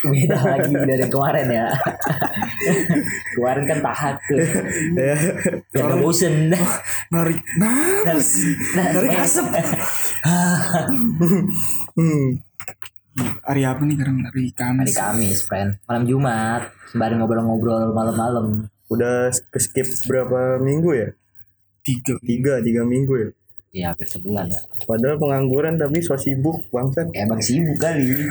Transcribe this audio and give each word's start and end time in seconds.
Beda 0.00 0.38
lagi 0.40 0.72
dari 0.72 1.06
kemarin 1.08 1.46
ya. 1.48 1.66
kemarin 3.36 3.64
kan 3.68 3.78
tahat 3.84 4.16
tuh. 4.24 4.38
ya 4.96 5.16
nggak 5.72 5.98
bosen. 6.00 6.52
narik 7.12 7.40
nah 7.58 8.04
narik 8.76 9.12
asap 9.20 9.46
hmm. 11.96 12.28
hari 13.44 13.62
apa 13.66 13.80
nih 13.84 13.94
sekarang 13.98 14.16
hari 14.24 14.30
Hari 14.30 14.52
Kamis 14.56 14.94
Kamis, 14.96 15.38
friend. 15.44 15.70
Malam 15.84 16.04
Jumat. 16.08 16.62
Sembari 16.90 17.14
ngobrol-ngobrol 17.18 17.92
malam-malam. 17.92 18.66
udah 18.90 19.30
ke 19.54 19.58
skip 19.62 19.86
berapa 20.10 20.58
minggu 20.58 20.90
ya 20.90 21.08
tiga 21.86 22.18
tiga 22.26 22.54
tiga 22.58 22.82
minggu 22.82 23.14
ya 23.14 23.30
Ya, 23.70 23.94
hampir 23.94 24.10
sebulan 24.10 24.50
ya. 24.50 24.58
padahal 24.82 25.14
pengangguran 25.14 25.78
tapi 25.78 26.02
so 26.02 26.18
sibuk 26.18 26.58
bangsat. 26.74 27.06
Emang 27.14 27.38
sibuk 27.38 27.78
kali. 27.78 28.26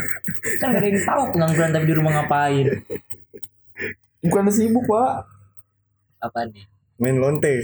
Kan 0.60 0.76
gak 0.76 0.84
ada 0.84 0.88
yang 0.92 1.00
tahu 1.00 1.24
pengangguran 1.32 1.72
tapi 1.72 1.86
di 1.88 1.96
rumah 1.96 2.12
ngapain. 2.20 2.68
bukan 4.20 4.52
sibuk 4.52 4.84
pak. 4.84 5.24
Apa 6.20 6.44
nih? 6.52 6.68
main 7.00 7.16
lonte. 7.16 7.64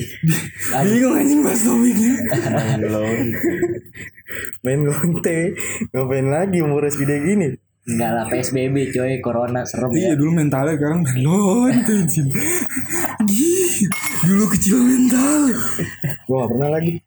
Bingung 0.88 1.20
anjing 1.20 1.44
bahas 1.44 1.62
topiknya 1.68 2.13
main 2.55 2.82
lonte. 2.88 3.35
Main 4.63 4.82
lonte. 4.88 5.40
Ngapain 5.91 6.27
lagi 6.32 6.57
umur 6.63 6.88
segede 6.88 7.20
gini? 7.20 7.49
Enggak 7.85 8.12
lah 8.18 8.26
PSBB 8.32 8.90
coy, 8.98 9.21
corona 9.21 9.62
serem 9.62 9.94
iya 9.94 10.16
ya. 10.16 10.18
dulu 10.18 10.41
mentalnya 10.41 10.73
sekarang 10.73 11.05
anjing. 11.05 12.34
Gih, 13.30 13.76
dulu 14.26 14.49
kecil 14.49 14.82
mental. 14.82 15.54
Gua 16.26 16.35
gak 16.41 16.49
pernah 16.49 16.70
lagi 16.73 17.05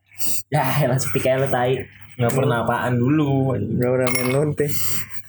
Ya, 0.51 0.65
langsung 0.91 1.15
kayak 1.15 1.45
lo 1.45 1.49
tai. 1.49 1.87
nggak 2.19 2.35
pernah 2.35 2.67
apaan 2.67 2.99
dulu 2.99 3.55
gak 3.79 3.91
pernah 3.95 4.11
main 4.11 4.29
lonte 4.35 4.67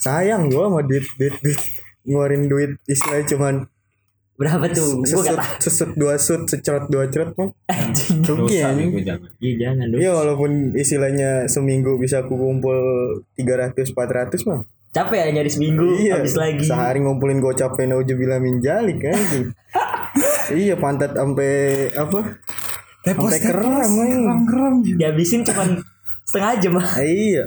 sayang 0.02 0.49
gua 0.49 0.73
sama 0.73 0.81
duit 0.81 1.05
duit 1.21 1.37
duit 1.37 1.59
ngeluarin 2.01 2.49
duit 2.49 2.71
istilahnya 2.90 3.29
cuman 3.29 3.55
Berapa 4.40 4.71
tuh? 4.71 5.04
Gue 5.04 5.20
sesut, 5.20 5.40
sesut 5.59 5.91
dua 5.99 6.15
sut 6.15 6.48
secerot 6.48 6.87
dua 6.87 7.12
cerot 7.12 7.35
mah 7.35 7.51
rugi 8.23 8.63
ya 8.63 8.71
gue 8.71 9.04
Iya 9.43 9.54
jangan. 9.68 9.85
Iya 9.99 10.12
walaupun 10.15 10.71
istilahnya 10.79 11.51
seminggu 11.51 11.99
bisa 11.99 12.24
aku 12.24 12.40
kumpul 12.40 12.79
300 13.35 13.76
400 13.91 14.48
mah. 14.48 14.63
Capek 14.96 15.27
ya 15.27 15.35
nyari 15.35 15.51
seminggu 15.51 15.84
Iya. 15.99 16.24
habis 16.24 16.40
lagi. 16.40 16.63
Sehari 16.63 17.03
ngumpulin 17.03 17.43
gocap 17.43 17.76
naujubillah 17.76 18.40
min 18.40 18.63
jalik 18.63 19.03
kan. 19.03 19.20
iya 20.55 20.79
pantat 20.79 21.20
sampai 21.20 21.91
apa? 21.99 22.40
Sampai 23.15 23.40
keram 23.41 24.46
keram 24.46 24.74
gitu 24.85 24.98
Dihabisin 24.99 25.41
cuma 25.48 25.63
setengah 26.27 26.54
jam. 26.62 26.74
Ah, 26.77 27.02
iya. 27.02 27.46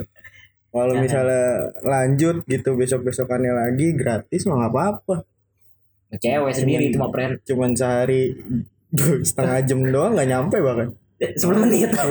Kalau 0.72 0.94
misalnya 0.96 1.68
lanjut 1.84 2.48
gitu 2.48 2.72
besok-besokannya 2.74 3.52
lagi 3.52 3.92
gratis 3.92 4.48
mah 4.48 4.56
nggak 4.64 4.72
apa-apa. 4.72 5.16
Cewek 6.16 6.52
sendiri 6.56 6.88
itu 6.88 6.96
mah 6.96 7.12
friend. 7.12 7.44
Cuman 7.44 7.76
sehari 7.76 8.32
setengah 9.28 9.58
jam 9.68 9.80
doang 9.92 10.16
nggak 10.16 10.28
nyampe 10.28 10.56
bahkan. 10.64 10.88
10 11.22 11.38
menit. 11.62 11.92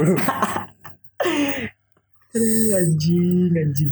anjing, 2.79 3.51
anjing. 3.51 3.91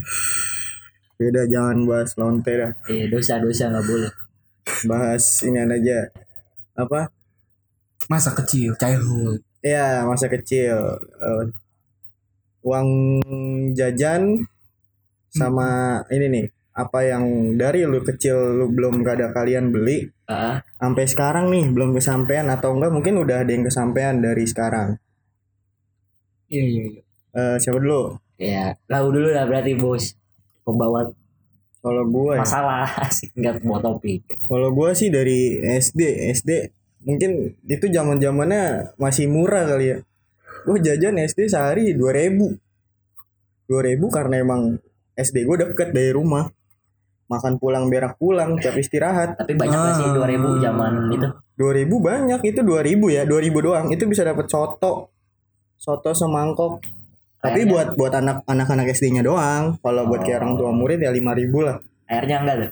Beda 1.19 1.43
jangan 1.49 1.83
bahas 1.83 2.15
lonte 2.15 2.53
dah. 2.55 2.71
Eh, 2.87 3.11
dosa-dosa 3.11 3.67
nggak 3.67 3.85
boleh. 3.85 4.11
Bahas 4.87 5.43
ini 5.43 5.59
aja. 5.59 6.07
Apa? 6.79 7.11
masa 8.09 8.33
kecil 8.33 8.73
childhood 8.73 9.45
Ya 9.59 10.07
masa 10.07 10.31
kecil. 10.31 10.75
Eh, 10.99 11.43
uang 12.63 12.89
jajan 13.75 14.43
sama 15.29 16.01
ini 16.11 16.27
nih 16.27 16.45
apa 16.75 16.99
yang 17.03 17.55
dari 17.59 17.83
lu 17.83 17.99
kecil 18.01 18.55
lu 18.55 18.71
belum 18.71 19.03
gak 19.03 19.19
ada 19.19 19.27
kalian 19.35 19.69
beli 19.71 20.09
Ah, 20.29 20.61
sampai 20.77 21.09
sekarang 21.09 21.49
nih 21.49 21.65
belum 21.73 21.91
kesampaian 21.97 22.45
atau 22.53 22.77
enggak 22.77 22.93
mungkin 22.93 23.17
udah 23.17 23.41
ada 23.41 23.49
yang 23.49 23.65
kesampaian 23.65 24.21
dari 24.21 24.45
sekarang. 24.45 25.01
Iya 26.53 26.63
iya 26.65 26.83
iya. 26.93 27.01
Eh, 27.33 27.55
siapa 27.57 27.81
dulu? 27.81 28.13
Ya, 28.37 28.77
lau 28.85 29.09
dulu 29.09 29.33
lah 29.33 29.49
berarti 29.49 29.73
bos. 29.73 30.13
Pembawa 30.61 31.09
kalau 31.81 32.03
gua 32.05 32.37
ya? 32.37 32.45
masalah 32.45 32.85
asik 33.09 33.33
nggak 33.33 33.63
bawa 33.65 33.79
topik. 33.81 34.21
kalau 34.45 34.69
gua 34.69 34.93
sih 34.93 35.09
dari 35.09 35.57
SD 35.63 36.01
SD 36.37 36.51
mungkin 37.03 37.55
itu 37.63 37.85
zaman 37.87 38.19
zamannya 38.19 38.93
masih 38.95 39.25
murah 39.27 39.63
kali 39.65 39.85
ya. 39.93 39.97
Gua 40.67 40.77
jajan 40.77 41.15
SD 41.17 41.47
sehari 41.47 41.95
2000 41.95 42.59
2000 43.65 44.01
karena 44.09 44.35
emang 44.41 44.61
SD 45.13 45.45
gua 45.45 45.57
deket 45.61 45.91
dari 45.91 46.11
rumah. 46.11 46.49
Makan 47.29 47.61
pulang 47.61 47.85
berak 47.93 48.17
pulang 48.17 48.57
tiap 48.57 48.73
istirahat. 48.73 49.37
Tapi 49.37 49.53
banyak 49.53 49.77
nggak 49.77 49.95
sih 50.01 50.07
2000 50.09 50.65
zaman 50.65 50.93
itu? 51.13 51.27
2000 51.55 51.85
banyak 52.01 52.41
itu 52.41 52.59
2000 52.65 53.05
ya 53.13 53.21
2000 53.23 53.61
doang. 53.61 53.85
Itu 53.93 54.09
bisa 54.09 54.25
dapat 54.25 54.49
soto. 54.49 55.13
Soto 55.77 56.09
semangkok. 56.11 56.81
Tapi 57.39 57.63
Kayaknya- 57.63 57.71
buat 57.71 57.87
buat 57.95 58.13
anak 58.17 58.37
anak-anak 58.43 58.91
SD-nya 58.91 59.21
doang. 59.23 59.77
Kalau 59.79 60.03
buat 60.09 60.25
kayak 60.25 60.43
orang 60.43 60.53
tua 60.57 60.71
murid 60.73 60.99
ya 60.99 61.13
5000 61.13 61.61
lah. 61.61 61.77
Airnya 62.09 62.37
enggak 62.41 62.55
tuh. 62.57 62.71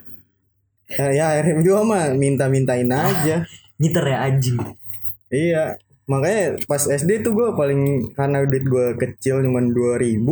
ya, 0.87 1.05
ya 1.11 1.27
RM 1.37 1.61
dua 1.61 1.83
mah 1.83 2.15
minta-mintain 2.15 2.87
aja 2.87 3.43
Ngiter 3.77 4.05
ya 4.05 4.17
anjing. 4.23 4.57
iya 5.27 5.75
makanya 6.03 6.55
pas 6.63 6.81
SD 6.81 7.19
tuh 7.19 7.31
gue 7.31 7.47
paling 7.51 8.11
karena 8.11 8.41
duit 8.41 8.63
gue 8.63 8.85
kecil 8.95 9.43
cuman 9.43 9.69
2000 9.69 10.23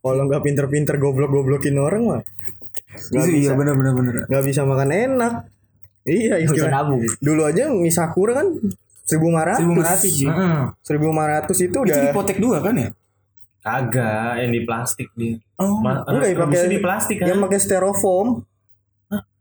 kalau 0.00 0.22
nggak 0.24 0.42
pinter-pinter 0.42 0.96
goblok-goblokin 0.96 1.76
orang 1.76 2.02
mah 2.04 2.22
Itu 3.08 3.22
bisa 3.22 3.30
iya 3.30 3.52
benar 3.52 3.74
benar 3.74 3.92
benar 3.92 4.12
nggak 4.26 4.44
bisa 4.44 4.62
makan 4.62 4.88
enak. 4.88 5.34
Iya 6.02 6.38
Bisa 6.40 6.66
nabung. 6.66 7.02
dulu 7.18 7.42
aja 7.42 7.66
mie 7.68 7.90
sakura 7.90 8.36
kan 8.36 8.46
1500 9.04 9.58
1500 9.58 9.98
sih 9.98 10.26
Heeh. 10.26 10.70
1500 10.82 11.50
itu 11.50 11.62
itu 11.64 11.78
udah 11.80 11.96
hipotek 12.04 12.38
dua 12.38 12.58
kan 12.58 12.74
ya? 12.74 12.90
Kagak 13.60 14.38
yang 14.38 14.50
di 14.50 14.62
plastik 14.62 15.10
dia. 15.14 15.38
Oh. 15.58 15.78
Ma- 15.78 16.02
enggak, 16.04 16.34
pakai- 16.36 16.66
di 16.68 16.78
plastik 16.78 17.16
kan? 17.18 17.26
yang 17.26 17.38
pakai 17.40 17.58
styrofoam 17.58 18.46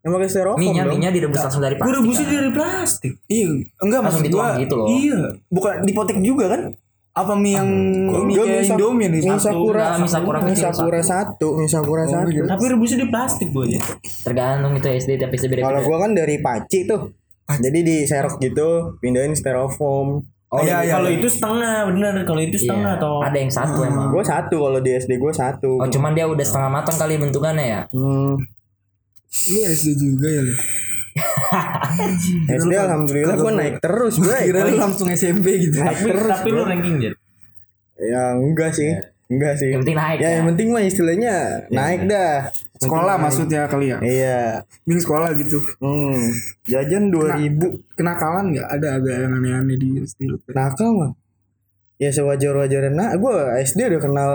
yang 0.06 0.14
pakai 0.14 0.30
styrofoam 0.30 0.62
Minyak 0.62 0.84
dong. 0.84 0.94
minyak 0.94 1.12
direbus 1.12 1.42
langsung 1.42 1.60
dari 1.60 1.74
gue 1.74 1.82
plastik. 1.82 1.98
rebusnya 1.98 2.22
kan? 2.24 2.32
dari 2.32 2.52
plastik 2.52 3.14
iya 3.28 3.48
enggak 3.80 4.00
Langsung 4.00 4.22
maksud 4.22 4.26
gua 4.32 4.48
gitu 4.56 4.74
loh. 4.76 4.88
iya 4.88 5.20
bukan 5.50 5.74
dipotek 5.82 6.18
juga 6.22 6.46
kan 6.48 6.62
apa 7.12 7.34
mie 7.34 7.56
yang 7.56 7.70
mie 8.22 8.36
kayak 8.36 8.46
mie 8.46 8.62
sak- 8.62 8.76
Indomie 8.76 9.08
nih 9.08 9.22
mie 9.24 9.40
sakura 9.40 9.86
mie 9.96 10.06
sakura 10.06 10.38
mie 10.42 10.54
sakura 10.54 11.00
satu 11.02 11.48
mie 11.56 11.66
sakura 11.66 12.04
satu 12.06 12.28
gitu. 12.30 12.46
tapi 12.46 12.64
rebusnya 12.68 12.98
di 13.00 13.08
plastik 13.08 13.50
gue 13.50 13.66
aja 13.68 13.80
Tergantung 14.22 14.74
itu 14.74 14.86
SD 14.86 15.12
tapi 15.18 15.36
beda. 15.40 15.64
kalau 15.64 15.80
gua 15.82 15.98
kan 16.00 16.12
dari 16.12 16.38
paci 16.38 16.84
tuh 16.84 17.16
jadi 17.48 17.80
di 17.80 18.04
serok 18.04 18.38
gitu 18.40 18.70
pindahin 18.98 19.34
styrofoam 19.34 20.22
Oh, 20.48 20.62
iya, 20.62 20.78
iya, 20.80 20.96
kalau 20.96 21.10
iya. 21.10 21.20
itu 21.20 21.28
setengah 21.28 21.90
bener 21.90 22.14
kalau 22.24 22.40
itu 22.40 22.56
setengah 22.56 22.96
toh 22.96 23.20
Ada 23.20 23.38
yang 23.38 23.50
satu 23.50 23.80
emang. 23.82 24.08
gua 24.08 24.24
satu 24.24 24.56
kalau 24.62 24.80
di 24.80 24.92
SD 24.94 25.18
gua 25.18 25.34
satu 25.34 25.72
Oh 25.76 25.90
cuman 25.90 26.14
dia 26.14 26.24
udah 26.26 26.40
setengah 26.42 26.70
matang 26.70 26.96
kali 26.96 27.18
bentukannya 27.18 27.66
ya. 27.66 27.82
Hmm, 27.90 28.40
lu 29.52 29.60
SD 29.68 29.88
juga 30.00 30.28
ya 30.32 30.42
lu? 30.44 30.56
SD 32.60 32.72
alhamdulillah 32.76 33.36
gua 33.40 33.54
naik 33.56 33.76
terus 33.80 34.20
gua 34.20 34.40
kira 34.44 34.68
lu 34.68 34.76
langsung 34.76 35.08
SMP 35.12 35.70
gitu. 35.70 35.80
Naik 35.80 35.98
tapi, 36.00 36.10
terus 36.12 36.32
tapi 36.32 36.50
lu 36.52 36.62
ranking 36.68 36.96
jet 37.00 37.16
ya 38.00 38.36
enggak 38.36 38.72
sih. 38.76 38.92
Enggak 39.26 39.58
sih. 39.58 39.74
Yang 39.74 39.82
penting 39.90 39.98
naik 39.98 40.18
ya 40.22 40.28
ya. 40.30 40.30
yang 40.38 40.46
penting 40.54 40.68
mah 40.70 40.84
istilahnya 40.86 41.36
naik 41.74 42.02
dah. 42.06 42.54
Sekolah 42.78 43.16
maksudnya 43.18 43.66
kali 43.66 43.90
ya? 43.90 43.98
Iya. 44.04 44.42
Ming 44.86 45.02
sekolah 45.02 45.34
gitu. 45.40 45.58
Hmm. 45.82 46.30
Jajan 46.70 47.10
2000 47.10 47.98
kenakalan 47.98 48.54
nggak? 48.54 48.68
Ada 48.70 48.88
agak 49.02 49.16
yang 49.26 49.34
aneh-aneh 49.34 49.78
di 49.82 49.90
SD 50.06 50.30
lu 50.30 50.38
nakal 50.54 50.94
mah. 50.94 51.12
Ya 51.98 52.14
sewajar-wajarnya. 52.14 52.94
Nah 52.94 53.10
gue 53.18 53.36
SD 53.66 53.90
udah 53.90 54.02
kenal 54.04 54.32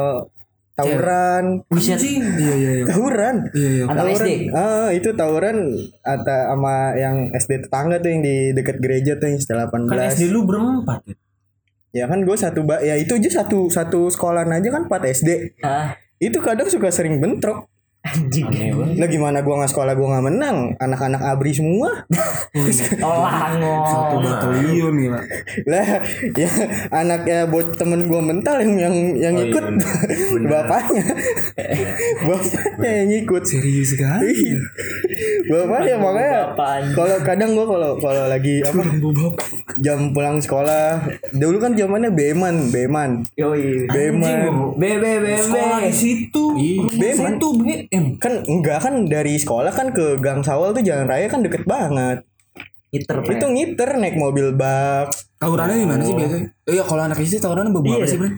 tawuran 0.80 1.44
Buset. 1.68 1.98
iya 2.00 2.54
iya 2.56 2.70
iya. 2.80 2.84
Tawuran 2.88 3.34
iya 3.52 3.70
iya. 3.70 3.84
Tawuran 3.86 4.16
SD. 4.16 4.28
ah 4.56 4.88
itu 4.90 5.08
tawuran 5.12 5.56
atau 6.00 6.40
sama 6.56 6.76
yang 6.96 7.16
SD 7.32 7.52
tetangga 7.68 7.96
tuh 8.00 8.10
yang 8.10 8.22
di 8.24 8.36
dekat 8.56 8.76
gereja 8.80 9.12
tuh 9.20 9.28
yang 9.28 9.40
setelah 9.40 9.66
kan 9.68 9.84
18 9.86 10.16
SD 10.16 10.22
lu 10.32 10.48
berempat 10.48 11.00
ya? 11.06 11.16
Ya 11.90 12.04
kan 12.06 12.22
gue 12.22 12.36
satu 12.38 12.62
ba 12.62 12.78
ya 12.78 12.94
itu 12.94 13.18
aja 13.18 13.42
satu 13.42 13.66
satu 13.66 14.06
sekolahan 14.14 14.46
aja 14.54 14.70
kan 14.70 14.86
4 14.86 15.10
SD 15.10 15.28
Ah, 15.60 15.98
itu 16.22 16.38
kadang 16.38 16.70
suka 16.70 16.86
sering 16.94 17.18
bentrok 17.18 17.66
anjing. 18.02 18.48
lah 18.96 19.06
gimana 19.06 19.38
gua 19.40 19.60
nggak 19.60 19.70
sekolah 19.70 19.92
gua 19.92 20.08
nggak 20.10 20.26
menang 20.26 20.56
anak-anak 20.76 21.20
abri 21.22 21.52
semua 21.52 22.08
Oh 23.00 23.22
langong. 23.22 24.20
batalion 24.24 24.94
pak 25.10 25.24
lah 25.66 25.86
ya 26.32 26.50
anaknya 26.90 27.44
buat 27.46 27.76
temen 27.76 28.06
gua 28.06 28.20
mental 28.20 28.56
yang 28.58 28.74
yang 28.78 28.94
yang 29.14 29.34
Oh, 29.34 29.40
iya, 29.40 29.48
ikut 29.48 29.64
bener. 29.66 30.48
bapaknya 30.52 31.04
bapaknya 32.26 32.90
yang 32.98 33.10
ikut 33.20 33.42
serius 33.42 33.92
sekali 33.92 34.32
ya 35.46 35.60
makanya 35.96 35.96
Apaan? 36.50 36.82
kalau 36.92 37.16
kadang 37.20 37.50
gua 37.52 37.66
kalau 37.66 37.90
kalau 37.98 38.24
lagi 38.26 38.60
apa 38.60 38.80
jam 39.78 40.10
pulang 40.10 40.40
sekolah 40.40 41.04
dulu 41.32 41.56
kan 41.58 41.72
zamannya 41.72 42.10
Beman 42.10 42.68
Beman 42.70 43.10
Yoi. 43.36 43.86
Beman 43.86 44.72
Bebe 44.76 45.20
bebe. 45.20 45.34
Sekolah 45.36 45.80
di 45.82 45.92
situ. 45.92 46.44
BM. 46.56 47.16
Rumah 47.16 47.32
situ 47.32 47.48
BM. 47.90 48.22
kan 48.22 48.32
enggak 48.46 48.78
kan 48.86 48.94
dari 49.04 49.34
sekolah 49.34 49.74
kan 49.74 49.90
ke 49.90 50.22
Gang 50.22 50.46
Sawal 50.46 50.70
tuh 50.70 50.86
jalan 50.86 51.10
raya 51.10 51.26
kan 51.26 51.42
deket 51.42 51.66
banget 51.66 52.22
Iter 52.90 53.22
itu 53.22 53.46
ngiter 53.46 53.98
naik 53.98 54.14
mobil 54.14 54.54
bak 54.54 55.10
Tawurannya 55.40 55.80
di 55.80 55.88
mana 55.88 56.02
sih 56.04 56.12
biasanya? 56.12 56.52
Iya 56.68 56.84
kalau 56.84 57.00
anak 57.00 57.16
istri 57.18 57.40
tawurannya 57.40 57.72
beberapa 57.72 58.04
Iya. 58.04 58.12
sih, 58.12 58.18
Bro. 58.20 58.28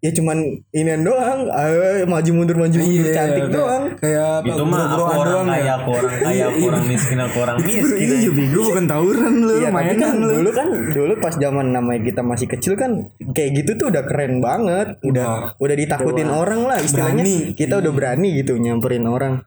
Ya 0.00 0.10
cuman 0.10 0.38
inian 0.70 1.00
doang 1.00 1.44
ayo 1.46 1.76
maju 2.04 2.30
mundur 2.32 2.56
maju 2.56 2.72
mundur 2.72 3.04
Iya, 3.04 3.12
cantik 3.12 3.36
kayak- 3.42 3.52
doang 3.52 3.84
Kayak 3.94 4.24
apa? 4.34 4.46
Itu 4.48 4.62
mah 4.64 4.80
aku 4.86 5.02
orang 5.04 5.28
doang 5.28 5.46
kaya, 5.46 5.60
ya. 5.60 5.72
aku 5.76 5.88
orang 5.92 6.12
kaya, 6.18 6.44
aku 6.46 6.60
orang 6.64 6.84
miskin, 6.88 7.18
aku 7.18 7.36
orang 7.38 7.56
miskin. 7.60 8.08
iya 8.08 8.30
bego 8.30 8.60
bukan 8.64 8.84
tawuran 8.86 9.32
lu, 9.38 9.54
Iya 9.54 9.68
tapi 9.68 9.76
mainan 9.76 9.96
kan 9.98 10.12
lu. 10.16 10.28
dulu 10.34 10.50
kan 10.50 10.68
dulu 10.90 11.12
pas 11.18 11.34
zaman 11.34 11.66
namanya 11.68 12.00
kita 12.02 12.22
masih 12.22 12.46
kecil 12.48 12.72
kan 12.74 12.90
kayak 13.30 13.50
gitu 13.54 13.70
tuh 13.76 13.86
udah 13.88 14.02
keren 14.02 14.40
banget 14.40 14.88
udah 15.02 15.26
udah 15.54 15.76
ditakutin 15.76 16.28
orang 16.28 16.64
lah 16.64 16.78
istilahnya 16.78 17.20
Berani. 17.20 17.52
kita 17.52 17.74
udah 17.76 17.92
berani 17.92 18.28
gitu 18.34 18.56
nyamperin 18.56 19.04
orang 19.04 19.44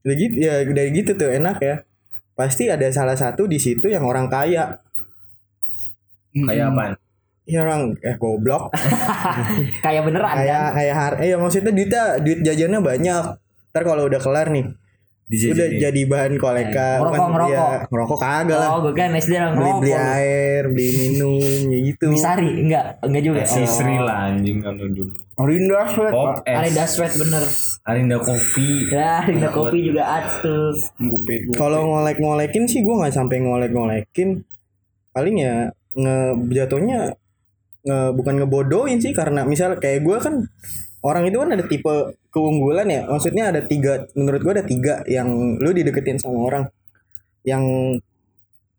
udah 0.00 0.14
gitu 0.14 0.34
ya 0.38 0.54
udah 0.62 0.84
gitu 0.90 1.10
tuh 1.12 1.28
enak 1.30 1.56
ya 1.58 1.76
pasti 2.32 2.66
ada 2.66 2.88
salah 2.88 3.14
satu 3.14 3.44
di 3.44 3.56
situ 3.56 3.86
yang 3.86 4.02
orang 4.02 4.26
kaya 4.26 4.80
Kayak 6.34 6.66
apa? 6.68 6.84
Ya 7.44 7.60
orang 7.60 7.92
eh 8.00 8.16
goblok 8.16 8.72
Kayak 9.84 10.02
beneran 10.04 10.26
kan? 10.26 10.36
kayak 10.38 10.66
kayak 10.72 10.94
har 10.94 11.12
eh 11.18 11.28
ya 11.28 11.36
maksudnya 11.36 11.70
duitnya 11.70 12.02
duit 12.18 12.40
jajannya 12.40 12.80
banyak 12.80 13.24
ntar 13.68 13.82
kalau 13.82 14.04
udah 14.04 14.16
kelar 14.16 14.48
nih 14.48 14.64
udah 15.26 15.68
jadi 15.78 16.00
bahan 16.04 16.36
koleka 16.36 16.88
Ngerokok, 16.94 17.08
bukan 17.10 17.30
ngerokok. 17.30 17.50
ya, 17.50 17.66
ngerokok 17.86 18.18
kagak 18.18 18.58
lah 18.58 18.68
Oh, 18.70 18.80
gue 18.82 18.92
kan 18.92 19.10
SD 19.10 19.32
orang 19.34 19.52
beli 19.54 19.70
beli 19.74 19.90
ngerokok. 19.90 20.14
air 20.14 20.62
beli 20.68 20.88
minum 20.94 21.32
ya 21.66 21.78
gitu 21.82 22.06
Bisari 22.06 22.48
enggak, 22.60 22.84
enggak 23.00 23.22
juga. 23.24 23.40
Si 23.42 23.56
Oh. 23.56 23.66
Sri 23.66 23.96
lah 23.98 24.16
anjing 24.26 24.58
kan 24.60 24.76
dulu. 24.76 25.08
Orinda 25.34 25.80
Sweat. 25.86 26.12
Pop 26.12 26.32
Arinda 26.44 26.84
Sweat 26.84 27.12
bener. 27.14 27.40
Arinda 27.82 28.16
kopi. 28.18 28.68
Ya, 28.86 29.24
Arinda 29.24 29.48
kopi 29.50 29.78
juga 29.82 30.02
ada 30.04 30.28
tuh. 30.38 30.76
Kalau 31.50 31.80
ngolek-ngolekin 31.90 32.64
sih 32.64 32.80
gue 32.80 32.94
nggak 32.94 33.10
sampai 33.10 33.40
ngolek-ngolekin. 33.40 34.44
Paling 35.10 35.36
ya 35.36 35.56
nge 35.90 36.16
jatuhnya 36.52 37.16
nge, 37.84 38.16
bukan 38.16 38.34
ngebodohin 38.40 38.98
sih 38.98 39.12
karena 39.12 39.44
misal 39.44 39.76
kayak 39.76 40.00
gue 40.02 40.16
kan 40.18 40.34
orang 41.04 41.28
itu 41.28 41.36
kan 41.36 41.50
ada 41.52 41.64
tipe 41.64 41.94
keunggulan 42.32 42.88
ya. 42.88 43.04
Maksudnya 43.06 43.52
ada 43.52 43.60
tiga 43.62 44.08
menurut 44.16 44.40
gue 44.40 44.52
ada 44.56 44.64
tiga 44.64 44.94
yang 45.06 45.28
lu 45.60 45.70
dideketin 45.70 46.16
sama 46.16 46.38
orang. 46.48 46.64
Yang 47.44 47.64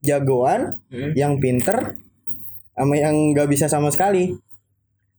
jagoan, 0.02 0.82
Hmm. 0.90 1.12
yang 1.18 1.38
pinter, 1.38 1.98
sama 2.74 2.94
yang 2.98 3.34
nggak 3.34 3.48
bisa 3.48 3.66
sama 3.66 3.90
sekali. 3.90 4.34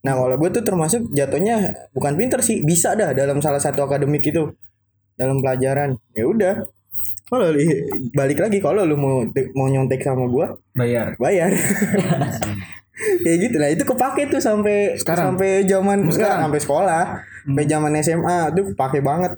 Nah 0.03 0.15
kalau 0.15 0.39
gue 0.39 0.51
tuh 0.53 0.63
termasuk 0.63 1.11
jatuhnya 1.11 1.75
bukan 1.91 2.15
pinter 2.15 2.39
sih, 2.43 2.63
bisa 2.63 2.95
dah 2.95 3.11
dalam 3.11 3.43
salah 3.43 3.59
satu 3.59 3.83
akademik 3.83 4.23
itu 4.23 4.55
dalam 5.15 5.43
pelajaran. 5.43 5.99
Ya 6.15 6.27
udah. 6.27 6.55
Kalau 7.27 7.51
li- 7.51 7.83
balik 8.15 8.39
lagi 8.39 8.63
kalau 8.63 8.87
lu 8.87 8.95
mau 8.95 9.27
mau 9.59 9.67
nyontek 9.67 9.99
sama 9.99 10.31
gua, 10.31 10.55
Bayar. 10.79 11.19
bayar. 11.19 11.51
Kayak 12.97 13.39
gitu 13.43 13.57
lah 13.57 13.69
itu 13.69 13.85
kepake 13.85 14.23
tuh 14.27 14.41
sampai 14.41 14.97
Sekarang? 14.97 15.25
sampai 15.31 15.51
zaman 15.63 15.99
Sekarang? 16.01 16.13
sekarang 16.13 16.39
sampai 16.43 16.61
sekolah, 16.61 17.05
sampai 17.43 17.65
zaman 17.67 17.93
SMA 17.99 18.39
tuh 18.51 18.65
kepake 18.73 18.99
banget. 19.01 19.33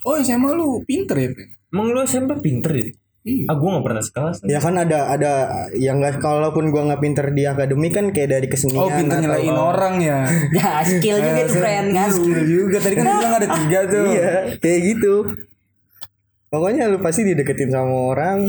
Oh 0.00 0.14
SMA 0.16 0.50
lu 0.50 0.80
pinter 0.82 1.12
ya? 1.14 1.28
Pen? 1.28 1.48
Emang 1.68 1.86
lu 1.88 2.00
SMP 2.00 2.30
pinter 2.38 2.72
ya? 2.72 2.88
Iya. 3.20 3.44
Ah 3.46 3.54
gue 3.54 3.68
gak 3.68 3.84
pernah 3.84 4.00
sekelas. 4.00 4.36
Ya 4.44 4.58
kan 4.58 4.74
ada 4.74 4.98
ada 5.08 5.32
yang 5.74 5.98
enggak 5.98 6.18
kalaupun 6.18 6.70
gua 6.70 6.88
nggak 6.88 7.02
pinter 7.02 7.26
di 7.28 7.44
akademik 7.44 7.92
kan 7.92 8.06
kayak 8.08 8.32
dari 8.32 8.46
kesenian 8.46 8.80
Oh 8.80 8.88
pinter 8.88 9.12
atau- 9.12 9.24
nyelain 9.26 9.52
orang 9.52 9.94
ya. 10.00 10.18
Ya, 10.56 10.80
skill 10.80 11.18
juga 11.18 11.42
tuh 11.44 11.58
friend 11.58 11.88
kan. 11.92 12.08
Skill 12.08 12.42
juga. 12.42 12.76
Tadi 12.78 12.94
kan 12.94 13.04
bilang 13.10 13.34
ada 13.36 13.48
tiga 13.52 13.80
tuh. 13.92 14.04
Iya, 14.08 14.30
kayak 14.56 14.80
gitu. 14.86 15.14
Pokoknya 16.48 16.86
lu 16.86 16.98
pasti 16.98 17.22
dideketin 17.24 17.68
sama 17.68 17.92
orang. 18.08 18.48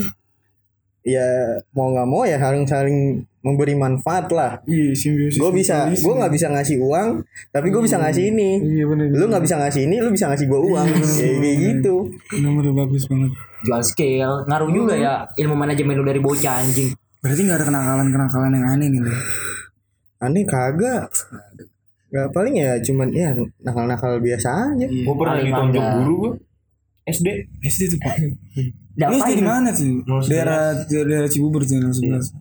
Ya 1.02 1.28
mau 1.72 1.90
nggak 1.90 2.08
mau 2.08 2.24
ya 2.24 2.38
saling 2.38 2.64
saling 2.64 3.26
memberi 3.42 3.74
manfaat 3.74 4.30
lah. 4.30 4.62
Iya 4.70 4.94
simbiosis. 4.94 5.42
Gue 5.42 5.52
bisa, 5.54 5.90
gue 5.90 6.14
nggak 6.14 6.34
bisa 6.34 6.48
ngasih 6.54 6.78
uang, 6.78 7.26
tapi 7.50 7.68
gue 7.74 7.82
bisa 7.82 7.98
ngasih 7.98 8.24
ini. 8.30 8.62
Iya 8.62 8.86
benar. 8.86 9.06
Lu 9.18 9.26
nggak 9.30 9.44
bisa 9.44 9.56
ngasih 9.58 9.82
ini, 9.90 9.96
lu 9.98 10.10
bisa 10.14 10.30
ngasih 10.30 10.46
gue 10.46 10.62
uang. 10.62 10.88
Kayak 10.88 11.36
kayak 11.42 11.58
gitu. 11.58 11.96
Nomor 12.42 12.64
bagus 12.86 13.04
banget. 13.10 13.32
Jual 13.66 13.82
skill, 13.82 14.32
ngaruh 14.46 14.70
juga 14.70 14.94
ya 14.94 15.26
ilmu 15.38 15.58
manajemen 15.58 15.98
lu 15.98 16.06
dari 16.06 16.22
bocah 16.22 16.62
anjing. 16.62 16.94
Berarti 17.22 17.42
nggak 17.46 17.58
ada 17.62 17.66
kenakalan-kenakalan 17.66 18.52
yang 18.58 18.66
aneh 18.78 18.88
nih 18.94 19.02
lu. 19.02 19.14
Aneh 20.22 20.46
kagak. 20.46 21.10
Gak 22.12 22.28
paling 22.36 22.60
ya 22.60 22.76
cuman 22.84 23.08
ya 23.16 23.32
nakal-nakal 23.64 24.20
biasa 24.20 24.76
aja. 24.76 24.84
Gue 24.84 25.16
pernah 25.16 25.40
ditonjok 25.40 25.86
guru 25.98 26.14
gue. 26.20 26.32
SD. 27.08 27.28
SD 27.64 27.98
tuh 27.98 28.00
pak. 28.04 28.20
Lu 29.08 29.16
SD 29.16 29.40
di 29.40 29.46
mana 29.48 29.72
sih? 29.72 30.04
Daerah 30.28 30.76
daerah 30.86 31.32
Cibubur 31.32 31.64
jalan 31.64 31.90
sebelas. 31.90 32.36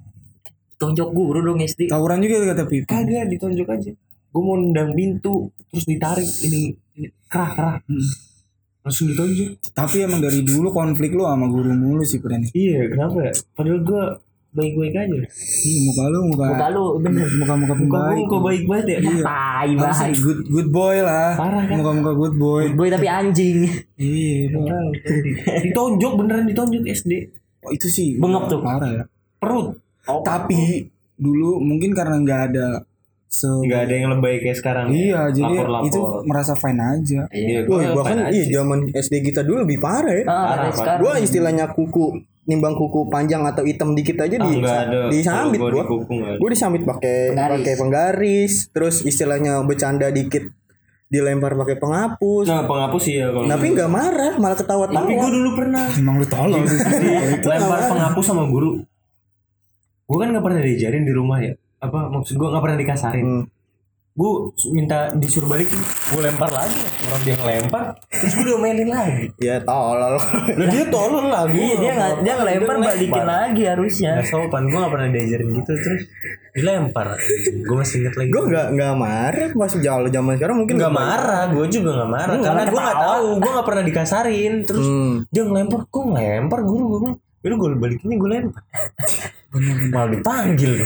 Tonjok 0.80 1.10
guru 1.12 1.44
dong 1.44 1.60
SD. 1.60 1.86
Tawuran 1.86 2.18
juga 2.18 2.50
kata 2.50 2.64
Pip. 2.64 2.88
Kagak 2.88 3.28
ditonjok 3.28 3.68
aja. 3.68 3.92
Gue 4.30 4.40
mau 4.40 4.56
nendang 4.56 4.94
pintu 4.94 5.46
terus 5.68 5.84
ditarik 5.84 6.24
ini, 6.42 6.72
ini 6.94 7.06
kerah 7.26 7.50
kerah. 7.52 7.76
Langsung 8.80 9.12
ditonjok. 9.12 9.60
Tapi 9.70 9.96
emang 10.00 10.18
dari 10.18 10.40
dulu 10.40 10.70
konflik 10.70 11.12
lu 11.12 11.22
sama 11.22 11.44
guru 11.46 11.68
mulu 11.70 12.00
sih 12.00 12.16
Pren. 12.16 12.48
Iya 12.48 12.88
kenapa 12.88 13.18
ya? 13.20 13.32
Padahal 13.52 13.80
gue 13.82 14.02
baik-baik 14.50 14.94
aja. 14.96 15.18
Iya 15.60 15.78
muka 15.84 16.02
lu 16.06 16.18
muka 16.26 16.44
Muka 16.48 16.66
lu 16.70 16.84
bener. 16.98 17.26
muka 17.36 17.54
muka 17.54 17.74
Muka 17.76 17.76
pembaik. 17.76 18.16
gue 18.16 18.26
kok 18.26 18.42
baik 18.42 18.62
banget 18.64 18.86
ya. 18.86 18.98
Iya. 19.04 19.22
Tai 19.22 19.70
baik. 19.76 20.16
good 20.16 20.40
good 20.48 20.68
boy 20.70 20.96
lah. 20.96 21.30
Parah 21.36 21.62
kan? 21.62 21.76
Muka 21.76 21.90
muka 21.92 22.12
good 22.16 22.34
boy. 22.34 22.64
Boy 22.72 22.88
tapi 22.88 23.06
anjing. 23.06 23.68
Iya. 23.94 24.48
Pak. 24.56 24.90
ditonjok 25.60 26.12
beneran 26.16 26.46
ditonjok 26.46 26.82
SD. 26.88 27.12
Oh, 27.60 27.70
itu 27.70 27.86
sih 27.86 28.16
Bengep 28.16 28.48
tuh. 28.48 28.64
parah 28.64 28.88
ya. 28.88 29.04
Perut. 29.36 29.76
Tapi 30.20 30.90
dulu 31.14 31.58
mungkin 31.58 31.92
karena 31.92 32.16
nggak 32.16 32.42
ada 32.48 32.68
se 33.26 33.46
Gak 33.62 33.86
ada 33.86 33.94
yang 33.94 34.10
lebay 34.10 34.40
kayak 34.40 34.56
sekarang. 34.56 34.86
Iya, 34.90 35.30
ya. 35.30 35.32
jadi 35.32 35.54
Lapor-lapor. 35.54 35.86
itu 35.86 36.00
merasa 36.24 36.52
fine 36.54 36.80
aja. 36.80 37.20
Iya. 37.30 37.58
gua 37.62 37.78
fine 37.78 37.94
bahkan 37.94 38.18
aja 38.20 38.32
iya 38.32 38.42
sih. 38.42 38.52
zaman 38.52 38.78
SD 38.90 39.14
kita 39.22 39.40
dulu 39.40 39.62
lebih 39.62 39.78
parah 39.78 40.10
ya. 40.10 40.24
Ah, 40.26 40.66
Parah. 40.72 40.98
Gua 40.98 41.12
istilahnya 41.16 41.70
kuku 41.70 42.18
nimbang 42.42 42.74
kuku 42.74 43.06
panjang 43.06 43.44
atau 43.44 43.62
hitam 43.62 43.94
dikit 43.94 44.18
aja 44.18 44.34
Ah, 44.34 44.42
di 44.42 44.52
nggak 44.58 44.78
ada. 44.82 45.00
disambit 45.08 45.60
gua 45.60 45.70
di 45.70 45.78
nggak. 46.10 46.36
Gue 46.36 46.48
disambit 46.50 46.82
pakai 46.82 47.16
Penggaris. 47.30 47.54
pakai 47.54 47.74
penggaris, 47.76 48.52
terus 48.68 48.96
istilahnya 49.00 49.62
bercanda 49.62 50.10
dikit 50.10 50.50
dilempar 51.06 51.54
pakai 51.56 51.76
penghapus. 51.76 52.46
Nah 52.46 52.62
penghapus 52.64 53.02
sih 53.04 53.14
ya 53.16 53.30
kalau. 53.30 53.46
Tapi 53.46 53.66
nggak 53.68 53.86
marah, 53.88 54.34
malah 54.36 54.54
Tapi 54.54 54.62
ketawa-tawa. 54.64 55.06
gue 55.06 55.30
dulu 55.32 55.50
pernah 55.54 55.86
Emang 55.92 56.16
lu 56.16 56.26
tolol 56.26 56.62
sih. 56.66 56.78
lempar 57.40 57.78
penghapus 57.84 58.24
sama 58.24 58.42
guru. 58.46 58.82
Gue 60.10 60.18
kan 60.18 60.28
nggak 60.28 60.42
pernah 60.42 60.60
diajarin 60.60 61.06
di 61.06 61.14
rumah 61.14 61.38
ya. 61.38 61.54
Apa 61.78 62.10
maksud 62.10 62.34
gue 62.34 62.48
nggak 62.50 62.60
pernah 62.60 62.76
dikasarin. 62.76 63.24
Hmm. 63.24 63.44
Gue 64.10 64.32
minta 64.68 65.06
disuruh 65.14 65.46
balik, 65.46 65.70
gue 65.70 66.20
lempar 66.20 66.50
lagi. 66.50 66.74
Orang 67.06 67.22
dia 67.22 67.38
ngelempar, 67.38 67.94
terus 68.10 68.34
gue 68.34 68.44
diomelin 68.44 68.90
lagi. 68.90 69.30
Ya 69.38 69.62
tolol. 69.62 70.18
Lah 70.18 70.66
dia 70.66 70.84
tolol 70.90 71.30
lagi. 71.30 71.56
Iya, 71.56 71.74
dia 71.78 71.92
nggak 71.94 72.12
dia 72.20 72.34
ngelempar 72.34 72.76
balikin 72.82 73.24
lagi 73.24 73.62
harusnya. 73.64 74.10
Gak 74.18 74.28
sopan, 74.28 74.66
gue 74.66 74.76
gak 74.76 74.92
pernah 74.92 75.08
diajarin 75.08 75.48
gitu 75.54 75.72
terus 75.78 76.02
dilempar. 76.52 77.06
Gue 77.62 77.76
masih 77.78 77.96
inget 78.02 78.14
lagi. 78.18 78.28
gue 78.28 78.42
nggak 78.44 78.66
nggak 78.74 78.94
marah 78.98 79.48
pas 79.54 79.72
jauh 79.72 80.08
zaman 80.10 80.32
sekarang 80.36 80.56
mungkin 80.58 80.74
Gak 80.74 80.84
lebih- 80.84 81.00
marah, 81.00 81.42
gue 81.48 81.66
juga 81.70 81.90
gak 81.94 82.10
marah 82.10 82.34
Enggak, 82.34 82.48
karena 82.50 82.62
gue 82.66 82.80
gak 82.82 82.98
tahu, 83.00 83.26
gue 83.38 83.50
gak 83.54 83.66
pernah 83.70 83.84
dikasarin. 83.86 84.52
Terus 84.66 84.84
Hmm. 84.84 85.12
dia 85.30 85.42
ngelempar, 85.46 85.80
kok 85.86 86.04
ngelempar 86.04 86.60
guru 86.60 86.84
gue 86.84 86.98
bilang, 87.40 87.56
gue 87.56 87.68
balikin 87.78 88.06
nih 88.10 88.18
gue 88.18 88.28
lempar. 88.28 88.62
Malah 89.50 90.08
dipanggil. 90.14 90.78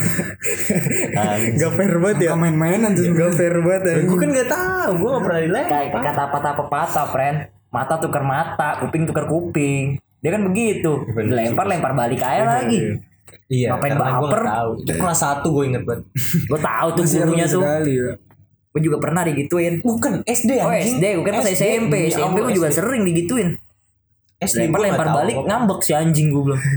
Anjing. 1.12 1.54
Gak 1.60 1.72
fair 1.76 1.94
banget 2.00 2.18
ya. 2.24 2.32
Main-mainan 2.32 2.96
tuh. 2.96 3.12
Gak 3.12 3.36
fair 3.36 3.54
banget 3.60 3.82
ya. 3.84 3.94
Gue 4.08 4.16
kan 4.16 4.28
gak 4.32 4.48
tahu, 4.48 4.90
gue 4.96 5.08
gak 5.12 5.24
pernah 5.28 5.40
dilempar. 5.44 5.70
Kayak 5.70 5.88
kata 5.92 6.22
patah 6.32 6.52
pepatah, 6.56 7.06
friend. 7.12 7.36
Mata 7.68 7.94
tukar 8.00 8.22
mata, 8.24 8.68
kuping 8.80 9.04
tukar 9.04 9.28
kuping. 9.28 10.00
Dia 10.24 10.30
kan 10.32 10.42
begitu. 10.48 11.04
Dilempar 11.12 11.68
lempar 11.68 11.92
balik 11.92 12.24
aja 12.24 12.64
lagi. 12.64 12.96
Iya, 13.52 13.76
Ngapain 13.76 13.92
karena 13.92 14.12
gue 14.16 14.28
baper? 14.32 14.42
Itu 14.80 14.92
kelas 14.96 15.20
1 15.20 15.44
gue 15.44 15.64
inget 15.68 15.82
banget. 15.84 16.02
Gue 16.48 16.60
tahu 16.60 16.88
tuh 16.96 17.04
gurunya 17.04 17.44
tuh. 17.44 17.60
ya. 17.60 18.16
Gue 18.72 18.80
juga 18.80 18.96
pernah 18.98 19.22
digituin. 19.22 19.84
Bukan, 19.84 20.24
SD 20.24 20.50
Oh 20.64 20.72
anjing. 20.72 20.96
SD, 20.96 21.04
gue 21.20 21.24
kan 21.28 21.34
pas 21.36 21.48
SMP. 21.52 21.94
SMP 22.08 22.36
gue 22.40 22.54
juga 22.56 22.68
SD. 22.72 22.76
sering 22.80 23.02
digituin. 23.04 23.48
SD 24.40 24.66
Lempar 24.66 24.80
lempar 24.82 25.06
nggak 25.06 25.16
balik 25.20 25.36
ngambek 25.44 25.80
si 25.84 25.92
anjing 25.92 26.32
gue 26.32 26.42
bilang. 26.42 26.64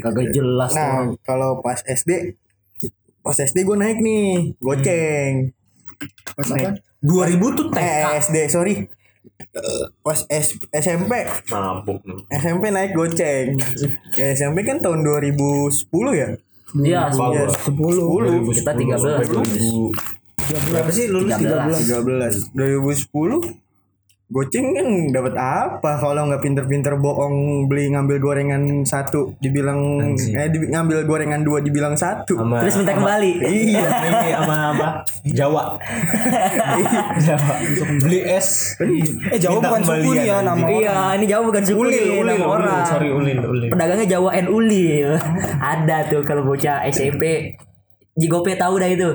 Kagak 0.00 0.26
jelas 0.30 0.70
Nah, 0.70 0.86
tuh. 1.04 1.18
kalau 1.20 1.58
pas 1.58 1.78
SD 1.80 2.38
pas 3.20 3.34
SD 3.34 3.62
gue 3.62 3.76
naik 3.76 3.98
nih, 3.98 4.28
goceng. 4.58 5.52
Pas 6.32 6.48
apa? 6.48 6.78
2000 6.98 7.04
tuh 7.52 7.66
TK. 7.68 7.78
Eh, 7.78 8.02
SD, 8.18 8.36
sorry. 8.48 8.74
Pas 10.00 10.18
S- 10.24 10.56
SMP 10.72 11.12
Mabuk 11.48 12.00
nih. 12.02 12.20
SMP 12.32 12.64
naik 12.68 12.92
goceng 12.92 13.54
Ya, 14.12 14.32
SMP 14.32 14.62
kan 14.62 14.78
tahun 14.78 15.02
2010 15.02 15.68
ya 16.12 16.28
Iya, 16.74 17.08
Ya, 17.08 17.44
10 17.46 18.50
kita 18.50 18.72
13. 18.72 18.98
Berapa 20.68 20.90
sih 20.90 21.06
lulus 21.06 21.32
13. 21.34 21.80
13 21.80 22.52
2010 22.52 23.67
Goceng 24.28 24.76
kan 24.76 24.84
dapat 25.08 25.32
apa 25.34 25.96
kalau 25.96 26.28
nggak 26.28 26.44
pinter-pinter 26.44 26.92
bohong 26.94 27.64
beli 27.64 27.88
ngambil 27.88 28.20
gorengan 28.20 28.60
satu 28.84 29.32
dibilang 29.38 30.04
eh 30.12 30.46
di- 30.46 30.68
ngambil 30.68 31.02
gorengan 31.02 31.40
dua 31.40 31.58
dibilang 31.58 31.96
satu 31.96 32.36
Sama 32.36 32.60
Terus 32.60 32.76
minta 32.76 32.92
kembali. 32.92 33.32
iya 33.40 33.88
ini 34.12 34.28
sama 34.30 34.56
apa? 34.70 34.88
Jawa. 35.24 35.62
Jawa. 37.24 37.50
Untuk 37.58 37.88
beli 37.98 38.20
es. 38.22 38.76
Eh 39.26 39.38
Jawa 39.38 39.56
Minta 39.56 39.68
bukan 39.70 39.82
suku 39.82 40.10
ya 40.14 40.36
nama 40.38 40.60
anjing. 40.60 40.76
Iya, 40.78 40.92
ini 41.14 41.24
jauh 41.24 41.44
bukan 41.44 41.62
suku 41.64 41.80
Ulil, 41.80 41.88
nih, 41.90 42.04
ulil, 42.14 42.26
nama 42.26 42.36
ulil. 42.36 42.48
orang. 42.52 42.84
Sorry, 42.84 43.08
ulil, 43.08 43.38
ulil. 43.40 43.68
Pedagangnya 43.70 44.06
Jawa 44.10 44.30
and 44.34 44.48
Ulil. 44.48 45.10
Ada 45.58 45.96
tuh 46.06 46.20
kalau 46.20 46.44
bocah 46.44 46.84
SMP. 46.86 47.56
Jigope 48.12 48.52
tahu 48.54 48.76
dah 48.76 48.88
itu. 48.88 49.08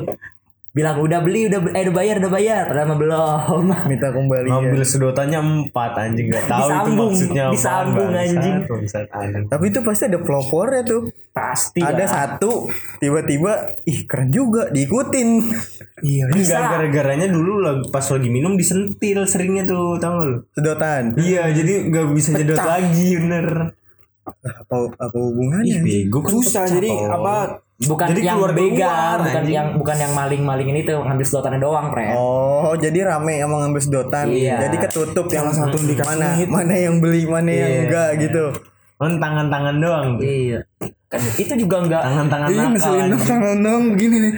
Bilang 0.73 0.97
udah 0.97 1.21
beli, 1.21 1.45
udah 1.45 1.69
eh 1.69 1.85
udah 1.85 1.93
bayar, 1.93 2.15
udah 2.17 2.31
bayar. 2.33 2.63
Padahal 2.65 2.87
mah 2.89 2.97
belum. 2.97 3.65
minta 3.93 4.09
kembali 4.09 4.49
ya. 4.49 4.53
Ngambil 4.57 4.81
sedotannya 4.81 5.39
empat 5.39 5.91
anjing 5.95 6.27
gak 6.27 6.49
tahu 6.49 6.65
itu 6.65 6.91
maksudnya 6.91 7.43
apaan, 7.43 7.53
disambung, 7.53 8.09
bangsat, 8.09 8.25
anjing. 8.25 8.55
bangsat, 8.65 9.07
anjing. 9.13 9.45
tapi 9.47 9.65
itu 9.69 9.79
pasti 9.79 10.03
ada 10.09 10.17
pelopornya 10.17 10.81
tuh 10.81 11.01
Pasti. 11.29 11.77
ada 11.77 11.93
lah. 11.95 12.09
satu 12.09 12.73
tiba-tiba 12.97 13.51
ih 13.85 13.99
keren 14.03 14.29
juga 14.29 14.69
diikutin 14.69 15.29
Iya. 16.01 16.25
Enggak 16.27 16.61
gara-garanya 16.67 17.27
dulu 17.29 17.61
lah 17.61 17.73
pas 17.87 18.03
lagi 18.03 18.27
minum 18.27 18.57
disentil 18.57 19.23
seringnya 19.23 19.63
tuh 19.63 19.95
tau 19.97 20.19
gak 20.19 20.25
lu? 20.25 20.37
sedotan 20.51 21.03
Iya 21.15 21.53
jadi 21.53 21.73
nggak 21.87 22.05
bisa 22.11 22.29
jedot 22.33 22.57
lagi 22.57 23.07
bener. 23.15 23.77
apa 24.25 24.75
apa 24.97 25.17
hubungannya 25.17 25.79
bego 25.79 26.19
kan 26.19 26.31
Susah 26.31 26.63
pecah, 26.63 26.75
jadi 26.75 26.89
apa 27.07 27.33
bukan 27.85 28.07
Jadi 28.07 28.21
yang 28.21 28.35
keluar 28.35 28.51
begal, 28.51 28.71
keluar, 28.73 29.17
bukan 29.19 29.35
anjing. 29.39 29.53
yang 29.53 29.67
bukan 29.73 29.95
yang 29.97 30.13
maling-maling 30.13 30.67
ini 30.69 30.81
tuh 30.81 30.99
ngambil 30.99 31.25
sedotannya 31.25 31.59
doang, 31.59 31.87
Pre. 31.89 32.07
Oh, 32.13 32.73
jadi 32.75 32.99
rame 33.05 33.33
emang 33.39 33.59
ngambil 33.61 33.81
sedotan. 33.81 34.25
Iya. 34.27 34.55
Jadi 34.63 34.75
ketutup 34.79 35.25
yang 35.27 35.47
satu 35.49 35.77
dikasih 35.77 36.09
mana 36.09 36.27
itu. 36.35 36.49
mana 36.49 36.75
yang 36.75 36.95
beli, 36.97 37.21
mana 37.23 37.47
yang 37.47 37.69
Iya. 37.69 37.81
enggak 37.83 38.09
gitu. 38.19 38.45
Kan 38.95 39.13
tangan-tangan 39.17 39.75
doang. 39.77 40.07
Iya. 40.17 40.59
Kan 41.07 41.21
itu 41.35 41.53
juga 41.59 41.77
enggak 41.79 42.01
Tangan-tangan 42.01 42.47
Iya 42.47 42.57
nakal. 42.57 42.71
ngeselin 42.73 43.05
dong 43.07 43.23
tangan 43.23 43.57
dong 43.59 43.83
begini 43.91 44.17
nih. 44.19 44.33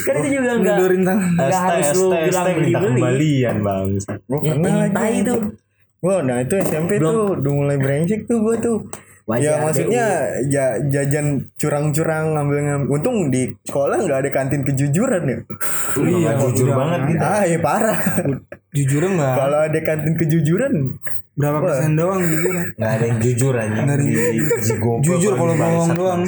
kan 0.00 0.14
itu 0.16 0.28
juga 0.34 0.50
enggak 0.52 0.76
Ngedorin 0.76 1.02
tangan. 1.02 1.30
enggak 1.32 1.62
harus 1.62 1.88
lu 1.94 2.08
bilang 2.10 2.46
beli-beli. 2.50 2.72
kembalian 2.92 3.56
bang. 3.60 3.86
Ya, 3.88 4.52
pernah 4.52 4.68
yang 4.68 4.92
lagi. 4.92 5.20
itu. 5.20 5.34
Wah, 6.00 6.20
nah 6.20 6.36
itu 6.38 6.54
SMP 6.56 6.96
tuh 6.96 7.36
udah 7.36 7.52
mulai 7.54 7.76
brengsek 7.76 8.24
tuh 8.24 8.40
gua 8.40 8.56
tuh. 8.56 8.78
Ya 9.36 9.60
Wajar, 9.60 9.62
maksudnya 9.62 10.06
ya 10.50 10.66
jajan 10.82 11.46
curang-curang 11.54 12.34
ngambil 12.34 12.58
ngambil. 12.66 12.88
Untung 12.90 13.16
di 13.30 13.54
sekolah 13.62 14.02
nggak 14.02 14.18
ada 14.26 14.30
kantin 14.34 14.62
kejujuran 14.66 15.22
ya. 15.22 15.38
Iya, 15.94 16.30
jujur 16.42 16.68
banget 16.74 17.00
gitu. 17.14 17.22
Ah, 17.22 17.44
ya 17.46 17.58
parah. 17.62 17.98
Jujur 18.74 19.02
enggak? 19.06 19.34
Kalau 19.38 19.58
ada 19.66 19.80
kantin 19.82 20.14
kejujuran, 20.18 20.74
Berapa 21.40 21.58
persen 21.64 21.96
doang 21.96 22.20
jujur? 22.20 22.54
Nggak 22.76 22.90
ada 22.90 23.04
yang 23.06 23.18
jujur 23.22 23.54
Di 23.56 24.12
Jigopo 24.66 25.00
Jujur 25.00 25.32
kalau 25.38 25.54
bohong 25.56 25.90
doang. 25.96 26.22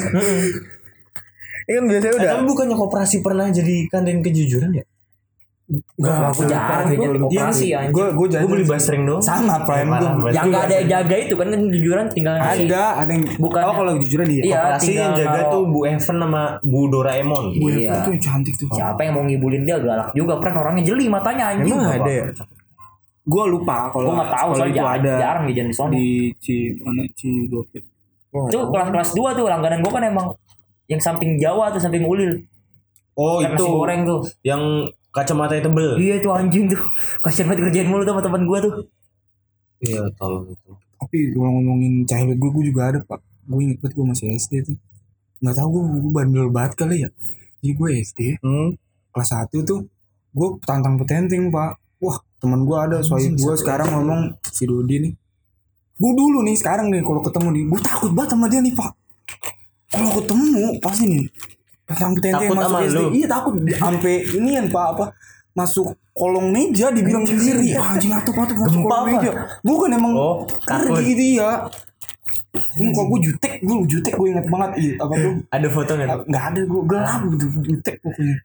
ini 1.63 1.73
kan 1.79 1.85
biasanya 1.87 2.13
Eh, 2.13 2.19
udah 2.19 2.31
tapi 2.35 2.45
bukannya 2.49 2.77
koperasi 2.77 3.17
pernah 3.23 3.47
jadi 3.53 3.87
kantin 3.87 4.19
kejujuran 4.25 4.71
ya? 4.75 4.85
Enggak, 5.71 6.17
aku 6.29 6.43
jarang 6.45 6.85
ya 6.85 6.97
jadi 6.99 7.19
koperasi 7.19 7.65
Gue 7.65 7.73
anjing. 7.73 7.95
gue 7.95 8.07
gue 8.13 8.27
Gue 8.35 8.51
beli 8.51 8.65
basreng 8.67 9.03
doang. 9.03 9.23
sama 9.23 9.63
prime 9.63 9.89
gue. 9.89 10.31
Yang 10.31 10.45
enggak 10.45 10.63
ada 10.63 10.75
yang 10.75 10.89
jaga 10.91 11.15
itu 11.17 11.35
kan 11.35 11.47
kan 11.49 11.61
jujuran 11.67 12.05
tinggal 12.09 12.35
ngasih. 12.37 12.67
Ada, 12.67 12.85
ada 12.99 13.11
yang 13.11 13.25
Bukan- 13.37 13.63
Oh 13.63 13.75
kalau 13.75 13.93
jujuran 13.97 14.27
dia. 14.27 14.43
Iya, 14.43 14.53
Koperasi 14.53 14.91
yang 14.93 15.13
jaga 15.15 15.31
naruh- 15.39 15.51
tuh 15.51 15.63
Bu 15.65 15.81
Evan 15.83 16.01
sama 16.19 16.43
Bu 16.61 16.81
Doraemon. 16.87 17.45
Bu 17.57 17.67
Iya. 17.69 17.79
Eva 17.81 17.97
tuh 18.03 18.13
cantik 18.19 18.55
tuh. 18.55 18.67
Siapa 18.71 19.01
yang 19.01 19.13
mau 19.15 19.25
ngibulin 19.25 19.63
dia 19.63 19.77
galak 19.79 20.09
juga, 20.13 20.35
Pren 20.37 20.55
orangnya 20.55 20.85
jeli 20.85 21.07
matanya 21.07 21.45
anjing. 21.51 21.73
emang 21.73 21.89
ada 21.95 22.11
ya. 22.13 22.25
Gue 23.23 23.45
lupa 23.49 23.77
kalau 23.89 24.05
Gua 24.05 24.15
enggak 24.19 24.31
tahu 24.35 24.49
soalnya 24.53 24.67
itu 24.67 24.77
jarang, 24.77 24.97
ada 24.99 25.13
jarang 25.17 25.45
di 25.47 25.53
di 25.55 25.63
sono. 25.73 25.91
di 25.91 26.07
Ci 26.37 26.55
mana 26.77 27.03
Ci. 27.09 27.31
Itu 28.29 28.59
kelas-kelas 28.67 29.11
2 29.13 29.31
tuh 29.33 29.47
langganan 29.47 29.79
gua 29.79 29.93
kan 29.95 30.05
emang 30.05 30.27
yang 30.87 30.99
samping 30.99 31.39
Jawa 31.39 31.71
tuh 31.71 31.79
samping 31.79 32.03
Ulil. 32.03 32.43
Oh 33.15 33.39
itu 33.39 33.53
nasi 33.55 33.71
goreng 33.71 34.01
tuh. 34.03 34.21
yang 34.43 34.61
kacamata 35.13 35.61
tebel. 35.61 36.01
Iya 36.01 36.19
itu 36.19 36.29
anjing 36.33 36.65
tuh. 36.73 36.81
Kasian 37.21 37.47
banget 37.47 37.69
kerjain 37.69 37.87
mulu 37.87 38.03
tuh 38.03 38.17
sama 38.17 38.23
teman 38.25 38.43
gua 38.49 38.59
tuh. 38.65 38.75
Iya 39.85 40.09
tolong 40.17 40.49
itu. 40.49 40.71
Tapi 40.97 41.19
kalau 41.35 41.51
ngomongin 41.59 42.07
childhood 42.07 42.39
gue, 42.39 42.51
gue 42.55 42.65
juga 42.71 42.83
ada 42.95 42.99
pak. 43.03 43.21
Gue 43.45 43.61
inget 43.67 43.83
banget 43.83 43.93
gue 43.99 44.07
masih 44.07 44.27
SD 44.39 44.53
tuh. 44.63 44.77
Nggak 45.43 45.55
tahu 45.59 45.69
gue, 45.75 45.83
gue 45.99 46.13
bandel 46.15 46.49
banget 46.55 46.73
kali 46.79 46.97
ya. 47.03 47.11
Jadi 47.61 47.73
gue 47.75 47.89
SD 48.01 48.21
Hmm. 48.41 48.79
kelas 49.13 49.31
1 49.35 49.61
tuh 49.67 49.85
gue 50.33 50.49
tantang 50.65 50.97
petenteng 50.97 51.51
pak. 51.51 51.77
Wah 51.99 52.17
teman 52.39 52.63
gue 52.63 52.77
ada 52.79 52.99
soal 53.03 53.23
gue 53.35 53.55
sekarang 53.59 53.91
ngomong 53.91 54.39
si 54.49 54.65
Dodi 54.65 55.11
nih. 55.11 55.13
Gue 55.99 56.13
dulu 56.15 56.41
nih 56.47 56.57
sekarang 56.57 56.89
nih 56.91 57.03
kalau 57.03 57.21
ketemu 57.23 57.49
nih, 57.51 57.65
gue 57.69 57.81
takut 57.83 58.11
banget 58.15 58.31
sama 58.35 58.47
dia 58.47 58.61
nih 58.63 58.75
pak. 58.75 58.91
Kalau 59.93 60.11
ketemu 60.23 60.81
pasti 60.81 61.05
nih 61.11 61.23
tantang 61.95 62.13
petenteng 62.15 62.41
Takut 62.43 62.57
masuk 62.59 62.79
SD. 62.83 63.01
Iya 63.15 63.27
takut 63.29 63.55
sampai 63.73 64.15
inian 64.33 64.67
pak 64.69 64.85
apa 64.91 65.05
masuk 65.53 65.87
kolong 66.11 66.49
meja 66.49 66.89
dibilang 66.89 67.23
sendiri 67.23 67.73
anjing 67.73 68.11
atau 68.11 68.33
atau 68.33 68.55
masuk 68.55 68.57
Gempa 68.75 68.85
kolong 68.87 69.05
apa? 69.07 69.11
meja 69.15 69.31
bukan 69.61 69.89
emang 69.91 70.13
Oh, 70.13 70.37
takut. 70.63 70.93
pergi 70.95 71.13
dia 71.15 71.49
muka 72.75 73.03
gue 73.07 73.19
jutek 73.23 73.55
gue 73.61 73.77
jutek 73.87 74.13
gue 74.13 74.29
inget 74.29 74.47
banget 74.47 74.71
iya 74.77 74.93
apa 74.99 75.15
tuh 75.15 75.33
Ada 75.49 75.69
fotonya 75.69 76.05
tuh. 76.11 76.25
nggak 76.27 76.45
ada 76.47 76.61
gue 76.63 76.83
gelap 76.85 77.21
gitu 77.27 77.47
jutek 77.63 77.97
pokoknya 77.99 78.37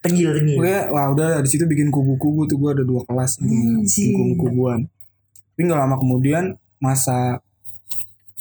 Tengil 0.00 0.30
tengil. 0.32 0.56
Gue 0.60 0.74
wah 0.90 1.08
udah 1.08 1.40
di 1.40 1.48
situ 1.48 1.64
bikin 1.64 1.88
kubu-kubu 1.88 2.44
tuh 2.44 2.56
gue 2.58 2.70
ada 2.70 2.84
dua 2.84 3.00
kelas 3.02 3.40
bikin 3.40 3.88
kubu-kubuan. 4.12 4.84
Tapi 5.50 5.60
nggak 5.62 5.80
lama 5.80 5.96
kemudian 5.96 6.44
masa 6.76 7.40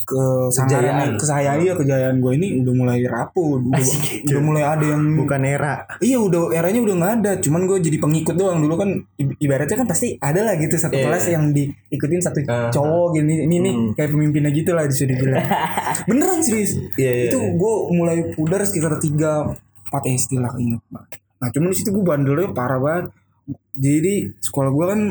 ke 0.03 0.19
Kejayaan. 0.49 0.67
kejayaan 0.69 1.09
ke 1.15 1.25
saya 1.25 1.51
iya 1.55 1.73
kejayaan 1.73 2.15
gue 2.17 2.31
ini 2.33 2.59
udah 2.59 2.73
mulai 2.73 2.99
rapuh 3.03 3.57
udah, 3.57 3.79
udah 4.23 4.41
mulai 4.41 4.63
ada 4.63 4.85
yang 4.85 5.03
Bukan 5.15 5.41
era. 5.41 5.87
iya 5.97 6.17
udah 6.17 6.51
eranya 6.51 6.79
udah 6.79 6.95
nggak 6.95 7.13
ada 7.17 7.31
cuman 7.39 7.61
gue 7.63 7.77
jadi 7.79 7.97
pengikut 7.97 8.33
doang 8.33 8.59
dulu 8.59 8.75
kan 8.75 8.89
ibaratnya 9.37 9.75
kan 9.75 9.85
pasti 9.85 10.15
ada 10.17 10.41
lah 10.41 10.55
gitu 10.55 10.75
satu 10.75 10.93
Iya. 10.93 11.05
kelas 11.05 11.25
yang 11.27 11.43
diikutin 11.49 12.19
satu 12.19 12.39
Uh-huh. 12.43 12.69
cowok 12.69 13.07
gini 13.15 13.33
ini 13.41 13.55
nih 13.57 13.73
kayak 13.93 14.09
pemimpinnya 14.09 14.51
gitu 14.51 14.71
lah 14.71 14.83
disuruh 14.83 15.09
dibilang 15.09 15.41
beneran 16.07 16.39
serius 16.39 16.75
Iya, 16.93 17.11
iya, 17.13 17.23
itu 17.27 17.39
iya. 17.39 17.49
gue 17.53 17.73
mulai 17.89 18.17
pudar 18.31 18.61
sekitar 18.61 18.97
tiga 18.97 19.47
empat 19.85 20.03
SD 20.05 20.37
lah 20.37 20.51
inget 20.55 20.83
nah 21.37 21.47
cuman 21.47 21.69
di 21.69 21.77
situ 21.77 21.89
gue 21.89 22.01
bandelnya 22.01 22.51
parah 22.51 22.77
banget 22.77 23.05
jadi 23.73 24.13
sekolah 24.37 24.69
gue 24.69 24.85
kan 24.85 25.01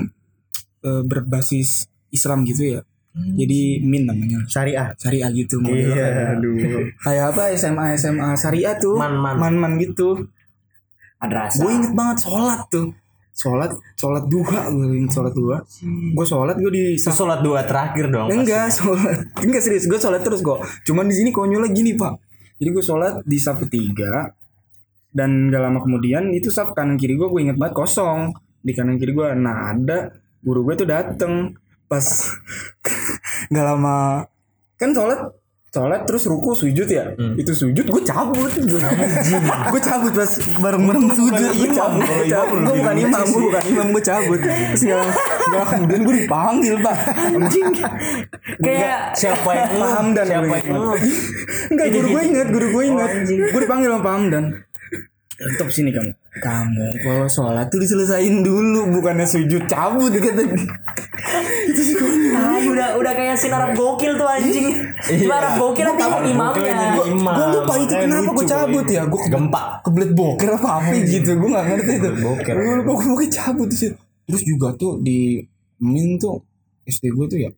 eh, 0.83 1.03
berbasis 1.03 1.87
Islam 2.09 2.45
gitu 2.45 2.63
ya 2.69 2.81
jadi 3.13 3.61
min 3.85 4.09
namanya. 4.09 4.41
Syariah. 4.49 4.89
syariah 4.97 5.29
gitu. 5.31 5.61
Model 5.61 5.77
Iya, 5.77 5.93
kayak- 5.93 6.31
aduh. 6.33 6.55
kayak 6.99 7.25
apa 7.37 7.43
SMA 7.53 7.85
SMA 7.95 8.29
syariah 8.35 8.75
tuh. 8.77 8.97
Man, 8.97 9.21
man. 9.21 9.55
man 9.55 9.73
gitu. 9.77 10.29
Madrasah. 11.21 11.63
gue 11.63 11.71
inget 11.71 11.93
banget 11.93 12.19
sholat 12.25 12.61
tuh. 12.67 12.91
Sholat 13.33 13.71
sholat 13.95 14.25
duha 14.27 14.69
gue 14.69 14.97
inget 14.97 15.13
sholat 15.13 15.33
duha. 15.33 15.59
Gue 16.13 16.27
sholat 16.27 16.57
gue 16.57 16.69
di 16.69 16.85
Itu 16.97 17.09
sholat 17.09 17.41
dua 17.41 17.63
terakhir 17.63 18.09
dong. 18.09 18.29
enggak 18.29 18.69
sholat. 18.69 19.31
Enggak 19.39 19.63
serius. 19.63 19.87
Gue 19.87 19.97
sholat 19.97 20.21
terus 20.21 20.41
kok. 20.41 20.59
Cuman 20.83 21.07
di 21.07 21.15
sini 21.15 21.31
konyolnya 21.31 21.71
gini 21.71 21.95
pak. 21.95 22.17
Jadi 22.59 22.69
gue 22.71 22.85
sholat 22.85 23.23
di 23.23 23.39
sapu 23.39 23.67
tiga 23.67 24.29
dan 25.13 25.53
gak 25.53 25.61
lama 25.61 25.79
kemudian 25.79 26.33
itu 26.33 26.49
sap 26.49 26.73
kanan 26.73 26.97
kiri 26.97 27.15
gue 27.15 27.29
gue 27.29 27.41
inget 27.41 27.57
banget 27.57 27.77
kosong. 27.77 28.33
Di 28.59 28.73
kanan 28.73 28.97
kiri 28.97 29.13
gue 29.13 29.29
nah 29.35 29.71
ada 29.71 30.11
guru 30.41 30.65
gue 30.65 30.75
tuh 30.75 30.89
dateng 30.89 31.55
pas 31.93 32.07
gak 33.53 33.65
lama 33.69 34.25
kan 34.81 34.97
sholat 34.97 35.21
sholat 35.73 36.05
terus 36.05 36.29
ruku 36.29 36.53
sujud 36.53 36.85
ya? 36.85 37.17
Itu 37.33 37.57
sujud 37.57 37.89
gue 37.89 38.03
cabut. 38.05 38.53
Gue 39.73 39.81
cabut 39.81 40.13
pas 40.13 40.29
bareng 40.61 40.85
bareng 40.85 41.09
sujud. 41.17 41.33
gue 41.33 41.71
cabut. 41.73 42.05
gue 42.05 42.77
bukan 42.77 42.97
imam 43.01 43.25
gue 43.25 43.43
bukan 43.49 43.65
imam 43.73 43.87
gue 43.89 44.03
cabut. 44.05 44.37
Terus 44.37 44.83
gak 44.85 44.99
lama, 45.01 45.13
gak 45.17 45.59
lama 45.65 45.73
kemudian 45.81 46.03
gue 46.05 46.15
dipanggil 46.25 46.75
pak. 46.77 46.97
Anjing. 47.41 47.73
Kayak 48.61 49.01
Siapa 49.17 49.51
yang? 49.57 49.71
Paham 49.81 50.07
dan 50.13 50.27
Siapa 50.29 50.45
gue 50.45 50.59
yang? 50.61 50.77
Enggak, 51.73 51.87
guru 51.89 52.07
gue 52.13 52.23
inget, 52.29 52.49
guru 52.53 52.67
gue 52.69 52.85
inget. 52.93 53.11
gue 53.33 53.61
dipanggil 53.65 53.89
sama 53.97 54.03
Paham 54.05 54.23
dan 54.29 54.45
Untuk 55.43 55.69
sini 55.75 55.91
kamu. 55.91 56.13
Kamu 56.39 56.87
kalau 57.03 57.27
sholat 57.29 57.69
tuh 57.69 57.83
diselesain 57.83 58.41
dulu, 58.41 58.89
bukannya 58.95 59.27
sujud 59.27 59.67
cabut 59.67 60.15
kata. 60.15 60.43
itu 61.69 61.81
sih 61.83 61.95
konyol. 61.99 62.73
Udah 62.73 62.89
udah 62.97 63.13
kayak 63.13 63.37
sin 63.37 63.53
Arab 63.53 63.75
gokil 63.75 64.15
tuh 64.17 64.27
anjing. 64.27 64.81
Arab 65.29 65.59
gokil 65.59 65.87
tapi 65.99 66.31
imamnya. 66.31 67.03
Imam. 67.07 67.35
Gue 67.35 67.47
lupa 67.59 67.75
itu 67.79 67.95
kenapa 67.95 68.31
gue 68.33 68.47
cabut 68.47 68.87
ya. 68.87 69.03
Gue 69.07 69.21
Gempa. 69.27 69.63
kebelet 69.83 70.11
boker 70.15 70.49
apa 70.57 70.69
apa 70.79 70.95
gitu. 71.03 71.31
Gue 71.37 71.49
gak 71.51 71.67
ngerti 71.69 71.93
itu. 71.99 72.11
boker. 72.23 72.55
Gue 72.55 72.75
lupa 72.83 72.93
gue 73.03 73.29
cabut 73.29 73.71
sih. 73.75 73.91
terus 74.23 74.47
juga 74.47 74.71
tuh 74.79 75.03
di 75.03 75.43
min 75.83 76.15
tuh 76.17 76.39
SD 76.87 77.11
gue 77.11 77.27
tuh 77.27 77.39
ya 77.43 77.51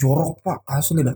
jorok 0.00 0.40
pak 0.42 0.64
asli 0.66 1.04
dah 1.04 1.14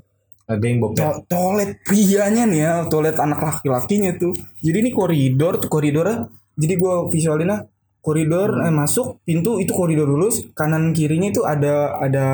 Yang 0.49 0.79
bokep. 0.81 0.97
To- 0.97 1.21
toilet 1.29 1.71
prianya 1.85 2.49
nih 2.49 2.61
ya 2.65 2.73
toilet 2.89 3.21
anak 3.21 3.37
laki-lakinya 3.39 4.17
tuh 4.17 4.33
jadi 4.59 4.81
ini 4.81 4.91
koridor 4.91 5.61
tuh 5.61 5.69
koridornya 5.69 6.25
jadi 6.57 6.75
gua 6.75 7.07
visualinnya 7.07 7.69
koridor 8.01 8.65
eh, 8.65 8.73
masuk 8.73 9.21
pintu 9.23 9.61
itu 9.61 9.71
koridor 9.71 10.09
lulus 10.09 10.49
kanan 10.57 10.97
kirinya 10.97 11.29
itu 11.29 11.45
ada 11.45 12.01
ada 12.01 12.25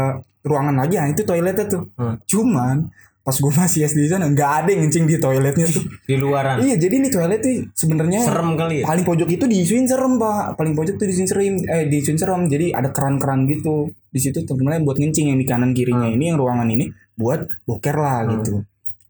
ruangan 0.41 0.79
lagi 0.79 0.95
nah 0.95 1.11
itu 1.11 1.27
toiletnya 1.27 1.67
tuh 1.67 1.83
Hmm. 1.95 2.15
cuman 2.23 2.77
pas 3.25 3.37
gua 3.41 3.53
masih 3.65 3.89
SD 3.89 4.05
di 4.05 4.11
sana 4.13 4.29
nggak 4.29 4.51
ada 4.63 4.69
yang 4.69 4.85
ngencing 4.85 5.09
di 5.09 5.17
toiletnya 5.17 5.65
tuh. 5.65 5.85
Di 6.09 6.21
luaran. 6.21 6.61
iya 6.61 6.77
jadi 6.77 7.01
ini 7.01 7.09
toilet 7.09 7.41
tuh 7.41 7.73
sebenarnya 7.73 8.21
Serem 8.21 8.53
kali 8.53 8.85
ya. 8.85 8.85
paling 8.85 9.05
pojok 9.09 9.29
itu 9.33 9.45
diisuin 9.49 9.89
serem 9.89 10.21
pak. 10.21 10.61
Paling 10.61 10.77
pojok 10.77 11.01
tuh 11.01 11.07
diisuin 11.09 11.29
serem 11.29 11.57
eh 11.65 11.89
diisuin 11.89 12.21
serem. 12.21 12.45
Jadi 12.45 12.77
ada 12.77 12.93
keran-keran 12.93 13.49
gitu. 13.49 13.89
Di 14.13 14.21
situ 14.21 14.45
sebenarnya 14.45 14.85
buat 14.85 15.01
ngencing 15.01 15.33
yang 15.33 15.41
di 15.41 15.47
kanan 15.49 15.73
kirinya 15.73 16.07
ini 16.07 16.29
yang 16.29 16.37
ruangan 16.37 16.69
ini 16.69 16.93
buat 17.17 17.49
boker 17.65 17.97
lah 17.97 18.29
gitu 18.29 18.61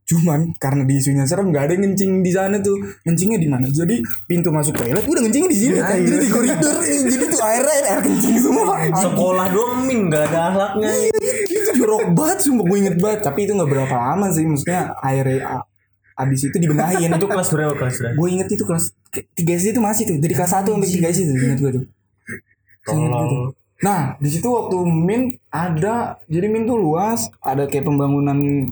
cuman 0.05 0.53
karena 0.61 0.85
diisunya 0.85 1.25
serem 1.25 1.49
nggak 1.49 1.65
ada 1.65 1.73
yang 1.77 1.83
ngencing 1.89 2.21
di 2.21 2.31
sana 2.33 2.61
tuh. 2.61 2.77
Ngencingnya 3.09 3.39
di 3.41 3.49
mana? 3.49 3.65
Jadi 3.73 4.05
pintu 4.29 4.53
masuk 4.53 4.77
toilet 4.77 5.01
udah 5.01 5.23
ngencingnya 5.25 5.51
di 5.51 5.59
sini. 5.59 5.75
Jadi 5.81 6.17
di 6.21 6.29
koridor. 6.29 6.77
Jadi 7.13 7.25
tuh 7.33 7.41
air 7.41 7.65
air, 7.65 7.85
air 7.89 8.01
kencing 8.05 8.37
semua. 8.37 8.63
Pak 8.69 9.01
Sekolah 9.01 9.47
doang 9.49 9.89
min. 9.89 10.13
Gak 10.13 10.29
ada 10.29 10.41
akhlaknya. 10.53 10.93
itu 11.49 11.71
jorok 11.81 12.13
banget 12.13 12.39
sumpah. 12.45 12.65
Gue 12.69 12.79
inget 12.85 12.97
banget. 13.01 13.21
Tapi 13.25 13.39
itu 13.49 13.53
nggak 13.57 13.71
berapa 13.73 13.95
lama 13.97 14.27
sih. 14.29 14.45
Maksudnya 14.45 14.93
air 15.01 15.25
abis 16.15 16.41
itu 16.53 16.57
dibenahin. 16.61 17.09
Itu 17.09 17.27
kelas 17.27 17.49
berapa? 17.49 17.73
Kelas 17.75 17.97
berapa? 17.99 18.15
gue 18.21 18.29
inget 18.29 18.49
itu 18.53 18.65
kelas 18.69 18.85
3 19.09 19.41
SD 19.41 19.69
itu 19.73 19.81
masih 19.81 20.03
tuh. 20.05 20.17
Dari 20.21 20.35
kelas 20.37 20.53
1 20.53 20.69
sampai 20.69 20.89
3 21.01 21.15
SD 21.17 21.23
tuh 21.33 21.37
inget 21.49 21.59
gue 21.65 21.73
tuh. 21.81 21.85
Tuh. 22.85 23.57
Nah, 23.81 24.17
di 24.21 24.29
situ 24.33 24.49
waktu 24.49 24.77
Min 24.87 25.35
ada 25.49 26.21
jadi 26.29 26.47
Min 26.53 26.69
tuh 26.69 26.79
luas, 26.79 27.29
ada 27.41 27.65
kayak 27.67 27.89
pembangunan 27.89 28.71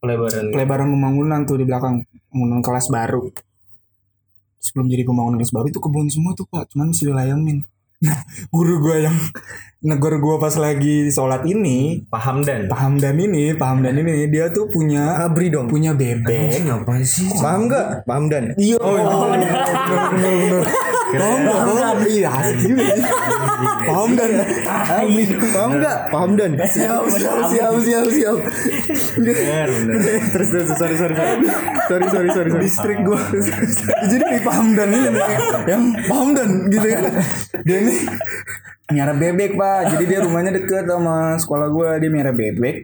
Pelebaran. 0.00 0.44
pelebaran 0.52 0.88
pembangunan 0.92 1.40
tuh 1.48 1.56
di 1.58 1.64
belakang 1.64 2.04
pembangunan 2.30 2.60
kelas 2.62 2.86
baru. 2.92 3.22
Sebelum 4.60 4.86
jadi 4.90 5.02
pembangunan 5.06 5.38
kelas 5.40 5.54
baru 5.54 5.66
itu 5.70 5.80
kebun 5.80 6.10
semua 6.10 6.32
tuh 6.36 6.46
Pak, 6.48 6.74
cuman 6.74 6.92
masih 6.92 7.14
wilayah 7.14 7.36
Min. 7.38 7.64
Nah, 7.96 8.20
guru 8.54 8.76
gua 8.84 9.08
yang 9.08 9.16
negor 9.80 10.20
gua 10.20 10.36
pas 10.36 10.52
lagi 10.60 11.08
sholat 11.08 11.48
ini, 11.48 12.04
Paham 12.12 12.44
dan. 12.44 12.68
paham 12.68 13.00
dan 13.00 13.16
ini, 13.16 13.56
paham 13.56 13.80
dan 13.80 13.96
ini 13.96 14.28
dia 14.28 14.52
tuh 14.52 14.68
punya 14.68 15.24
Abri 15.24 15.48
dong. 15.48 15.64
punya 15.72 15.96
bebek. 15.96 16.60
Ngapain 16.60 17.00
sih? 17.06 17.24
Paham 17.40 17.72
gak? 17.72 18.04
Paham 18.04 18.28
dan. 18.28 18.52
Iya, 18.60 18.76
oh, 18.84 18.92
bener, 19.32 19.48
bener, 19.48 20.00
bener. 20.12 20.85
Paham 21.14 21.38
gak? 21.46 21.60
Paham 21.62 21.98
Iya, 22.06 22.28
asik 22.34 22.58
juga 22.66 22.84
sih. 22.90 23.04
Paham 23.86 24.10
dan. 24.18 24.30
Paham 25.54 25.70
gak? 25.78 25.98
Paham 26.10 26.30
dan. 26.34 26.50
siap, 26.66 27.02
siap, 27.10 27.38
siap, 27.46 27.74
siap, 27.82 28.06
siap. 28.10 28.36
Bener, 29.16 29.68
bener. 29.72 29.96
terus 30.28 30.48
terus 30.52 30.68
sorry 30.76 30.96
sorry 30.98 31.14
sorry 31.16 31.36
sorry 31.88 32.06
sorry 32.12 32.30
sorry. 32.30 32.50
Distrik 32.60 33.00
gue 33.00 33.20
Jadi 34.12 34.24
nih 34.28 34.42
paham 34.44 34.76
dan 34.76 34.88
ini 34.92 35.08
Yang 35.64 35.84
paham 36.04 36.28
dan 36.36 36.48
gitu 36.68 36.86
kan 36.86 37.02
Dia 37.64 37.78
nih 37.80 37.98
Miara 38.92 39.14
bebek 39.16 39.56
pak 39.56 39.80
Jadi 39.96 40.04
dia 40.04 40.18
rumahnya 40.20 40.52
deket 40.52 40.84
sama 40.84 41.40
sekolah 41.40 41.68
gue 41.72 41.88
Dia 42.04 42.10
miara 42.12 42.32
bebek 42.36 42.76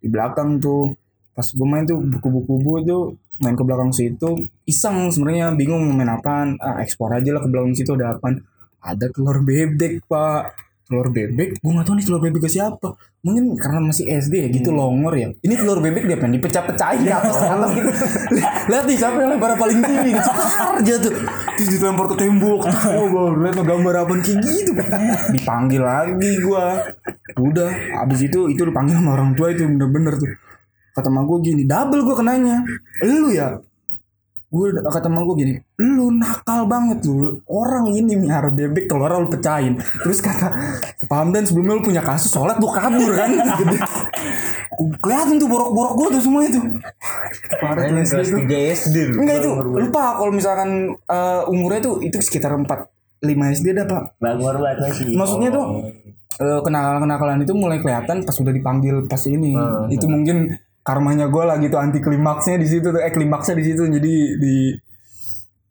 Di 0.00 0.08
belakang 0.08 0.58
tuh 0.58 0.96
Pas 1.36 1.44
gue 1.44 1.66
main 1.68 1.84
tuh 1.84 2.00
buku-buku 2.00 2.88
tuh 2.88 3.04
Main 3.44 3.52
ke 3.52 3.64
belakang 3.64 3.92
situ 3.92 4.48
Iseng 4.66 5.14
sebenarnya 5.14 5.54
bingung 5.54 5.86
mau 5.86 5.94
main 5.94 6.10
apaan. 6.10 6.58
Ah, 6.58 6.82
Ekspor 6.82 7.14
aja 7.14 7.30
lah 7.30 7.38
ke 7.38 7.48
belakang 7.48 7.78
situ 7.78 7.94
ada 7.94 8.18
apaan. 8.18 8.42
Ada 8.82 9.14
telur 9.14 9.38
bebek 9.46 10.02
pak. 10.10 10.58
Telur 10.90 11.10
bebek? 11.10 11.62
Gue 11.62 11.70
gak 11.70 11.86
tau 11.86 11.94
nih 11.94 12.02
telur 12.02 12.18
bebek 12.18 12.42
ke 12.42 12.50
siapa. 12.50 12.98
Mungkin 13.22 13.54
karena 13.58 13.78
masih 13.78 14.10
SD 14.10 14.34
ya 14.42 14.48
gitu 14.50 14.74
longor 14.74 15.14
ya. 15.14 15.30
Ini 15.38 15.54
telur 15.54 15.78
bebek 15.78 16.10
dia 16.10 16.18
pengen 16.18 16.42
dipecah-pecahin 16.42 17.06
ke 17.06 17.14
atas 17.14 17.38
atas 17.46 17.70
gitu. 17.78 17.90
Lihat 18.74 18.84
nih 18.90 18.96
siapa 18.98 19.16
yang 19.22 19.30
lempar 19.38 19.54
paling 19.54 19.78
tinggi? 19.86 20.10
Cetar 20.18 20.82
aja 20.82 20.94
tuh. 20.98 21.14
Terus 21.58 21.68
dilempar 21.70 22.06
ke 22.10 22.16
tembok. 22.26 22.60
Oh 22.66 23.06
gue 23.06 23.24
liat 23.46 23.58
gambar 23.62 23.94
apaan 24.02 24.18
kayak 24.22 24.38
gitu. 24.42 24.70
Dipanggil 25.30 25.82
lagi 25.82 26.30
gua. 26.42 26.90
Udah 27.38 27.70
Abis 28.02 28.26
itu 28.26 28.50
itu 28.50 28.62
dipanggil 28.66 28.98
sama 28.98 29.14
orang 29.14 29.38
tua 29.38 29.54
itu 29.54 29.62
bener-bener 29.62 30.18
tuh. 30.18 30.30
Kata 30.90 31.06
emak 31.06 31.22
gue 31.30 31.38
gini 31.54 31.62
Double 31.62 32.02
gue 32.02 32.16
kenanya. 32.18 32.66
Lu 33.02 33.30
ya 33.30 33.58
gue 34.56 34.68
kata 34.80 35.12
emak 35.12 35.22
gue 35.28 35.36
gini 35.44 35.52
lu 35.76 36.08
nakal 36.16 36.64
banget 36.64 37.04
lu 37.04 37.44
orang 37.52 37.92
ini 37.92 38.16
miara 38.16 38.48
bebek 38.48 38.88
keluar 38.88 39.20
lu 39.20 39.28
pecahin. 39.28 39.76
Terus 39.76 40.24
kata 40.24 40.48
paham 41.04 41.36
dan? 41.36 41.44
Sebelumnya 41.44 41.76
lu 41.76 41.84
punya 41.84 42.00
kasus 42.00 42.32
sholat 42.32 42.56
lu 42.56 42.68
kabur 42.72 43.12
kan? 43.12 43.30
Kelihatan 45.04 45.36
tuh 45.40 45.48
borok-borok 45.48 45.92
gue 45.96 46.08
tuh 46.16 46.22
semua 46.24 46.42
itu 46.44 46.60
parah 47.60 47.88
tuh 47.88 48.02
tuh. 48.04 48.40
3 48.44 48.76
SD 48.76 48.96
enggak 49.16 49.36
itu 49.40 49.50
lupa 49.56 50.20
kalau 50.20 50.32
misalkan 50.32 50.92
eh, 50.96 51.42
umurnya 51.52 51.80
tuh 51.80 51.94
itu 52.04 52.16
sekitar 52.20 52.52
4 52.52 52.64
5 53.24 53.56
SD 53.56 53.66
dah 53.72 53.86
pak. 53.88 54.02
Bangor 54.20 54.60
banget 54.60 54.78
masih. 54.84 55.16
maksudnya 55.16 55.48
tuh 55.52 55.64
eh, 56.40 56.60
kenakalan-kenakalan 56.60 57.44
itu 57.44 57.52
mulai 57.56 57.78
kelihatan 57.80 58.24
pas 58.24 58.36
udah 58.36 58.52
dipanggil 58.52 58.96
pas 59.08 59.22
ini. 59.28 59.56
Itu 59.88 60.08
mungkin 60.08 60.56
karmanya 60.86 61.26
gue 61.26 61.42
lah 61.42 61.58
gitu 61.58 61.74
anti 61.74 61.98
klimaksnya 61.98 62.56
di 62.56 62.68
situ 62.68 62.86
tuh 62.86 63.02
eh 63.02 63.10
klimaksnya 63.10 63.58
di 63.58 63.64
situ 63.66 63.82
jadi 63.82 64.14
di 64.38 64.54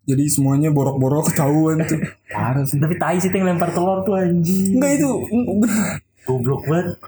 jadi 0.05 0.23
semuanya 0.27 0.69
borok-borok 0.69 1.31
ketahuan 1.31 1.79
tuh 1.81 1.97
sih 2.67 2.77
Tapi 2.77 2.95
tai 2.99 3.15
sih 3.17 3.31
yang 3.31 3.47
lempar 3.47 3.71
telur 3.71 4.03
tuh 4.03 4.13
anjing. 4.13 4.75
enggak 4.75 4.91
itu 4.99 5.09
Goblok 6.25 6.61
banget. 6.65 6.99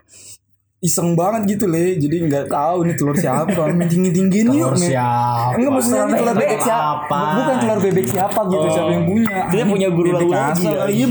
iseng 0.78 1.14
banget 1.14 1.58
gitu 1.58 1.66
le 1.66 1.98
jadi 1.98 2.16
nggak 2.24 2.46
tahu 2.48 2.86
nih 2.86 2.96
telur 2.96 3.14
siapa 3.14 3.50
main 3.74 3.90
tinggi 3.90 4.14
tinggiin 4.14 4.46
yuk 4.52 4.72
Telur 4.72 4.78
siapa? 4.78 5.58
enggak 5.58 5.72
maksudnya 5.74 6.02
ini 6.06 6.14
telur 6.16 6.36
bebek 6.38 6.62
siapa 6.62 6.96
Apa? 7.12 7.20
bukan 7.36 7.56
telur 7.60 7.80
bebek 7.82 8.08
siapa 8.08 8.40
gitu 8.46 8.68
siapa 8.72 8.90
yang 8.90 9.04
punya 9.04 9.38
Dia 9.50 9.64
punya 9.66 9.88
guru 9.92 10.10
lagi, 10.16 10.64
ya. 10.64 10.86
iya 10.88 11.08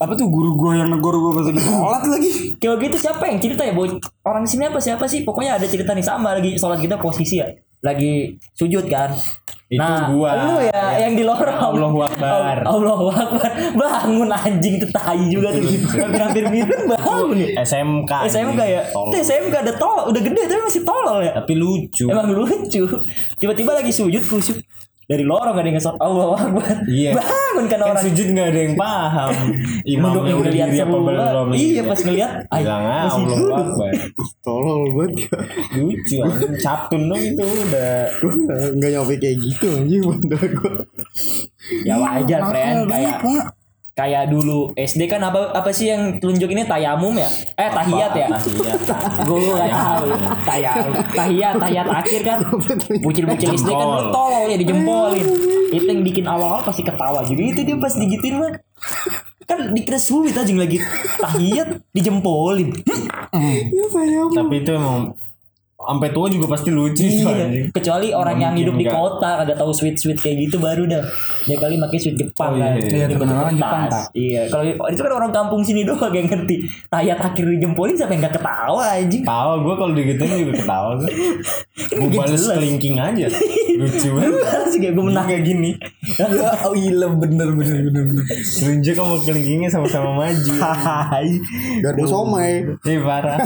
apa 0.00 0.16
tuh 0.16 0.32
guru 0.32 0.56
gue 0.56 0.80
yang 0.80 0.88
negor 0.88 1.12
gue 1.12 1.32
pas 1.36 1.44
lagi 1.44 1.60
sholat 1.60 2.02
lagi 2.08 2.30
Kayak 2.60 2.76
gitu 2.88 2.96
siapa 3.08 3.24
yang 3.24 3.40
cerita 3.40 3.64
ya? 3.64 3.72
Boy? 3.72 3.96
Orang 4.20 4.44
sini 4.44 4.68
apa 4.68 4.76
siapa 4.80 5.08
sih? 5.08 5.24
Pokoknya 5.24 5.56
ada 5.56 5.64
cerita 5.64 5.96
nih 5.96 6.04
sama 6.04 6.36
lagi 6.36 6.60
sholat 6.60 6.76
kita 6.76 7.00
posisi 7.00 7.40
ya. 7.40 7.48
Lagi 7.80 8.36
sujud 8.52 8.84
kan. 8.84 9.16
Itu 9.70 9.80
nah, 9.80 10.12
gua. 10.12 10.30
Lu 10.44 10.56
ya 10.60 11.08
yang 11.08 11.16
di 11.16 11.24
lorong. 11.24 11.56
Allahu 11.56 12.04
Akbar. 12.04 12.66
Allahu 12.68 13.06
Akbar. 13.08 13.50
Bangun 13.72 14.28
anjing 14.28 14.76
itu 14.76 14.86
tai 14.92 15.24
juga 15.32 15.56
tuh. 15.56 15.62
Hampir-hampir 15.94 16.44
minum 16.52 16.90
bangun 16.90 17.38
nih. 17.40 17.56
SMK. 17.64 18.12
SMK 18.28 18.60
ya. 18.60 18.82
Tolong. 18.92 19.08
Itu 19.08 19.16
SMK 19.24 19.54
ada 19.56 19.72
tolol, 19.78 20.04
udah 20.12 20.20
gede 20.20 20.42
tapi 20.50 20.60
masih 20.68 20.82
tolol 20.84 21.18
ya. 21.24 21.32
Tapi 21.32 21.52
lucu. 21.56 22.04
Emang 22.12 22.28
lucu. 22.28 22.82
Tiba-tiba 23.40 23.72
lagi 23.72 23.92
sujud 23.94 24.20
khusyuk 24.20 24.60
dari 25.10 25.26
lorong 25.26 25.58
ada 25.58 25.66
yang 25.66 25.74
ngesot 25.74 25.98
Allahu 25.98 26.32
Akbar. 26.38 26.86
Iya. 26.86 27.18
Bangun 27.18 27.66
kan 27.66 27.78
Kan 27.82 27.88
orang. 27.90 28.02
sujud 28.06 28.26
gak 28.30 28.46
ada 28.46 28.60
yang 28.62 28.76
paham. 28.78 29.30
Imamnya 29.98 30.22
Menurut 30.22 30.38
udah 30.38 30.52
diri 30.54 30.62
apa 30.62 30.86
semua. 30.86 31.00
belum. 31.02 31.46
Iya 31.50 31.82
pas 31.82 32.00
ngeliat. 32.00 32.30
Bilang 32.46 32.84
ah 32.86 33.04
Allah. 33.10 33.58
Akbar. 33.58 33.92
Tolol 34.46 34.80
banget 34.94 35.12
ya. 35.18 35.30
Lucu 35.74 36.16
anjing 36.22 36.54
captun 36.56 37.02
dong 37.10 37.22
itu 37.26 37.42
udah. 37.42 37.94
Nggak 38.78 38.90
nyampe 38.94 39.14
kayak 39.18 39.36
gitu 39.42 39.66
anjing 39.74 40.02
bener 40.06 40.42
gue. 40.46 40.72
Ya 41.82 41.94
wajar 41.98 42.40
friend 42.46 42.78
kayak 42.86 43.18
kayak 44.00 44.32
dulu 44.32 44.72
SD 44.72 45.12
kan 45.12 45.20
apa 45.20 45.52
apa 45.52 45.68
sih 45.76 45.92
yang 45.92 46.16
tunjuk 46.16 46.48
ini 46.48 46.64
tayamum 46.64 47.12
ya? 47.12 47.28
Eh 47.60 47.68
tahiyat 47.68 48.12
ya? 48.16 48.28
Tahiyat. 48.32 48.80
Gue 49.28 49.52
gak 49.52 49.68
tahu. 49.68 50.06
Tayamum. 50.48 50.92
Tahiyat, 51.12 51.54
tahiyat 51.60 51.88
akhir 51.92 52.20
kan. 52.24 52.38
Bucil-bucil 53.04 53.48
SD 53.60 53.68
kan 53.68 54.08
tolol 54.08 54.48
ya 54.48 54.56
dijempolin. 54.56 55.28
Itu 55.68 55.84
yang 55.84 56.00
bikin 56.00 56.24
awal-awal 56.24 56.64
pasti 56.64 56.80
ketawa. 56.80 57.20
Jadi 57.28 57.42
itu 57.52 57.60
dia 57.60 57.76
pas 57.76 57.92
digituin 57.92 58.40
mah 58.40 58.56
kan 59.44 59.74
dikira 59.74 59.98
sulit 59.98 60.32
aja 60.32 60.54
lagi 60.56 60.80
tahiyat 61.20 61.84
dijempolin. 61.92 62.72
Tapi 64.32 64.54
itu 64.64 64.70
emang 64.72 65.12
sampai 65.80 66.12
tua 66.12 66.28
juga 66.28 66.46
pasti 66.52 66.68
lucu. 66.68 67.02
Iya. 67.02 67.72
Kecuali 67.72 68.12
orang 68.12 68.36
yang 68.36 68.52
mungkin 68.52 68.62
hidup 68.68 68.74
di 68.76 68.84
enggak. 68.84 69.00
kota 69.00 69.30
kagak 69.40 69.56
tahu 69.56 69.72
sweet 69.72 69.96
sweet 69.96 70.18
kayak 70.20 70.36
gitu 70.44 70.60
baru 70.60 70.84
dah. 70.84 71.02
Dia 71.48 71.56
kali 71.56 71.80
pakai 71.80 71.98
sweet 71.98 72.16
Jepang 72.16 72.52
Oh, 72.52 72.56
iya, 72.56 72.68
kan. 72.68 72.76
iya. 72.76 72.84
Iya, 72.84 73.04
Di 73.08 73.14
Jepang. 73.16 73.82
Iya, 74.12 74.42
kalau 74.52 74.64
itu 74.86 75.00
kan 75.00 75.12
orang 75.16 75.32
kampung 75.32 75.62
sini 75.64 75.82
doang 75.82 76.12
yang 76.12 76.28
ngerti. 76.28 76.56
Tayat 76.86 77.18
akhir 77.18 77.44
dijempolin 77.48 77.96
siapa 77.96 78.12
yang 78.12 78.22
gak 78.22 78.36
ketawa 78.36 78.82
anjing. 78.92 79.24
Tawa 79.24 79.54
gue 79.58 79.74
kalau 79.74 79.92
digituin 79.96 80.32
juga 80.36 80.52
ketawa 80.60 80.90
gue. 81.00 81.10
Gue 81.90 82.06
Nggak 82.06 82.22
balas 82.22 82.44
kelingking 82.54 82.96
aja. 83.00 83.26
Lucu 83.80 84.08
banget. 84.14 84.32
Kayak 84.80 84.92
gue 84.94 85.04
menang. 85.04 85.26
kayak 85.26 85.42
gini. 85.42 85.70
ya 86.16 86.26
oh 86.68 86.76
iya 86.76 87.08
bener 87.08 87.48
bener 87.56 87.80
bener 87.82 88.04
bener 88.06 88.24
Selunjuk 88.36 88.94
sama 88.94 89.16
kelingkingnya 89.24 89.68
sama-sama 89.72 90.12
maju. 90.14 90.52
Hai. 91.10 91.40
Garpu 91.80 92.04
somai. 92.04 92.68
Ih 92.84 93.00
parah. 93.00 93.40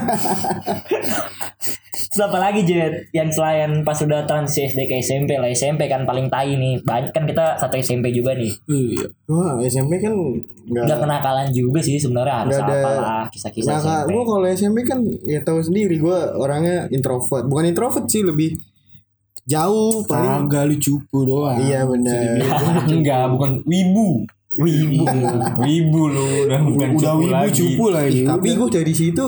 Terus 2.07 2.22
apa 2.22 2.38
lagi 2.38 2.62
Jet 2.62 2.92
yang 3.11 3.29
selain 3.29 3.81
pas 3.81 3.96
udah 3.96 4.22
transisi 4.22 4.68
SD 4.68 4.85
ke 4.85 4.98
SMP 4.98 5.35
lah 5.35 5.48
SMP 5.48 5.87
kan 5.87 6.03
paling 6.03 6.27
tai 6.27 6.53
nih 6.53 6.79
banyak 6.81 7.11
kan 7.11 7.24
kita 7.24 7.57
satu 7.57 7.74
SMP 7.77 8.11
juga 8.11 8.33
nih 8.33 8.53
Iya. 8.66 9.07
Wah 9.27 9.59
SMP 9.61 9.98
kan 9.98 10.12
nggak 10.12 10.85
nggak 10.85 10.98
kenakalan 11.00 11.48
juga 11.50 11.81
sih 11.81 11.96
sebenarnya 11.96 12.35
harus 12.40 12.57
ada- 12.57 12.70
apalah 12.77 13.22
kisah-kisah 13.29 13.70
Nah, 13.70 13.81
SMP 13.81 14.11
gue 14.11 14.22
kalau 14.24 14.46
SMP 14.48 14.79
kan 14.83 14.98
ya 15.22 15.40
tahu 15.40 15.59
sendiri 15.61 15.96
gue 15.96 16.18
orangnya 16.35 16.87
introvert. 16.88 17.44
Bukan 17.44 17.64
introvert 17.66 18.07
sih 18.07 18.20
lebih 18.20 18.55
jauh 19.44 20.05
paling. 20.05 20.46
Kagak 20.46 20.64
lu 20.66 20.77
cupu 20.79 21.18
doang. 21.22 21.59
Iya 21.59 21.85
benar. 21.85 22.40
Enggak, 22.90 23.24
bukan 23.31 23.50
wibu. 23.64 24.24
Wibu 24.55 25.03
Wibu 25.59 26.03
lu 26.07 26.27
udah 26.46 26.61
bukan 26.62 26.88
Udah 26.92 27.11
cupu 27.11 27.18
wibu 27.18 27.35
lagi. 27.35 27.53
cupu 27.53 27.85
lagi. 27.90 28.20
Tapi 28.22 28.48
gue 28.53 28.68
dari 28.70 28.94
situ 28.94 29.27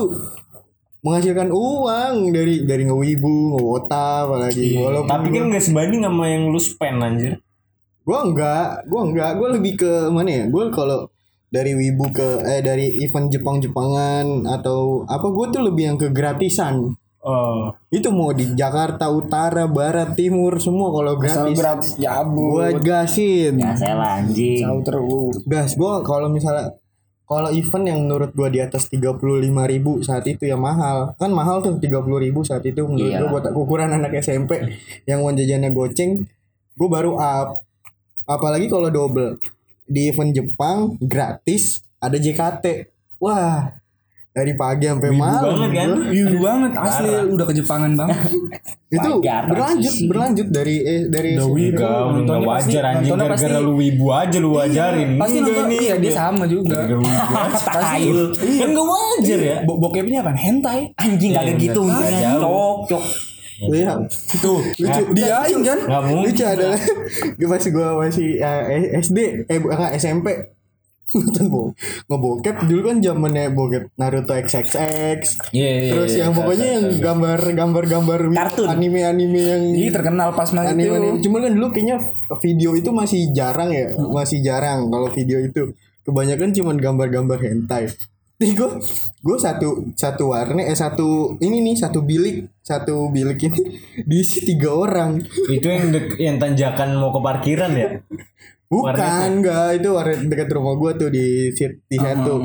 menghasilkan 1.07 1.49
uang 1.55 2.35
dari 2.35 2.67
dari 2.67 2.83
ngewibu, 2.83 3.55
ngewota 3.55 4.27
apalagi. 4.27 4.75
Walaupun 4.75 5.07
Tapi 5.07 5.27
kan 5.31 5.43
nggak 5.47 5.63
sebanding 5.63 6.01
sama 6.03 6.23
yang 6.27 6.51
lu 6.51 6.59
spend 6.59 6.99
anjir. 6.99 7.33
gue 8.07 8.15
enggak, 8.15 8.87
gue 8.87 9.01
enggak, 9.03 9.31
gue 9.35 9.47
lebih 9.59 9.73
ke 9.83 9.91
mana 10.07 10.31
ya? 10.31 10.43
Gue 10.47 10.71
kalau 10.71 11.11
dari 11.47 11.75
wibu 11.75 12.11
ke 12.11 12.43
eh 12.43 12.63
dari 12.63 13.03
event 13.03 13.27
Jepang-Jepangan 13.31 14.47
atau 14.47 15.03
apa 15.07 15.27
gue 15.27 15.45
tuh 15.51 15.61
lebih 15.63 15.83
yang 15.91 15.97
ke 15.99 16.11
gratisan. 16.11 16.95
Oh. 17.27 17.75
Itu 17.91 18.15
mau 18.15 18.31
di 18.31 18.55
Jakarta 18.55 19.11
Utara, 19.11 19.67
Barat, 19.67 20.15
Timur 20.15 20.55
semua 20.63 20.87
kalau 20.95 21.19
Asal 21.19 21.51
gratis. 21.51 21.57
gratis 21.59 21.91
jabu. 21.99 22.55
Gue 22.55 22.79
gasin. 22.79 23.59
ya 23.59 23.75
saya 23.75 23.99
anjing 23.99 24.63
terus. 24.87 25.43
Gas, 25.43 25.75
gue 25.75 25.93
kalau 26.07 26.31
misalnya 26.31 26.71
kalau 27.27 27.51
event 27.51 27.83
yang 27.83 27.99
menurut 28.07 28.31
gue 28.31 28.47
di 28.55 28.59
atas 28.63 28.87
35.000 28.87 29.43
ribu 29.51 29.99
saat 29.99 30.23
itu 30.31 30.47
ya 30.47 30.55
mahal. 30.55 31.11
Kan 31.19 31.35
mahal 31.35 31.59
tuh 31.59 31.75
30.000 31.75 32.23
ribu 32.23 32.47
saat 32.47 32.63
itu 32.63 32.87
menurut 32.87 33.11
Iya. 33.11 33.19
gue 33.19 33.27
buat 33.27 33.45
ukuran 33.51 33.91
anak 33.91 34.15
SMP 34.23 34.63
yang 35.03 35.19
uang 35.27 35.35
jajannya 35.35 35.75
goceng. 35.75 36.23
Gue 36.79 36.87
baru 36.87 37.19
up. 37.19 37.67
Apalagi 38.23 38.71
kalau 38.71 38.87
double. 38.87 39.43
Di 39.83 40.07
event 40.11 40.31
Jepang 40.31 40.95
gratis 41.03 41.83
ada 41.99 42.15
JKT 42.15 42.91
wah 43.19 43.75
dari 44.37 44.53
pagi 44.53 44.85
sampai 44.85 45.09
Wibu 45.09 45.17
malam 45.17 45.41
banget 45.41 45.71
kan? 45.73 45.89
Wibu 46.07 46.37
banget 46.37 46.71
asli 46.77 47.09
udah 47.27 47.45
kejepangan 47.49 47.91
banget. 47.95 48.19
itu 48.95 49.09
Wajar 49.09 49.43
berlanjut 49.43 49.91
sih. 49.91 50.07
berlanjut 50.07 50.47
dari 50.47 50.75
eh, 50.79 51.01
dari 51.07 51.29
Udah 51.33 51.43
SMP. 51.43 51.57
wibu. 51.59 51.81
Nontonnya 52.13 52.47
pasti- 52.47 52.71
wajar 52.71 52.83
anjing 52.87 53.11
gara-gara 53.11 53.57
lu 53.57 53.73
wibu 53.75 54.05
aja 54.09 54.37
lu 54.37 54.49
wajarin. 54.53 55.09
Pasti 55.17 55.37
nonton 55.41 55.65
nih, 55.67 55.79
iya 55.81 55.95
dia 55.97 56.13
sama 56.13 56.45
juga. 56.45 56.77
Pasti 57.67 58.03
Kan 58.55 58.67
enggak 58.69 58.87
wajar 58.87 59.39
ya. 59.41 59.57
Bo 59.65 59.73
bokepnya 59.77 60.21
kan 60.21 60.35
hentai. 60.35 60.93
anjing 60.95 61.31
Iya, 61.31 61.39
kagak 61.41 61.51
iya. 61.51 61.63
gitu 61.65 61.81
jauh. 61.83 62.39
cok 62.39 62.77
cok 62.87 63.03
Iya. 63.57 63.89
Tuh, 64.37 64.61
lucu. 64.77 65.01
Diain 65.11 65.59
kan? 65.65 65.79
Enggak 65.81 66.01
mungkin. 66.05 66.29
lucu 66.29 66.43
adalah 66.45 66.77
gue 67.33 67.47
pas 67.51 67.63
gue 67.65 67.87
masih 67.97 68.29
eh, 68.37 69.01
SD 69.01 69.17
eh 69.49 69.57
bukan 69.57 69.89
SMP 69.91 70.27
nonton 71.15 71.45
bo 71.47 71.61
ngebokep 72.11 72.67
dulu 72.67 72.81
kan 72.91 72.97
zamannya 72.99 73.55
bokep 73.55 73.95
Naruto 73.95 74.35
XXX 74.35 75.39
Iya, 75.55 75.69
iya, 75.71 75.91
terus 75.95 76.11
iya, 76.11 76.27
yang 76.27 76.31
iya. 76.35 76.37
pokoknya 76.43 76.67
yang 76.67 76.85
gambar 76.99 77.39
gambar 77.55 77.83
gambar 77.87 78.19
Kartun. 78.35 78.67
anime 78.67 79.07
anime 79.07 79.39
yang 79.39 79.63
Ih 79.71 79.91
terkenal 79.95 80.35
pas 80.35 80.51
masih 80.51 80.75
anime, 80.75 80.91
anime. 80.91 81.07
itu. 81.15 81.31
cuman 81.31 81.39
kan 81.47 81.51
dulu 81.55 81.67
kayaknya 81.71 81.97
video 82.43 82.69
itu 82.75 82.89
masih 82.91 83.21
jarang 83.31 83.71
ya 83.71 83.95
masih 83.95 84.43
jarang 84.43 84.91
kalau 84.91 85.07
video 85.07 85.39
itu 85.39 85.71
kebanyakan 86.03 86.51
cuman 86.51 86.75
gambar-gambar 86.75 87.39
hentai 87.39 87.87
nih 88.43 88.51
gue 88.53 88.69
gue 89.23 89.37
satu 89.41 89.89
satu 89.97 90.29
warna 90.29 90.61
eh 90.61 90.77
satu 90.77 91.39
ini 91.41 91.63
nih 91.71 91.75
satu 91.79 92.05
bilik 92.05 92.51
satu 92.61 93.09
bilik 93.09 93.39
ini 93.47 93.79
diisi 94.09 94.43
tiga 94.43 94.75
orang 94.75 95.23
Itu 95.47 95.71
yang 95.71 95.89
dek, 95.89 96.19
yang 96.19 96.35
tanjakan 96.37 96.99
mau 96.99 97.09
ke 97.15 97.19
parkiran 97.23 97.71
ya? 97.73 97.89
Bukan, 98.67 99.29
enggak. 99.41 99.79
Itu 99.79 99.95
warnet 99.95 100.27
dekat 100.27 100.51
rumah 100.51 100.75
gua 100.75 100.91
tuh 100.95 101.07
di 101.11 101.51
di 101.55 101.97
satu. 101.97 102.43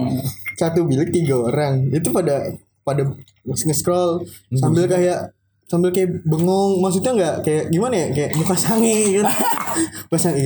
Satu 0.54 0.86
bilik 0.86 1.10
tiga 1.10 1.38
orang. 1.38 1.90
Itu 1.90 2.14
pada 2.14 2.46
pada 2.86 3.02
nge-scroll. 3.46 4.22
Sambil 4.54 4.86
kayak 4.86 5.34
sambil 5.66 5.90
kayak 5.90 6.22
bengong. 6.22 6.78
Maksudnya 6.78 7.12
enggak 7.14 7.36
kayak 7.42 7.64
gimana 7.74 7.94
ya? 7.94 8.06
Kayak 8.14 8.30
muka 8.38 8.54
sange 8.54 9.18
kan 9.18 9.26
pasang 10.12 10.36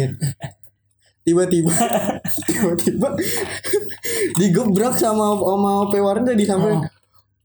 tiba-tiba 1.26 1.74
tiba-tiba 2.46 3.08
digebrak 4.38 4.94
sama 4.94 5.34
sama 5.34 5.70
OP 5.82 5.98
warnet 5.98 6.38
di 6.38 6.46
samping 6.46 6.86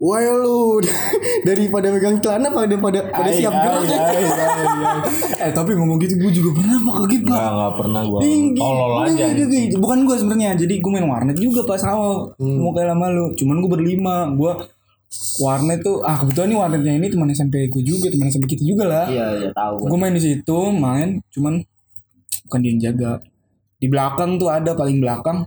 Wah 0.01 0.17
lu 0.17 0.81
daripada 1.47 1.93
megang 1.93 2.17
celana 2.17 2.49
pada 2.49 2.73
pada 2.73 2.99
pada 3.13 3.29
siap 3.29 3.53
gerak 3.53 3.85
Eh 5.45 5.51
tapi 5.53 5.77
ngomong 5.77 6.01
gitu 6.01 6.17
gue 6.17 6.41
juga 6.41 6.57
pernah 6.57 6.81
pak 6.81 6.95
kaget 7.05 7.21
pak. 7.21 7.37
Enggak, 7.37 7.51
enggak 7.53 7.73
pernah 7.77 8.01
gua. 8.09 8.19
Tinggi. 8.25 8.61
Tolol 8.61 8.93
aja. 9.05 9.25
Tinggi. 9.29 9.61
Bukan 9.77 9.99
gue 10.09 10.15
sebenarnya. 10.17 10.49
Jadi 10.57 10.73
gue 10.81 10.89
main 10.89 11.05
warnet 11.05 11.37
juga 11.37 11.61
pas 11.69 11.81
awal. 11.85 12.33
Mau 12.41 12.73
kayak 12.73 12.97
lama 12.97 13.05
lu. 13.13 13.25
Cuman 13.37 13.61
gue 13.61 13.69
berlima. 13.69 14.15
Gue 14.33 14.57
warnet 15.37 15.85
tuh 15.85 16.01
ah 16.01 16.17
kebetulan 16.17 16.47
nih 16.49 16.57
warnetnya 16.57 16.93
ini 16.95 17.07
teman 17.11 17.27
SMP 17.35 17.67
gue 17.67 17.83
juga 17.83 18.07
teman 18.09 18.31
SMP 18.31 18.47
kita 18.55 18.63
juga 18.63 18.87
lah. 18.87 19.05
iya 19.11 19.27
iya 19.43 19.49
tahu 19.51 19.91
Gue 19.91 19.97
main 19.99 20.15
di 20.15 20.23
situ 20.23 20.57
main 20.71 21.19
cuman 21.35 21.61
bukan 22.49 22.59
dia 22.63 22.69
yang 22.73 22.81
jaga. 22.89 23.11
Di 23.77 23.85
belakang 23.85 24.41
tuh 24.41 24.49
ada 24.49 24.73
paling 24.73 24.97
belakang 24.97 25.45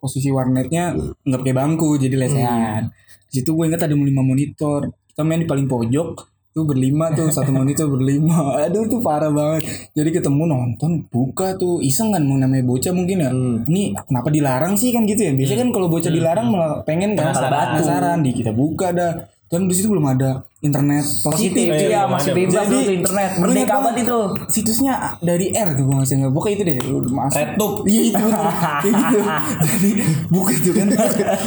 posisi 0.00 0.32
warnetnya 0.32 0.96
nggak 0.96 1.40
pakai 1.44 1.54
bangku 1.54 2.00
jadi 2.00 2.16
lesehan. 2.16 2.88
Di 3.30 3.44
situ 3.44 3.52
gue 3.54 3.68
ingat 3.68 3.84
ada 3.86 3.94
lima 3.94 4.24
monitor. 4.24 4.88
Kita 5.12 5.22
main 5.22 5.44
di 5.44 5.46
paling 5.46 5.68
pojok 5.68 6.08
tuh 6.50 6.66
berlima 6.66 7.14
tuh 7.14 7.30
satu 7.36 7.52
monitor 7.54 7.86
berlima. 7.86 8.58
Aduh 8.66 8.88
tuh 8.90 8.98
parah 8.98 9.30
banget. 9.30 9.68
Jadi 9.94 10.10
ketemu 10.18 10.42
nonton 10.50 11.06
buka 11.06 11.54
tuh 11.54 11.78
iseng 11.84 12.10
kan 12.10 12.24
mau 12.26 12.34
namanya 12.40 12.66
bocah 12.66 12.90
mungkin 12.90 13.16
ya. 13.22 13.30
Ini 13.70 13.94
kenapa 14.08 14.28
dilarang 14.32 14.74
sih 14.74 14.90
kan 14.90 15.06
gitu 15.06 15.20
ya? 15.20 15.32
Biasanya 15.36 15.68
kan 15.68 15.70
kalau 15.70 15.86
bocah 15.86 16.10
dilarang 16.10 16.50
malah 16.50 16.82
pengen 16.82 17.14
kan 17.14 17.30
Penasaran. 17.30 17.78
penasaran 17.78 18.18
di 18.24 18.30
kita 18.34 18.50
buka 18.50 18.90
dah. 18.90 19.12
Dan 19.50 19.66
di 19.66 19.74
situ 19.74 19.90
belum 19.90 20.06
ada 20.10 20.42
internet 20.60 21.04
positif 21.24 21.72
positif. 21.72 21.88
iya 21.88 22.04
masih 22.04 22.36
bebas 22.36 22.52
Jadi, 22.52 22.68
dulu 22.68 22.80
tuh 22.84 22.94
internet. 23.00 23.30
merdeka 23.40 23.74
banget 23.80 23.96
itu. 24.04 24.18
situsnya 24.46 24.94
dari 25.18 25.46
R 25.56 25.68
tuh 25.72 25.84
gue 25.88 25.94
ngasih 25.96 26.14
nggak 26.20 26.32
buka 26.36 26.48
itu 26.52 26.62
deh. 26.68 26.76
Masuk. 27.08 27.36
Retup. 27.40 27.72
iya 27.88 28.00
itu. 28.12 28.24
Kayak 28.84 28.94
gitu. 28.94 29.18
Jadi 29.56 29.90
buka 30.28 30.50
itu 30.52 30.70
kan. 30.76 30.86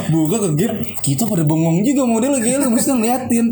Buka 0.09 0.35
ke 0.41 0.49
game 0.57 0.75
kita 0.99 1.23
pada 1.29 1.43
bengong 1.45 1.85
juga 1.85 2.03
model 2.03 2.41
kayak 2.41 2.57
lu. 2.59 2.67
Mesti 2.73 2.89
ngeliatin. 2.89 3.45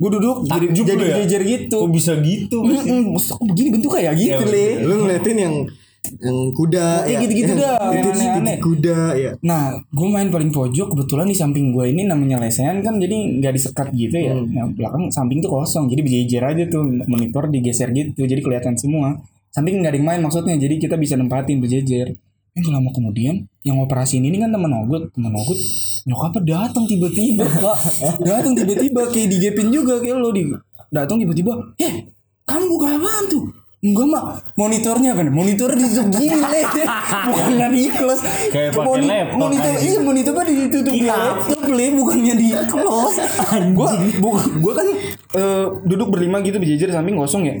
Gue 0.00 0.10
duduk 0.16 0.36
jadi 0.48 0.66
jadi 0.72 1.04
ya? 1.04 1.14
jejer 1.22 1.42
gitu. 1.44 1.76
Kok 1.84 1.92
bisa 1.92 2.12
gitu? 2.16 2.56
Masa 2.64 3.36
kok 3.36 3.44
begini 3.44 3.68
bentuk 3.68 3.92
kayak 3.92 4.16
gitu 4.16 4.42
Iya, 4.42 4.80
le. 4.80 4.88
lu 4.88 4.94
ngeliatin 5.04 5.36
yang 5.36 5.54
yang 6.02 6.50
kuda 6.50 7.06
Kayak 7.06 7.14
ya. 7.14 7.18
gitu-gitu 7.22 7.52
Yang- 7.54 7.62
dah, 7.62 7.78
yang 7.88 8.06
aneh-aneh. 8.10 8.56
kuda 8.58 8.98
ya 9.14 9.30
Nah, 9.40 9.62
gue 9.86 10.08
main 10.10 10.28
paling 10.28 10.50
pojok 10.50 10.86
kebetulan 10.90 11.30
di 11.30 11.36
samping 11.38 11.70
gue 11.70 11.84
ini 11.88 12.02
namanya 12.02 12.42
lesehan 12.42 12.82
kan 12.82 12.98
jadi 12.98 13.38
nggak 13.38 13.52
disekat 13.54 13.94
gitu 13.94 14.16
ya. 14.18 14.34
Nah, 14.34 14.66
belakang 14.68 15.06
samping 15.08 15.38
tuh 15.38 15.50
kosong, 15.52 15.86
jadi 15.86 16.02
berjejer 16.02 16.42
aja 16.42 16.64
tuh 16.66 16.82
monitor 17.06 17.46
digeser 17.46 17.94
gitu, 17.94 18.26
jadi 18.26 18.42
kelihatan 18.42 18.74
semua. 18.74 19.22
Samping 19.48 19.78
nggak 19.78 19.94
ada 19.94 19.98
yang 19.98 20.08
main 20.08 20.20
maksudnya, 20.20 20.58
jadi 20.58 20.74
kita 20.76 20.98
bisa 20.98 21.14
nempatin 21.14 21.62
berjejer. 21.62 22.18
Eh 22.52 22.60
gak 22.60 22.68
lama 22.68 22.92
kemudian 22.92 23.48
yang 23.62 23.80
operasi 23.80 24.20
ini 24.20 24.36
kan 24.36 24.52
teman 24.52 24.68
Ogut, 24.74 25.08
teman 25.08 25.32
Ogut 25.32 25.56
nyokapnya 26.04 26.42
datang 26.44 26.84
tiba-tiba 26.84 27.46
pak, 27.46 27.76
datang 28.28 28.52
tiba-tiba 28.52 29.08
kayak 29.08 29.28
digepin 29.30 29.70
juga 29.70 29.96
kayak 29.96 30.18
lo 30.18 30.28
di 30.28 30.50
datang 30.90 31.16
tiba-tiba, 31.16 31.48
eh 31.78 32.10
kamu 32.44 32.64
buka 32.68 32.88
apaan 32.92 33.24
tuh? 33.30 33.44
Enggak 33.82 34.06
mak. 34.14 34.24
Monitornya 34.54 35.10
kan 35.18 35.26
monitor 35.34 35.74
di 35.74 35.90
segini 35.90 36.38
le 36.38 36.62
bukan 37.26 37.66
di 37.74 37.90
close 37.90 38.22
Kayak 38.54 38.78
pakai 38.78 39.02
laptop, 39.02 39.38
monitor 39.42 39.72
anjing. 39.74 39.90
iya 39.90 39.98
monitornya 39.98 40.44
ditutup 40.46 40.92
di 40.94 41.02
laptop 41.02 41.62
le. 41.66 41.86
Bukannya 41.98 42.34
di 42.38 42.48
close 42.70 43.18
gua 43.76 43.90
gua 44.22 44.38
gua 44.62 44.72
kan 44.78 44.86
eh, 45.34 45.64
duduk 45.82 46.14
berlima 46.14 46.38
gitu 46.46 46.62
berjejer 46.62 46.94
samping 46.94 47.18
kosong 47.18 47.42
ya 47.42 47.54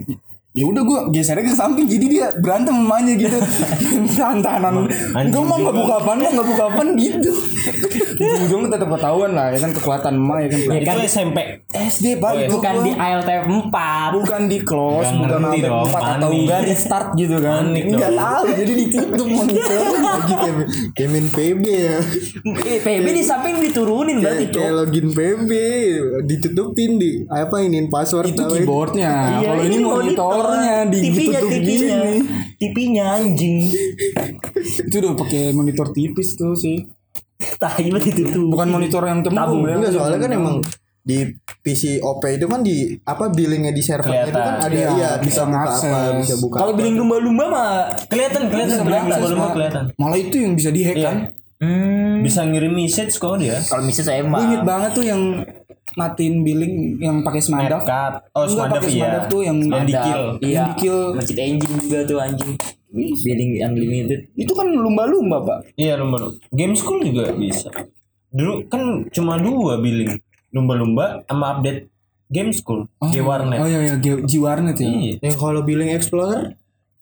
ya 0.52 0.64
udah 0.68 0.82
gua 0.84 1.00
gesernya 1.08 1.48
ke 1.48 1.56
samping 1.56 1.88
jadi 1.88 2.06
dia 2.06 2.26
berantem 2.36 2.76
mamanya 2.76 3.16
gitu. 3.22 3.36
Anjing 3.36 5.32
enggak 5.32 5.44
mah 5.44 5.56
nggak 5.58 5.76
buka 5.76 5.94
apaan 5.98 6.18
mah 6.20 6.30
nggak 6.30 6.48
buka 6.48 6.62
apaan 6.68 6.88
gitu 6.94 7.32
ujung 8.22 8.70
tetap 8.70 8.86
ketahuan 8.86 9.34
lah 9.34 9.50
ya 9.50 9.58
kan 9.58 9.70
kekuatan 9.72 10.14
emak 10.14 10.38
ya 10.44 10.48
kan. 10.48 10.58
Itu 10.78 11.00
SMP. 11.08 11.38
SD 11.72 12.06
pak 12.16 12.30
Oh, 12.32 12.38
iya. 12.38 12.46
itu 12.46 12.54
bukan 12.54 12.74
gua. 12.74 12.84
di 12.84 12.92
ALTF 12.94 13.44
4 13.50 14.16
bukan 14.16 14.40
di 14.46 14.58
close 14.62 15.10
bukan 15.10 15.40
dong, 15.42 15.84
empat 15.84 16.02
atau 16.16 16.28
enggak 16.30 16.60
di 16.64 16.74
start 16.76 17.06
gitu 17.12 17.36
kan. 17.40 17.64
Enggak 17.72 18.12
tahu 18.14 18.42
jadi 18.52 18.72
ditutup 18.72 19.26
monitor 19.26 19.80
lagi 19.98 20.34
kayak 20.38 20.56
kayak 20.94 21.08
main 21.10 21.26
PB 21.28 21.64
ya. 21.66 21.96
Eh, 22.62 22.78
PB 22.80 23.06
di 23.10 23.22
samping 23.24 23.54
diturunin 23.58 24.20
berarti 24.22 24.44
kayak, 24.48 24.72
login 24.72 25.06
PB 25.10 25.50
ditutupin 26.24 26.90
di 26.96 27.24
apa 27.26 27.56
ini 27.60 27.88
password 27.88 28.32
itu 28.32 28.38
tahu 28.38 28.54
keyboardnya. 28.54 29.12
Iya, 29.42 29.48
kalau 29.50 29.62
ini 29.66 29.76
monitornya 30.44 30.76
di 30.84 30.98
TV-nya, 31.00 31.38
ditutup 31.38 31.50
TV-nya. 31.52 31.98
gini 31.98 32.16
TV-nya 32.56 33.04
anjing 33.14 33.56
itu 34.82 34.96
udah 34.96 35.12
pakai 35.16 35.42
monitor 35.50 35.86
tipis 35.90 36.34
tuh 36.34 36.52
sih 36.52 36.84
tai 37.56 37.88
banget 37.88 38.12
ditutup 38.12 38.46
bukan 38.48 38.68
monitor 38.70 39.02
yang 39.02 39.20
Tabung. 39.20 39.34
cembung 39.34 39.62
ya 39.64 39.74
enggak 39.76 39.92
soalnya 39.92 40.18
kan 40.20 40.30
emang 40.32 40.56
di 41.00 41.18
PC 41.58 41.98
OP 42.00 42.22
itu 42.28 42.46
kan 42.46 42.62
di 42.62 42.76
apa 43.02 43.26
billingnya 43.28 43.70
di 43.70 43.82
servernya 43.82 44.22
itu 44.24 44.38
kan 44.40 44.54
ada 44.60 44.70
Iya, 44.70 44.88
iya, 44.92 45.10
bisa 45.18 45.18
bisa 45.18 45.42
buka 45.42 45.50
ngakses. 45.52 45.90
apa 45.90 46.14
bisa 46.16 46.34
buka 46.38 46.56
Kalau 46.56 46.70
apa. 46.70 46.78
biling 46.78 46.96
lumba-lumba 46.96 47.44
mah 47.44 47.70
Kelihatan, 48.06 48.42
kelihatan, 48.46 48.78
kelihatan, 48.80 49.10
lumba-lumba 49.10 49.48
kelihatan. 49.50 49.84
Malah 49.96 50.18
itu 50.20 50.36
yang 50.38 50.54
bisa 50.54 50.70
dihack 50.70 50.94
Iya. 50.94 51.06
kan. 51.08 51.16
hmm, 51.58 52.14
Bisa 52.22 52.40
ngirim 52.44 52.70
message 52.72 53.14
kok 53.16 53.34
dia. 53.36 53.58
kalau 53.62 53.82
misalnya 53.82 54.06
saya 54.08 54.22
Gue 54.22 54.30
inget 54.40 54.60
mah 54.60 54.66
banget 54.68 54.90
tuh 54.92 55.04
yang 55.04 55.20
matiin 55.94 56.40
billing 56.40 56.74
yang 56.98 57.20
pakai 57.20 57.40
Smadaf. 57.40 57.82
Oh, 58.32 58.44
Smadaf 58.44 58.80
pakai 58.80 58.92
iya. 58.92 59.00
Smadaf 59.04 59.24
tuh 59.26 59.40
yang 59.42 59.58
Yang 59.60 59.84
di 59.84 59.92
ada- 59.92 60.04
kill. 60.04 60.22
Iya. 60.38 60.52
Yang 60.52 60.64
di 60.64 60.74
kill. 60.78 61.00
Masjid 61.14 61.38
engine 61.38 61.74
juga 61.78 61.98
tuh 62.02 62.18
anjing. 62.18 62.52
Billing 62.92 63.50
unlimited. 63.58 64.20
Itu 64.34 64.52
kan 64.52 64.68
lumba-lumba, 64.68 65.40
Pak. 65.40 65.58
Iya 65.74 65.96
lumba-lumba. 65.96 66.36
Game 66.50 66.74
school 66.74 67.00
juga 67.00 67.32
bisa. 67.32 67.72
Dulu 68.28 68.64
kan 68.66 68.82
cuma 69.08 69.36
dua 69.36 69.76
billing. 69.76 70.16
Lumba-lumba 70.50 71.24
sama 71.24 71.56
update 71.56 71.88
game 72.28 72.52
school. 72.52 72.84
Di 73.02 73.20
warnet. 73.20 73.56
Oh 73.56 73.66
iya 73.66 73.80
iya, 73.82 73.94
G-Warnet 74.00 74.76
ya. 74.76 74.88
Iya. 74.88 75.12
yang 75.20 75.36
kalau 75.36 75.60
billing 75.62 75.88
explorer 75.88 76.56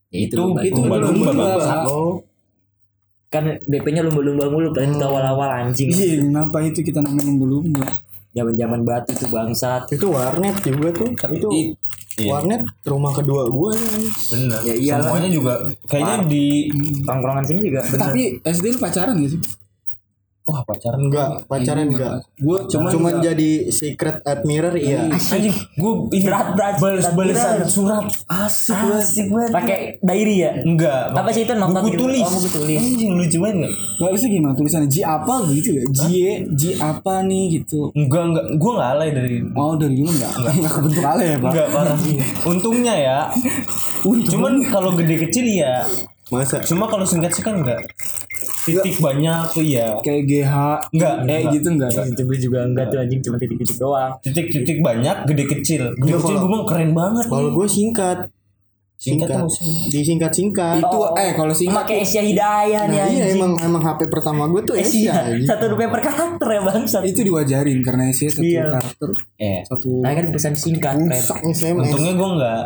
itu, 0.09 0.31
Itu- 0.31 0.39
lumba- 0.41 0.63
itu 0.63 0.75
lumba-lumba. 0.77 1.31
lumba-lumba, 1.31 1.55
Bangsa. 1.55 1.71
Bang. 1.71 1.87
oh 1.87 2.15
Kan 3.31 3.47
BP-nya 3.63 4.03
lumba-lumba 4.03 4.51
mulu 4.51 4.75
kan 4.75 4.91
itu 4.91 4.99
awal-awal 4.99 5.47
anjing. 5.47 5.87
Iya, 5.87 6.19
kenapa 6.19 6.67
itu 6.67 6.83
kita 6.83 6.99
namanya 6.99 7.31
lumba-lumba? 7.31 7.87
Zaman-zaman 8.31 8.81
batu 8.83 9.11
tuh 9.13 9.29
bangsat. 9.29 9.91
itu 9.91 10.07
warnet 10.07 10.55
juga 10.63 10.89
tuh 10.95 11.11
itu 11.31 11.49
I- 11.51 11.75
iya. 12.21 12.31
warnet 12.31 12.63
rumah 12.87 13.11
kedua 13.11 13.51
gua 13.51 13.75
nih 13.75 14.07
Bener. 14.31 14.59
Ya 14.63 14.75
iyalah. 14.75 15.11
Semuanya 15.11 15.31
juga 15.35 15.53
kayaknya 15.91 16.17
di 16.31 16.45
Tongkrongan 17.03 17.45
sini 17.45 17.61
juga 17.67 17.81
bener. 17.85 18.03
Tapi 18.07 18.21
SD 18.41 18.65
lu 18.71 18.79
pacaran 18.79 19.19
gak 19.19 19.31
sih? 19.35 19.41
Wah 20.51 20.63
pacaran 20.67 21.01
enggak 21.07 21.29
pacaran 21.47 21.87
enggak. 21.87 22.13
Gue 22.35 22.59
cuman 22.67 22.91
cuma 22.91 23.09
jadi 23.23 23.51
secret 23.71 24.27
admirer 24.27 24.75
iya. 24.75 25.07
Anjing 25.07 25.55
gue 25.55 25.93
Berat, 26.27 26.59
berat, 26.59 26.75
balas 26.83 27.07
balasan 27.15 27.63
surat. 27.71 28.05
Asik 28.27 28.75
Asik 28.75 29.31
banget. 29.31 29.51
Pakai 29.55 29.79
diary 30.03 30.37
ya? 30.43 30.51
enggak. 30.67 31.15
Apa 31.15 31.31
sih 31.31 31.47
itu? 31.47 31.55
Notat 31.55 31.87
buku 31.87 31.95
gitu? 31.95 32.03
tulis. 32.11 32.27
Oh, 32.27 32.33
buku 32.35 32.49
tulis. 32.51 32.79
anjing 32.83 33.11
lucu 33.15 33.39
banget 33.39 33.57
enggak 33.63 33.75
Gak 34.01 34.13
bisa 34.17 34.27
gimana 34.27 34.55
tulisannya? 34.59 34.89
J 34.91 34.97
apa 35.07 35.35
gitu 35.55 35.71
ya? 35.71 35.83
J 35.95 36.05
J 36.59 36.63
apa 36.83 37.15
nih 37.23 37.45
gitu? 37.63 37.81
Enggak 37.95 38.25
enggak. 38.35 38.45
Gue 38.59 38.71
enggak 38.75 38.91
alay 38.99 39.11
dari 39.15 39.37
Oh 39.55 39.75
dari 39.79 39.95
dulu 39.95 40.11
enggak. 40.11 40.33
Enggak 40.35 40.73
kebentuk 40.75 41.05
ale 41.07 41.23
ya 41.23 41.37
pak? 41.39 41.51
Enggak 41.55 41.69
parah. 41.71 41.99
Untungnya 42.51 42.95
ya. 42.99 43.19
Cuman 44.03 44.53
kalau 44.67 44.99
gede 44.99 45.15
kecil 45.29 45.47
ya 45.47 45.87
masa 46.31 46.57
cuma 46.61 46.87
kalau 46.87 47.03
singkat 47.03 47.31
sih 47.31 47.41
kan 47.41 47.55
enggak 47.57 47.83
titik 48.61 48.97
banyak 48.99 49.41
tuh 49.51 49.63
ya 49.63 49.97
Kayak 49.99 50.23
GH 50.25 50.55
Enggak, 50.91 51.15
Eh 51.19 51.27
enggak. 51.41 51.53
gitu 51.53 51.69
enggak 51.71 51.91
Itu 52.07 52.23
gue 52.23 52.39
juga 52.41 52.59
enggak 52.63 52.87
tuh 52.87 52.99
anjing 52.99 53.21
cuma 53.21 53.37
titik-titik 53.37 53.77
doang. 53.77 54.11
titik-titik 54.21 54.79
banyak 54.81 55.17
gede 55.25 55.45
kecil 55.49 55.83
gede 55.91 55.97
Enggak, 55.99 56.21
kecil 56.21 56.37
gue 56.37 56.49
bilang 56.49 56.65
keren 56.65 56.93
banget 56.93 57.25
kalau 57.27 57.49
nih. 57.49 57.57
gue 57.57 57.67
singkat 57.69 58.19
Singkat 58.95 59.33
singkat 59.33 59.49
disingkat 59.89 60.29
singkat 60.31 60.77
Itu 60.79 60.99
eh 61.17 61.33
kalau 61.33 61.51
singkat 61.51 61.73
Pakai 61.83 61.97
Asia 61.99 62.21
Hidayah 62.21 62.83
nih 62.85 62.93
nah, 62.95 63.09
iya 63.09 63.23
anjing. 63.25 63.33
emang 63.35 63.53
emang 63.59 63.83
HP 63.83 64.01
pertama 64.07 64.45
gue 64.47 64.61
tuh 64.63 64.77
Asia 64.77 64.93
Asia. 65.09 65.13
anjing. 65.25 65.49
Satu 65.49 65.65
rupiah 65.67 65.89
per 65.89 66.01
karakter 66.03 66.47
ya 66.47 66.61
bangsat. 66.61 67.03
itu 67.03 67.21
diwajarin 67.23 67.81
karena 67.81 68.13
sih 68.13 68.29
satu 68.29 68.45
Iya. 68.45 68.69
karakter 68.71 69.09
eh 69.39 69.65
satu 69.65 69.89
Nah 69.99 70.13
kan 70.13 70.27
pesan 70.29 70.53
singkat 70.55 70.95
rusak 71.01 71.39
untungnya 71.73 72.13
gue 72.13 72.29
enggak 72.31 72.65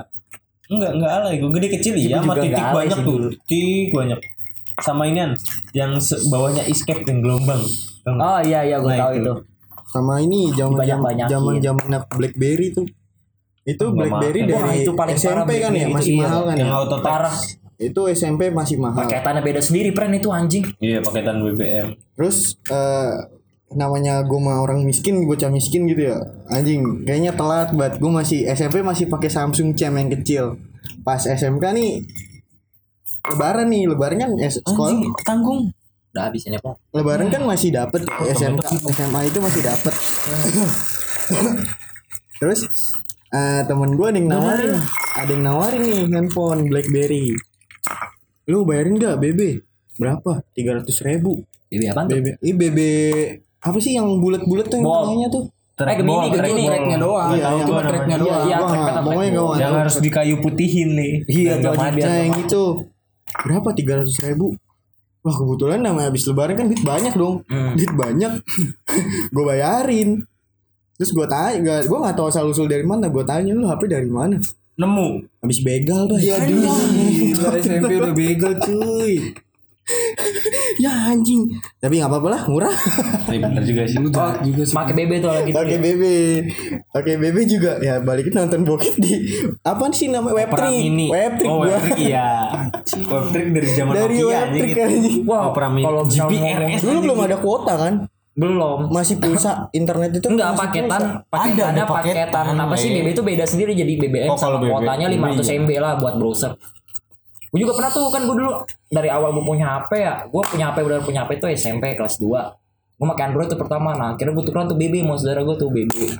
enggak 0.76 0.92
enggak 0.98 1.12
alay 1.14 1.34
gue 1.38 1.50
gede 1.54 1.68
kecil 1.78 1.94
iya 1.96 2.18
sama 2.18 2.34
titik 2.36 2.52
enggak 2.54 2.72
banyak 2.74 2.98
tuh 3.00 3.16
titik 3.46 3.88
banyak 3.90 4.20
sama 4.74 5.02
inian 5.06 5.30
yang 5.70 5.94
bawahnya 6.28 6.66
escape 6.66 7.06
yang 7.06 7.22
gelombang? 7.22 7.62
Oh 8.04 8.38
iya 8.42 8.66
iya 8.66 8.82
gue 8.82 8.90
Nah, 8.90 9.06
tahu 9.06 9.12
itu. 9.14 9.22
itu. 9.22 9.34
sama 9.86 10.14
ini 10.18 10.50
zaman 10.50 10.82
zaman 11.30 11.54
zaman 11.62 11.86
BlackBerry 12.10 12.74
tuh 12.74 12.82
itu 13.64 13.80
Nggak 13.80 13.94
BlackBerry 14.10 14.40
dari 14.44 14.58
Wah, 14.60 14.74
itu 14.74 14.92
paling 14.92 15.14
parah 15.16 15.44
SMP 15.46 15.52
kan 15.62 15.70
ya 15.72 15.86
masih 15.88 16.12
iya. 16.12 16.22
mahal 16.26 16.42
kan 16.44 16.56
yang 16.58 16.68
ya 16.68 16.74
auto 16.76 16.96
Parah. 17.00 17.34
itu 17.74 18.00
SMP 18.10 18.42
masih 18.50 18.76
mahal 18.76 18.98
Paketannya 18.98 19.40
beda 19.40 19.60
sendiri 19.62 19.94
pren 19.94 20.10
itu 20.12 20.28
anjing. 20.28 20.64
iya 20.82 20.98
paketan 21.00 21.38
BBM 21.40 21.94
terus 22.12 22.58
eh, 22.68 23.12
namanya 23.74 24.22
gue 24.22 24.36
mah 24.36 24.58
orang 24.58 24.82
miskin 24.82 25.24
bocah 25.24 25.48
miskin 25.48 25.84
gitu 25.84 26.10
ya. 26.10 26.18
Anjing 26.46 27.02
kayaknya 27.02 27.32
telat 27.32 27.70
banget. 27.70 27.98
Gue 27.98 28.10
masih 28.10 28.46
SMP 28.46 28.80
masih 28.80 29.06
pakai 29.06 29.28
Samsung 29.28 29.74
Cam 29.74 29.94
yang 29.94 30.10
kecil. 30.10 30.56
Pas 31.00 31.20
SMK 31.20 31.64
nih 31.72 32.02
lebaran 33.24 33.66
nih 33.68 33.82
lebaran 33.86 34.16
kan 34.18 34.30
es- 34.36 34.60
sekolah. 34.60 34.92
anjing 34.92 35.12
tanggung 35.20 35.60
Udah 36.12 36.28
habis 36.28 36.44
ini 36.44 36.56
Pak. 36.56 36.76
lebaran 36.92 37.26
kan 37.26 37.42
masih 37.42 37.72
dapet 37.72 38.04
SMK 38.06 38.68
SMA 38.86 39.20
itu 39.26 39.38
masih 39.40 39.62
dapet. 39.62 39.94
Terus 42.36 42.60
eh, 43.30 43.60
temen 43.64 43.90
gue 43.92 44.06
ada 44.06 44.14
yang 44.14 44.30
nawarin. 44.30 44.72
Ada 45.14 45.30
yang 45.30 45.42
nawarin 45.42 45.82
nih 45.82 46.00
handphone 46.08 46.68
BlackBerry. 46.68 47.34
Lu 48.44 48.62
bayarin 48.62 48.94
gak 48.94 49.18
BB 49.18 49.64
berapa? 49.96 50.42
Tiga 50.52 50.76
ratus 50.76 51.00
ribu. 51.00 51.42
Bibi 51.66 51.88
apaan 51.88 52.06
tuh? 52.06 52.20
BB 52.20 52.26
ini 52.38 52.52
BB 52.52 52.78
apa 53.64 53.78
sih 53.80 53.96
yang 53.96 54.20
bulat-bulat 54.20 54.68
tuh 54.68 54.76
yang 54.76 54.86
tengahnya 54.86 55.28
tuh? 55.32 55.44
Eh 55.74 55.96
Gemini, 55.98 56.28
Gemini. 56.30 56.64
tracknya 56.70 56.98
doang. 57.02 57.30
Iya, 57.34 57.42
tahu 57.42 57.58
cuma 57.58 57.66
namanya. 57.66 57.88
tracknya 57.90 58.16
doang. 58.22 58.44
Iya, 58.46 58.56
track 58.62 58.94
pokoknya 59.02 59.30
track 59.34 59.48
gak 59.50 59.58
yang 59.58 59.74
harus 59.74 59.96
di 59.98 60.10
kayu 60.12 60.34
putihin 60.38 60.90
nih. 60.94 61.12
Iya, 61.26 61.52
tuh, 61.58 61.72
macet. 61.74 62.06
Nah 62.06 62.16
yang 62.22 62.34
itu 62.38 62.62
berapa? 63.42 63.68
tiga 63.74 63.92
ratus 63.98 64.16
ribu? 64.22 64.54
Wah 65.24 65.34
kebetulan 65.34 65.80
namanya 65.82 66.12
habis 66.12 66.28
lebaran 66.28 66.54
kan 66.54 66.66
duit 66.70 66.84
banyak 66.84 67.14
dong. 67.16 67.42
Hmm. 67.50 67.74
Duit 67.74 67.90
banyak. 67.90 68.32
Gue 69.34 69.44
bayarin. 69.48 70.22
Terus 70.94 71.10
gue 71.10 71.26
tanya 71.26 71.58
gak, 71.58 71.80
Gue 71.90 71.98
gak 71.98 72.14
tau 72.14 72.28
asal 72.30 72.46
usul 72.46 72.70
dari 72.70 72.86
mana. 72.86 73.10
Gue 73.10 73.24
tanya 73.26 73.50
lu 73.50 73.66
HP 73.66 73.88
dari 73.90 74.06
mana? 74.06 74.38
Nemu. 74.78 75.26
Habis 75.42 75.58
begal 75.64 76.06
bah 76.06 76.20
Iya. 76.20 76.38
Gila 76.44 77.50
SMP 77.58 77.92
udah 77.98 78.14
begal 78.14 78.52
cuy 78.62 79.34
Ya 80.76 80.90
anjing 81.06 81.44
Tapi 81.76 82.00
gak 82.00 82.08
apa-apa 82.08 82.28
lah 82.30 82.42
murah 82.46 82.72
tapi 83.20 83.36
bener 83.36 83.60
juga 83.62 83.84
sih 83.84 83.96
Lu 83.96 84.08
jahat 84.08 84.40
juga 84.40 84.62
sih 84.62 84.72
Pakai 84.72 84.92
BB 84.94 85.12
tuh 85.18 85.28
lagi. 85.28 85.50
Pakai 85.50 85.76
BB 85.76 86.02
Pakai 86.88 87.14
BB 87.16 87.36
juga 87.46 87.70
Ya 87.78 88.00
balikin 88.00 88.32
nonton 88.32 88.64
bokep 88.64 88.96
di 88.96 89.12
Apa 89.60 89.84
sih 89.90 90.08
namanya 90.08 90.32
Opera 90.42 90.66
Webtrick 90.66 90.80
mini 90.82 91.06
Webtrick 91.08 91.46
oh 91.46 91.56
gua. 91.58 91.68
webtrick 91.70 91.98
iya 92.02 92.28
webtrick 93.04 93.48
dari 93.50 93.68
zaman 93.70 93.92
Dari 93.94 94.14
Nokia 94.14 94.28
webtrick 94.30 94.72
anjing 94.72 94.72
itu. 94.72 94.80
anjing 94.80 95.16
Wah, 95.24 95.42
Opera 95.46 95.68
mini 95.68 95.84
kalau 95.84 96.02
GPRS 96.02 96.80
Dulu 96.80 96.98
belum 97.02 97.18
ada 97.20 97.36
kuota 97.38 97.74
kan 97.76 97.94
Belum. 98.34 98.90
Masih 98.90 99.16
pulsa 99.16 99.70
internet 99.70 100.10
itu 100.12 100.26
Enggak 100.26 100.58
paketan, 100.58 101.22
paketan 101.24 101.54
Ada, 101.54 101.64
ada 101.70 101.82
paketan. 101.86 102.32
paketan, 102.34 102.46
Apa 102.58 102.74
sih. 102.74 102.90
BB 102.90 103.06
itu 103.10 103.22
beda 103.22 103.44
sendiri 103.44 103.72
jadi 103.72 103.92
BBM 103.96 104.26
Oh, 104.26 104.34
sama 104.34 104.58
BB. 104.58 104.74
kuotanya 104.74 105.06
500 105.06 105.38
Iya. 105.44 105.54
MB 105.60 105.70
lah 105.78 105.92
buat 105.94 106.14
browser. 106.16 106.50
Gue 107.54 107.62
juga 107.62 107.78
pernah 107.78 107.90
tuh 107.94 108.10
kan 108.10 108.26
gue 108.26 108.34
dulu 108.34 108.66
dari 108.90 109.06
awal 109.14 109.30
gue 109.30 109.46
punya 109.46 109.78
HP 109.78 109.90
ya, 110.02 110.26
gue 110.26 110.42
punya 110.42 110.74
HP 110.74 110.82
udah 110.82 110.98
punya 111.06 111.22
HP 111.22 111.38
tuh 111.38 111.48
SMP 111.54 111.94
kelas 111.94 112.18
2 112.18 112.26
Gue 112.98 113.06
pakai 113.14 113.30
Android 113.30 113.46
tuh 113.46 113.54
pertama, 113.54 113.94
nah 113.94 114.18
akhirnya 114.18 114.34
gue 114.34 114.44
tukeran 114.46 114.66
tuh 114.66 114.74
BB 114.74 115.06
mau 115.06 115.14
saudara 115.14 115.46
gue 115.46 115.54
tuh 115.54 115.70
BB 115.70 116.18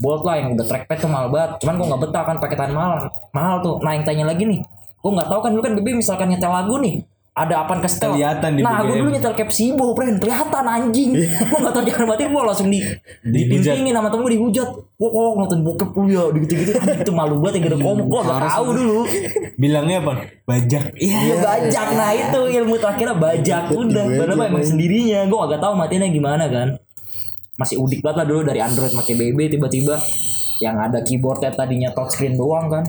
Bolt 0.00 0.24
lah 0.24 0.40
yang 0.40 0.56
udah 0.56 0.64
trackpad 0.64 0.96
tuh 1.04 1.10
mahal 1.12 1.28
banget, 1.28 1.60
cuman 1.60 1.74
gue 1.76 1.86
nggak 1.92 2.00
betah 2.08 2.24
kan 2.24 2.36
paketan 2.40 2.72
mahal, 2.72 3.12
mahal 3.36 3.60
tuh. 3.60 3.76
Nah 3.84 3.92
yang 3.92 4.08
tanya 4.08 4.24
lagi 4.24 4.48
nih, 4.48 4.64
gue 5.04 5.10
nggak 5.12 5.28
tahu 5.28 5.40
kan 5.44 5.50
dulu 5.52 5.62
kan 5.68 5.72
BB 5.76 5.88
misalkan 6.00 6.32
nyetel 6.32 6.48
lagu 6.48 6.80
nih, 6.80 7.04
ada 7.30 7.62
apaan 7.62 7.78
ke 7.78 7.88
setel 7.88 8.18
Kelihatan 8.18 8.58
di 8.58 8.60
nah 8.66 8.82
gue 8.82 8.98
dulu 8.98 9.10
nyetel 9.14 9.34
Capsibo 9.38 9.94
friend 9.94 10.18
kelihatan 10.18 10.64
anjing. 10.66 11.10
Gue 11.14 11.58
gak 11.62 11.72
tau 11.72 11.82
jangan 11.86 12.06
batin 12.10 12.26
gue 12.34 12.42
langsung 12.42 12.68
di 12.68 12.82
dipintingin 13.22 13.94
sama 13.94 14.10
temen 14.10 14.22
gue 14.26 14.32
dihujat. 14.34 14.68
Gue 14.74 15.08
kok 15.08 15.34
nonton 15.38 15.58
bokep 15.62 15.90
lu 15.94 16.06
ya. 16.10 16.24
Gitu 16.34 16.52
gitu 16.58 16.70
itu 16.74 17.12
malu 17.14 17.38
banget 17.38 17.62
yang 17.62 17.64
gede 17.70 17.78
komuk 17.78 18.06
gue 18.10 18.20
gak 18.26 18.40
tau 18.50 18.66
dulu. 18.74 19.00
Bilangnya 19.56 19.96
apa? 20.02 20.12
Bajak. 20.44 20.84
Iya 20.98 21.18
Iya. 21.22 21.34
bajak. 21.38 21.86
Nah 21.94 22.10
itu 22.12 22.40
ilmu 22.60 22.74
terakhirnya 22.82 23.16
bajak. 23.16 23.64
Udah 23.72 24.04
padahal 24.18 24.50
emang 24.50 24.66
sendirinya. 24.66 25.20
Gue 25.30 25.38
gak 25.54 25.62
tahu 25.62 25.74
matinya 25.78 26.06
gimana 26.10 26.44
kan. 26.50 26.68
Masih 27.56 27.78
udik 27.78 28.02
banget 28.02 28.24
lah 28.24 28.26
dulu 28.26 28.40
dari 28.42 28.58
Android 28.58 28.90
pakai 28.90 29.14
BB 29.14 29.38
tiba-tiba 29.54 30.00
yang 30.60 30.76
ada 30.76 31.00
keyboardnya 31.00 31.56
tadinya 31.56 31.88
touchscreen 31.96 32.36
doang 32.36 32.68
kan 32.68 32.84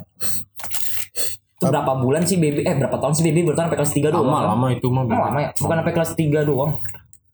berapa 1.63 1.91
bulan 1.93 2.24
sih 2.24 2.38
BB 2.38 2.63
eh 2.63 2.74
berapa 2.74 2.97
tahun 2.97 3.13
sih 3.13 3.24
BB 3.24 3.38
bertahan 3.45 3.69
sampai 3.69 3.80
kelas 3.80 3.93
3 3.93 4.10
doang? 4.10 4.26
Lama 4.26 4.38
kan? 4.38 4.50
lama 4.50 4.67
itu 4.71 4.88
mah 4.88 5.04
Oh, 5.04 5.19
lama 5.21 5.39
ya? 5.39 5.50
Bukan 5.54 5.76
sampai 5.78 5.93
kelas 5.93 6.12
3 6.15 6.39
doang? 6.41 6.71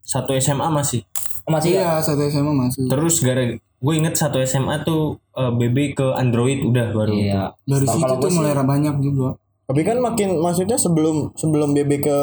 Satu 0.02 0.32
SMA 0.34 0.68
masih 0.68 1.02
Oh, 1.48 1.52
masih. 1.52 1.70
Ya 1.74 1.80
Iya 1.80 2.04
satu 2.04 2.22
SMA 2.28 2.52
masuk 2.52 2.92
terus 2.92 3.24
gara 3.24 3.44
gue 3.78 3.94
inget 3.94 4.18
satu 4.18 4.42
SMA 4.42 4.84
tuh 4.84 5.16
eh, 5.32 5.52
BB 5.54 5.96
ke 5.96 6.08
Android 6.12 6.60
udah 6.60 6.86
baru 6.92 7.14
iya. 7.14 7.56
Dari 7.64 7.86
situ 7.86 8.04
tuh 8.04 8.18
gua 8.18 8.28
sih 8.28 8.36
mulai 8.36 8.52
banyak 8.58 8.96
juga. 9.00 9.40
Tapi 9.64 9.82
kan 9.84 10.00
makin 10.00 10.40
maksudnya 10.40 10.76
sebelum 10.76 11.32
sebelum 11.36 11.72
BB 11.72 12.02
ke 12.02 12.18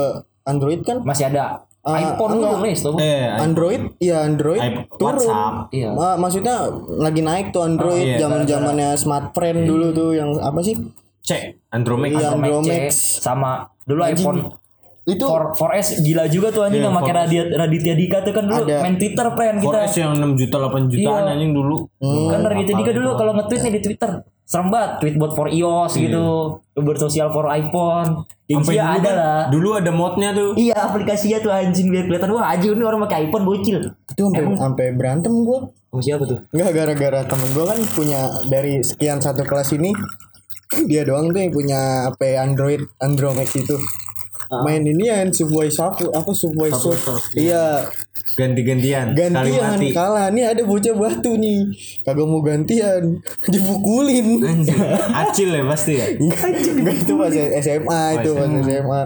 Android 0.45 0.83
kan 0.83 1.01
masih 1.01 1.29
ada. 1.29 1.65
Ah, 1.85 2.17
iPhone 2.17 2.41
enggak. 2.41 2.57
dulu 2.57 2.65
nih 2.65 2.75
eh 3.05 3.29
Android 3.37 3.83
ya 4.01 4.25
Android 4.25 4.57
iP- 4.57 4.89
turun. 4.97 5.21
WhatsApp. 5.21 5.55
Iya. 5.69 5.89
Ma- 5.93 6.17
maksudnya 6.17 6.57
lagi 6.97 7.21
naik 7.21 7.53
tuh 7.53 7.61
Android 7.61 8.01
Oh, 8.01 8.09
iya, 8.09 8.19
zaman 8.19 8.41
zamannya 8.49 8.89
smartphone 8.97 9.69
dulu 9.69 9.93
tuh 9.93 10.11
yang 10.17 10.33
apa 10.41 10.65
sih? 10.65 10.81
Cek 11.25 11.43
Andromax 11.73 12.13
Iya. 12.13 12.29
Andromax. 12.31 12.63
C, 12.63 12.71
sama 13.19 13.51
dulu 13.83 14.01
iPhone 14.05 14.41
itu 15.05 15.21
4, 15.21 15.53
4S 15.53 16.01
gila 16.01 16.25
juga 16.29 16.49
tuh 16.49 16.65
anjing 16.65 16.81
Iya, 16.81 16.89
yang 16.89 16.97
pakai 16.97 17.13
4S. 17.13 17.21
Raditya, 17.21 17.43
Raditya 17.59 17.95
Dika 17.95 18.19
tuh 18.21 18.33
kan 18.33 18.45
dulu 18.45 18.63
Ada. 18.63 18.77
main 18.81 18.97
Twitter 18.97 19.27
friend 19.31 19.57
kita. 19.59 19.69
4S 19.69 19.95
yang 19.99 20.11
6 20.15 20.33
juta 20.35 20.57
8 20.59 20.85
jutaan 20.87 21.23
Iya. 21.23 21.33
anjing 21.35 21.53
dulu. 21.53 21.77
Kan 22.27 22.41
Raditya 22.43 22.75
Dika 22.75 22.93
dulu 22.93 23.09
kalau 23.15 23.33
nge-tweet 23.35 23.61
nih 23.63 23.73
di 23.73 23.83
Twitter 23.83 24.11
serem 24.45 24.69
banget 24.69 24.91
tweet 25.01 25.17
buat 25.17 25.33
for 25.33 25.49
iOS 25.49 25.97
gitu, 25.97 26.25
bersosial 26.75 27.33
for 27.33 27.49
iPhone. 27.49 28.29
Sampai 28.45 28.45
Gengsi 28.45 28.77
dulu 28.77 28.85
ada 28.93 29.01
kan, 29.03 29.15
lah. 29.15 29.41
Dulu 29.49 29.69
ada 29.75 29.91
modnya 29.91 30.29
tuh. 30.33 30.53
Iya 30.55 30.77
aplikasinya 30.79 31.39
tuh 31.39 31.49
anjing 31.49 31.89
biar 31.89 32.05
kelihatan 32.05 32.29
wah 32.31 32.53
anjing 32.53 32.73
ini 32.73 32.85
orang 32.85 33.01
pakai 33.03 33.25
iPhone 33.25 33.45
bocil. 33.45 33.81
itu 34.07 34.21
sampai 34.23 34.45
sampai 34.55 34.87
berantem 34.93 35.33
gua 35.43 35.65
Sama 35.91 36.01
siapa 36.01 36.25
tuh? 36.25 36.39
Enggak 36.51 36.71
gara-gara 36.73 37.21
temen 37.25 37.49
gua 37.51 37.65
kan 37.67 37.79
punya 37.91 38.21
dari 38.47 38.79
sekian 38.81 39.19
satu 39.19 39.43
kelas 39.43 39.73
ini 39.73 39.97
dia 40.85 41.03
doang 41.07 41.31
tuh 41.31 41.41
yang 41.41 41.53
punya 41.55 41.81
HP 42.11 42.21
Android 42.37 42.81
Android 42.99 43.35
Max 43.39 43.55
itu. 43.55 43.77
Main 44.55 44.85
ini 44.87 45.09
yang 45.09 45.33
Subway 45.33 45.73
Sapu 45.73 46.13
apa 46.13 46.31
Subway 46.31 46.71
Sub. 46.71 46.95
Iya, 47.35 47.89
Ganti-gantian. 48.35 49.15
Kali 49.15 49.31
gantian 49.31 49.79
mati. 49.79 49.89
kalah. 49.95 50.27
Nih 50.35 50.45
ada 50.49 50.63
bocah 50.67 50.95
batu 50.97 51.39
nih. 51.39 51.71
Kagak 52.03 52.27
mau 52.27 52.43
gantian. 52.43 53.23
Dipukulin. 53.53 54.43
Anjing. 54.43 54.81
Acil 55.23 55.51
ya 55.55 55.63
pasti 55.69 55.93
ya. 56.01 56.07
Enggak 56.19 56.97
itu 56.99 57.13
pas 57.15 57.31
SMA 57.65 58.03
itu 58.21 58.31
pas 58.35 58.49
SMA. 58.51 59.01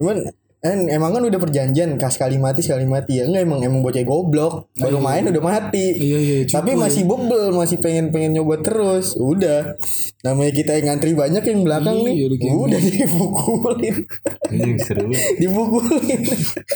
Cuman 0.00 0.16
kan 0.62 0.78
emang 0.86 1.10
kan 1.10 1.20
udah 1.20 1.36
perjanjian 1.36 1.98
kas 1.98 2.14
sekali 2.14 2.38
mati 2.38 2.62
sekali 2.62 2.86
mati 2.86 3.18
ya 3.18 3.26
enggak 3.26 3.42
emang 3.42 3.60
emang 3.60 3.82
bocah 3.82 3.98
goblok 4.00 4.70
baru 4.72 4.96
main 4.96 5.26
udah 5.26 5.42
mati 5.42 5.90
Iya 5.92 6.18
iya. 6.18 6.36
tapi 6.44 6.72
masih 6.72 7.02
bebel 7.02 7.50
masih 7.50 7.76
pengen 7.76 8.08
pengen 8.08 8.30
nyoba 8.32 8.62
terus 8.62 9.12
udah 9.12 9.74
namanya 10.22 10.52
kita 10.52 10.78
yang 10.78 10.86
ngantri 10.88 11.12
banyak 11.12 11.42
yang 11.42 11.60
belakang 11.60 11.98
nih 12.00 12.14
Iya, 12.14 12.26
udah 12.54 12.78
dipukulin 12.94 13.96
Anjing 14.44 14.78
seru. 14.78 15.10
dipukulin 15.36 16.20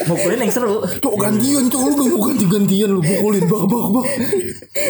Mukulin 0.03 0.39
yang 0.41 0.51
seru. 0.51 0.75
Cok 0.83 1.15
gantian 1.15 1.63
cok 1.65 1.79
lu 1.79 1.93
gak 1.93 2.07
mau 2.09 2.19
ganti-gantian 2.23 2.89
lu 2.89 2.99
pukulin 2.99 3.43
bak 3.45 3.63
bak 3.65 3.85
bak. 3.89 4.05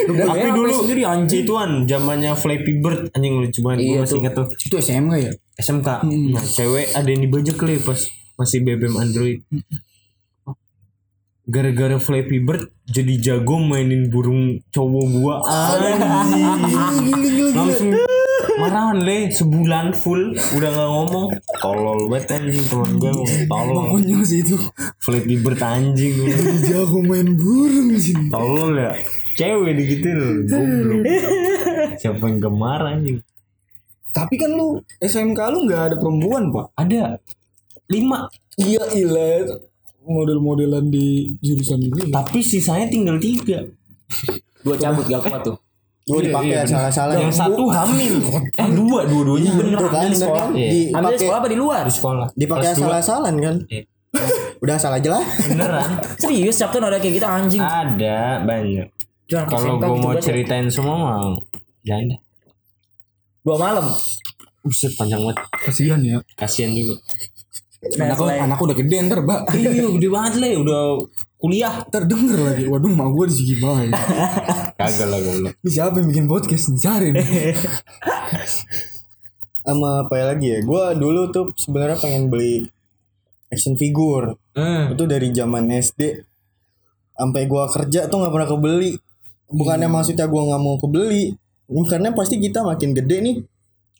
Tapi 0.08 0.38
Ya, 0.38 0.50
dulu 0.50 0.70
sendiri 0.74 1.02
anjing. 1.04 1.44
Ituan 1.44 1.70
zamannya 1.84 2.34
Flappy 2.34 2.72
Bird 2.76 3.00
anjing 3.12 3.34
lucu 3.36 3.60
banget. 3.60 3.78
Iya 3.78 3.86
Gue 3.88 4.00
masih 4.00 4.10
tuh. 4.10 4.18
ingat 4.18 4.32
tuh. 4.34 4.46
Itu 4.58 4.74
SMK 4.76 5.12
ya? 5.16 5.30
SMK. 5.56 5.88
Nah, 6.32 6.44
cewek 6.44 6.86
ada 6.92 7.06
yang 7.06 7.22
dibajak 7.22 7.54
kali 7.54 7.78
pas 7.78 8.00
masih 8.38 8.62
BBM 8.62 8.94
Android. 8.94 9.42
Gara-gara 11.48 11.96
Flappy 11.96 12.44
Bird 12.44 12.68
jadi 12.86 13.14
jago 13.18 13.56
mainin 13.56 14.12
burung 14.12 14.60
cowok 14.68 15.04
gua. 15.16 15.34
Anjing. 15.48 16.44
Langsung 17.56 17.90
marahan 18.60 19.00
le. 19.00 19.32
Sebulan 19.32 19.96
full. 19.96 20.36
Udah 20.36 20.70
nggak 20.70 20.90
ngomong. 20.92 21.26
Tolol 21.58 21.98
banget 22.12 22.36
anjing. 22.36 22.64
Teman 22.68 23.00
gue 23.00 23.10
ngomong 23.10 23.42
tolol. 23.48 23.84
Konyol 23.96 24.22
sih 24.28 24.44
itu. 24.44 24.60
Flappy 25.00 25.34
Bird 25.40 25.60
anjing. 25.64 26.14
Jago 26.68 27.00
main 27.00 27.32
burung 27.34 27.96
sih. 27.96 28.14
tolol 28.28 28.76
ya. 28.76 28.92
Cewek 29.34 29.72
digituin 29.72 30.16
loh 30.20 30.32
goblok. 30.46 31.00
Siapa 31.96 32.22
yang 32.28 32.38
gemar 32.44 32.80
anjing? 32.92 33.24
Tapi 34.12 34.34
kan 34.34 34.50
lu 34.52 34.82
SMK 35.00 35.40
lu 35.54 35.64
nggak 35.64 35.82
ada 35.92 35.96
perempuan 35.96 36.50
pak? 36.50 36.66
ada 36.74 37.22
lima 37.88 38.28
Iya 38.54 38.82
ilah 38.92 39.54
model-modelan 40.02 40.88
di 40.88 41.06
jurusan 41.38 41.84
gue. 41.84 42.08
tapi 42.08 42.40
sisanya 42.40 42.86
tinggal 42.86 43.16
tiga 43.16 43.62
Dua 44.58 44.74
cabut 44.74 45.04
gak 45.04 45.20
kuat 45.22 45.40
tuh. 45.42 45.56
gue 46.04 46.20
dipakai 46.24 46.64
salah-salah 46.64 47.14
yang 47.14 47.28
satu 47.28 47.68
hamil 47.68 48.16
eh 48.50 48.68
dua 48.70 49.04
dua-duanya 49.04 49.52
bener 49.52 49.76
kan, 49.84 50.08
sekolah. 50.08 50.40
kan? 50.42 50.50
Iya. 50.52 50.68
Di- 50.70 50.88
Ambil 50.88 50.96
dipakai 51.06 51.18
sekolah 51.20 51.38
apa 51.38 51.48
di 51.48 51.58
luar? 51.58 51.82
di 51.82 51.92
sekolah 51.92 52.26
dipakai 52.32 52.64
Kelas 52.64 52.74
dua. 52.74 52.84
salah-salan 52.88 53.34
kan 53.36 53.56
Iya. 53.66 53.82
udah 54.58 54.76
salah 54.76 54.96
aja 54.96 55.10
lah 55.12 55.24
beneran 55.44 55.90
Serius 56.20 56.56
Sabtu 56.56 56.76
ada 56.78 56.96
kayak 56.96 57.14
gitu 57.14 57.26
anjing. 57.26 57.60
ada 57.60 58.18
banyak 58.42 58.88
kalau 59.28 59.76
gue 59.76 59.84
gitu 59.86 60.00
mau 60.00 60.16
ceritain 60.16 60.66
semua 60.68 60.96
mau 60.96 61.36
jangan 61.82 62.16
Dua 63.40 63.56
malam. 63.56 63.86
Buset 64.58 64.92
panjang 64.92 65.20
banget 65.20 65.38
Kasihan 65.54 66.00
ya. 66.00 66.18
kasian 66.34 66.72
juga 66.72 66.96
Anak 67.78 68.18
lu, 68.18 68.26
anak 68.26 68.58
udah 68.58 68.76
gede 68.76 68.96
ntar 69.06 69.22
mbak. 69.22 69.54
iya 69.54 69.70
gede 69.70 70.08
banget 70.10 70.34
le 70.42 70.50
udah 70.58 70.80
kuliah 71.38 71.74
Terdenger 71.86 72.38
lagi. 72.42 72.64
Waduh 72.66 72.90
mak 72.90 73.08
gue 73.14 73.24
di 73.30 73.34
sini 73.38 73.46
gimana? 73.54 73.94
kagak 74.78 75.06
lah 75.06 75.18
goblok 75.22 75.54
Ini 75.62 75.70
siapa 75.70 75.94
yang 76.02 76.08
bikin 76.10 76.26
podcast 76.26 76.70
nih? 76.70 76.80
Cari 76.82 77.08
nih. 77.14 77.24
sama 79.68 80.08
apa 80.08 80.32
lagi 80.32 80.48
ya 80.48 80.64
gue 80.64 80.84
dulu 80.96 81.28
tuh 81.28 81.52
sebenarnya 81.52 82.00
pengen 82.00 82.32
beli 82.32 82.64
action 83.52 83.76
figure 83.76 84.32
Hmm. 84.56 84.90
itu 84.90 85.04
dari 85.06 85.30
zaman 85.30 85.70
SD 85.70 86.24
sampai 87.14 87.46
gua 87.46 87.70
kerja 87.70 88.10
tuh 88.10 88.18
nggak 88.18 88.32
pernah 88.34 88.48
kebeli 88.50 88.98
bukannya 89.46 89.86
maksudnya 89.86 90.26
gua 90.26 90.50
nggak 90.50 90.62
mau 90.64 90.82
kebeli 90.82 91.36
karena 91.86 92.10
pasti 92.10 92.42
kita 92.42 92.66
makin 92.66 92.90
gede 92.90 93.16
nih 93.22 93.36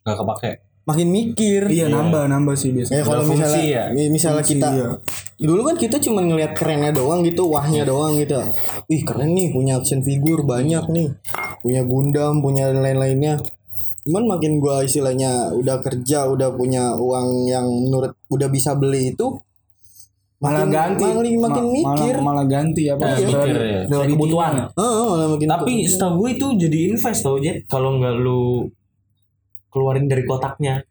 gak 0.03 0.19
kepake 0.19 0.53
makin 0.89 1.09
mikir 1.09 1.69
Iya 1.69 1.87
nambah 1.87 2.25
nambah 2.27 2.55
sih 2.55 2.73
biasa. 2.73 2.91
ya 2.91 3.03
kalau 3.03 3.23
misalnya 3.23 3.61
ya? 3.61 3.83
mi- 3.91 4.09
misalnya 4.09 4.41
Fungsi, 4.41 4.57
kita 4.57 4.69
iya. 4.73 4.89
dulu 5.39 5.61
kan 5.63 5.77
kita 5.77 5.97
cuma 6.01 6.21
ngelihat 6.21 6.53
kerennya 6.53 6.91
doang 6.91 7.21
gitu 7.21 7.45
wahnya 7.47 7.85
doang 7.85 8.17
gitu 8.17 8.41
wih 8.87 9.05
keren 9.05 9.31
nih 9.31 9.49
punya 9.49 9.77
action 9.77 10.01
figure 10.01 10.41
banyak 10.43 10.81
nih 10.89 11.13
punya 11.61 11.83
Gundam 11.83 12.41
punya 12.41 12.71
lain-lainnya 12.71 13.37
cuman 14.01 14.25
makin 14.27 14.57
gua 14.57 14.81
istilahnya 14.81 15.53
udah 15.53 15.77
kerja 15.79 16.25
udah 16.27 16.51
punya 16.51 16.97
uang 16.97 17.29
yang 17.47 17.69
menurut 17.69 18.17
udah 18.27 18.49
bisa 18.49 18.73
beli 18.73 19.13
itu 19.13 19.37
Malah 20.39 20.63
makin- 20.63 20.71
ganti. 20.71 21.03
makin, 21.05 21.35
makin 21.37 21.65
Ma- 21.67 21.73
mikir 21.75 22.15
Malah, 22.15 22.27
malah 22.31 22.45
ganti 22.47 22.83
apa? 22.87 23.03
Iya, 23.11 23.27
mikir 23.27 23.57
ya. 23.59 23.81
Dari 23.85 24.07
kebutuhan. 24.09 24.53
Ah, 24.71 25.03
malah 25.05 25.29
makin 25.29 25.49
tapi 25.51 25.83
setahu 25.83 26.13
gue 26.17 26.29
itu 26.33 26.47
jadi 26.57 26.79
invest 26.89 27.21
tau 27.21 27.37
Jet 27.37 27.67
kalau 27.67 27.99
nggak 27.99 28.15
lu 28.17 28.71
keluarin 29.79 30.05
dari 30.05 30.27
kotaknya 30.27 30.83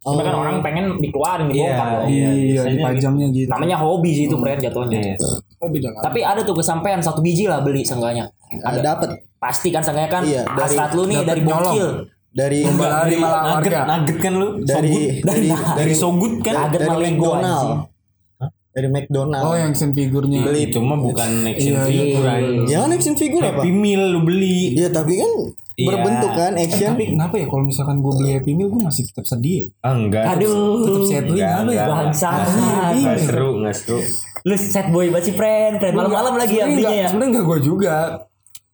Oh. 0.00 0.16
Cuma 0.16 0.24
kan 0.24 0.32
orang 0.34 0.64
pengen 0.64 0.96
dikeluarin 0.96 1.44
dibongkar 1.44 1.76
Iya, 1.84 1.92
dong. 1.92 2.08
Iya, 2.08 2.28
biasanya 2.32 2.72
dipajangnya 2.72 3.26
gitu. 3.36 3.48
Namanya 3.52 3.76
hobi 3.76 4.10
sih 4.10 4.24
itu 4.24 4.36
friend 4.40 4.60
jatuhnya. 4.64 4.96
Iya. 4.98 5.16
Oh 5.60 5.68
beda 5.68 5.88
lah. 5.92 6.00
Tapi 6.00 6.20
ada 6.24 6.40
tuh 6.40 6.56
kesampaian 6.56 7.00
satu 7.00 7.20
biji 7.20 7.44
lah 7.44 7.60
beli 7.60 7.84
seenggaknya. 7.84 8.24
ada 8.64 8.80
dapat 8.80 9.20
Pasti 9.36 9.68
kan 9.68 9.84
seenggaknya 9.84 10.08
kan 10.10 10.22
Iya, 10.24 10.42
dari- 10.46 10.72
hasrat 10.72 10.90
lu 10.92 11.04
nih 11.04 11.16
dapet 11.18 11.28
dari 11.28 11.40
nyolong. 11.42 11.74
bokil. 11.76 11.88
dari 12.30 12.58
Enggak, 12.62 12.90
dari 12.94 13.14
malah 13.18 13.42
nugget, 13.50 13.72
nugget 13.84 14.18
kan 14.20 14.32
lu 14.32 14.48
dari 14.62 14.88
Sogut. 14.88 15.20
dari 15.20 15.46
dari 15.74 15.92
sogut 15.92 16.34
kan 16.38 16.54
Nugget 16.56 16.72
dari 16.72 16.86
sama 16.86 16.96
Lego 16.96 17.10
McDonald 17.26 17.44
anjing. 17.44 17.80
Dari 18.70 18.86
McDonald 18.86 19.42
Oh 19.42 19.52
yang 19.52 19.70
action 19.70 19.90
figurnya. 19.90 20.40
Beli. 20.42 20.62
itu 20.64 20.78
mah 20.78 20.94
bukan 20.96 21.30
action 21.44 21.72
Iya, 21.72 21.80
iya. 21.80 21.84
figure 21.84 22.26
anjing. 22.28 22.64
ya 22.64 22.76
kan 22.78 22.90
action 22.92 23.14
figure 23.14 23.42
apa 23.42 23.50
Happy 23.56 23.70
Meal 23.72 24.02
lu 24.08 24.20
beli 24.22 24.60
Iya 24.72 24.88
tapi 24.88 25.12
kan 25.16 25.32
Iya. 25.74 25.86
berbentuk 25.88 26.32
kan 26.32 26.52
action 26.54 26.90
Tapi 26.92 27.04
kenapa 27.10 27.34
ya 27.34 27.46
kalau 27.46 27.64
misalkan 27.64 27.96
gue 27.98 28.12
beli 28.12 28.30
Happy 28.32 28.52
Meal 28.52 28.68
gue 28.68 28.80
masih 28.80 29.02
tetap 29.04 29.24
sedih. 29.24 29.58
ya? 29.66 29.66
ah, 29.80 29.92
enggak 29.92 30.24
Aduh. 30.30 30.76
Tetap 30.80 31.02
settling 31.04 31.34
Enggak, 31.36 31.50
apa 31.50 31.60
ya? 31.60 31.66
enggak. 31.66 31.86
Bangsa. 31.90 32.28
Nggak 32.92 33.18
seru 33.20 33.50
nggak 33.56 33.74
seru 33.74 33.98
Lu 34.40 34.54
sad 34.54 34.86
boy 34.88 35.06
banget 35.08 35.24
sih 35.26 35.34
friend. 35.34 35.74
Friend 35.76 35.94
malam-malam 35.94 36.34
lagi 36.34 36.54
ya 36.54 36.64
belinya 36.64 36.94
ya. 36.96 37.06
Sebenarnya 37.08 37.30
enggak 37.32 37.46
gue 37.46 37.58
juga. 37.62 37.96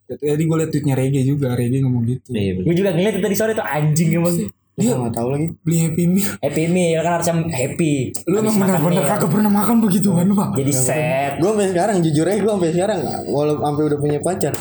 Jadi 0.07 0.43
gue 0.45 0.57
liat 0.57 0.71
tweetnya 0.71 0.95
Rege 0.95 1.21
juga. 1.23 1.49
Rege 1.53 1.77
ngomong 1.81 2.03
gitu. 2.05 2.29
iya. 2.31 2.53
Gue 2.57 2.75
juga 2.75 2.91
ngeliat 2.91 3.13
itu 3.13 3.23
tadi 3.23 3.35
sore 3.35 3.53
tuh 3.53 3.65
anjing 3.65 4.11
emang. 4.13 4.35
Dia 4.77 4.93
nggak 4.93 5.09
tahu 5.11 5.29
lagi 5.31 5.47
Beli 5.59 5.79
Happy 5.81 6.05
Meal. 6.07 6.31
Happy 6.39 6.65
meal 6.67 7.01
kan 7.01 7.13
harusnya 7.17 7.35
happy. 7.49 7.95
Lu 8.23 8.35
emang 8.37 8.55
makan 8.55 8.69
bener-bener 8.77 8.93
meal. 8.99 9.09
kagak 9.09 9.31
pernah 9.31 9.51
makan 9.51 9.77
begituan 9.81 10.27
pak. 10.31 10.49
Jadi 10.55 10.73
sad. 10.73 11.33
gue 11.37 11.49
sampai 11.49 11.69
sekarang 11.71 11.97
jujur 12.01 12.25
aja 12.25 12.39
gue 12.39 12.53
sampai 12.53 12.71
sekarang 12.71 12.99
walau 13.27 13.57
sampai 13.57 13.83
udah 13.85 13.99
punya 13.99 14.19
pacar 14.21 14.53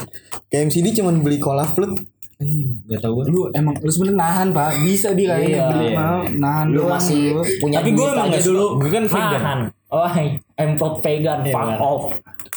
KMCD 0.47 0.95
cuman 0.95 1.19
beli 1.19 1.35
cola 1.37 1.63
float 1.63 1.99
nggak 2.37 2.99
tahu 2.99 3.11
gue 3.13 3.25
Lu 3.27 3.41
emang 3.51 3.75
lu 3.75 3.87
sebenarnya 3.89 4.15
nahan 4.17 4.47
pak. 4.51 4.69
Bisa 4.81 5.11
dia 5.11 5.27
kayaknya 5.33 5.51
Iya. 5.53 5.67
beli 5.69 5.87
Iya. 5.89 5.99
nahan 6.33 6.67
Lu 6.69 6.81
masih 6.85 7.21
lu. 7.31 7.43
punya 7.57 7.75
Tapi 7.79 7.89
gua 7.91 8.07
emang 8.13 8.27
suka. 8.29 8.43
dulu. 8.45 8.65
Gua 8.77 8.89
kan 8.89 9.03
vegan. 9.05 9.41
Nahan. 9.41 9.59
Oh, 9.87 10.03
I'm 10.03 10.43
not 10.55 11.03
vegan. 11.03 11.39
Iya, 11.43 11.53
Fuck 11.53 11.81
off. 11.83 12.03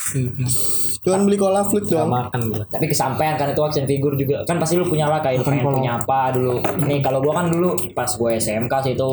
cuman 1.04 1.20
beli 1.24 1.36
cola 1.36 1.64
nggak 1.64 1.84
doang. 1.88 2.08
makan 2.08 2.40
gue 2.52 2.62
tapi 2.68 2.86
kesampaian 2.88 3.34
kan 3.36 3.52
itu 3.52 3.60
action 3.60 3.86
figure 3.88 4.14
juga. 4.14 4.44
Kan 4.46 4.56
pasti 4.62 4.78
lu 4.78 4.86
punya 4.86 5.10
lah 5.10 5.20
kayak 5.20 5.42
lu 5.42 5.44
pengen 5.44 5.64
punya 5.66 5.98
apa 5.98 6.32
dulu. 6.32 6.60
Ini 6.62 7.02
kalau 7.02 7.18
gua 7.20 7.42
kan 7.42 7.46
dulu 7.50 7.74
pas 7.92 8.08
gue 8.08 8.30
SMK 8.38 8.72
sih 8.84 8.92
itu 8.94 9.10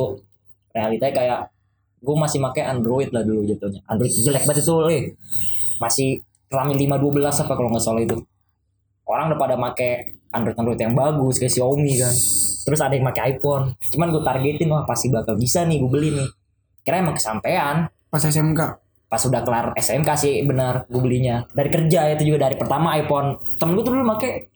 realitanya 0.76 1.14
kayak 1.16 1.40
gua 2.06 2.16
masih 2.28 2.40
pakai 2.44 2.64
Android 2.70 3.10
lah 3.12 3.24
dulu 3.26 3.44
jatuhnya. 3.48 3.82
Android 3.90 4.12
jelek 4.12 4.44
banget 4.46 4.64
itu 4.64 4.76
eh. 4.92 5.04
Masih 5.82 6.10
RAM 6.48 6.72
512 6.72 7.44
apa 7.44 7.54
kalau 7.58 7.70
nggak 7.74 7.84
salah 7.84 8.02
itu. 8.04 8.18
Orang 9.06 9.34
udah 9.34 9.40
pada 9.40 9.56
make 9.58 10.16
Android 10.34 10.58
Android 10.58 10.80
yang 10.80 10.94
bagus 10.94 11.40
kayak 11.42 11.54
Xiaomi 11.54 11.94
kan. 12.00 12.14
Terus 12.66 12.80
ada 12.82 12.94
yang 12.98 13.06
pakai 13.08 13.38
iPhone. 13.38 13.78
Cuman 13.94 14.08
gue 14.12 14.24
targetin 14.26 14.68
wah 14.72 14.84
pasti 14.84 15.08
bakal 15.14 15.38
bisa 15.38 15.64
nih 15.64 15.78
gue 15.80 15.90
beli 15.92 16.10
nih. 16.16 16.28
Kira 16.82 17.02
emang 17.02 17.16
kesampaian. 17.18 17.88
Pas 18.10 18.22
SMK. 18.22 18.85
Pas 19.06 19.22
udah 19.22 19.42
kelar 19.46 19.66
SMK 19.78 20.10
sih 20.18 20.34
benar 20.44 20.90
gue 20.90 21.02
belinya. 21.02 21.46
Dari 21.54 21.70
kerja 21.70 22.12
itu 22.14 22.34
juga 22.34 22.50
dari 22.50 22.56
pertama 22.58 22.98
iPhone. 22.98 23.38
Temen 23.58 23.74
gue 23.78 23.84
tuh 23.86 23.94
dulu 23.94 24.06
make 24.06 24.50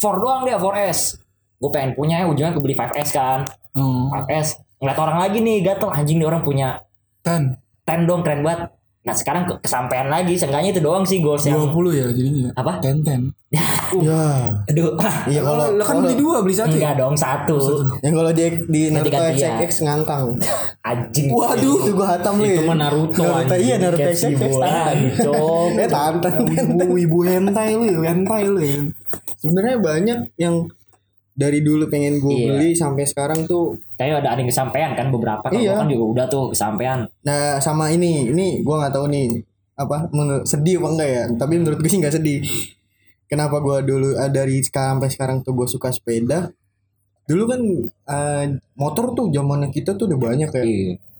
4 0.00 0.22
doang 0.22 0.42
dia 0.48 0.56
4S 0.56 1.20
gue 1.60 1.68
pengen 1.68 1.92
punya 1.92 2.24
ya 2.24 2.26
ujungnya 2.26 2.56
gue 2.56 2.64
beli 2.64 2.76
5S 2.78 3.10
kan. 3.12 3.44
Oh. 3.76 4.08
5S 4.08 4.80
ngeliat 4.80 4.98
orang 4.98 5.18
lagi 5.20 5.38
nih 5.44 5.58
gatel. 5.60 5.90
Anjing 5.92 6.16
nih 6.18 6.28
orang 6.28 6.42
punya 6.42 6.80
Ten. 7.20 7.60
10 7.84 8.06
dong 8.06 8.22
keren 8.22 8.46
banget 8.46 8.70
nah 9.00 9.12
sekarang 9.12 9.48
ke- 9.48 9.60
kesampaian 9.60 10.06
lagi 10.06 10.36
seenggaknya 10.36 10.70
itu 10.70 10.80
doang 10.80 11.02
sih 11.02 11.18
goals 11.18 11.40
yang 11.42 11.56
20 11.66 11.72
ya 11.90 12.06
jadinya. 12.10 12.50
apa 12.52 12.72
Ten 12.78 13.00
ten. 13.00 13.20
Ya. 13.90 14.46
aduh 14.62 14.94
Iya 15.26 15.42
kalau 15.42 15.74
Lo 15.74 15.82
kan 15.82 15.98
beli 15.98 16.14
dua 16.14 16.38
beli 16.38 16.54
satu 16.54 16.70
ya? 16.70 16.78
enggak 16.78 16.94
dong 16.96 17.16
satu 17.16 17.58
yang 17.98 18.14
kalau 18.14 18.30
di 18.30 18.46
di 18.68 18.80
Naruto 18.86 19.10
Ganti-gantian. 19.10 19.58
XX 19.58 19.72
ngangkang. 19.82 20.24
anjing 20.86 21.26
Waduh, 21.28 21.76
itu 21.82 21.90
gua 21.92 22.06
hatam 22.14 22.38
lu. 22.38 22.46
Itu 22.46 22.62
ya. 22.62 22.68
mah 22.68 22.76
Naruto, 22.78 23.20
Naruto 23.20 23.56
iya 23.56 23.74
Naruto 23.76 24.00
Kayak 24.00 24.14
si 24.14 24.26
XX 24.28 24.38
bola 24.38 24.66
tantan. 24.70 24.98
Eh 25.74 25.88
tantan. 25.88 26.32
Ibu 26.46 26.94
ibu 27.00 27.18
hentai 27.26 27.70
lu, 27.74 27.84
ya, 27.90 27.98
hentai 28.06 28.44
lu 28.46 28.60
ya. 28.60 28.80
Sebenarnya 29.36 29.76
banyak 29.78 30.18
yang 30.36 30.54
dari 31.32 31.60
dulu 31.60 31.86
pengen 31.86 32.18
gue 32.18 32.28
Iya. 32.28 32.46
beli 32.52 32.70
sampai 32.72 33.04
sekarang 33.04 33.44
tuh 33.44 33.78
kayaknya 33.94 34.20
ada 34.20 34.28
ada 34.32 34.40
yang 34.40 34.50
kesampaian 34.50 34.90
kan 34.92 35.08
beberapa 35.08 35.40
kalau 35.42 35.56
Iya. 35.56 35.74
kan 35.74 35.86
juga 35.86 36.04
udah 36.06 36.26
tuh 36.26 36.44
kesampaian 36.50 36.98
Nah 37.20 37.56
sama 37.58 37.88
ini, 37.88 38.28
ini 38.28 38.60
gua 38.60 38.84
nggak 38.84 38.94
tahu 38.94 39.06
nih 39.08 39.28
apa 39.74 40.10
menurut 40.10 40.44
sedih 40.44 40.76
apa 40.76 40.88
enggak 40.90 41.08
ya. 41.08 41.24
Tapi 41.34 41.54
menurut 41.56 41.78
gue 41.78 41.88
sih 41.88 41.98
nggak 41.98 42.12
sedih. 42.12 42.40
Kenapa 43.24 43.56
gua 43.58 43.80
dulu 43.80 44.12
eh, 44.12 44.28
dari 44.28 44.58
sekarang 44.58 44.98
sampai 44.98 45.08
sekarang 45.08 45.36
tuh 45.40 45.54
gue 45.54 45.64
suka 45.64 45.88
sepeda. 45.88 46.50
Dulu 47.24 47.42
kan 47.46 47.60
eh, 47.86 48.44
motor 48.74 49.14
tuh 49.14 49.30
zamannya 49.30 49.70
kita 49.70 49.94
tuh 49.94 50.04
udah 50.06 50.18
banyak 50.20 50.50
ya. 50.50 50.64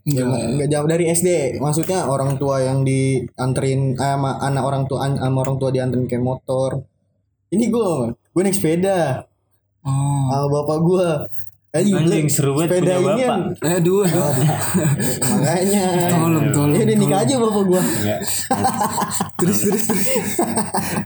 iya 0.03 0.25
Zaman- 0.27 0.59
jauh 0.67 0.85
dari 0.87 1.07
SD. 1.09 1.29
Maksudnya 1.57 2.05
orang 2.05 2.35
tua 2.35 2.59
yang 2.59 2.83
dianterin 2.83 3.95
eh, 3.95 4.11
sama 4.11 4.37
anak 4.39 4.65
orang 4.65 4.85
tua 4.85 5.07
sama 5.07 5.39
orang 5.39 5.57
tua 5.57 5.71
dianterin 5.71 6.05
kayak 6.05 6.21
motor. 6.21 6.83
Ini 7.49 7.65
gue, 7.67 7.91
gue 8.13 8.43
naik 8.43 8.55
sepeda 8.55 9.25
Oh. 9.81 10.29
sama 10.29 10.47
bapak 10.61 10.79
gue. 10.85 11.09
Eh, 11.71 11.87
Anjing, 11.87 12.27
seru 12.27 12.59
banget 12.59 12.83
sepeda 12.83 12.99
punya 12.99 13.15
ini 13.15 13.23
bapak. 13.31 13.39
Eh 13.63 13.79
dua. 13.79 14.03
makanya. 15.23 15.85
Tolong 16.11 16.47
tolong. 16.51 16.75
Ya 16.75 16.83
udah 16.83 16.97
nikah 16.99 17.21
aja 17.23 17.35
bapak 17.39 17.63
gua. 17.63 17.83
Ya. 18.03 18.19
terus 19.39 19.59
terus 19.63 19.83
terus. 19.87 20.07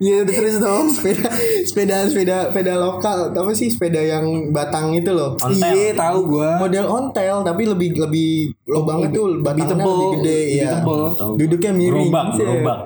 ya 0.01 0.25
udah 0.25 0.35
terus 0.41 0.57
dong 0.65 0.89
sepeda 0.89 1.29
sepeda 1.69 1.97
sepeda 2.09 2.37
sepeda 2.49 2.73
lokal 2.81 3.37
apa 3.37 3.53
sih 3.53 3.69
sepeda 3.69 4.01
yang 4.01 4.57
batang 4.57 4.97
itu 4.97 5.13
loh. 5.13 5.37
Ontel. 5.37 5.69
Iya 5.69 6.01
tahu 6.01 6.33
gua. 6.33 6.57
Model 6.57 6.89
ontel 6.89 7.37
tapi 7.45 7.63
lebih 7.69 8.01
lebih 8.01 8.57
lubangnya 8.65 9.13
tuh 9.13 9.45
batangnya 9.45 9.69
tebel, 9.69 9.93
lebih 9.93 10.09
gede 10.17 10.41
lebih 10.41 10.57
ya. 10.57 10.71
tebel. 10.81 11.01
Duduknya 11.45 11.73
miring. 11.77 12.09
Gerobak, 12.09 12.27
gerobak. 12.41 12.79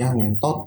Ya 0.00 0.08
ngentot. 0.16 0.58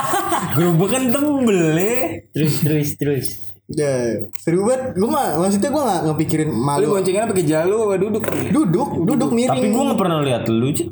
Gerobak 0.60 0.88
kan 0.92 1.02
tebel 1.08 1.60
ya. 1.80 1.96
terus 2.36 2.60
terus 2.60 2.90
terus 3.00 3.26
ya, 3.70 4.18
seru 4.34 4.66
banget. 4.66 4.98
Gua 4.98 5.08
mah 5.08 5.26
maksudnya 5.38 5.70
gua 5.70 5.82
nggak 5.86 6.00
ngepikirin 6.10 6.50
Lu 6.50 6.58
malu. 6.58 6.84
boncengan 6.98 7.30
pakai 7.30 7.46
jalu 7.46 7.76
apa 7.86 7.94
duduk? 7.96 8.22
Duduk, 8.50 8.88
duduk 9.06 9.30
miring. 9.30 9.62
Tapi 9.62 9.68
gue 9.70 9.82
gak 9.94 9.98
pernah 10.00 10.18
lihat 10.20 10.42
lu 10.50 10.68
Cid. 10.74 10.90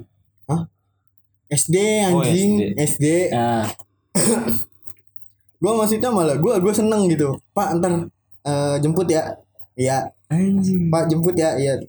SD 1.49 1.77
Oh, 2.13 2.21
anjing, 2.21 2.77
SD. 2.77 2.77
SD. 2.77 3.05
nah 3.33 3.65
Gua 5.59 5.73
maksudnya 5.75 6.13
malah 6.13 6.37
gua 6.39 6.61
gua 6.63 6.71
seneng 6.71 7.09
gitu. 7.11 7.35
Pak 7.51 7.81
ntar 7.81 8.07
eh, 8.45 8.77
jemput 8.79 9.09
ya. 9.11 9.35
Iya. 9.75 10.13
Pak 10.93 11.05
jemput 11.11 11.35
ya. 11.35 11.59
Iya. 11.59 11.83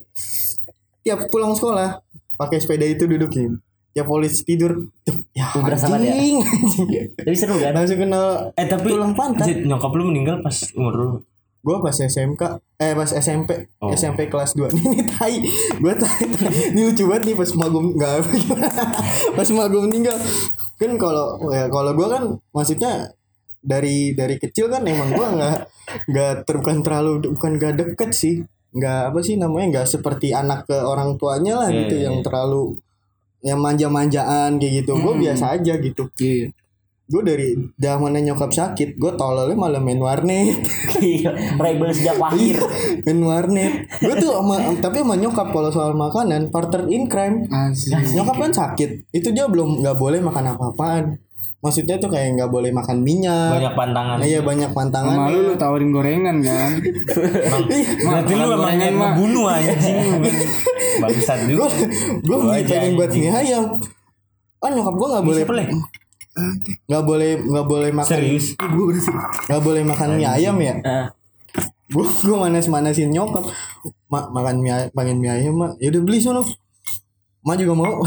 Tiap 1.06 1.30
pulang 1.30 1.54
sekolah 1.54 2.02
pakai 2.34 2.58
sepeda 2.58 2.82
itu 2.82 3.04
dudukin. 3.06 3.60
Tiap 3.90 4.06
polis 4.06 4.46
tidur. 4.46 4.86
Ya 5.34 5.50
Berasa 5.54 5.90
banget 5.90 6.10
ya? 6.10 6.14
anjing. 6.14 6.38
anjing. 6.38 6.86
tapi 7.18 7.34
seru 7.34 7.58
kan 7.58 7.74
Langsung 7.74 7.98
kenal 7.98 8.26
Eh 8.54 8.66
tapi 8.66 8.86
tulang 8.86 9.12
pantat. 9.12 9.46
Nyokap 9.50 9.92
lu 9.98 10.02
meninggal 10.08 10.38
pas 10.40 10.54
umur 10.74 10.94
lu. 10.94 11.08
Gua 11.60 11.82
pas 11.84 11.92
SMK 11.92 12.40
eh 12.80 12.96
pas 12.96 13.10
SMP 13.12 13.68
Oh. 13.84 13.92
SMP 13.92 14.32
kelas 14.32 14.56
2 14.56 14.72
ini 14.80 15.04
tai 15.04 15.44
gua 15.76 15.92
tai, 15.92 16.24
tai. 16.24 16.72
ini 16.72 16.88
lucu 16.88 17.04
banget 17.04 17.28
nih 17.28 17.36
pas 17.36 17.50
emak 17.52 17.68
gua 17.68 17.82
enggak 17.84 18.12
pas 19.36 19.44
emak 19.44 19.68
gua 19.68 19.80
meninggal 19.84 20.16
kan 20.80 20.92
kalau 20.96 21.36
ya 21.52 21.68
kalau 21.68 21.92
gua 21.92 22.08
kan 22.16 22.22
maksudnya 22.56 23.12
dari 23.60 24.16
dari 24.16 24.40
kecil 24.40 24.72
kan 24.72 24.88
emang 24.88 25.12
gua 25.12 25.26
nggak 25.36 25.56
nggak 26.08 26.32
ter, 26.48 26.54
bukan 26.56 26.80
terlalu 26.80 27.12
bukan 27.36 27.52
gak 27.60 27.74
deket 27.76 28.10
sih 28.16 28.40
nggak 28.72 29.12
apa 29.12 29.20
sih 29.20 29.36
namanya 29.36 29.66
nggak 29.80 29.88
seperti 29.92 30.32
anak 30.32 30.64
ke 30.64 30.76
orang 30.80 31.20
tuanya 31.20 31.60
lah 31.60 31.68
Iya, 31.68 31.84
gitu 31.84 31.94
iya, 32.00 32.04
yang 32.08 32.16
iya. 32.20 32.24
terlalu 32.24 32.80
yang 33.40 33.58
manja-manjaan 33.60 34.56
kayak 34.60 34.72
gitu. 34.84 34.92
Gua 35.00 35.14
biasa 35.16 35.58
aja 35.60 35.76
gitu. 35.78 36.08
Iya. 36.20 36.52
gue 37.10 37.26
dari 37.26 37.58
zamannya 37.74 38.22
nyokap 38.22 38.54
sakit 38.54 38.94
gue 38.94 39.12
tololnya 39.18 39.58
malah 39.58 39.82
main 39.82 39.98
warnet. 39.98 40.62
Iya, 41.00 41.34
rebel 41.58 41.90
sejak 41.90 42.22
lahir. 42.22 42.62
Main 43.02 43.20
warnet. 43.26 43.90
Gue 43.98 44.14
tuh 44.14 44.30
sama 44.30 44.62
tapi 44.78 45.02
sama 45.02 45.18
nyokap 45.18 45.50
kalau 45.50 45.74
soal 45.74 45.98
makanan 45.98 46.54
partner 46.54 46.86
in 46.86 47.10
crime. 47.10 47.50
Asik. 47.50 48.14
nyokap 48.14 48.36
kan 48.38 48.52
sakit. 48.54 49.10
Itu 49.10 49.34
dia 49.34 49.50
belum 49.50 49.82
nggak 49.82 49.98
boleh 49.98 50.22
makan 50.22 50.54
apa-apaan 50.54 51.18
maksudnya 51.60 52.00
tuh 52.00 52.08
kayak 52.08 52.40
nggak 52.40 52.50
boleh 52.50 52.72
makan 52.72 53.04
minyak. 53.04 53.52
Banyak 53.60 53.74
pantangan. 53.76 54.16
iya 54.24 54.40
banyak 54.40 54.70
pantangan. 54.72 55.16
Sama 55.16 55.32
lu 55.32 55.54
tawarin 55.60 55.90
gorengan 55.92 56.36
kan. 56.40 56.70
Berarti 58.00 58.32
lu 58.32 58.46
makan 58.56 58.78
emang 58.80 58.96
Mak. 58.96 59.08
ngebunuh 59.16 59.46
anjing. 59.48 59.96
Bangsat 61.00 61.40
gue 61.44 61.56
juga. 61.56 61.66
gue 62.24 62.36
pengen 62.64 62.92
buat 62.96 63.10
mie 63.12 63.32
ayam. 63.32 63.64
Kan 64.60 64.70
nyokap 64.76 64.94
gue 64.96 65.08
nggak 65.12 65.24
boleh 65.24 65.44
nggak 66.86 67.04
boleh 67.04 67.30
nggak 67.42 67.66
boleh 67.66 67.90
makan 67.90 68.08
Serius? 68.08 68.54
nggak 69.50 69.62
boleh 69.66 69.82
makan 69.84 70.08
mie 70.16 70.28
ayam 70.30 70.56
ya? 70.60 70.74
Gue 71.90 72.06
gue 72.06 72.36
manas 72.36 72.66
manasin 72.70 73.12
nyokap. 73.12 73.44
Mak 74.08 74.32
makan 74.32 74.64
mie 74.64 74.72
ayam 74.72 74.88
makan 74.96 75.16
mie 75.20 75.32
ayam 75.32 75.54
mak 75.60 75.72
ya 75.76 75.92
udah 75.92 76.02
beli 76.02 76.18
sono 76.24 76.42
mak 77.40 77.56
juga 77.56 77.72
mau. 77.72 78.04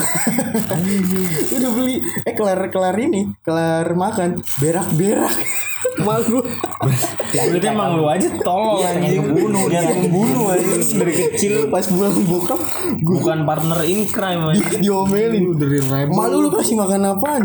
Udah 1.54 1.72
beli. 1.74 1.96
Eh 2.26 2.34
kelar 2.38 2.60
kelar 2.70 2.96
ini. 2.98 3.34
Kelar 3.42 3.90
makan. 3.94 4.42
Berak 4.62 4.88
berak 4.94 5.34
malu 6.00 6.42
Berarti 7.34 7.68
emang 7.68 8.00
lu 8.00 8.06
aja 8.08 8.30
tolol 8.40 8.82
anjing. 8.82 9.20
ngebunuh 9.20 9.68
Niat 9.68 9.84
dia. 9.84 9.96
ngebunuh 10.00 10.46
anjing. 10.56 10.80
Dari 10.96 11.14
kecil. 11.14 11.54
pas 11.70 11.86
pulang 11.86 12.16
bokap 12.24 12.60
gue 12.98 13.04
Bukan 13.20 13.46
partner 13.46 13.80
in 13.86 14.08
crime 14.08 14.42
anjing. 14.54 14.80
diomelin. 14.82 15.44
Dari 15.58 15.80
malu 16.10 16.46
lu 16.46 16.50
kasih 16.50 16.80
makan 16.80 17.14
apaan 17.14 17.44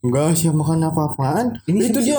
enggak 0.00 0.32
sih 0.32 0.48
makan 0.48 0.88
apa-apaan 0.88 1.60
itu 1.68 2.00
dia 2.00 2.16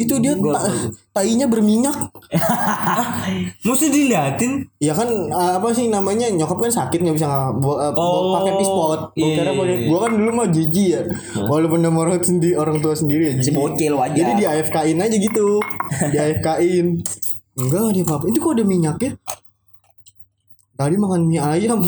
itu 0.00 0.14
dia 0.16 0.32
ta- 0.32 0.72
tainya 1.12 1.44
berminyak 1.44 1.92
Mesti 3.66 3.86
diliatin. 3.90 4.64
Ya 4.78 4.94
kan 4.94 5.08
apa 5.30 5.74
sih 5.74 5.90
namanya 5.90 6.30
nyokap 6.30 6.56
kan 6.56 6.72
sakit 6.72 7.02
nggak 7.02 7.16
bisa 7.18 7.26
uh, 7.26 7.52
bo- 7.52 7.78
Oh, 7.92 8.38
pakai 8.38 8.52
pispot. 8.56 9.00
Iya, 9.12 9.26
kira 9.34 9.50
pakai 9.52 9.76
iya. 9.76 9.86
gua 9.90 9.98
kan 10.06 10.10
dulu 10.14 10.30
mah 10.32 10.46
jijik 10.48 10.86
ya. 10.86 11.00
Walaupun 11.42 11.80
nama 11.82 11.98
orang 12.00 12.22
sendiri 12.22 12.54
orang 12.54 12.78
tua 12.78 12.94
sendiri 12.94 13.22
ya. 13.28 13.34
si 13.42 13.50
bocil 13.50 13.92
wajar 13.98 14.14
Jadi 14.14 14.30
di 14.38 14.44
AFK-in 14.46 14.98
aja 15.02 15.16
gitu. 15.16 15.58
di 16.12 16.16
AFK-in. 16.16 16.86
Enggak 17.56 17.80
dia 17.92 18.04
apa 18.06 18.24
Itu 18.28 18.38
kok 18.38 18.52
ada 18.54 18.64
minyaknya? 18.64 19.10
Tadi 20.76 20.94
makan 20.94 21.20
mie 21.26 21.40
ayam. 21.40 21.80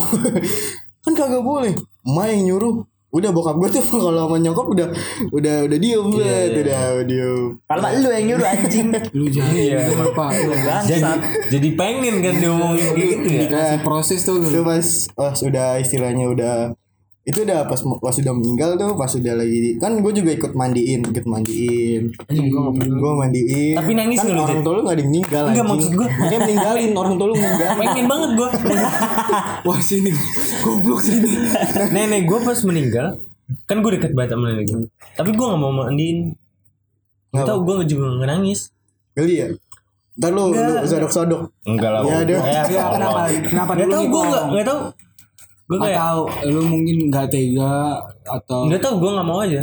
kan 1.05 1.13
kagak 1.15 1.45
boleh. 1.45 1.73
Emak 2.03 2.27
yang 2.29 2.43
nyuruh. 2.53 2.77
Udah 3.09 3.33
bokap 3.33 3.57
gue 3.57 3.69
tuh 3.81 3.85
kalau 4.05 4.29
sama 4.29 4.37
nyokap 4.37 4.67
udah 4.69 4.87
udah 5.33 5.57
udah 5.65 5.79
diem 5.81 6.07
banget, 6.13 6.51
udah 6.61 6.81
diem. 7.09 7.41
kalau 7.65 7.89
lu 8.05 8.09
yang 8.13 8.25
nyuruh 8.29 8.49
anjing 8.53 8.89
Lu 9.17 9.25
jangan 9.33 9.53
Iya. 9.57 9.81
Bapak 9.97 10.29
lu. 10.45 10.53
Jadi 10.85 11.13
jadi 11.49 11.69
pengen 11.73 12.15
kan 12.21 12.35
diomongin 12.37 12.89
kayak 12.93 13.09
gitu 13.17 13.27
ya. 13.33 13.41
Dikasih 13.49 13.79
proses 13.81 14.21
tuh 14.29 14.37
lu. 14.45 14.61
pas 14.61 14.87
oh, 15.17 15.33
sudah 15.33 15.81
istilahnya 15.81 16.29
udah 16.29 16.57
itu 17.29 17.45
udah 17.45 17.69
pas 17.69 17.77
pas 17.77 18.09
sudah 18.11 18.33
meninggal 18.33 18.81
tuh 18.81 18.97
pas 18.97 19.05
sudah 19.05 19.37
lagi 19.37 19.77
kan 19.77 20.01
gue 20.01 20.13
juga 20.17 20.33
ikut 20.33 20.57
mandiin 20.57 21.05
ikut 21.05 21.29
mandiin 21.29 22.09
gue 22.73 23.13
mandiin 23.13 23.77
Tapi 23.77 23.93
nangis 23.93 24.17
kan 24.19 24.33
orang 24.33 24.65
tua 24.65 24.73
lu 24.73 24.81
nggak 24.81 24.97
ada 24.97 25.03
yang 25.05 25.11
meninggal 25.13 25.43
Enggak, 25.45 25.61
anjing. 25.61 25.69
maksud 25.69 25.93
gua. 25.93 26.09
Makanya 26.09 26.41
meninggalin 26.41 26.91
orang 26.97 27.15
tua 27.15 27.27
lu 27.29 27.35
meninggal 27.37 27.69
Pengen 27.77 28.07
banget 28.09 28.31
gua. 28.33 28.49
Wah 29.69 29.81
sini 29.81 30.11
goblok 30.59 31.01
sini. 31.01 31.29
Nenek 31.93 32.25
gua 32.25 32.39
pas 32.43 32.59
meninggal 32.65 33.07
kan 33.65 33.77
gue 33.81 33.91
deket 33.93 34.13
banget 34.13 34.31
sama 34.33 34.45
nenek 34.49 34.67
gue. 34.67 34.89
Tapi 35.13 35.31
gua 35.33 35.47
gak 35.53 35.61
mau 35.61 35.73
mandiin. 35.75 36.33
Gak 37.29 37.45
tau 37.45 37.61
gue 37.61 37.85
juga 37.85 38.09
gak 38.19 38.29
nangis. 38.31 38.73
kali 39.13 39.35
ya 39.37 39.49
ntar 40.17 40.31
lu 40.31 40.51
lu 40.51 40.73
sodok 40.83 41.13
sodok 41.13 41.43
Enggak 41.63 41.91
lah. 41.93 42.01
Ya. 42.03 42.19
Ya, 42.25 42.63
Ya, 42.67 42.83
kenapa 42.89 43.21
kenapa 43.39 43.73
Gak 43.75 43.85
dulu 43.85 43.93
tau 43.93 44.01
nih 44.01 44.09
gue 44.09 44.23
gak 44.25 44.45
Gak 44.49 44.65
tau 44.65 44.79
Gue 45.69 45.79
kayak 45.79 46.01
Atau 46.01 46.19
lu 46.49 46.61
mungkin 46.65 46.97
nggak 47.07 47.27
tega 47.29 48.01
atau 48.25 48.65
Gak 48.67 48.81
tau 48.81 48.97
gue 48.97 49.11
gak 49.11 49.27
mau 49.27 49.39
aja. 49.39 49.61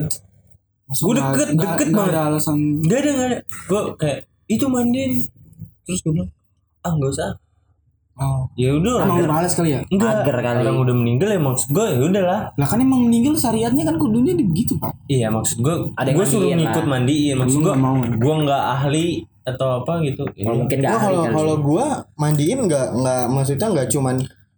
Nggak- 0.85 1.17
deket, 1.17 1.47
nggak- 1.49 1.65
deket 1.65 1.87
nggak 1.89 1.97
banget. 1.99 2.13
ada 2.13 2.21
alasan. 2.29 2.57
Gak 2.85 2.99
ada 2.99 3.09
gak 3.11 3.27
ada. 3.27 3.39
Gue 3.65 3.81
kayak 3.97 4.19
Itu 4.45 4.65
mandiin 4.67 5.11
Terus 5.81 5.99
gue 5.99 6.13
bilang 6.13 6.29
Ah 6.79 6.93
gak 6.93 7.09
usah. 7.09 7.29
Oh. 8.15 8.47
Ya 8.55 8.71
udah 8.71 9.03
emang 9.03 9.19
lu 9.19 9.27
males 9.27 9.51
kali 9.51 9.75
ya? 9.75 9.81
Enggak 9.91 10.23
Mager 10.23 10.37
kali. 10.39 10.61
Orang 10.63 10.77
udah 10.79 10.95
meninggal 10.95 11.27
ya 11.27 11.41
maksud 11.41 11.67
gue 11.67 11.83
ya 11.83 11.99
udahlah. 11.99 12.41
Lah 12.53 12.67
kan 12.69 12.79
emang 12.79 13.01
meninggal 13.03 13.35
syariatnya 13.35 13.83
kan 13.83 13.99
kudunya 13.99 14.31
begitu 14.31 14.77
pak. 14.79 14.93
Iya 15.05 15.27
maksud 15.27 15.59
gue 15.59 15.75
Ada 15.93 16.13
Gue 16.13 16.23
suruh 16.23 16.47
ngikut 16.47 16.85
mandiin. 16.85 17.35
Maksud 17.35 17.59
gue 17.59 17.65
nggak 17.65 17.81
mau. 17.81 17.97
Gue 17.99 18.33
gak 18.45 18.63
ahli 18.79 19.07
Atau 19.41 19.81
apa 19.81 20.01
gitu. 20.01 20.25
Ya 20.33 20.49
mungkin 20.49 20.73
Gua 20.75 20.85
nggak 20.85 20.93
ahli 20.95 21.05
kalau 21.05 21.23
kalau 21.29 21.53
sih. 21.53 21.63
gua 21.65 21.85
mandiin 22.15 22.59
nggak 22.65 22.87
nggak 22.97 23.23
maksudnya 23.29 23.67
nggak 23.69 23.87
cuman 23.89 24.15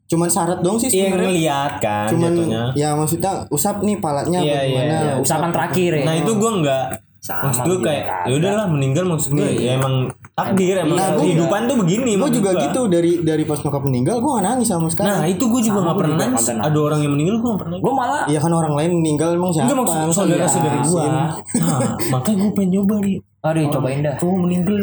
cuman 0.07 0.27
syarat 0.27 0.59
dong 0.59 0.75
sih 0.77 0.87
Iya 0.87 1.05
sebenarnya. 1.05 1.27
ngeliat 1.27 1.73
kan 1.77 2.07
cuman 2.07 2.31
jatuhnya. 2.31 2.61
ya 2.73 2.89
maksudnya 2.93 3.31
usap 3.47 3.75
nih 3.79 3.97
palanya 3.97 4.39
Iya, 4.39 4.59
iya, 4.63 4.81
iya. 4.83 5.13
usapan 5.17 5.49
terakhir 5.49 5.91
ya. 5.93 6.03
Nah 6.03 6.15
itu 6.15 6.31
gue 6.33 6.51
nggak 6.57 6.85
Sama 7.19 7.51
maksud 7.51 7.63
gue 7.65 7.77
kayak 7.83 8.03
ya 8.23 8.33
udahlah 8.33 8.65
meninggal 8.67 9.03
maksud 9.05 9.31
gue 9.31 9.49
ya 9.57 9.75
emang 9.75 10.07
takdir 10.31 10.79
emang 10.79 10.95
Nah, 10.95 11.11
kehidupan 11.13 11.61
tuh 11.65 11.75
begini 11.77 12.15
gue 12.15 12.29
juga 12.31 12.51
gua. 12.51 12.63
gitu 12.63 12.81
dari 12.87 13.11
dari 13.19 13.43
pas 13.43 13.59
nyokap 13.59 13.83
meninggal 13.83 14.15
gue 14.17 14.31
gak 14.31 14.45
nangis 14.45 14.67
sama 14.69 14.87
sekali. 14.87 15.05
Nah 15.05 15.25
itu 15.25 15.43
gue 15.43 15.61
juga 15.61 15.79
gua 15.81 15.91
pernah 15.93 16.15
juga 16.15 16.23
nangis. 16.25 16.45
Ada 16.47 16.77
orang 16.77 16.99
yang 17.01 17.11
meninggal 17.11 17.35
gue 17.35 17.49
nggak 17.49 17.61
pernah 17.61 17.77
gue 17.77 17.93
malah 17.93 18.23
Iya 18.25 18.39
kan 18.39 18.51
orang 18.53 18.73
lain 18.73 18.91
meninggal 18.95 19.29
emang 19.33 19.51
siapa? 19.51 19.65
Enggak 19.65 19.77
maksud 19.81 19.97
Masa 19.99 20.15
saudara-saudara 20.15 20.75
dijelasin? 20.77 20.87
gue 20.87 21.03
Nah 21.59 21.81
makanya 22.09 22.37
gue 22.39 22.51
pengen 22.53 22.69
nyoba 22.71 22.95
nih 23.01 23.17
aduh 23.49 23.69
cobain 23.69 23.99
dah. 23.99 24.15
Kamu 24.15 24.35
meninggal 24.39 24.75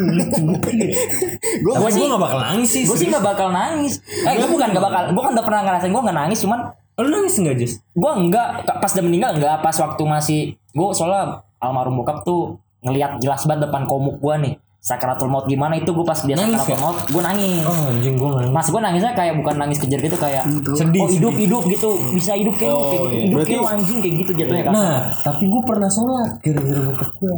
Gue 1.56 1.72
Tapi 1.72 1.88
sih- 1.88 2.00
gue 2.00 2.08
gak 2.08 2.22
bakal 2.22 2.38
nangis 2.40 2.68
sih 2.68 2.82
gue 2.82 2.96
sih 2.96 3.06
nggak 3.06 3.24
bakal 3.24 3.48
nangis. 3.50 3.94
Eh 4.04 4.34
gue 4.34 4.48
bukan 4.48 4.68
nggak 4.68 4.84
bakal 4.84 5.02
gue 5.10 5.22
kan 5.22 5.32
udah 5.32 5.44
pernah 5.44 5.60
ngerasain 5.62 5.90
gue 5.90 6.02
nggak 6.02 6.18
nangis 6.18 6.40
cuman 6.40 6.60
Lu 6.94 7.08
nangis 7.08 7.34
gak 7.36 7.56
Jess? 7.56 7.82
gue 7.88 8.10
enggak 8.12 8.48
pas 8.70 8.86
dia 8.86 9.02
meninggal 9.02 9.34
enggak 9.34 9.58
pas 9.58 9.74
waktu 9.74 10.02
masih 10.04 10.40
gue 10.70 10.88
soalnya 10.92 11.42
almarhum 11.58 11.96
bokap 11.96 12.22
tuh 12.22 12.54
ngelihat 12.80 13.18
jelas 13.18 13.42
banget 13.44 13.66
depan 13.66 13.82
komuk 13.84 14.18
gue 14.18 14.34
nih. 14.40 14.54
Sakaratul 14.78 15.26
maut 15.26 15.42
gimana 15.44 15.74
itu 15.74 15.88
gue 15.88 16.04
pas 16.04 16.14
dia 16.18 16.36
Nangis 16.36 16.54
sakaratul 16.54 16.70
ya? 16.70 16.78
maut 16.78 16.98
gue 17.04 17.22
nangis. 17.24 17.64
Oh 17.64 17.88
anjing 17.88 18.14
gue 18.14 18.28
nangis. 18.30 18.52
Mas 18.52 18.68
gue 18.68 18.78
nangisnya 18.78 19.12
kayak 19.12 19.34
bukan 19.34 19.54
nangis 19.56 19.78
kejar 19.80 19.96
gitu 19.98 20.14
kayak 20.14 20.44
Sedih, 20.70 21.00
oh 21.00 21.08
hidup 21.08 21.32
sedih. 21.32 21.42
hidup 21.42 21.62
gitu. 21.66 21.90
Bisa 22.12 22.32
hidup 22.34 22.54
kayak 22.54 22.68
lu, 22.68 22.78
kayak 22.78 22.84
Oh, 22.86 22.92
gitu. 22.94 23.06
iya. 23.08 23.22
hidup 23.24 23.34
Berarti- 23.34 23.54
kayak 23.56 23.72
anjing 23.72 23.98
kayak 23.98 24.14
gitu 24.20 24.30
jatuhnya 24.36 24.62
Nah 24.68 24.94
tapi 25.18 25.44
gue 25.46 25.62
pernah 25.64 25.88
sholat 25.88 26.30
Gara-gara 26.38 26.80
bokap 26.84 27.10
gue 27.16 27.32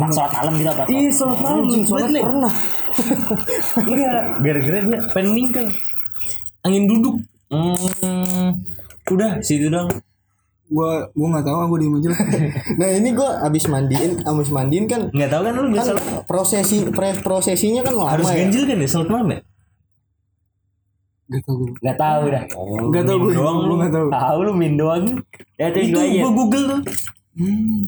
nah, 0.00 0.10
sholat 0.10 0.32
malam 0.32 0.52
gitu 0.54 0.70
apa? 0.70 0.84
Iya 0.86 1.10
sholat 1.10 1.38
malam. 1.38 1.58
Anjing 1.64 1.84
sholat 1.84 2.08
pernah. 2.10 2.52
Iya. 3.88 4.12
Gara-gara 4.38 4.78
dia 4.82 4.98
pengen 5.14 5.26
meninggal 5.30 5.66
Angin 6.62 6.84
duduk. 6.86 7.16
Hmm, 7.48 8.50
Udah 9.08 9.38
situ 9.40 9.70
dong. 9.70 9.88
Gua 10.68 11.08
gua 11.16 11.26
nggak 11.32 11.46
tahu, 11.48 11.56
gua 11.64 11.78
diem 11.80 11.96
aja 11.96 12.08
lah. 12.12 12.20
Nah 12.82 12.88
ini 12.92 13.08
gue 13.16 13.30
abis 13.40 13.64
mandiin 13.66 14.12
Abis 14.20 14.50
mandiin 14.52 14.84
kan 14.84 15.08
Gak 15.08 15.32
tau 15.32 15.40
kan 15.40 15.56
lu 15.56 15.72
kan 15.72 15.96
prosesi 16.28 16.84
pre- 16.92 17.16
prosesinya 17.24 17.80
kan 17.80 17.96
lama 17.96 18.12
Harus 18.12 18.28
ya? 18.28 18.44
ganjil 18.44 18.68
kan 18.68 18.76
ya 18.76 18.88
sholat 18.88 19.08
malam 19.08 19.28
ya? 19.32 19.40
Gak 21.28 21.42
tau 21.44 21.54
gue. 21.56 21.70
nggak 21.84 21.96
tahu 21.96 22.22
dah. 22.28 22.44
Gak 22.88 23.04
tau 23.04 23.16
gue. 23.20 23.32
doang 23.32 23.58
lu. 23.64 23.74
gak 23.76 23.92
tau. 23.92 24.06
tahu. 24.08 24.38
Lu 24.44 24.52
min 24.52 24.74
doang. 24.76 25.04
Ya 25.56 25.68
Itu 25.72 25.96
gue 25.96 26.30
google 26.32 26.64
tuh. 26.68 26.80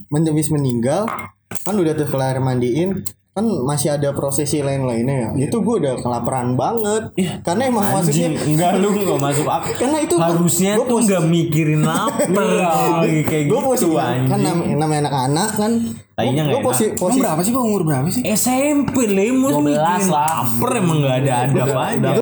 Men- 0.09 0.29
habis 0.29 0.49
meninggal 0.49 1.05
kan 1.53 1.75
udah 1.75 1.93
tuh 1.93 2.07
kelar 2.07 2.39
mandiin 2.39 3.03
kan 3.31 3.47
masih 3.63 3.95
ada 3.95 4.11
prosesi 4.11 4.59
lain-lainnya 4.59 5.31
ya. 5.33 5.47
Itu 5.47 5.63
gue 5.63 5.79
udah 5.79 5.95
kelaparan 5.97 6.55
banget. 6.55 7.15
Karena 7.41 7.63
emang 7.65 7.85
Anjing. 7.85 7.95
maksudnya 7.97 8.29
Enggak 8.43 8.73
lu 8.77 8.91
gak 8.91 9.21
masuk 9.21 9.47
akal 9.47 9.71
karena 9.81 9.99
itu 10.01 10.15
Harusnya 10.19 10.73
gua 10.75 10.85
tuh 10.85 10.99
pos- 10.99 11.09
gak 11.09 11.23
mikirin 11.25 11.81
lapar 11.81 12.27
lagi 12.51 13.23
Kayak 13.23 13.45
gue 13.47 13.55
gitu 13.55 13.69
posisi 13.71 13.95
kan 14.27 14.35
nam- 14.37 14.67
namanya 14.75 15.01
anak-anak 15.07 15.51
kan. 15.55 15.73
Tadinya 16.13 16.43
nggak 16.43 16.53
gue 16.53 16.63
posisi 16.65 16.85
Emang 16.85 16.99
posisi 16.99 17.21
berapa 17.23 17.41
sih 17.41 17.51
kok 17.51 17.63
umur 17.65 17.83
berapa 17.85 18.09
sih? 18.11 18.23
SMP 18.27 18.97
lemos 19.09 19.53
12 19.53 19.63
mikirin. 19.63 19.79
lah. 19.79 20.27
lapar 20.43 20.71
emang 20.77 20.99
gak 21.01 21.17
ada 21.17 21.33
ada 21.41 21.61
apa 21.63 21.81
aja. 21.87 22.09
Udah 22.11 22.13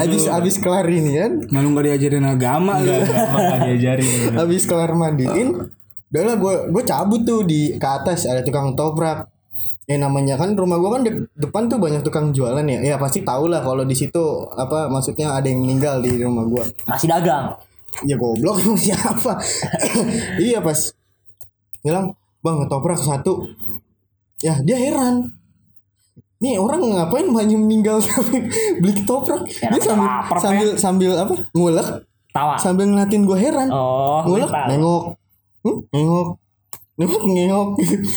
habis. 0.00 0.22
habis 0.26 0.54
kelar 0.56 0.86
ini 0.88 1.10
kan? 1.16 1.32
Nah 1.46 1.60
lu 1.60 1.68
gak 1.70 1.84
diajarin 1.84 2.24
agama 2.24 2.80
lu. 2.80 2.96
Enggak 2.96 3.58
diajarin. 3.68 4.08
Habis 4.34 4.64
kelar 4.64 4.92
mandiin 4.94 5.68
udah 6.10 6.22
lah 6.24 6.36
gue 6.36 6.54
gue 6.68 6.82
cabut 6.82 7.22
tuh 7.22 7.40
di 7.42 7.74
ke 7.74 7.88
atas 7.88 8.26
ada 8.26 8.42
tukang 8.42 8.74
toprak. 8.74 9.30
Ya 9.84 9.98
namanya 9.98 10.34
kan 10.34 10.54
rumah 10.54 10.78
gue 10.78 10.86
kan 10.88 11.02
de- 11.02 11.26
depan 11.34 11.66
tuh 11.66 11.78
banyak 11.78 12.02
tukang 12.02 12.30
jualan 12.30 12.62
ya. 12.62 12.78
Ya 12.84 12.96
pasti 12.96 13.22
tau 13.22 13.46
lah 13.46 13.58
kalau 13.58 13.82
di 13.82 13.92
situ 13.92 14.22
apa 14.52 14.86
maksudnya 14.86 15.30
ada 15.32 15.46
yang 15.46 15.60
meninggal 15.60 15.98
di 15.98 16.14
rumah 16.16 16.42
gue 16.44 16.62
masih 16.84 17.06
dagang? 17.06 17.54
Ya 18.02 18.14
goblok 18.14 18.58
siapa? 18.78 19.38
Iya 20.40 20.58
pas 20.60 20.94
bilang 21.80 22.14
bang 22.40 22.56
ketoprak 22.60 22.98
satu. 22.98 23.50
Ya 24.38 24.58
dia 24.60 24.78
heran. 24.78 25.34
Nih 26.40 26.56
orang 26.56 26.80
ngapain 26.80 27.28
banyak 27.28 27.54
meninggal 27.54 28.00
beli 28.80 28.94
ketoprak 28.94 29.44
Ya, 29.60 29.68
dia 29.68 29.82
sambil 29.84 30.08
sambil 30.38 30.68
sambil 30.74 31.10
apa 31.14 31.34
ngulek. 31.52 31.88
Tawa. 32.30 32.54
Sambil 32.56 32.86
ngeliatin 32.88 33.26
gue 33.26 33.36
heran. 33.36 33.68
Oh 33.68 34.22
ngulek 34.22 34.46
mental. 34.48 34.66
nengok 34.70 35.02
hmm, 35.62 35.78
nengok. 35.90 36.28
Nengok 36.94 37.22
nengok. 37.24 37.68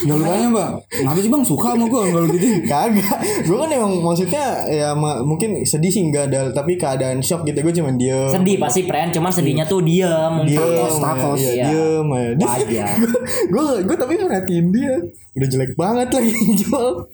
Gak 0.03 0.11
lu 0.11 0.23
tanya 0.23 0.47
mbak. 0.49 0.69
Kenapa 0.91 1.15
sih 1.17 1.31
bang? 1.31 1.39
Suka 1.41 1.71
sama 1.71 1.87
gue 1.87 2.01
kalau 2.03 2.27
gitu? 2.27 2.47
kagak. 2.67 3.15
Gue 3.41 3.55
kan 3.55 3.69
emang 3.71 3.93
maksudnya 3.97 4.43
ya 4.67 4.91
ma- 4.91 5.23
mungkin 5.23 5.63
sedih 5.63 5.87
sih 5.87 6.03
enggak 6.03 6.27
ada 6.27 6.51
tapi 6.51 6.75
keadaan 6.75 7.23
shock 7.23 7.43
gitu. 7.43 7.55
Gue 7.57 7.71
cuman 7.71 7.95
dia 7.95 8.27
sedih 8.27 8.59
pasti 8.59 8.83
pren 8.83 9.07
cuman 9.07 9.31
sedihnya 9.31 9.63
tuh 9.63 9.79
dia 9.81 10.11
dia 10.43 10.59
takos 10.93 11.39
iya 11.39 11.51
ya, 11.53 11.65
diem 11.65 12.07
aja 12.09 12.31
Dia- 12.35 12.49
wajar 12.51 12.87
gue 13.53 13.63
gue 13.83 13.95
tapi 13.95 14.13
merhatiin 14.17 14.67
dia. 14.69 14.93
Udah 15.33 15.47
jelek 15.47 15.71
banget 15.73 16.07
lagi 16.11 16.31
jual 16.59 17.07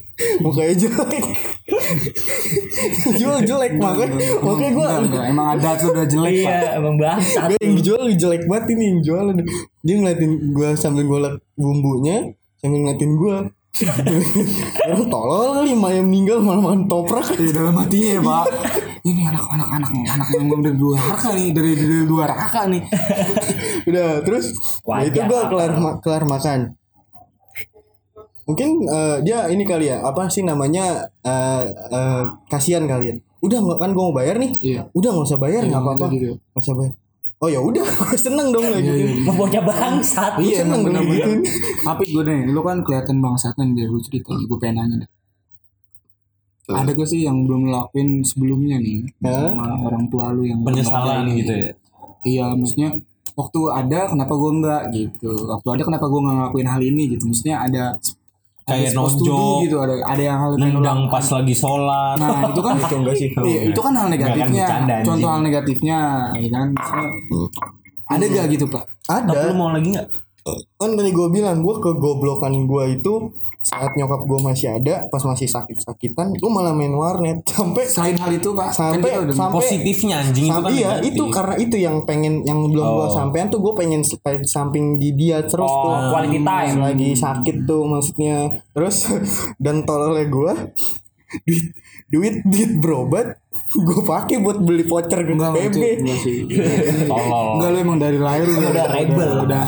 mukanya 0.43 0.75
jelek 0.75 1.25
jual 3.19 3.39
jelek 3.43 3.73
makanya 3.79 4.17
makanya 4.43 4.71
gue. 4.75 4.87
Emang 5.31 5.47
ada 5.57 5.69
tuh 5.79 5.91
udah 5.95 6.05
jelek 6.05 6.33
pak. 6.43 6.51
iya 6.51 6.69
emang 6.79 6.95
bangsat 6.99 7.49
gue 7.51 7.59
yang 7.61 7.75
dijual 7.79 8.03
jelek 8.13 8.43
banget 8.45 8.65
ini 8.75 8.83
yang 8.91 8.99
jualan 9.03 9.35
dia 9.83 9.95
ngeliatin 9.95 10.31
gue 10.51 10.69
sambil 10.75 11.03
golek 11.07 11.33
bumbunya 11.55 12.35
sambil 12.59 12.77
ngeliatin 12.83 13.13
gue 13.15 13.37
Orang 14.89 15.07
tolol 15.07 15.61
kali 15.61 15.71
mak 15.77 15.91
yang 15.93 16.09
meninggal 16.09 16.41
malah 16.41 16.59
makan 16.59 16.89
toprak 16.89 17.37
Iya 17.37 17.51
dalam 17.53 17.77
hatinya 17.79 18.09
ya 18.17 18.21
pak. 18.25 18.45
Ini 19.07 19.21
anak-anak 19.31 19.69
anak 19.71 19.89
anak 19.93 20.27
yang 20.35 20.45
belum 20.51 20.61
dari 20.65 20.75
dua 20.75 20.95
raka 20.99 21.29
nih 21.31 21.47
dari 21.55 21.71
dari 21.77 22.03
dua 22.03 22.23
raka 22.27 22.61
nih. 22.67 22.81
udah 23.87 24.09
terus 24.25 24.51
nah 24.83 25.01
itu 25.05 25.21
gue 25.21 25.41
kelar 25.47 25.71
kelar 26.03 26.23
makan 26.27 26.59
mungkin 28.49 28.69
eh, 28.81 29.17
dia 29.21 29.45
ini 29.45 29.61
kali 29.61 29.93
ya 29.93 30.01
apa 30.01 30.25
sih 30.25 30.41
namanya 30.41 31.05
eh 31.21 31.63
eh, 31.69 32.23
kasihan 32.49 32.89
kali 32.89 33.13
ya. 33.13 33.15
Udah 33.39 33.61
nggak 33.61 33.77
kan 33.77 33.89
gue 33.93 34.03
mau 34.03 34.11
bayar 34.11 34.35
nih. 34.35 34.51
Iya. 34.59 34.81
udah 34.91 35.09
nggak 35.13 35.27
usah 35.29 35.39
bayar 35.39 35.61
nggak 35.63 35.77
Iya, 35.77 35.85
apa-apa. 35.85 36.05
gitu. 36.11 36.33
nggak 36.35 36.63
usah 36.65 36.75
bayar. 36.75 36.93
Oh 37.39 37.47
ya 37.47 37.59
udah 37.63 37.85
gue 38.03 38.17
seneng 38.19 38.51
dong 38.51 38.67
lagi 38.67 38.89
mau 39.23 39.31
bocah 39.37 39.63
bangsat. 39.63 40.33
Iya 40.41 40.67
seneng 40.67 40.81
dong 40.89 41.07
gitu. 41.07 41.31
Tapi 41.85 42.03
gue 42.09 42.23
nih, 42.25 42.51
lu 42.51 42.59
kan 42.59 42.83
kelihatan 42.83 43.23
bangsatnya 43.23 43.63
dari 43.71 43.87
lu 43.87 44.01
cerita, 44.03 44.35
gue 44.35 44.57
pengen 44.59 44.75
nanya 44.83 44.95
deh. 45.05 45.09
Ada 46.69 46.93
gak 46.93 47.09
sih 47.09 47.25
yang 47.25 47.49
belum 47.49 47.65
ngelakuin 47.65 48.21
sebelumnya 48.21 48.77
nih 48.77 49.01
Hah? 49.25 49.57
sama 49.57 49.89
orang 49.89 50.05
tua 50.05 50.29
lu 50.29 50.45
yang 50.45 50.61
Penyesalan 50.61 51.25
gitu 51.33 51.49
ya? 51.49 51.69
Iya, 52.21 52.45
maksudnya 52.53 52.89
waktu 53.33 53.59
ada 53.71 53.99
kenapa 54.05 54.33
gue 54.35 54.51
enggak 54.53 54.83
gitu. 54.93 55.31
Waktu 55.49 55.67
ada 55.79 55.83
kenapa 55.87 56.05
gue 56.05 56.19
nggak 56.21 56.35
ngelakuin 56.37 56.67
hal 56.69 56.81
ini 56.83 57.03
gitu. 57.15 57.23
Maksudnya 57.25 57.57
ada 57.63 57.83
Kayak 58.69 58.91
nonjok, 58.93 59.57
gitu, 59.65 59.75
ada 59.81 59.93
ada 60.05 60.21
yang 60.21 60.37
hal 60.37 60.51
Nendang 60.55 61.01
pas 61.09 61.25
lagi 61.25 61.53
sholat 61.57 62.15
Nah 62.21 62.53
itu 62.53 62.61
kan 62.61 62.75
itu 62.85 62.95
enggak 62.95 63.15
sih 63.17 63.27
Iya, 63.33 63.59
itu 63.73 63.79
kan 63.81 63.93
hal 63.97 64.07
negatifnya. 64.13 64.45
bercanda, 64.65 64.93
anjing. 64.93 65.07
Contoh 65.09 65.29
hal 65.33 65.41
negatifnya, 65.41 65.99
ya 66.37 66.49
kan. 66.53 66.67
Ada 68.09 68.25
gak 68.25 68.45
gitu 68.53 68.65
pak? 68.69 68.83
ada 69.09 69.31
Tapi 69.33 69.45
lu 69.49 69.53
mau 69.57 69.69
lagi 69.73 69.89
gak? 69.93 70.07
kan 70.49 70.89
tadi 70.97 71.11
gue 71.13 71.27
bilang 71.29 71.61
gue 71.61 71.75
kegoblokan 71.77 72.53
gue 72.65 72.83
itu 72.97 73.13
saat 73.69 73.93
nyokap 73.93 74.21
gue 74.23 74.39
masih 74.41 74.67
ada 74.73 75.05
pas 75.05 75.21
masih 75.21 75.45
sakit-sakitan 75.45 76.33
gue 76.33 76.49
malah 76.49 76.71
main 76.71 76.89
warnet 76.91 77.45
sampai 77.51 77.85
Selain 77.85 78.17
hal 78.17 78.31
itu 78.33 78.49
pak, 78.51 78.69
sampai 78.71 78.97
kan 78.99 79.05
kita 79.05 79.19
udah 79.21 79.35
sampai 79.35 79.55
Positifnya 79.55 80.15
anjing 80.19 80.43
itu 80.43 80.49
kan 80.49 80.57
sampai 80.57 80.73
iya 80.73 80.89
negatif. 80.91 81.09
itu 81.09 81.23
karena 81.29 81.55
itu 81.55 81.75
yang 81.77 81.95
pengen 82.03 82.33
yang 82.43 82.59
belum 82.65 82.87
gue 82.89 82.97
Oh. 83.01 83.11
sampean 83.11 83.47
tuh 83.47 83.59
gue 83.59 83.73
pengen 83.75 84.01
sampai 84.01 84.41
samping 84.43 84.85
di 84.95 85.13
dia 85.13 85.39
terus 85.41 85.63
Oh, 85.63 85.83
tuh 85.85 85.95
quality 86.09 86.39
time. 86.41 86.75
lagi 86.79 87.09
sakit 87.13 87.55
tuh 87.63 87.83
maksudnya 87.83 88.35
terus 88.71 89.05
dan 89.63 89.83
tololnya 89.83 90.25
gue 90.25 90.51
duit 91.45 91.65
duit 92.09 92.35
duit 92.41 92.71
berobat 92.81 93.37
gue 93.85 94.01
pakai 94.01 94.41
buat 94.41 94.57
beli 94.61 94.85
voucher 94.85 95.21
ke 95.21 95.33
Enggak, 95.33 95.53
PB 95.57 95.77
enggak 96.01 96.19
sih. 96.21 96.37
Tolol. 97.05 97.47
Enggak 97.57 97.69
lu 97.69 97.77
emang 97.81 97.97
dari 98.01 98.17
lahir 98.17 98.45
lu 98.49 98.61
Udah 98.61 98.87
rebel. 98.89 99.31
Udah 99.45 99.63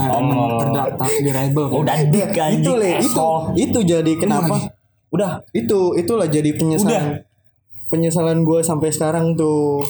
terdata 0.57 1.05
di 1.05 1.31
rebel 1.31 1.65
kan. 1.69 1.77
udah 1.85 1.97
dik 2.09 2.33
anjing. 2.33 2.61
itu 2.61 2.71
le 2.77 2.89
itu 3.01 3.25
itu 3.57 3.79
jadi 3.85 4.11
kenapa? 4.17 4.73
udah. 5.13 5.45
Itu 5.53 5.93
itulah 5.97 6.25
jadi 6.29 6.49
penyesalan. 6.55 7.25
Penyesalan 7.91 8.41
gue 8.47 8.59
sampai 8.63 8.89
sekarang 8.89 9.37
tuh. 9.37 9.83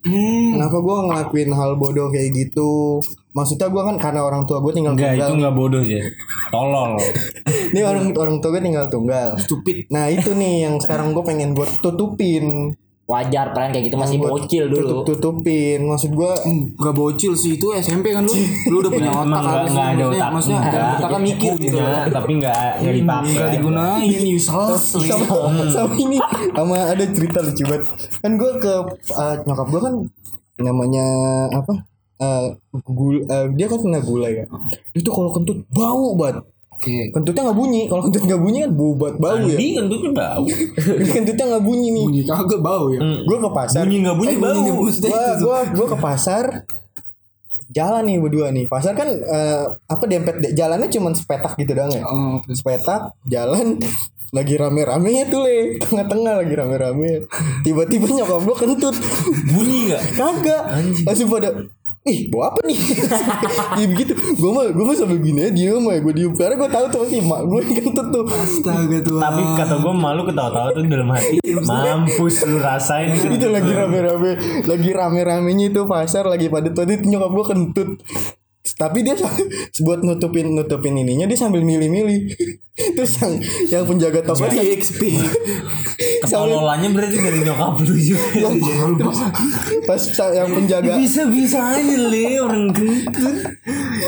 Hmm. 0.00 0.56
kenapa 0.56 0.80
gue 0.80 0.96
ngelakuin 1.12 1.50
hal 1.52 1.76
bodoh 1.76 2.08
kayak 2.08 2.32
gitu 2.32 3.04
maksudnya 3.30 3.66
gue 3.66 3.82
kan 3.84 3.96
karena 3.96 4.20
orang 4.20 4.42
tua 4.42 4.58
gue 4.58 4.72
tinggal 4.72 4.92
Enggak 4.92 5.12
itu 5.12 5.22
tunggal 5.22 5.36
enggak 5.36 5.54
bodoh 5.54 5.82
ya 5.82 6.02
Tolol 6.48 6.92
ini 7.70 7.80
orang 7.80 8.04
orang 8.12 8.36
tua 8.38 8.50
gue 8.50 8.62
tinggal 8.64 8.86
tunggal 8.86 9.28
Stupid. 9.36 9.86
nah 9.86 10.06
itu 10.06 10.30
nih 10.32 10.64
yang 10.64 10.74
sekarang 10.76 11.10
gue 11.10 11.22
pengen 11.22 11.52
buat 11.52 11.70
tutupin 11.78 12.74
wajar 13.06 13.50
pren 13.50 13.70
kayak 13.70 13.90
gitu 13.90 13.98
masih 13.98 14.18
Buat 14.18 14.46
bocil 14.46 14.64
dulu 14.66 14.82
tutup 15.02 15.02
tutupin 15.04 15.82
maksud 15.84 16.10
gue 16.10 16.30
Enggak 16.78 16.94
bocil 16.96 17.32
sih 17.34 17.54
itu 17.54 17.66
SMP 17.72 18.10
kan 18.10 18.22
lu. 18.22 18.30
Lu 18.66 18.78
udah 18.78 18.86
punya 18.88 19.10
otak 19.10 19.18
Emang 19.20 19.42
enggak, 19.42 19.50
harusnya. 19.52 19.66
enggak 19.66 19.90
ada 19.90 19.98
Maksudnya- 19.98 20.14
otak 20.14 20.30
Maksudnya 20.30 20.58
ada 20.60 20.70
Enggak. 20.70 20.94
otak 20.94 21.10
kan 21.10 21.20
mikir 21.20 21.52
gitu. 21.56 21.76
Tapi 22.08 22.30
enggak 22.32 22.70
Enggak 22.78 22.94
dipakai 22.94 23.30
Enggak 23.30 23.50
digunain 23.50 24.10
useless. 24.28 24.84
sama, 24.94 25.26
sama 25.66 25.94
ini 25.96 26.18
sama 26.52 26.76
ada 26.86 27.04
cerita 27.04 27.38
lucu 27.40 27.62
banget 27.64 27.82
kan 28.16 28.32
gue 28.32 28.50
ke 28.58 28.72
uh, 29.12 29.34
nyokap 29.42 29.66
gue 29.68 29.80
kan 29.80 29.94
namanya 30.60 31.06
apa 31.50 31.89
Eh 32.20 32.46
gul 32.84 33.24
eh, 33.24 33.46
dia 33.56 33.66
kan 33.66 33.80
kena 33.80 34.00
gula 34.00 34.28
ya. 34.28 34.44
Itu 34.92 35.08
kalau 35.08 35.32
kentut 35.32 35.64
bau 35.72 36.12
banget. 36.14 36.44
Oke. 36.70 37.12
kentutnya 37.12 37.44
nggak 37.44 37.58
bunyi. 37.58 37.82
Kalau 37.88 38.02
kentut 38.04 38.24
nggak 38.24 38.40
bunyi 38.40 38.58
kan 38.64 38.72
bau 38.72 38.92
banget 38.94 39.16
bau 39.18 39.36
ya. 39.38 39.52
Andi 39.52 39.68
kentutnya 39.74 40.10
bau. 40.14 40.44
Ini 41.00 41.10
kentutnya 41.10 41.44
nggak 41.50 41.64
bunyi 41.64 41.88
nih. 41.90 42.04
Bunyi 42.04 42.20
kagak 42.24 42.60
bau 42.60 42.84
ya. 42.88 43.00
gue 43.20 43.36
ke 43.36 43.50
pasar. 43.50 43.82
Bunyi 43.84 43.98
nggak 44.00 44.16
bunyi 44.16 44.32
Eh, 44.32 44.38
bau. 44.38 44.52
bunyi 44.54 44.70
maksudnya 44.70 45.20
gua 45.40 45.86
ke 45.86 45.98
pasar. 45.98 46.44
Jalan 47.70 48.02
nih 48.02 48.16
berdua 48.18 48.48
nih. 48.50 48.64
Pasar 48.66 48.92
kan 48.92 49.08
eh, 49.08 49.64
apa 49.86 50.04
dempet 50.04 50.40
jalannya 50.50 50.88
cuman 50.88 51.12
sepetak 51.12 51.54
gitu 51.54 51.70
doang 51.70 51.88
ya? 51.88 52.02
Oh, 52.02 52.40
sepetak 52.48 53.12
jalan. 53.24 53.76
Lagi 54.30 54.54
rame-ramenya 54.54 55.26
tuh 55.26 55.42
le 55.42 55.74
tengah-tengah 55.76 56.38
lagi 56.38 56.54
rame-rame. 56.54 57.26
Tiba-tiba 57.60 58.06
nyokap 58.06 58.40
gua 58.40 58.56
kentut. 58.56 58.94
Bunyi 59.44 59.90
nggak? 59.90 60.02
kagak. 60.14 60.62
Langsung 61.02 61.26
pada 61.28 61.50
ih 62.08 62.32
bawa 62.32 62.56
apa 62.56 62.60
nih? 62.64 62.78
Ya 63.80 63.86
begitu. 63.88 64.12
Gue 64.16 64.50
mah 64.50 64.72
gue 64.72 64.84
mah 64.84 64.96
sambil 64.96 65.20
gini 65.20 65.44
aja 65.44 65.52
diem 65.52 65.84
aja. 65.84 66.00
Gue 66.00 66.14
diem. 66.16 66.32
Karena 66.32 66.56
gue 66.56 66.70
tahu 66.72 66.84
tuh 66.88 66.98
pasti 67.04 67.18
mak 67.20 67.40
gue 67.44 67.60
kentut 67.68 68.06
tuh. 68.08 68.24
Astaga 68.24 68.98
Tuhan. 69.04 69.20
Tapi 69.20 69.42
kata 69.56 69.74
gue 69.80 69.94
malu 69.94 70.22
ketawa-tawa 70.24 70.68
tuh 70.72 70.82
dalam 70.88 71.08
hati. 71.12 71.36
Mampus 71.60 72.36
lu 72.48 72.58
rasain. 72.60 73.12
Itu 73.12 73.48
lagi 73.52 73.72
rame-rame. 73.72 74.30
Lagi 74.64 74.90
rame-ramenya 74.90 75.66
itu 75.72 75.84
pasar 75.84 76.24
lagi 76.24 76.48
padat-padat 76.48 77.04
nyokap 77.04 77.30
gue 77.30 77.44
kentut. 77.52 77.90
Tapi 78.60 79.04
dia 79.04 79.16
buat 79.84 80.00
nutupin 80.00 80.56
nutupin 80.56 80.96
ininya 80.96 81.28
dia 81.28 81.36
sambil 81.36 81.60
milih-milih. 81.60 82.32
Terus 82.96 83.12
yang 83.20 83.34
yang 83.68 83.84
penjaga 83.84 84.24
toko 84.24 84.48
Speak, 84.48 84.80
speak. 84.80 85.20
Ketololanya 86.20 86.88
berarti 86.90 87.16
dari 87.16 87.40
nyokap 87.40 87.80
lu 87.80 87.94
juga. 87.96 88.48
pas 89.88 89.96
sa- 89.98 90.30
yang 90.30 90.52
penjaga 90.52 90.96
Bisa-bisa 90.96 91.58
aja 91.72 91.96
le 91.96 92.38
orang 92.38 92.68
kentut 92.70 93.36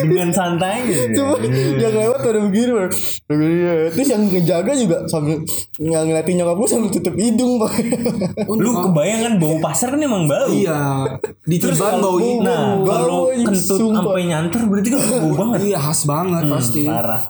dengan 0.02 0.28
santai. 0.30 0.84
Cuma 1.12 1.40
yang 1.78 1.94
lewat 1.94 2.18
pada 2.20 2.38
begini 2.40 2.70
Bang. 2.74 2.92
Begini. 3.26 3.60
Terus 3.90 4.08
yang 4.08 4.22
ngejaga 4.28 4.72
juga 4.74 4.96
sambil 5.06 5.40
nggak 5.76 6.02
ngeliatin 6.04 6.34
nyokap 6.36 6.56
gue 6.56 6.68
sambil 6.68 6.90
tutup 6.90 7.14
hidung 7.16 7.52
pak. 7.56 7.72
Lu 8.46 8.70
kebayang 8.82 9.20
kan 9.22 9.32
bau 9.36 9.56
pasar 9.58 9.88
kan 9.92 10.00
emang 10.00 10.24
bau. 10.26 10.48
Iya. 10.48 10.80
Ditiban 11.42 11.98
bau 11.98 12.18
ini. 12.18 12.40
Nah, 12.42 12.76
Bau, 12.78 12.86
kalau 12.86 13.20
kentut 13.32 13.78
sampai 13.78 14.24
nyanter 14.26 14.60
berarti 14.66 14.88
kan 14.90 15.00
bau 15.00 15.30
banget. 15.32 15.58
Iya 15.64 15.78
khas 15.80 16.00
banget 16.04 16.42
pasti. 16.46 16.82
Parah. 16.84 17.22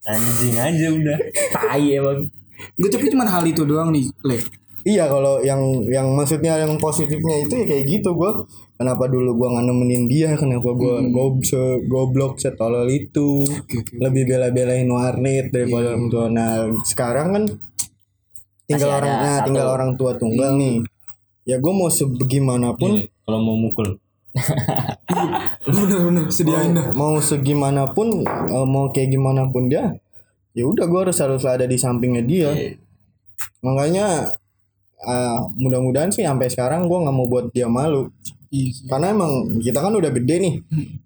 Anjing 0.00 0.56
aja 0.56 0.86
udah. 0.90 1.18
Tai 1.52 1.84
emang. 1.86 2.39
Gue 2.78 2.88
tapi 2.88 3.10
cuma 3.12 3.26
hal 3.28 3.44
itu 3.46 3.62
doang 3.64 3.92
nih, 3.92 4.08
Le. 4.26 4.38
iya 4.80 5.04
kalau 5.12 5.44
yang 5.44 5.60
yang 5.92 6.08
maksudnya 6.16 6.56
yang 6.56 6.80
positifnya 6.80 7.44
itu 7.44 7.52
ya 7.52 7.64
kayak 7.68 7.84
gitu 7.88 8.16
gue. 8.16 8.32
Kenapa 8.80 9.12
dulu 9.12 9.36
gue 9.36 9.48
nggak 9.52 9.64
nemenin 9.68 10.04
dia? 10.08 10.32
Kenapa 10.40 10.72
gue 10.72 11.12
gob 11.12 11.44
se 11.44 11.84
goblok 11.84 12.40
setolol 12.40 12.88
itu? 12.88 13.44
Lebih 14.00 14.24
bela-belain 14.24 14.88
warnet 14.88 15.52
daripada 15.52 15.92
orang 15.92 16.08
tua. 16.08 16.26
Nah 16.32 16.72
sekarang 16.88 17.28
kan 17.36 17.44
tinggal 18.64 18.88
Masih 18.88 18.96
ada 18.96 19.04
orang 19.04 19.12
nah, 19.12 19.36
satu. 19.36 19.46
tinggal 19.52 19.68
orang 19.68 19.90
tua 20.00 20.10
tunggal 20.16 20.50
nih. 20.56 20.76
Ya 21.44 21.60
gue 21.60 21.72
mau 21.76 21.92
sebagaimanapun 21.92 23.04
Kalau 23.04 23.38
mau 23.44 23.56
mukul. 23.60 24.00
Bener-bener 25.66 26.30
sediain 26.30 26.72
dah. 26.72 26.94
mau 26.94 27.18
segimanapun 27.18 28.22
eh, 28.24 28.66
mau 28.66 28.88
kayak 28.94 29.10
gimana 29.12 29.50
pun 29.50 29.66
dia 29.66 29.98
ya 30.54 30.64
udah 30.66 30.84
gue 30.86 31.00
harus 31.08 31.18
harus 31.18 31.44
ada 31.46 31.64
di 31.66 31.76
sampingnya 31.78 32.22
dia. 32.24 32.50
Makanya 33.62 34.36
ah, 35.04 35.38
mudah-mudahan 35.56 36.10
sih 36.12 36.26
sampai 36.26 36.50
sekarang 36.50 36.90
gue 36.90 36.98
nggak 36.98 37.16
mau 37.16 37.26
buat 37.26 37.52
dia 37.54 37.70
malu. 37.70 38.10
Iya 38.50 38.66
sih. 38.74 38.90
karena 38.90 39.14
emang 39.14 39.62
kita 39.62 39.78
kan 39.78 39.94
udah 39.94 40.10
gede 40.10 40.36
nih. 40.42 40.54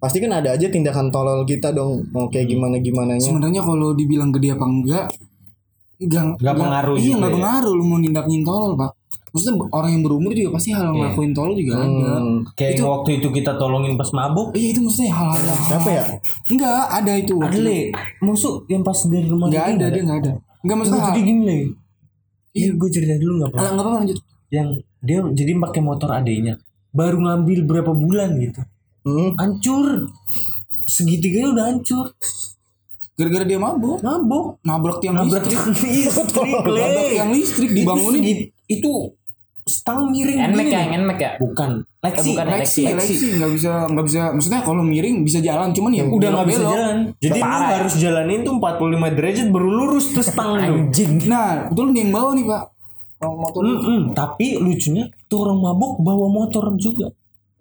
Pasti 0.01 0.17
kan 0.25 0.33
ada 0.33 0.57
aja 0.57 0.65
tindakan 0.65 1.13
tolol 1.13 1.45
kita 1.45 1.77
dong. 1.77 2.09
Mau 2.09 2.33
kayak 2.33 2.49
gimana 2.49 2.81
gimana 2.81 3.21
nya 3.21 3.29
Sebenarnya 3.29 3.61
kalau 3.61 3.93
dibilang 3.93 4.33
gede 4.33 4.57
apa 4.57 4.65
enggak 4.65 5.07
enggak 5.99 6.23
Nggak 6.39 6.55
pengaruh 6.57 6.95
Iya 6.95 7.03
juga 7.03 7.15
enggak 7.17 7.31
ya. 7.31 7.37
pengaruh 7.37 7.73
lu 7.73 7.85
mau 7.85 7.99
nindakin 7.99 8.43
tolol, 8.43 8.73
Pak. 8.75 8.93
Maksudnya 9.35 9.55
orang 9.69 9.91
yang 9.91 10.03
berumur 10.03 10.31
juga 10.31 10.51
pasti 10.55 10.71
hal 10.71 10.83
yang 10.87 10.95
ngelakuin 10.95 11.33
tolol 11.35 11.55
juga 11.55 11.73
ada. 11.77 12.11
Kayak 12.55 12.73
yang 12.79 12.87
waktu 12.89 13.11
itu 13.19 13.29
kita 13.31 13.53
tolongin 13.55 13.95
pas 13.95 14.11
mabuk. 14.11 14.55
Iya 14.55 14.69
itu 14.71 14.81
maksudnya 14.81 15.11
hal-hal 15.11 15.43
apa 15.75 15.91
ya 15.91 16.05
Enggak 16.47 16.83
ada 16.89 17.13
itu. 17.15 17.35
Ada 17.37 17.59
le, 17.59 17.79
musuh 18.21 18.63
yang 18.67 18.81
pas 18.81 18.95
dari 19.05 19.27
rumah 19.27 19.51
Enggak 19.51 19.67
ada 19.75 19.87
dia 19.91 20.03
enggak 20.03 20.19
ada. 20.23 20.33
Enggak 20.63 20.77
maksudnya 20.79 21.03
jadi 21.11 21.21
gini 21.21 21.43
le. 21.43 21.59
Iya, 22.55 22.71
gue 22.73 22.89
cerita 22.89 23.19
dulu 23.19 23.33
nggak 23.37 23.51
apa. 23.51 23.57
Alah, 23.59 23.71
enggak 23.75 23.83
apa-apa 23.83 23.99
lanjut. 23.99 24.19
Yang 24.47 24.69
dia 25.03 25.19
jadi 25.35 25.51
pakai 25.59 25.81
motor 25.83 26.09
adenya, 26.09 26.55
baru 26.89 27.19
ngambil 27.19 27.59
berapa 27.67 27.91
bulan 27.91 28.39
gitu, 28.39 28.63
Hmm. 29.03 29.35
hancur. 29.35 30.07
Segitiganya 30.87 31.49
udah 31.51 31.65
hancur. 31.67 32.07
Gara-gara 33.15 33.45
dia 33.47 33.59
mabuk. 33.63 34.03
Mabuk. 34.03 34.59
Nabrak 34.67 34.99
tiang 34.99 35.15
Nabrak 35.15 35.47
listrik. 35.47 35.79
listrik. 35.87 36.51
Nabrak 36.67 37.07
tiang 37.15 37.31
listrik 37.31 37.71
dibangunin. 37.71 38.23
Itu, 38.23 38.51
itu 38.67 38.93
stang 39.65 40.13
miring 40.13 40.53
begini. 40.53 40.73
ya, 40.75 40.99
Nmax 41.01 41.19
ya. 41.19 41.31
Bukan. 41.41 41.71
Lexi. 42.05 42.31
bukan, 42.37 42.47
Lexi, 42.53 42.83
Lexi. 42.85 43.15
Lexi 43.17 43.27
nggak 43.41 43.51
bisa 43.57 43.73
nggak 43.89 44.05
bisa 44.05 44.21
maksudnya 44.37 44.61
kalau 44.61 44.83
miring 44.85 45.25
bisa 45.25 45.39
jalan 45.41 45.73
cuman 45.73 45.91
ya 45.97 46.05
Udah 46.05 46.29
nggak 46.37 46.49
bisa 46.53 46.63
jalan. 46.69 46.97
Jadi 47.17 47.39
lu 47.41 47.49
ya. 47.49 47.75
harus 47.81 47.95
jalanin 47.97 48.41
tuh 48.45 48.55
45 48.61 49.17
derajat 49.17 49.47
baru 49.49 49.69
lurus 49.73 50.07
tuh 50.13 50.25
stang. 50.27 50.61
Anjing. 50.61 51.13
Nah, 51.25 51.73
betul 51.73 51.97
nih 51.97 52.05
yang 52.05 52.13
bawa 52.13 52.31
nih, 52.37 52.45
Pak. 52.45 52.63
Motor 53.25 53.63
Mm-mm. 53.65 54.01
Tapi 54.13 54.61
lucunya 54.61 55.09
tuh 55.33 55.49
orang 55.49 55.59
mabuk 55.65 55.97
bawa 56.05 56.29
motor 56.29 56.69
juga. 56.77 57.09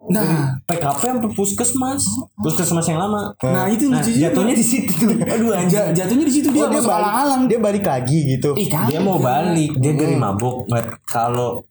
Nah, 0.04 0.60
PKP 0.68 1.02
sampai 1.16 1.32
puskesmas. 1.32 2.04
Puskesmas 2.36 2.84
yang 2.86 3.00
lama. 3.00 3.32
nah 3.40 3.72
itu 3.72 3.88
Nah, 3.88 4.04
lucu 4.04 4.12
juga. 4.12 4.20
jatuhnya 4.28 4.56
di 4.56 4.66
situ 4.66 4.92
tuh. 5.00 5.16
Aduh 5.16 5.56
jatuhnya 5.96 6.26
di 6.28 6.34
situ 6.34 6.48
dia 6.52 6.68
Oh, 6.68 6.70
dia 6.70 6.84
balik 6.84 7.00
alang-alang. 7.00 7.42
dia 7.48 7.60
balik 7.60 7.86
lagi 7.88 8.20
gitu 8.36 8.52
Ih. 8.60 8.68
Dia 8.68 9.00
mau 9.00 9.16
balik, 9.16 9.80
dia 9.80 9.96
dari 9.96 10.16
mabuk. 10.20 10.68
Kalau 11.08 11.64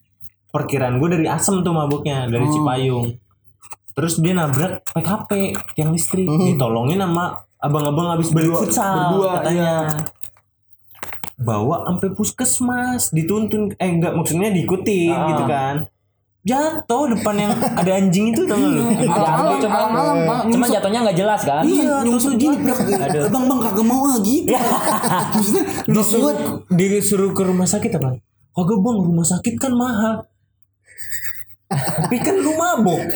perkiraan 0.49 0.97
gue 0.97 1.09
dari 1.13 1.27
Asem 1.29 1.61
tuh 1.61 1.73
mabuknya, 1.73 2.25
dari 2.25 2.49
Cipayung. 2.49 3.17
Terus 3.93 4.17
dia 4.21 4.33
nabrak 4.33 4.81
PKP 4.89 5.31
yang 5.77 5.93
listrik, 5.93 6.25
ditolongin 6.25 6.97
sama 6.97 7.37
abang-abang 7.61 8.17
habis 8.17 8.33
balik 8.33 8.57
futsal 8.57 9.13
berdua, 9.13 9.45
katanya. 9.45 9.73
Bawa 11.37 11.85
sampai 11.85 12.09
puskesmas, 12.15 13.11
dituntun 13.11 13.75
eh 13.77 13.91
enggak 13.91 14.15
maksudnya 14.15 14.49
diikutin 14.49 15.13
gitu 15.29 15.45
kan. 15.45 15.85
Jatuh 16.43 17.07
depan 17.07 17.35
yang 17.39 17.53
ada 17.55 17.93
anjing 17.95 18.35
itu 18.35 18.43
tau 18.45 18.59
gak 18.59 18.67
lu? 18.67 18.83
Alang-alang, 19.07 20.19
Cuma-. 20.19 20.43
Cuma 20.51 20.65
jatuhnya 20.67 21.07
nggak 21.07 21.15
jelas 21.15 21.41
kan? 21.43 21.63
Iya, 21.63 22.03
nyungsut 22.03 22.35
gini. 22.35 22.59
Bang, 23.31 23.47
bang 23.47 23.61
kagak 23.63 23.87
mau 23.87 24.03
ah 24.05 24.19
gitu. 24.19 24.51
Maksudnya 25.39 25.63
disuruh 25.87 26.35
disuruh 26.69 27.31
ke 27.31 27.43
rumah 27.47 27.63
sakit 27.65 27.95
apa? 27.95 28.19
Kagak 28.53 28.79
bang 28.81 28.97
rumah 28.99 29.23
sakit 29.23 29.55
kan 29.55 29.71
mahal. 29.71 30.27
Tapi 31.71 32.17
kan 32.19 32.35
lu 32.37 32.53
mabok. 32.53 33.01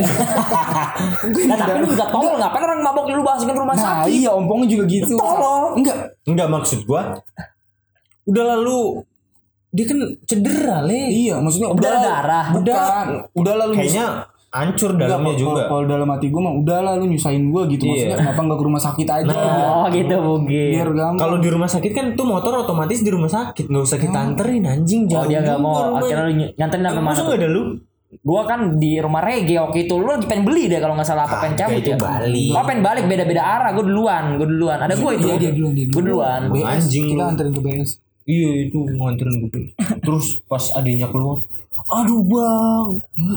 Nah, 1.46 1.56
tapi 1.58 1.82
lu 1.82 1.92
juga 1.92 2.06
tolol 2.08 2.38
ngapain 2.38 2.62
orang 2.62 2.80
mabok 2.80 3.04
lu 3.10 3.20
masukin 3.20 3.52
rumah 3.52 3.74
Nah, 3.74 3.84
sakit? 4.00 4.16
iya 4.16 4.30
ompongnya 4.30 4.70
juga 4.70 4.84
gitu. 4.86 5.14
Tolong. 5.14 5.76
Enggak. 5.76 5.98
Enggak 6.24 6.48
maksud 6.48 6.78
gua. 6.86 7.20
Udah 8.24 8.44
lalu 8.54 9.02
dia 9.76 9.84
kan 9.84 9.98
cedera 10.24 10.80
le. 10.80 11.02
Iya, 11.06 11.36
maksudnya 11.36 11.68
udah 11.68 11.84
Berdarah. 11.92 12.46
Bukan. 12.50 13.06
Udah 13.34 13.54
lalu 13.56 13.72
Kayaknya 13.76 14.06
hancur 14.48 14.90
dalamnya 14.94 15.34
juga. 15.34 15.62
Kalau 15.66 15.84
dalam 15.84 16.08
hati 16.08 16.26
gue 16.26 16.40
mah 16.40 16.54
udah 16.54 16.78
lah 16.80 16.92
lu 16.96 17.04
nyusahin 17.06 17.44
gue 17.46 17.62
gitu 17.68 17.82
maksudnya 17.84 18.08
Iya. 18.10 18.22
kenapa 18.24 18.40
nggak 18.42 18.56
ke 18.56 18.64
rumah 18.64 18.80
sakit 18.80 19.04
aja 19.06 19.28
biar, 19.28 19.68
Oh 19.68 19.86
gitu 19.86 20.16
mungkin. 20.16 20.68
biar 20.72 20.88
gampang. 20.90 21.16
Kalau 21.18 21.36
di 21.36 21.48
rumah 21.50 21.68
sakit 21.68 21.92
kan 21.92 22.06
tuh 22.14 22.24
motor 22.24 22.52
otomatis 22.56 22.98
di 22.98 23.10
rumah 23.10 23.28
sakit 23.28 23.64
nggak 23.64 23.84
usah 23.84 23.98
kita 23.98 24.16
anterin 24.16 24.64
anjing 24.64 25.04
Oh 25.04 25.12
jauh. 25.12 25.24
dia 25.26 25.38
nggak 25.40 25.60
mau 25.60 25.76
akhirnya 25.94 26.24
lu 26.24 26.32
ny- 26.34 26.52
nyanterin 26.54 26.82
sampai 26.82 26.94
Emang 26.94 27.04
mana 27.04 27.12
Masa 27.12 27.22
tuh? 27.22 27.36
ada 27.36 27.46
lu? 27.46 27.62
Gua 28.18 28.42
kan 28.42 28.60
di 28.74 28.96
rumah 28.96 29.20
reggae 29.20 29.58
waktu 29.58 29.78
itu 29.82 29.94
lu 29.94 30.08
lagi 30.08 30.24
pengen 30.24 30.46
beli 30.46 30.64
deh 30.66 30.78
kalau 30.78 30.94
nggak 30.94 31.04
salah 31.04 31.26
apa 31.26 31.36
pengen 31.38 31.52
Kagak, 31.52 31.68
cabut 31.68 31.82
itu 31.82 31.90
ya. 31.90 31.98
balik. 31.98 32.50
Oh 32.50 32.64
pengen 32.64 32.82
balik 32.82 33.04
beda-beda 33.04 33.42
arah. 33.44 33.70
Gue 33.72 33.84
duluan, 33.84 34.24
gue 34.32 34.46
duluan. 34.46 34.78
Ada 34.78 34.94
gue 34.94 35.10
itu. 35.12 35.26
Iya, 35.26 35.36
dia 35.36 35.50
duluan, 35.52 35.72
dia 35.74 35.86
Gue 35.86 36.02
duluan. 36.02 36.40
Anjing 36.48 37.04
kita 37.04 37.18
lu. 37.18 37.28
anterin 37.28 37.52
ke 37.52 37.60
BS 37.60 37.90
Iya 38.26 38.66
itu 38.66 38.78
nganterin 38.82 39.36
gue. 39.40 39.70
Terus 40.02 40.42
pas 40.44 40.58
adiknya 40.74 41.06
keluar, 41.06 41.38
aduh 41.86 42.18
bang, 42.20 42.86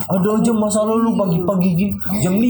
ada 0.02 0.30
aja 0.34 0.50
masalah 0.50 0.98
lu 0.98 1.14
pagi-pagi 1.14 1.70
gini 1.76 1.94
jam 2.18 2.34
5 2.34 2.50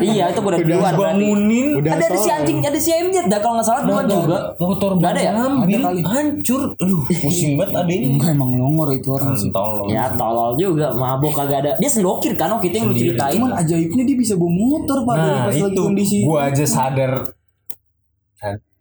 iya 0.00 0.30
itu 0.30 0.40
udah 0.40 0.56
duluan 0.56 0.80
berarti. 0.86 1.20
bangunin 1.20 1.68
Udah 1.76 1.92
Ada 1.92 2.06
ada 2.06 2.16
si 2.16 2.30
anjing, 2.30 2.58
ada 2.62 2.78
si 2.78 2.88
MJ. 2.90 3.16
Dah 3.26 3.38
kalau 3.38 3.60
nggak 3.60 3.66
salah 3.66 3.82
duluan 3.82 4.06
juga. 4.06 4.38
motor 4.56 4.90
Nggak 4.96 5.10
ada 5.10 5.20
ya? 5.20 5.32
Ada 5.36 5.76
kali. 5.82 6.00
hancur 6.00 6.62
aduh 6.74 7.00
pusing 7.20 7.52
banget 7.54 7.72
adiknya 7.76 8.08
enggak 8.10 8.30
emang 8.32 8.50
longor 8.56 8.88
itu 8.90 9.08
orang 9.10 9.32
sih 9.34 9.50
tolong 9.50 9.88
Ya 9.90 10.04
tolol 10.14 10.50
juga, 10.56 10.86
mabok 10.94 11.32
kagak 11.34 11.58
ada. 11.60 11.72
Dia 11.76 11.90
sendokir 11.90 12.32
kan 12.34 12.48
waktu 12.50 12.72
itu 12.72 12.76
yang 12.76 12.88
lu 12.88 12.96
ceritain. 12.96 13.36
cuman 13.36 13.52
ajaibnya 13.54 14.02
dia 14.02 14.16
bisa 14.16 14.32
bawa 14.32 14.48
motor 14.50 14.98
pak 15.02 15.14
dari 15.14 15.28
nah 15.28 15.40
pas 15.42 15.52
lagi 15.52 15.60
itu 15.66 15.82
kondisi 15.82 16.16
gua 16.22 16.38
aja 16.48 16.64
sadar 16.64 17.12
Sad- 17.20 17.39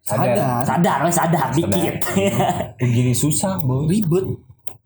sadar 0.09 0.35
sadar 0.65 0.99
Sadar, 0.99 0.99
sadar 1.07 1.47
dikit. 1.51 1.95
begini 2.81 3.13
susah 3.13 3.61
boy 3.61 3.85
ribet 3.85 4.25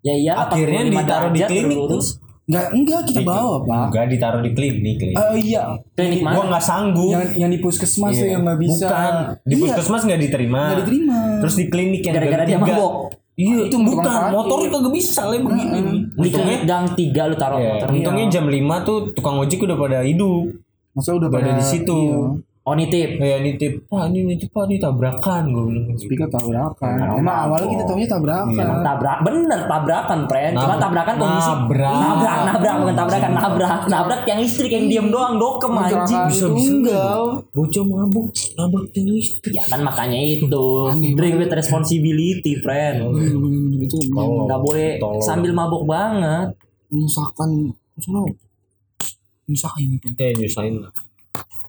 ya 0.00 0.12
iya 0.12 0.32
akhirnya 0.38 0.84
ditaruh 0.86 1.30
di 1.30 1.40
klinik 1.42 1.78
tuh 1.88 2.04
Enggak, 2.44 2.76
enggak 2.76 3.00
kita 3.08 3.20
bawa, 3.24 3.56
Pak. 3.64 3.84
Enggak 3.88 4.04
ditaruh 4.12 4.44
di 4.44 4.52
klinik. 4.52 5.00
Li. 5.00 5.16
Eh 5.16 5.36
iya. 5.40 5.80
Klinik 5.96 6.20
mana? 6.20 6.36
Gua 6.36 6.44
nggak 6.52 6.60
sanggup. 6.62 7.08
Yang 7.08 7.24
yang 7.40 7.48
di 7.48 7.56
puskesmas 7.56 8.12
tuh 8.12 8.28
yang 8.28 8.44
nggak 8.44 8.60
bisa. 8.60 8.84
Bukan. 8.84 9.14
Di 9.40 9.48
Iya, 9.48 9.60
puskesmas 9.64 10.02
nggak 10.04 10.20
diterima. 10.20 10.60
nggak 10.62 10.80
diterima. 10.84 11.18
Terus 11.40 11.54
di 11.56 11.64
klinik 11.72 12.02
yang 12.04 12.14
Gara-gara 12.14 12.44
dia 12.44 12.58
tiga. 12.60 12.66
mabok. 12.68 12.92
Iya, 13.34 13.56
Itu 13.56 13.64
itu 13.64 13.76
bukan. 13.80 14.20
Motornya 14.28 14.68
kagak 14.70 14.92
bisa 14.92 15.22
lah 15.24 15.38
begini. 15.40 15.80
Di 15.80 16.20
Untungnya, 16.20 16.58
gang 16.62 16.86
tiga 16.92 17.22
lu 17.24 17.34
taruh 17.34 17.58
ya, 17.58 17.72
motor. 17.74 17.88
untungnya 17.90 18.24
jam 18.28 18.44
5 18.44 18.60
tuh 18.84 18.98
tukang 19.10 19.36
ojek 19.40 19.58
udah 19.58 19.76
pada 19.80 19.98
hidup. 20.04 20.44
Masa 20.92 21.10
udah 21.10 21.28
Pada 21.28 21.48
pada 21.48 21.56
di 21.56 21.64
situ. 21.64 21.96
Iya. 21.96 22.53
Oh 22.64 22.72
nitip. 22.72 23.20
Kayak 23.20 23.44
nitip, 23.44 23.72
Pak 23.84 24.08
ini 24.08 24.24
nitip 24.24 24.48
Pak 24.48 24.64
ini 24.64 24.80
tabrakan 24.80 25.52
gue 25.52 25.64
bilang. 25.68 26.00
Speaker 26.00 26.32
tabrakan. 26.32 26.96
Nah, 26.96 27.20
Emang 27.20 27.36
awalnya 27.44 27.68
kita 27.68 27.84
taunya 27.84 28.08
tabrakan. 28.08 28.56
Emang 28.56 28.80
tabrak 28.80 29.18
bener 29.20 29.60
tabrakan 29.68 30.20
friend 30.24 30.52
cuma 30.56 30.74
tabrakan 30.80 31.14
kondisi 31.14 31.52
Nabrak. 31.52 31.92
nabrak 31.92 32.36
nabrak 32.48 32.74
bukan 32.80 32.96
tabrakan 32.96 33.32
nabrak 33.36 33.80
nabrak 33.84 34.20
yang 34.24 34.38
listrik 34.40 34.72
yang 34.72 34.88
diem 34.88 35.06
doang 35.06 35.36
dokem 35.36 35.76
anjing 35.76 36.00
Kecelakaan 36.00 36.28
bisa- 36.32 36.48
bisa 36.50 36.72
enggak. 36.72 37.16
Bocah 37.52 37.84
mabuk 37.84 38.26
nabrak 38.56 38.84
tiang 38.90 39.08
listrik. 39.12 39.52
ya 39.52 39.64
kan 39.68 39.80
makanya 39.84 40.18
itu 40.18 40.64
drink 41.12 41.36
with 41.36 41.52
responsibility 41.52 42.56
friend 42.56 43.12
nggak 44.40 44.60
boleh 44.62 44.96
sambil 45.20 45.52
mabok 45.52 45.84
banget 45.84 46.56
menyusahkan 46.88 47.76
menyusahin 49.44 49.88
itu. 49.92 50.08
Eh 50.16 50.32
nyusahin 50.32 50.80
lah. 50.80 50.88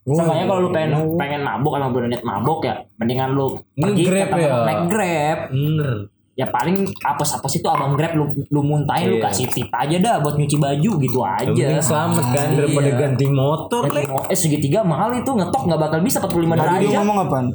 Makanya 0.05 0.45
kalau 0.45 0.61
lu 0.61 0.69
pengen 0.69 0.91
pengen 1.17 1.41
mabok 1.41 1.73
emang 1.75 1.89
bener 1.89 2.07
niat 2.07 2.21
mabok 2.21 2.59
ya, 2.61 2.77
mendingan 2.95 3.33
lu 3.33 3.57
pergi 3.73 4.03
ke 4.03 4.13
tempat 4.21 4.37
ya. 4.37 4.53
naik 4.61 4.81
grab. 4.85 5.39
Bener. 5.49 5.95
Ya 6.35 6.45
paling 6.45 6.75
apes-apes 6.99 7.53
itu 7.55 7.65
abang 7.65 7.95
grab 7.95 8.11
lu 8.11 8.23
lu 8.45 8.61
muntahin 8.61 9.07
lu 9.07 9.17
Iya. 9.17 9.25
kasih 9.25 9.47
tip 9.47 9.71
aja 9.71 9.97
dah 9.97 10.15
buat 10.19 10.35
nyuci 10.35 10.57
baju 10.57 10.91
gitu 10.99 11.19
aja. 11.19 11.47
penting 11.47 11.79
selamat 11.79 12.25
kan 12.27 12.47
daripada 12.53 12.85
Iya. 12.85 12.99
ganti 12.99 13.25
motor. 13.27 13.81
Ganti 13.83 13.97
Le. 13.97 14.11
mo- 14.11 14.27
Eh 14.27 14.35
segitiga 14.35 14.79
mahal 14.81 15.15
itu 15.15 15.25
ngetok 15.27 15.61
nggak 15.63 15.79
bakal 15.79 15.99
bisa 15.99 16.19
45 16.19 16.53
Tadi 16.53 16.61
dia 16.61 16.69
derajat. 16.85 16.99
ngomong 16.99 17.17
apaan? 17.21 17.45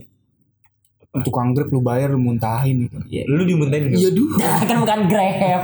Tukang 1.21 1.53
grab 1.53 1.69
lu 1.69 1.81
bayar 1.81 2.09
lu 2.09 2.19
muntahin 2.19 2.77
gitu. 2.83 2.99
Lu 3.29 3.43
dimuntahin 3.45 3.91
Iya 3.91 4.11
duh. 4.11 4.31
kan 4.67 4.77
bukan 4.77 5.01
grab. 5.07 5.63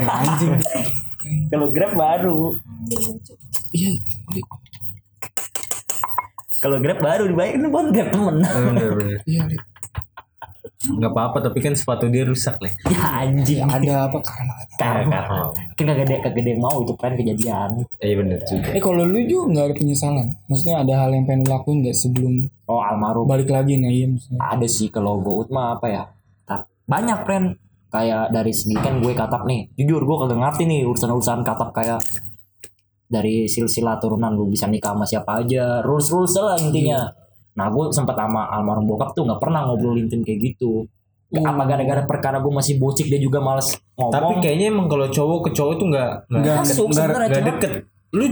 Anjing. 0.00 0.54
Kalau 1.46 1.66
grab 1.68 1.92
baru. 1.94 2.56
Iya. 3.70 3.90
Kalau 6.58 6.76
grab 6.82 6.98
baru 6.98 7.24
dibayar 7.30 7.54
ini 7.54 7.66
bukan 7.70 7.86
grab 7.94 8.08
temen. 8.10 8.36
Bener. 8.42 8.92
Iya. 9.28 9.42
Lip. 9.48 9.62
Nggak 10.78 11.10
apa-apa 11.10 11.38
tapi 11.50 11.58
kan 11.58 11.74
sepatu 11.74 12.06
dia 12.06 12.22
rusak 12.22 12.54
le. 12.62 12.70
ya 12.94 13.26
anjing. 13.26 13.66
Ada 13.66 14.10
apa 14.10 14.18
karena 14.22 14.54
Karena 14.78 15.20
kan 15.74 15.86
ada 15.90 16.04
kagak 16.22 16.38
ada 16.38 16.50
yang 16.54 16.62
mau 16.62 16.78
itu 16.82 16.94
kan 16.94 17.12
kejadian. 17.18 17.70
Iya 17.98 18.14
bener 18.14 18.38
juga. 18.46 18.70
Eh 18.72 18.82
kalau 18.82 19.02
lu 19.02 19.20
juga 19.26 19.44
nggak 19.52 19.64
ada 19.66 19.74
penyesalan. 19.74 20.26
Maksudnya 20.46 20.76
ada 20.86 20.94
hal 21.02 21.10
yang 21.14 21.24
pengen 21.26 21.42
lu 21.42 21.50
lakuin 21.50 21.82
nggak 21.82 21.96
sebelum 21.98 22.34
Oh 22.68 22.84
almarhum 22.84 23.24
balik 23.24 23.48
lagi 23.48 23.80
nih 23.80 23.90
iya 23.90 24.06
maksudnya. 24.12 24.38
ada 24.44 24.66
sih 24.68 24.92
kalau 24.92 25.16
gue 25.24 25.48
mah 25.48 25.80
apa 25.80 25.86
ya 25.88 26.02
banyak 26.88 27.18
friend 27.28 27.46
kayak 27.88 28.32
dari 28.32 28.52
segi 28.52 28.76
kan 28.76 29.00
gue 29.00 29.12
katap 29.12 29.44
nih 29.44 29.72
jujur 29.76 30.04
gue 30.04 30.16
kagak 30.24 30.40
ngerti 30.40 30.62
nih 30.68 30.80
urusan-urusan 30.88 31.44
katap 31.44 31.72
kayak 31.72 32.00
dari 33.08 33.48
silsilah 33.48 33.96
turunan 33.96 34.36
lu 34.36 34.46
bisa 34.52 34.68
nikah 34.68 34.92
sama 34.92 35.04
siapa 35.08 35.40
aja 35.40 35.80
rules 35.82 36.12
rules 36.12 36.36
lah 36.36 36.60
intinya 36.60 37.08
nah 37.56 37.66
gue 37.72 37.90
sempat 37.90 38.14
sama 38.14 38.46
almarhum 38.52 38.86
bokap 38.86 39.16
tuh 39.16 39.26
nggak 39.26 39.40
pernah 39.42 39.66
ngobrol 39.66 39.98
intim 39.98 40.22
kayak 40.22 40.54
gitu 40.54 40.86
apa 41.28 41.62
gara-gara 41.68 42.02
perkara 42.08 42.40
gue 42.40 42.52
masih 42.52 42.80
bocik 42.80 43.08
dia 43.10 43.20
juga 43.20 43.40
males 43.42 43.68
ngomong 43.98 44.14
Tapi 44.14 44.32
kayaknya 44.40 44.66
emang 44.72 44.86
kalau 44.88 45.06
cowok 45.12 45.38
ke 45.44 45.50
cowok 45.52 45.74
tuh 45.76 45.86
nggak 45.92 46.10
nggak 46.30 46.56
Nggak, 46.64 47.44
deket. 47.44 47.72
Lu 48.16 48.26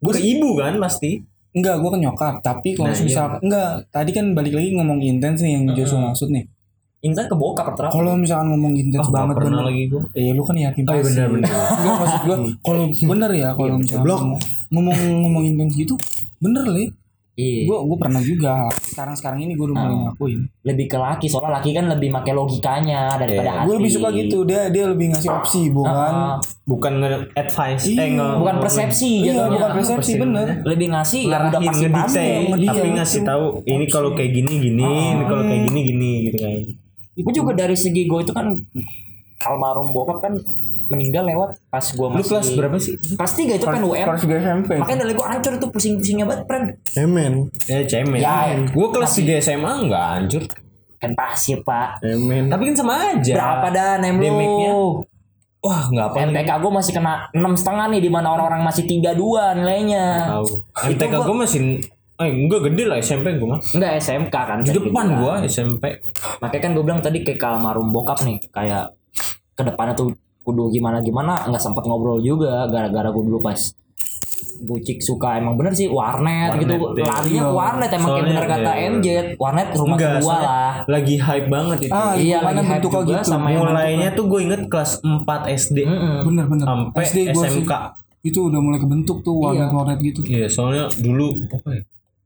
ke 0.00 0.20
ibu 0.22 0.48
kan 0.56 0.78
pasti. 0.80 1.20
Enggak, 1.52 1.84
gua 1.84 1.90
kan 1.92 2.00
nyokap. 2.00 2.34
Tapi 2.40 2.72
kalau 2.72 2.88
Nah, 2.88 2.96
iya. 2.96 3.04
misal 3.04 3.26
enggak, 3.44 3.70
tadi 3.92 4.10
kan 4.16 4.32
balik 4.32 4.56
lagi 4.56 4.72
ngomong 4.72 4.98
intens 5.04 5.44
nih 5.44 5.52
yang 5.60 5.64
Joshua 5.76 6.00
maksud 6.00 6.32
nih. 6.32 6.48
Intan 7.02 7.26
ke 7.26 7.34
bokap 7.34 7.66
rata-rata 7.68 7.92
Kalau 7.92 8.14
misalkan 8.14 8.46
ngomong 8.48 8.72
intens 8.72 9.02
Ah, 9.02 9.04
nggak 9.04 9.14
banget 9.18 9.36
bener. 9.42 9.62
lagi 9.64 9.82
gua. 9.86 10.02
Eh 10.12 10.30
lu 10.30 10.42
kan 10.42 10.54
yatim 10.56 10.82
Oh, 10.82 10.92
iya, 10.92 10.96
pasti. 10.96 11.10
benar, 11.10 11.26
benar. 11.28 11.50
Enggak 11.50 11.96
maksud 11.98 12.20
gua 12.22 12.36
kalau 12.66 12.82
bener 13.04 13.30
ya 13.32 13.48
kalau 13.52 13.74
misalkan 13.76 14.02
blok. 14.02 14.20
ngomong, 14.20 14.38
ngomong 14.72 14.96
ngomong 15.20 15.42
intens 15.44 15.74
gitu 15.74 15.94
bener 16.38 16.64
le. 16.64 16.84
iya 17.32 17.64
Gua 17.64 17.82
gua 17.82 17.96
pernah 17.98 18.20
juga. 18.20 18.54
Sekarang 18.78 19.14
sekarang 19.14 19.38
ini 19.40 19.52
gua 19.52 19.66
udah 19.66 19.76
mulai 19.78 19.96
ngelakuin. 19.98 20.40
lebih 20.62 20.86
ke 20.86 20.94
laki 20.96 21.26
soalnya 21.26 21.50
laki 21.54 21.70
kan 21.72 21.84
lebih 21.88 22.08
make 22.08 22.30
logikanya 22.30 23.00
daripada 23.12 23.42
Iya. 23.42 23.56
hati 23.56 23.66
Gua 23.66 23.74
lebih 23.74 23.90
suka 23.90 24.08
gitu. 24.12 24.38
Dia 24.44 24.60
dia 24.68 24.84
lebih 24.86 25.06
ngasih 25.10 25.30
opsi 25.32 25.62
bukan. 25.68 26.12
Ah, 26.14 26.36
Bukan 26.62 26.92
nge-advise 26.96 27.82
Iya, 27.88 28.02
eh 28.06 28.10
bukan 28.38 28.56
persepsi 28.60 29.10
Iya, 29.20 29.32
jatuhnya. 29.34 29.50
bukan 29.50 29.70
persepsi 29.74 30.12
bener. 30.14 30.46
lebih 30.62 30.86
ngasih 30.88 31.22
ya 31.24 31.38
udah 31.42 31.58
pasti 31.58 31.82
dia. 32.54 32.70
tapi 32.70 32.88
ngasih 32.94 33.20
tahu 33.22 33.44
ini 33.66 33.84
kalau 33.88 34.10
kayak 34.12 34.30
gini 34.32 34.54
gini 34.62 34.86
ini 35.10 35.24
kalau 35.24 35.42
kayak 35.42 35.62
gini 35.66 35.80
gini 35.84 36.10
gitu 36.24 36.38
kan 36.38 36.52
gue 37.12 37.32
juga 37.32 37.52
dari 37.52 37.76
segi 37.76 38.08
gue 38.08 38.20
itu 38.24 38.32
kan 38.32 38.56
almarhum 39.42 39.92
bokap 39.92 40.22
kan 40.22 40.38
meninggal 40.88 41.24
lewat 41.24 41.50
pas 41.72 41.84
gue 41.84 42.06
lu 42.06 42.12
masih 42.20 42.28
kelas 42.28 42.48
berapa 42.52 42.76
sih? 42.76 42.94
Kelas 43.16 43.32
tiga 43.32 43.52
itu 43.56 43.66
kan 43.66 43.80
UM 43.80 44.06
Kelas 44.06 44.22
tiga 44.22 44.36
SMP. 44.40 44.70
makanya 44.76 44.98
dari 45.08 45.14
gue 45.16 45.26
hancur 45.26 45.52
tuh 45.56 45.68
pusing-pusingnya 45.72 46.24
banget 46.28 46.42
friend 46.44 46.66
Emen. 46.96 47.32
ya 47.64 47.80
cemen. 47.88 48.20
Ya, 48.20 48.36
gue 48.68 48.86
kelas 48.92 49.12
3 49.16 49.40
SMA 49.40 49.72
nggak 49.88 50.06
hancur. 50.18 50.42
Kan 51.00 51.10
pasti 51.16 51.56
pak. 51.58 52.04
Emen. 52.04 52.52
tapi 52.52 52.70
kan 52.70 52.74
sama 52.76 52.94
aja. 53.16 53.34
Berapa 53.34 53.66
dah 53.72 53.90
nem 53.98 54.16
lu? 54.20 55.02
Wah 55.62 55.86
nggak 55.88 56.06
apa 56.10 56.16
MTK 56.26 56.50
gue 56.58 56.72
masih 56.74 56.92
kena 56.92 57.30
enam 57.30 57.54
setengah 57.54 57.86
nih 57.94 58.00
di 58.02 58.10
mana 58.10 58.34
orang-orang 58.34 58.66
masih 58.66 58.84
tiga 58.84 59.14
dua 59.14 59.54
nilainya. 59.54 60.34
Tahu. 60.38 60.46
MTK 60.90 61.14
gue 61.22 61.36
masih 61.38 61.60
eh 62.22 62.32
enggak 62.32 62.60
gede 62.66 62.84
lah 62.86 62.96
SMP 62.96 63.34
gue 63.34 63.48
mah 63.48 63.60
enggak 63.60 63.92
SMK 63.98 64.34
kan 64.34 64.58
di 64.60 64.70
depan 64.70 65.06
gue 65.12 65.34
SMP 65.46 65.84
makanya 66.38 66.62
kan 66.62 66.70
gue 66.72 66.84
bilang 66.84 67.00
tadi 67.00 67.18
kayak 67.20 67.36
ke 67.36 67.46
almarhum 67.46 67.90
bokap 67.90 68.22
nih 68.22 68.38
kayak 68.48 68.94
ke 69.52 69.62
depannya 69.62 69.92
tuh 69.92 70.14
kudu 70.40 70.70
gimana 70.70 70.98
gimana 70.98 71.46
nggak 71.46 71.60
sempat 71.60 71.82
ngobrol 71.82 72.18
juga 72.18 72.66
gara-gara 72.66 73.08
gue 73.08 73.22
dulu 73.22 73.38
pas 73.38 73.58
bucik 74.62 75.02
suka 75.02 75.42
emang 75.42 75.58
bener 75.58 75.74
sih 75.74 75.90
warnet, 75.90 76.54
Warnet, 76.54 76.62
gitu 76.62 76.74
iya. 76.94 77.04
larinya 77.04 77.42
ke 77.42 77.52
warnet 77.52 77.90
emang 77.90 78.08
kayak 78.08 78.14
Soalnya, 78.14 78.30
bener 78.30 78.46
kata 78.46 78.70
iya. 78.72 78.86
MJ 78.88 79.06
warnet 79.34 79.68
rumah 79.74 79.96
enggak 79.98 80.12
kedua 80.14 80.36
lah 80.38 80.72
lagi 80.86 81.16
hype 81.18 81.48
banget 81.50 81.78
itu 81.82 81.92
Ah, 81.92 82.14
iya 82.14 82.38
lagi 82.40 82.62
hype 82.62 82.78
bentuknya 82.78 83.02
juga 83.02 83.18
gitu. 83.18 83.30
sama 83.34 83.46
mulainya 83.50 84.08
tuh 84.14 84.24
gue 84.30 84.40
inget 84.40 84.62
kelas 84.66 84.92
4 85.02 85.26
SD 85.58 85.78
Mm-mm. 85.82 86.16
Bener 86.24 86.44
bener. 86.46 86.64
sampai 86.64 87.02
SD 87.02 87.18
gua 87.30 87.42
sih. 87.42 87.58
SMK 87.58 87.72
Itu 88.22 88.38
udah 88.46 88.60
mulai 88.62 88.78
kebentuk 88.78 89.18
tuh 89.20 89.34
warnet-warnet 89.34 89.98
gitu. 89.98 90.22
iya 90.22 90.46
soalnya 90.46 90.86
dulu 90.94 91.34
apa 91.50 91.68
ya 91.74 91.82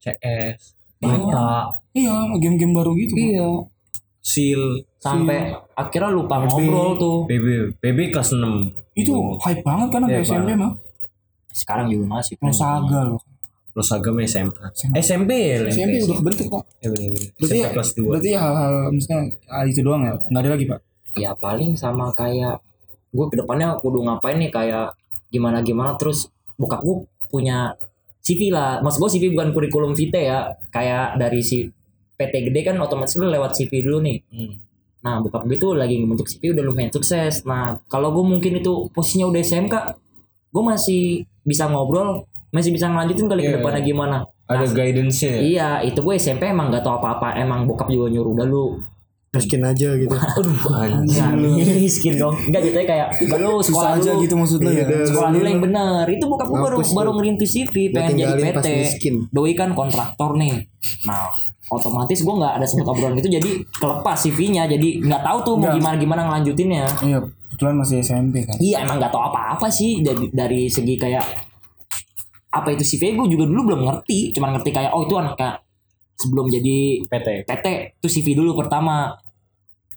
CS 0.07 0.79
Meta 1.03 1.75
Iya, 1.97 2.29
game-game 2.39 2.73
baru 2.77 2.95
gitu. 2.95 3.19
Iya 3.19 3.49
Seal 4.23 4.87
sampai 5.03 5.55
akhirnya 5.75 6.11
lupa 6.15 6.47
ngobrol 6.47 6.99
tuh 6.99 7.17
PB 7.27 7.79
PB 7.83 7.99
kelas 8.15 8.35
6 8.39 8.43
Itu 8.95 9.39
hype 9.43 9.67
banget 9.67 9.89
kan 9.91 10.07
Iya, 10.07 10.23
SMP 10.23 10.55
mah. 10.55 10.73
sekarang 11.51 11.91
juga 11.91 12.21
masih 12.21 12.39
Mau 12.39 12.53
saga 12.55 13.11
loh. 13.11 13.21
Agama 13.77 14.25
SMA 14.25 14.57
SMP 14.97 15.31
ya 15.37 15.57
lah. 15.61 15.69
SMP 15.69 16.01
udah 16.01 16.17
kebentuk 16.17 16.47
kok. 16.49 16.63
Ya, 16.81 16.89
bener, 16.89 17.13
bener. 17.13 17.29
Berarti 17.37 17.59
SMP 17.61 17.73
kelas 17.77 17.91
2 17.93 18.09
berarti 18.09 18.31
hal-hal 18.33 18.75
misalnya 18.89 19.25
ah, 19.53 19.65
itu 19.69 19.81
doang 19.85 20.03
ya? 20.05 20.15
Nggak 20.33 20.43
ada 20.43 20.51
lagi 20.57 20.65
pak? 20.65 20.81
ya 21.17 21.33
paling 21.33 21.73
sama 21.75 22.13
kayak 22.13 22.61
gue 23.17 23.27
ke 23.33 23.37
depannya 23.41 23.73
kudu 23.81 24.05
ngapain 24.05 24.37
nih 24.37 24.53
kayak 24.53 24.93
gimana 25.33 25.65
gimana 25.65 25.97
terus 25.97 26.29
bokap 26.61 26.85
gue 26.85 27.09
punya 27.33 27.73
CV 28.27 28.51
lah. 28.51 28.83
Maksud 28.83 28.99
gue 28.99 29.11
CV 29.15 29.25
bukan 29.39 29.55
kurikulum 29.55 29.95
vitae 29.95 30.27
ya. 30.27 30.51
Kayak 30.75 31.15
dari 31.15 31.39
si 31.47 31.63
PT 32.19 32.51
gede 32.51 32.61
kan 32.67 32.75
otomatis 32.83 33.15
lu 33.15 33.31
lewat 33.31 33.55
CV 33.55 33.87
dulu 33.87 34.03
nih. 34.03 34.19
Hmm. 34.35 34.55
nah 35.07 35.23
bokap 35.23 35.47
gue 35.47 35.55
tuh 35.55 35.79
lagi 35.79 36.03
membentuk 36.03 36.27
CV 36.27 36.51
udah 36.51 36.67
lumayan 36.67 36.91
sukses. 36.91 37.47
Nah 37.47 37.79
kalau 37.87 38.11
gue 38.11 38.27
mungkin 38.27 38.59
itu 38.59 38.91
posisinya 38.91 39.31
udah 39.31 39.39
SMK 39.39 39.75
gue 40.51 40.63
masih 40.67 41.03
bisa 41.47 41.71
ngobrol 41.71 42.27
masih 42.51 42.75
bisa 42.75 42.91
ngelanjutin 42.91 43.31
kali 43.31 43.47
Iya, 43.47 43.47
ke 43.47 43.57
depannya 43.61 43.83
gimana. 43.87 44.17
Ada 44.51 44.67
guidance-nya 44.71 45.31
ya? 45.31 45.41
iya 45.43 45.69
itu 45.87 46.03
gue 46.03 46.15
SMP 46.19 46.51
emang 46.51 46.75
gak 46.75 46.83
tau 46.83 46.99
apa-apa. 46.99 47.39
Emang 47.39 47.71
bokap 47.71 47.87
juga 47.87 48.11
nyuruh 48.11 48.35
udah 48.35 48.47
lu 48.51 48.65
Miskin 49.39 49.63
aja 49.63 49.89
gitu. 49.97 50.15
Aduh 50.17 50.61
anjing. 50.73 51.23
Nah, 51.23 51.33
miskin 51.81 52.15
dong. 52.17 52.35
Enggak 52.49 52.63
jatuhnya 52.67 52.87
kayak 52.89 53.09
udah 53.27 53.39
lu 53.39 53.61
sekolah 53.61 53.91
Susah 53.97 54.01
aja 54.01 54.11
dulu 54.13 54.23
gitu 54.25 54.35
maksudnya 54.37 54.71
ya? 54.73 54.85
Iya, 54.87 55.07
sekolah 55.09 55.31
dulu 55.33 55.47
yang 55.47 55.63
bener 55.63 56.05
itu 56.09 56.25
bokap 56.25 56.47
gue 56.49 56.59
baru 56.61 56.77
baru 56.81 57.11
ngerintis 57.17 57.51
CV 57.53 57.75
Gua 57.91 57.95
pengen 58.01 58.15
jadi 58.17 58.43
PT 58.53 58.67
doi 59.31 59.53
kan 59.53 59.71
kontraktor 59.77 60.31
nih. 60.37 60.55
Nah 61.07 61.29
otomatis 61.67 62.23
gue 62.23 62.31
nggak 62.31 62.63
ada 62.63 62.67
sempet 62.67 62.87
obrolan 62.87 63.19
gitu 63.19 63.31
jadi 63.31 63.51
kelepas 63.79 64.17
CV-nya. 64.27 64.71
Jadi 64.71 65.03
nggak 65.03 65.23
tahu 65.23 65.39
tuh 65.43 65.55
mau 65.59 65.71
gimana 65.75 65.97
gimana 65.99 66.21
ngelanjutinnya. 66.31 66.87
Iya, 67.03 67.19
kebetulan 67.53 67.75
masih 67.79 67.97
SMP 68.03 68.47
kan. 68.47 68.57
iya 68.63 68.87
emang 68.87 69.03
nggak 69.03 69.11
tahu 69.11 69.23
apa-apa 69.23 69.67
sih. 69.69 70.01
Dari, 70.03 70.31
dari 70.31 70.71
segi 70.71 70.95
kayak 70.95 71.27
apa 72.57 72.73
itu 72.73 72.85
CV 72.87 73.19
gue 73.19 73.27
juga 73.35 73.45
dulu 73.51 73.75
belum 73.75 73.81
ngerti. 73.87 74.33
Cuman 74.33 74.57
ngerti 74.59 74.71
kayak 74.71 74.95
oh 74.95 75.05
itu 75.05 75.15
anaknya 75.19 75.61
sebelum 76.17 76.49
jadi 76.49 77.05
PT 77.05 77.45
PT 77.45 77.67
itu 78.01 78.09
CV 78.09 78.27
dulu 78.41 78.57
pertama 78.57 79.13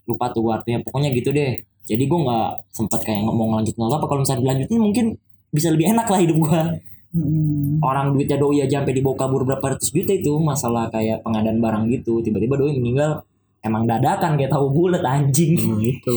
lupa 0.10 0.34
tuh 0.34 0.50
artinya. 0.50 0.82
Pokoknya 0.82 1.14
gitu 1.14 1.30
deh. 1.30 1.62
Jadi 1.86 2.04
gue 2.06 2.20
nggak 2.26 2.50
sempat 2.74 3.00
kayak 3.06 3.22
ngomong 3.30 3.62
lanjut 3.62 3.78
nggak 3.78 3.90
apa. 3.94 4.06
Kalau 4.10 4.22
misalnya 4.26 4.42
dilanjutin 4.42 4.80
mungkin 4.82 5.06
bisa 5.50 5.68
lebih 5.70 5.86
enak 5.94 6.06
lah 6.10 6.20
hidup 6.22 6.38
gue 6.42 6.62
Hmm. 7.10 7.82
orang 7.82 8.14
duitnya 8.14 8.38
doi 8.38 8.62
aja 8.62 8.86
sampai 8.86 8.94
dibawa 8.94 9.18
kabur 9.18 9.42
berapa 9.42 9.66
ratus 9.74 9.90
juta 9.90 10.14
itu 10.14 10.30
masalah 10.38 10.94
kayak 10.94 11.26
pengadaan 11.26 11.58
barang 11.58 11.90
gitu. 11.90 12.22
Tiba-tiba 12.22 12.54
doi 12.54 12.78
meninggal 12.78 13.26
emang 13.66 13.90
dadakan 13.90 14.38
kayak 14.38 14.54
tahu 14.54 14.70
bulat 14.70 15.02
anjing. 15.02 15.58
Hmm, 15.58 15.82
itu 15.82 16.16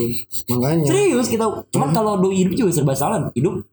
makanya. 0.52 0.84
Serius 0.84 1.32
kita 1.32 1.48
cuman 1.72 1.96
kalau 1.96 2.20
doi 2.20 2.44
hidup 2.44 2.52
juga 2.52 2.76
serba 2.76 2.92
salah. 2.92 3.32
Hidup 3.32 3.64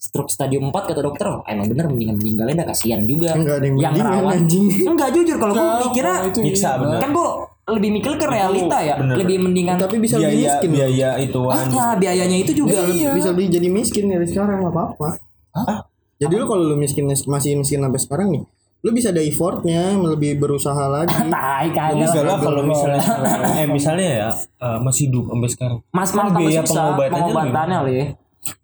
stroke 0.00 0.32
stadium 0.32 0.72
4 0.72 0.88
kata 0.88 1.00
dokter 1.04 1.24
oh, 1.28 1.44
emang 1.44 1.68
bener 1.68 1.84
mendingan 1.88 2.16
meninggalnya 2.16 2.64
dah 2.64 2.66
kasihan 2.72 3.04
juga. 3.04 3.36
Enggak 3.36 3.60
ada 3.60 3.66
yang 3.68 3.76
yang 3.76 3.92
mendingan 3.92 4.12
rawat 4.24 4.32
anjing. 4.40 4.64
Enggak 4.88 5.08
jujur 5.12 5.36
kalau 5.36 5.52
gue 5.52 5.68
mikirnya 5.84 6.16
Nyiksa, 6.32 6.68
iya. 6.68 6.80
bener. 6.80 6.98
kan 7.04 7.10
gue 7.12 7.28
lebih 7.64 7.90
mikir 7.96 8.12
ke 8.20 8.26
realita 8.28 8.76
ya 8.84 9.00
bener. 9.00 9.16
lebih 9.24 9.36
mendingan 9.40 9.80
tapi 9.80 9.96
bisa 9.96 10.20
lebih 10.20 10.36
biaya 10.36 10.44
miskin 10.44 10.68
loh. 10.68 10.76
biaya 10.76 11.08
ituan 11.16 11.66
ah 11.72 11.94
biayanya 11.96 12.36
itu 12.44 12.52
juga 12.52 12.84
bisa, 12.84 13.16
bisa 13.16 13.28
lebih 13.32 13.46
jadi 13.48 13.68
miskin 13.72 14.04
dari 14.12 14.26
sekarang 14.28 14.60
nggak 14.60 14.74
apa-apa 14.74 15.08
jadi 16.20 16.34
lu 16.36 16.44
kalau 16.44 16.64
lu 16.68 16.76
miskin 16.76 17.08
masih 17.08 17.56
miskin 17.56 17.80
sampai 17.80 18.00
sekarang 18.00 18.28
nih 18.36 18.42
lu 18.84 18.92
bisa 18.92 19.16
ada 19.16 19.22
effortnya 19.24 19.96
lebih 19.96 20.36
berusaha 20.36 20.84
lagi 20.92 21.16
tai 21.32 21.72
kagak 21.72 22.04
Bisa 22.04 22.20
lah. 22.20 22.36
lah 22.36 22.38
kalau 22.44 22.62
misalnya 22.68 23.00
eh 23.56 23.64
misalnya 23.64 24.08
ya 24.12 24.28
eh, 24.36 24.78
masih 24.84 25.08
hidup 25.08 25.24
sampai 25.32 25.48
sekarang. 25.48 25.78
mas 25.88 26.10
Kan 26.12 26.28
mas 26.28 26.32
biaya 26.36 26.60
pengobatannya 26.60 27.16
lebih 27.16 27.32
pengobatannya 27.32 27.80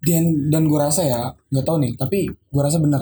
dan 0.05 0.23
dan 0.53 0.61
gue 0.69 0.77
rasa 0.77 1.01
ya 1.01 1.21
nggak 1.49 1.65
tahu 1.65 1.77
nih 1.81 1.91
tapi 1.97 2.29
gue 2.29 2.61
rasa 2.61 2.77
benar 2.77 3.01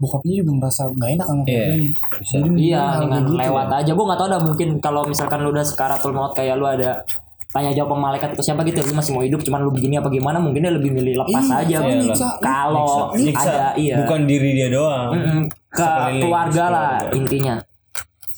bokapnya 0.00 0.34
juga 0.34 0.52
merasa 0.56 0.88
nggak 0.88 1.10
enak 1.12 1.26
sama 1.26 1.42
keluarganya 1.44 1.90
Jadi 2.20 2.40
mendingan 2.42 2.56
Iya, 2.58 2.84
dengan 2.98 3.20
gitu 3.20 3.32
lewat 3.36 3.66
ya. 3.66 3.76
aja. 3.78 3.90
Gue 3.92 4.04
nggak 4.04 4.18
tahu 4.18 4.28
dah 4.28 4.40
mungkin 4.42 4.68
kalau 4.78 5.02
misalkan 5.04 5.38
lu 5.38 5.48
udah 5.50 5.62
sekaratul 5.62 6.10
maut 6.10 6.32
kayak 6.32 6.56
lu 6.56 6.64
ada 6.64 7.04
tanya 7.46 7.70
jawab 7.70 7.90
sama 7.90 8.02
malaikat 8.08 8.28
atau 8.32 8.40
siapa 8.40 8.62
gitu, 8.62 8.78
lu 8.80 8.94
masih 8.94 9.10
mau 9.10 9.20
hidup, 9.20 9.42
cuman 9.42 9.60
lu 9.60 9.70
begini 9.70 9.98
apa 9.98 10.06
gimana, 10.06 10.38
mungkin 10.38 10.62
dia 10.62 10.70
lebih 10.70 10.90
milih 10.90 11.18
lepas 11.18 11.44
Iya, 11.44 11.58
aja. 11.60 11.78
iya. 11.82 12.14
Kalau 12.38 13.10
ada 13.12 13.66
iya, 13.74 13.96
Bukan 14.00 14.20
diri 14.24 14.50
dia 14.54 14.68
doang. 14.70 15.10
Mm-mm. 15.12 15.40
ke 15.68 15.82
Sekeliling, 15.82 16.20
keluarga 16.20 16.64
lah 16.66 16.90
keluarga. 17.02 17.14
intinya. 17.14 17.54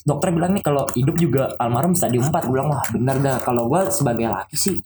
Dokter 0.02 0.28
bilang 0.30 0.50
nih 0.50 0.60
kalau 0.60 0.82
hidup 0.90 1.14
juga 1.14 1.54
almarhum 1.56 1.92
stadium 1.92 2.26
4 2.26 2.42
Gue 2.42 2.52
bilang 2.52 2.68
wah 2.68 2.82
bener 2.90 3.16
dah 3.18 3.38
Kalau 3.38 3.70
gue 3.70 3.86
sebagai 3.88 4.26
laki 4.26 4.56
sih 4.56 4.76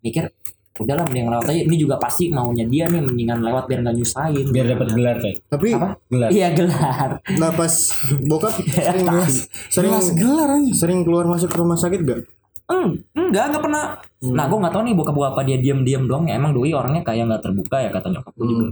Mikir 0.00 0.32
udahlah 0.80 1.04
mending 1.04 1.28
lewat 1.28 1.46
aja 1.46 1.60
Ini 1.60 1.76
juga 1.76 1.94
pasti 1.96 2.28
maunya 2.28 2.64
dia 2.64 2.84
nih 2.86 3.00
Mendingan 3.00 3.38
lewat 3.40 3.64
biar 3.64 3.80
gak 3.82 3.94
nyusahin 3.94 4.46
Biar 4.48 4.66
dapat 4.70 4.88
gelar 4.90 5.16
kayak. 5.16 5.36
tapi 5.46 5.68
Apa? 5.72 5.88
Gelar. 6.06 6.28
Iya 6.28 6.48
gelar 6.52 7.10
nggak 7.22 7.52
pas 7.54 7.74
bokap 8.22 8.52
sering 8.74 9.06
sering 9.68 9.90
Jelas 9.90 10.06
gelar 10.12 10.48
aja 10.52 10.72
sering 10.74 10.98
keluar 11.02 11.24
masuk 11.24 11.50
rumah 11.52 11.76
sakit 11.76 12.00
gak 12.00 12.20
Eng, 12.68 13.02
enggak, 13.12 13.50
enggak 13.50 13.62
pernah. 13.64 13.84
Nah, 14.30 14.46
gue 14.46 14.54
nggak 14.56 14.70
tahu 14.70 14.82
nih 14.84 14.94
bokap 14.94 15.10
gue 15.12 15.26
apa 15.28 15.42
dia 15.42 15.58
diam-diam 15.58 16.06
doang 16.06 16.22
ya. 16.24 16.38
Emang 16.38 16.54
doi 16.54 16.70
orangnya 16.70 17.02
kayak 17.02 17.26
nggak 17.26 17.42
terbuka 17.42 17.76
ya 17.76 17.90
kata 17.90 18.06
nyokap 18.08 18.30
gue 18.32 18.46
juga. 18.46 18.66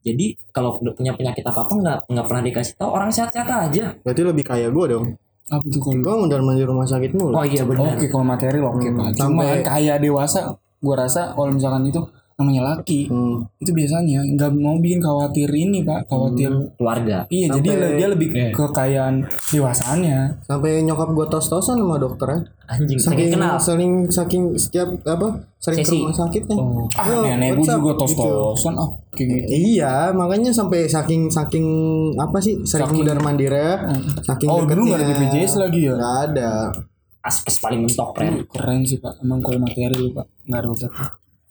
Jadi 0.00 0.26
kalau 0.48 0.72
udah 0.74 0.94
punya 0.94 1.12
penyakit 1.12 1.44
apa 1.44 1.60
apa 1.60 1.72
nggak 1.74 1.98
nggak 2.08 2.24
pernah 2.24 2.42
dikasih 2.42 2.74
tahu 2.74 2.88
orang 2.90 3.10
sehat-sehat 3.10 3.48
aja. 3.68 3.84
berarti 4.00 4.22
lebih 4.22 4.44
kaya 4.46 4.68
gue 4.68 4.84
dong 4.88 5.04
apa 5.46 5.60
tuh 5.66 5.76
kalau 5.78 5.98
gue 5.98 6.14
mondar 6.16 6.40
mandir 6.40 6.64
rumah 6.64 6.86
sakit 6.86 7.10
mulu 7.12 7.34
Oh 7.34 7.42
iya 7.42 7.66
benar. 7.66 7.92
oke 7.92 8.06
kalau 8.06 8.24
materi 8.24 8.58
oke 8.58 8.80
Hmm, 8.80 8.96
pak 8.96 9.08
cuma 9.12 9.42
sampai- 9.44 9.60
kayak 9.60 9.96
dewasa 9.98 10.40
gue 10.80 10.94
rasa 10.94 11.30
kalau 11.30 11.50
misalkan 11.50 11.84
itu 11.84 12.00
namanya 12.34 12.72
laki 12.72 13.04
Hmm. 13.04 13.44
itu 13.54 13.68
biasanya 13.70 14.24
nggak 14.26 14.48
mau 14.54 14.72
bikin 14.74 14.96
khawatir 14.98 15.44
ini 15.46 15.84
pak 15.84 16.08
khawatir 16.08 16.48
Keluarga. 16.72 17.28
iya 17.28 17.46
Sampai- 17.46 17.68
jadi 17.68 17.92
dia 17.94 18.08
lebih 18.08 18.28
Iya. 18.30 18.48
kekayaan 18.50 19.14
dewasaannya 19.50 20.18
sampai 20.42 20.80
nyokap 20.80 21.08
gue 21.10 21.26
tos-tosan 21.28 21.76
sama 21.76 21.96
dokternya 21.96 22.48
Anjing 22.66 22.96
saking 22.96 23.04
saking 23.04 23.30
kenal. 23.34 23.60
saking 23.60 23.92
saking 24.08 24.44
setiap 24.56 24.88
apa 25.04 25.28
sering 25.58 25.78
ke 25.78 25.84
Sesi. 25.84 26.00
rumah 26.00 26.16
sakitnya 26.16 26.56
ah 26.94 27.04
Yo, 27.04 27.16
nenek 27.20 27.50
gue 27.52 27.66
juga 27.66 27.76
Gitu. 27.76 28.00
tos-tosan 28.00 28.74
ah 28.74 28.88
kayak 29.12 29.28
gitu 29.28 29.52
Iya, 29.76 29.94
makanya 30.10 30.50
sampai 30.50 30.80
saking 30.86 31.28
saking 31.28 31.66
apa 32.16 32.38
sih 32.38 32.56
sering 32.62 32.88
Saking- 32.88 33.04
mundar 33.04 33.20
mandir 33.20 33.52
ya, 33.52 33.84
saking 34.18 34.48
oh 34.48 34.64
dulu 34.64 34.80
nggak 34.86 34.96
ada 34.96 35.06
deketnya. 35.06 35.28
BPJS 35.36 35.54
lagi 35.58 35.80
ya 35.82 35.92
Nggak 35.92 36.16
ada. 36.26 36.52
Aspes 37.20 37.56
paling 37.56 37.80
mentok 37.80 38.12
keren. 38.12 38.44
keren 38.46 38.80
sih 38.82 38.96
pak 38.96 39.20
emang 39.20 39.38
kalau 39.38 39.58
materi 39.58 39.92
lu 39.92 40.10
pak 40.10 40.26
nggak 40.42 40.58
ada 40.58 40.68
obatnya 40.68 40.90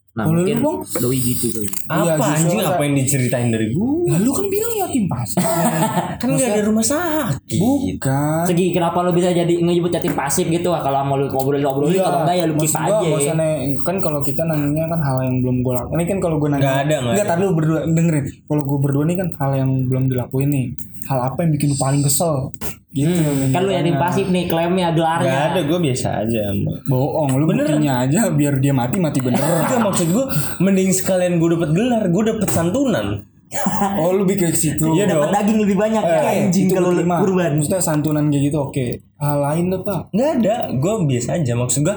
Nah 0.10 0.26
Kalau 0.26 0.36
lu, 0.36 0.42
mungkin 0.42 0.58
Bang? 0.60 0.78
doi 1.00 1.20
gitu 1.22 1.46
tuh. 1.50 1.62
Iya, 1.62 2.18
Apa 2.18 2.26
justru 2.34 2.50
anjing 2.50 2.60
apa 2.66 2.82
yang 2.82 2.96
diceritain 2.98 3.50
dari 3.50 3.68
gua? 3.70 4.10
lalu 4.10 4.30
kan 4.34 4.46
bilang 4.50 4.74
yatim 4.76 5.06
pasif 5.06 5.38
Kan 6.20 6.28
nggak 6.28 6.50
ada 6.50 6.64
rumah 6.66 6.82
sakit. 6.84 7.60
bukan 7.62 8.44
Segi 8.44 8.66
kenapa 8.74 8.98
lu 9.00 9.14
bisa 9.14 9.30
jadi 9.30 9.54
ngejebut 9.54 9.92
yatim 9.94 10.14
pasif 10.14 10.50
gitu 10.50 10.70
ah, 10.70 10.82
kalau 10.82 11.06
mau 11.06 11.14
lu 11.14 11.30
ngobrol-ngobrol 11.30 11.94
kalau 11.94 12.26
enggak 12.26 12.36
ya 12.36 12.46
lu 12.46 12.58
keep 12.58 12.74
gua, 12.74 13.00
aja. 13.16 13.32
nanya- 13.32 13.80
kan 13.80 13.96
kalau 14.02 14.20
kita 14.20 14.42
nanyanya 14.44 14.90
kan 14.90 15.00
hal 15.00 15.18
yang 15.22 15.36
belum 15.40 15.56
gue 15.62 15.74
lakuin. 15.78 15.94
Ini 15.94 16.06
kan 16.08 16.18
kalau 16.20 16.36
gue 16.36 16.50
nanya. 16.50 16.60
Nggak 16.60 16.78
ada, 16.80 16.96
nggak 16.98 17.14
Nggak, 17.14 17.24
ada. 17.24 17.32
tadi 17.32 17.42
lu 17.42 17.54
berdua 17.54 17.80
dengerin. 17.86 18.26
Kalau 18.44 18.62
gue 18.66 18.80
berdua 18.82 19.04
nih 19.06 19.16
kan 19.16 19.28
hal 19.38 19.52
yang 19.56 19.70
belum 19.86 20.04
dilakuin 20.10 20.50
nih. 20.50 20.66
Hal 21.06 21.20
apa 21.24 21.38
yang 21.40 21.52
bikin 21.54 21.68
lu 21.70 21.78
paling 21.78 22.02
kesel? 22.02 22.50
Gitu. 22.90 23.14
Kan 23.50 23.62
lu 23.62 23.72
yatim 23.72 23.96
pasif 23.96 24.26
nih 24.28 24.46
klaimnya 24.46 24.90
Gak 24.90 24.96
gelarnya. 24.96 25.38
ada, 25.48 25.62
gue 25.62 25.80
biasa 25.80 26.08
aja. 26.20 26.42
Bohong, 26.84 27.38
lu 27.38 27.46
buktinya 27.46 28.02
aja 28.02 28.30
biar 28.30 28.58
dia 28.58 28.74
mati 28.74 28.98
mati 28.98 29.20
bener. 29.20 29.38
Enggak 29.38 29.78
maksud 29.88 30.10
gue, 30.10 30.26
mending 30.58 30.90
sekalian 30.90 31.38
gue 31.38 31.50
dapet 31.54 31.70
gelar, 31.72 32.04
gue 32.06 32.24
dapet 32.26 32.50
santunan. 32.50 33.22
oh 34.02 34.10
lu 34.12 34.26
bikin 34.26 34.50
ke 34.50 34.58
situ. 34.58 34.90
Iya 34.92 35.06
Dapat 35.08 35.22
dong. 35.22 35.34
daging 35.36 35.60
lebih 35.60 35.74
banyak 35.76 36.02
ya 36.02 36.20
Eh, 36.24 36.38
anjing 36.46 36.66
itu 36.66 36.74
kalau 36.76 36.90
lu 36.90 37.02
berterima. 37.02 37.18
kurban. 37.20 37.52
Maksudnya 37.58 37.82
santunan 37.82 38.26
kayak 38.28 38.44
gitu 38.44 38.58
oke. 38.60 38.86
Hal 39.16 39.38
lain 39.40 39.64
tuh 39.68 39.82
pak. 39.82 40.00
Nggak 40.10 40.30
ada, 40.36 40.56
gue 40.72 40.94
biasa 41.08 41.30
aja. 41.36 41.54
Maksud 41.56 41.82
gue, 41.82 41.96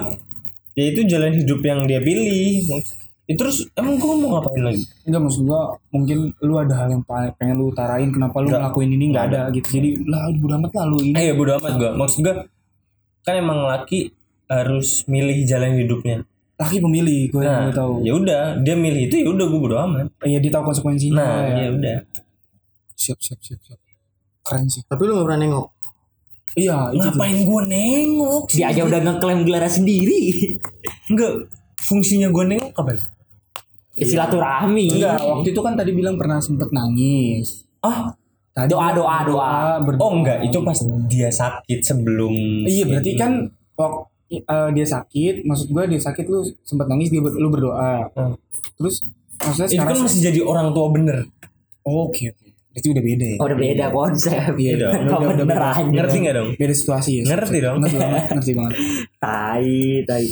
ya 0.73 0.85
itu 0.87 1.01
jalan 1.05 1.33
hidup 1.35 1.61
yang 1.63 1.85
dia 1.85 2.01
pilih. 2.01 2.69
Ya, 3.23 3.35
terus 3.39 3.71
emang 3.79 3.97
gue 3.97 4.15
mau 4.19 4.35
ngapain 4.35 4.61
lagi? 4.61 4.83
Enggak 5.07 5.23
maksud 5.23 5.43
gua 5.47 5.79
mungkin 5.89 6.35
lu 6.43 6.55
ada 6.59 6.75
hal 6.75 6.89
yang 6.91 7.03
pengen 7.07 7.55
lu 7.55 7.71
utarain 7.71 8.11
kenapa 8.11 8.43
lu 8.43 8.51
Nggak. 8.51 8.61
ngelakuin 8.67 8.91
ini 8.91 9.05
nggak 9.15 9.25
ada 9.31 9.41
gitu. 9.55 9.69
Jadi 9.79 9.89
lah 10.05 10.27
udah 10.29 10.57
amat 10.59 10.73
lah 10.75 10.85
lu 10.91 10.99
ini. 11.01 11.15
Eh 11.15 11.25
ya 11.31 11.35
bodo 11.35 11.55
amat 11.57 11.73
gue. 11.79 11.91
Maksud 11.95 12.19
gue, 12.21 12.35
kan 13.23 13.35
emang 13.39 13.63
laki 13.63 14.11
harus 14.51 15.07
milih 15.07 15.39
jalan 15.47 15.79
hidupnya. 15.79 16.27
Laki 16.59 16.79
pemilih 16.79 17.31
gue 17.31 17.43
Nah, 17.43 17.71
yang 17.71 17.73
tahu. 17.73 17.95
ya 18.03 18.13
udah, 18.13 18.43
dia 18.59 18.75
milih 18.75 19.03
itu 19.07 19.17
ya 19.23 19.31
udah 19.31 19.47
gue 19.47 19.61
bodo 19.63 19.77
amat. 19.81 20.07
Iya 20.23 20.39
dia 20.39 20.51
tahu 20.51 20.65
konsekuensinya. 20.69 21.15
Nah, 21.17 21.35
ya. 21.47 21.57
ya 21.63 21.69
udah. 21.73 21.97
siap 22.93 23.19
siap 23.19 23.39
siap 23.39 23.59
siap 23.63 23.79
keren 24.43 24.67
sih 24.67 24.83
Tapi 24.85 25.03
lu 25.03 25.15
nggak 25.15 25.27
pernah 25.27 25.41
nengok. 25.41 25.67
iya. 26.55 26.91
Ngapain 26.91 27.39
gue 27.41 27.61
nengok? 27.67 28.43
Dia 28.51 28.67
aja 28.69 28.83
udah 28.83 28.99
ngeklaim 29.01 29.41
gelarnya 29.43 29.71
sendiri. 29.73 30.21
Enggak, 31.07 31.47
fungsinya 31.83 32.29
gue 32.29 32.45
nengok 32.47 32.71
kapan? 32.73 32.97
Ya, 33.93 34.05
silaturahmi. 34.07 34.89
enggak 34.91 35.21
waktu 35.21 35.49
itu 35.51 35.61
kan 35.61 35.75
tadi 35.75 35.93
bilang 35.93 36.17
pernah 36.17 36.39
sempet 36.39 36.71
nangis 36.71 37.69
Ah, 37.79 38.09
tadi 38.51 38.71
Doa, 38.71 38.89
doa, 38.91 39.17
doa. 39.23 39.55
berdoa. 39.79 40.01
oh 40.01 40.13
enggak, 40.15 40.39
itu 40.43 40.59
pas 40.61 40.79
dia 41.07 41.29
sakit 41.29 41.81
sebelum. 41.83 42.33
iya 42.65 42.85
berarti 42.85 43.13
kan 43.15 43.33
wak- 43.75 44.09
eh, 44.31 44.41
dia 44.73 44.87
sakit 44.87 45.43
maksud 45.43 45.69
gua 45.69 45.85
dia 45.85 45.99
sakit 45.99 46.25
lu 46.25 46.41
sempet 46.63 46.87
nangis 46.87 47.09
dia 47.09 47.21
ber- 47.21 47.35
lu 47.35 47.49
berdoa 47.49 48.09
Hmm. 48.11 48.33
terus 48.75 49.05
maksudnya 49.37 49.69
itu 49.69 49.85
kan 49.85 49.99
masih 49.99 50.21
jadi 50.25 50.41
orang 50.41 50.71
tua 50.71 50.89
bener. 50.89 51.29
Oke 51.83 52.31
oke 52.31 52.47
berarti 52.73 52.89
udah 52.89 53.05
beda 53.05 53.27
ya 53.27 53.37
Oh, 53.37 53.45
udah 53.45 53.59
beda 53.61 53.85
konsep. 53.91 54.53
Iya, 54.57 54.73
dong. 54.79 54.93
udah, 55.05 55.17
udah, 55.19 55.29
udah 55.35 55.47
beda. 55.47 55.69
Ngerti 55.85 56.17
nggak 56.19 56.35
dong? 56.35 56.49
beda 56.57 56.73
situasi 56.73 57.11
ya 57.13 57.23
Ngerti 57.27 57.57
dong. 57.59 57.77
ngerti 57.79 57.97
banget 57.99 58.25
ngerti 58.33 58.53
banget 58.55 58.75
Tai, 59.19 59.69
tai. 60.07 60.27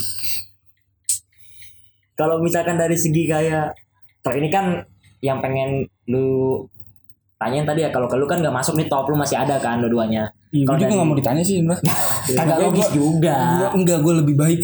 Kalau 2.20 2.36
misalkan 2.38 2.76
dari 2.76 2.92
segi 2.94 3.24
kayak 3.24 3.72
kalau 4.20 4.36
ini 4.36 4.52
kan 4.52 4.84
yang 5.20 5.40
pengen 5.40 5.88
lu 6.04 6.60
tanyain 7.36 7.64
tadi 7.64 7.80
ya 7.80 7.88
kalau 7.88 8.04
ke 8.04 8.12
lu 8.14 8.28
kan 8.28 8.36
nggak 8.36 8.52
masuk 8.52 8.76
nih 8.76 8.84
top 8.84 9.08
lu 9.08 9.16
masih 9.16 9.40
ada 9.40 9.56
kan 9.56 9.80
dua-duanya. 9.80 10.28
Iya, 10.50 10.60
gue 10.60 10.68
Kalau 10.68 10.80
juga 10.82 10.92
gak 10.92 11.06
mau 11.06 11.14
ditanya 11.14 11.42
sih 11.46 11.62
sebenernya 11.62 11.94
Kagak 12.36 12.58
logis 12.58 12.88
juga. 12.90 13.36
Gua- 13.54 13.72
Enggak, 13.72 13.98
gue 14.02 14.14
lebih 14.18 14.34
baik 14.34 14.60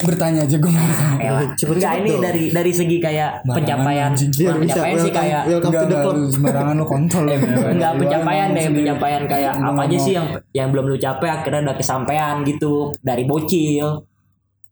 bertanya 0.00 0.40
aja 0.46 0.56
gue 0.56 0.70
mau 0.70 0.86
bertanya. 0.86 1.18
Elah. 1.20 1.42
Cepet-cepet 1.52 1.74
Enggak 1.74 1.94
ini 1.98 2.10
dari 2.16 2.42
dari 2.48 2.72
segi 2.72 2.96
kayak 2.96 3.30
Barangan, 3.42 3.56
pencapaian 3.58 4.10
bukan 4.14 4.30
bisa 4.30 4.52
pencapaian 4.54 4.96
sih 4.96 5.12
kayak 5.12 5.42
Enggak, 5.44 5.82
sembarangan 6.30 6.74
lu 6.78 6.86
kontrol 6.86 7.26
ya. 7.26 7.38
enggak 7.74 7.92
pencapaian 7.98 8.48
deh 8.48 8.62
Sendiri. 8.62 8.78
pencapaian 8.78 9.22
kayak 9.26 9.52
apa 9.58 9.80
aja 9.82 9.98
sih 9.98 10.12
yang 10.14 10.26
yang 10.54 10.68
belum 10.70 10.84
lu 10.86 10.96
capai 10.96 11.28
akhirnya 11.28 11.60
udah 11.66 11.76
kesampaian 11.76 12.34
gitu 12.46 12.72
dari 13.02 13.24
bocil 13.26 14.06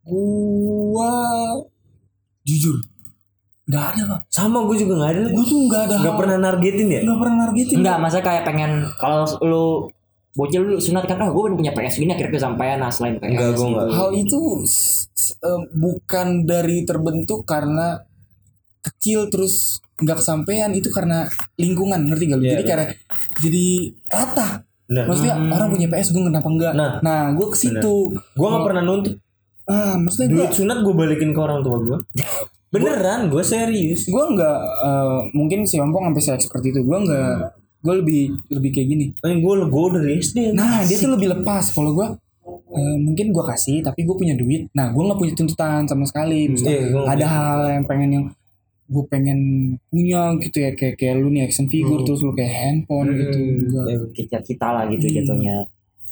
Gua 0.02 1.12
jujur 2.42 2.78
nggak 3.62 3.84
ada 3.94 4.02
pak. 4.10 4.20
Sama 4.26 4.66
gue 4.66 4.76
juga 4.82 4.94
nggak 4.98 5.10
ada. 5.14 5.22
Gue 5.30 5.44
tuh 5.46 5.58
nggak 5.70 5.82
ada. 5.86 5.94
Nggak 6.02 6.16
pernah 6.18 6.36
nargetin 6.42 6.88
ya? 6.90 7.00
nggak 7.06 7.18
pernah 7.22 7.36
nargetin. 7.46 7.76
enggak 7.78 7.96
masa 8.02 8.18
kayak 8.18 8.42
pengen 8.42 8.72
kalau 8.98 9.22
lu 9.46 9.66
bocil 10.32 10.64
lu 10.64 10.80
sunat 10.80 11.04
kan 11.04 11.20
ah 11.20 11.28
gue 11.28 11.42
punya 11.52 11.76
PS 11.76 12.00
gini 12.00 12.16
akhirnya 12.16 12.40
kesampaian 12.40 12.80
nah 12.80 12.88
selain 12.88 13.20
PS 13.20 13.36
Enggak, 13.36 13.50
gua 13.54 13.66
enggak. 13.68 13.86
Hal 13.94 14.10
itu 14.16 14.40
eh, 15.44 15.60
bukan 15.76 16.26
dari 16.48 16.78
terbentuk 16.88 17.44
karena 17.44 18.00
kecil 18.82 19.30
terus 19.30 19.78
nggak 20.02 20.18
kesampaian 20.18 20.74
itu 20.74 20.90
karena 20.90 21.30
lingkungan 21.54 22.10
ngerti 22.10 22.24
gak 22.34 22.38
lu? 22.40 22.42
Iya, 22.42 22.50
jadi 22.58 22.62
iya. 22.64 22.70
karena 22.74 22.86
jadi 23.38 23.66
rata. 24.10 24.48
Nah, 24.92 25.04
Maksudnya 25.08 25.34
orang 25.38 25.68
punya 25.70 25.88
PS 25.88 26.08
gue 26.10 26.22
kenapa 26.26 26.48
enggak? 26.50 26.72
Nah. 26.74 26.92
Nah, 27.00 27.20
gue 27.32 27.46
ke 27.48 27.56
situ. 27.56 27.94
gue 28.18 28.46
nggak 28.48 28.66
pernah 28.66 28.82
nuntut. 28.82 29.14
Ah, 29.64 29.94
maksudnya 29.94 30.28
gue 30.28 30.42
Duit 30.42 30.52
sunat 30.52 30.78
gue 30.80 30.90
balikin 30.92 31.30
ke 31.30 31.38
orang 31.38 31.62
tua 31.62 31.78
gue. 31.78 31.98
beneran 32.72 33.28
gue 33.28 33.44
serius. 33.44 34.08
gue 34.08 34.24
nggak 34.32 34.58
eh, 34.80 35.20
mungkin 35.32 35.64
si 35.64 35.76
Ompong 35.76 36.08
sampai 36.08 36.22
se 36.22 36.30
expert 36.32 36.62
itu. 36.62 36.80
Gue 36.80 36.98
nggak 36.98 37.34
gue 37.78 37.94
lebih 37.98 38.22
lebih 38.48 38.70
kayak 38.70 38.88
gini. 38.88 39.06
Eh, 39.14 39.36
gue 39.36 39.54
gue 39.62 39.84
dari 39.92 40.12
SD. 40.18 40.38
Nah 40.52 40.80
dia 40.82 40.96
tuh 40.96 41.12
lebih 41.12 41.28
lepas 41.30 41.68
kalau 41.68 41.92
gue 41.92 42.06
eh, 42.72 42.96
mungkin 42.98 43.30
gue 43.30 43.44
kasih 43.44 43.82
tapi 43.82 44.02
gue 44.02 44.16
punya 44.16 44.32
duit. 44.32 44.72
Nah 44.72 44.88
gue 44.88 45.02
nggak 45.02 45.18
punya 45.18 45.32
tuntutan 45.32 45.84
sama 45.84 46.04
sekali. 46.04 46.48
Maksudnya 46.48 46.74
Iya, 46.74 46.86
gua 46.90 47.02
ada 47.06 47.26
hal 47.26 47.60
yang 47.70 47.84
pengen 47.84 48.10
yang 48.10 48.24
gue 48.88 49.04
pengen 49.06 49.38
punya 49.86 50.32
gitu 50.38 50.56
ya. 50.58 50.70
Kayak 50.72 50.96
kayak 50.96 51.14
lu 51.16 51.28
nih 51.28 51.44
action 51.44 51.68
figure 51.68 52.00
Hmm. 52.00 52.06
terus 52.08 52.20
lu 52.20 52.32
kayak 52.32 52.52
handphone 52.52 53.08
gitu. 53.12 53.38
Gua- 53.68 54.10
kita 54.10 54.40
kita 54.40 54.66
lah 54.66 54.84
gitu 54.88 55.06
Iya. 55.06 55.14
jatuhnya 55.20 55.56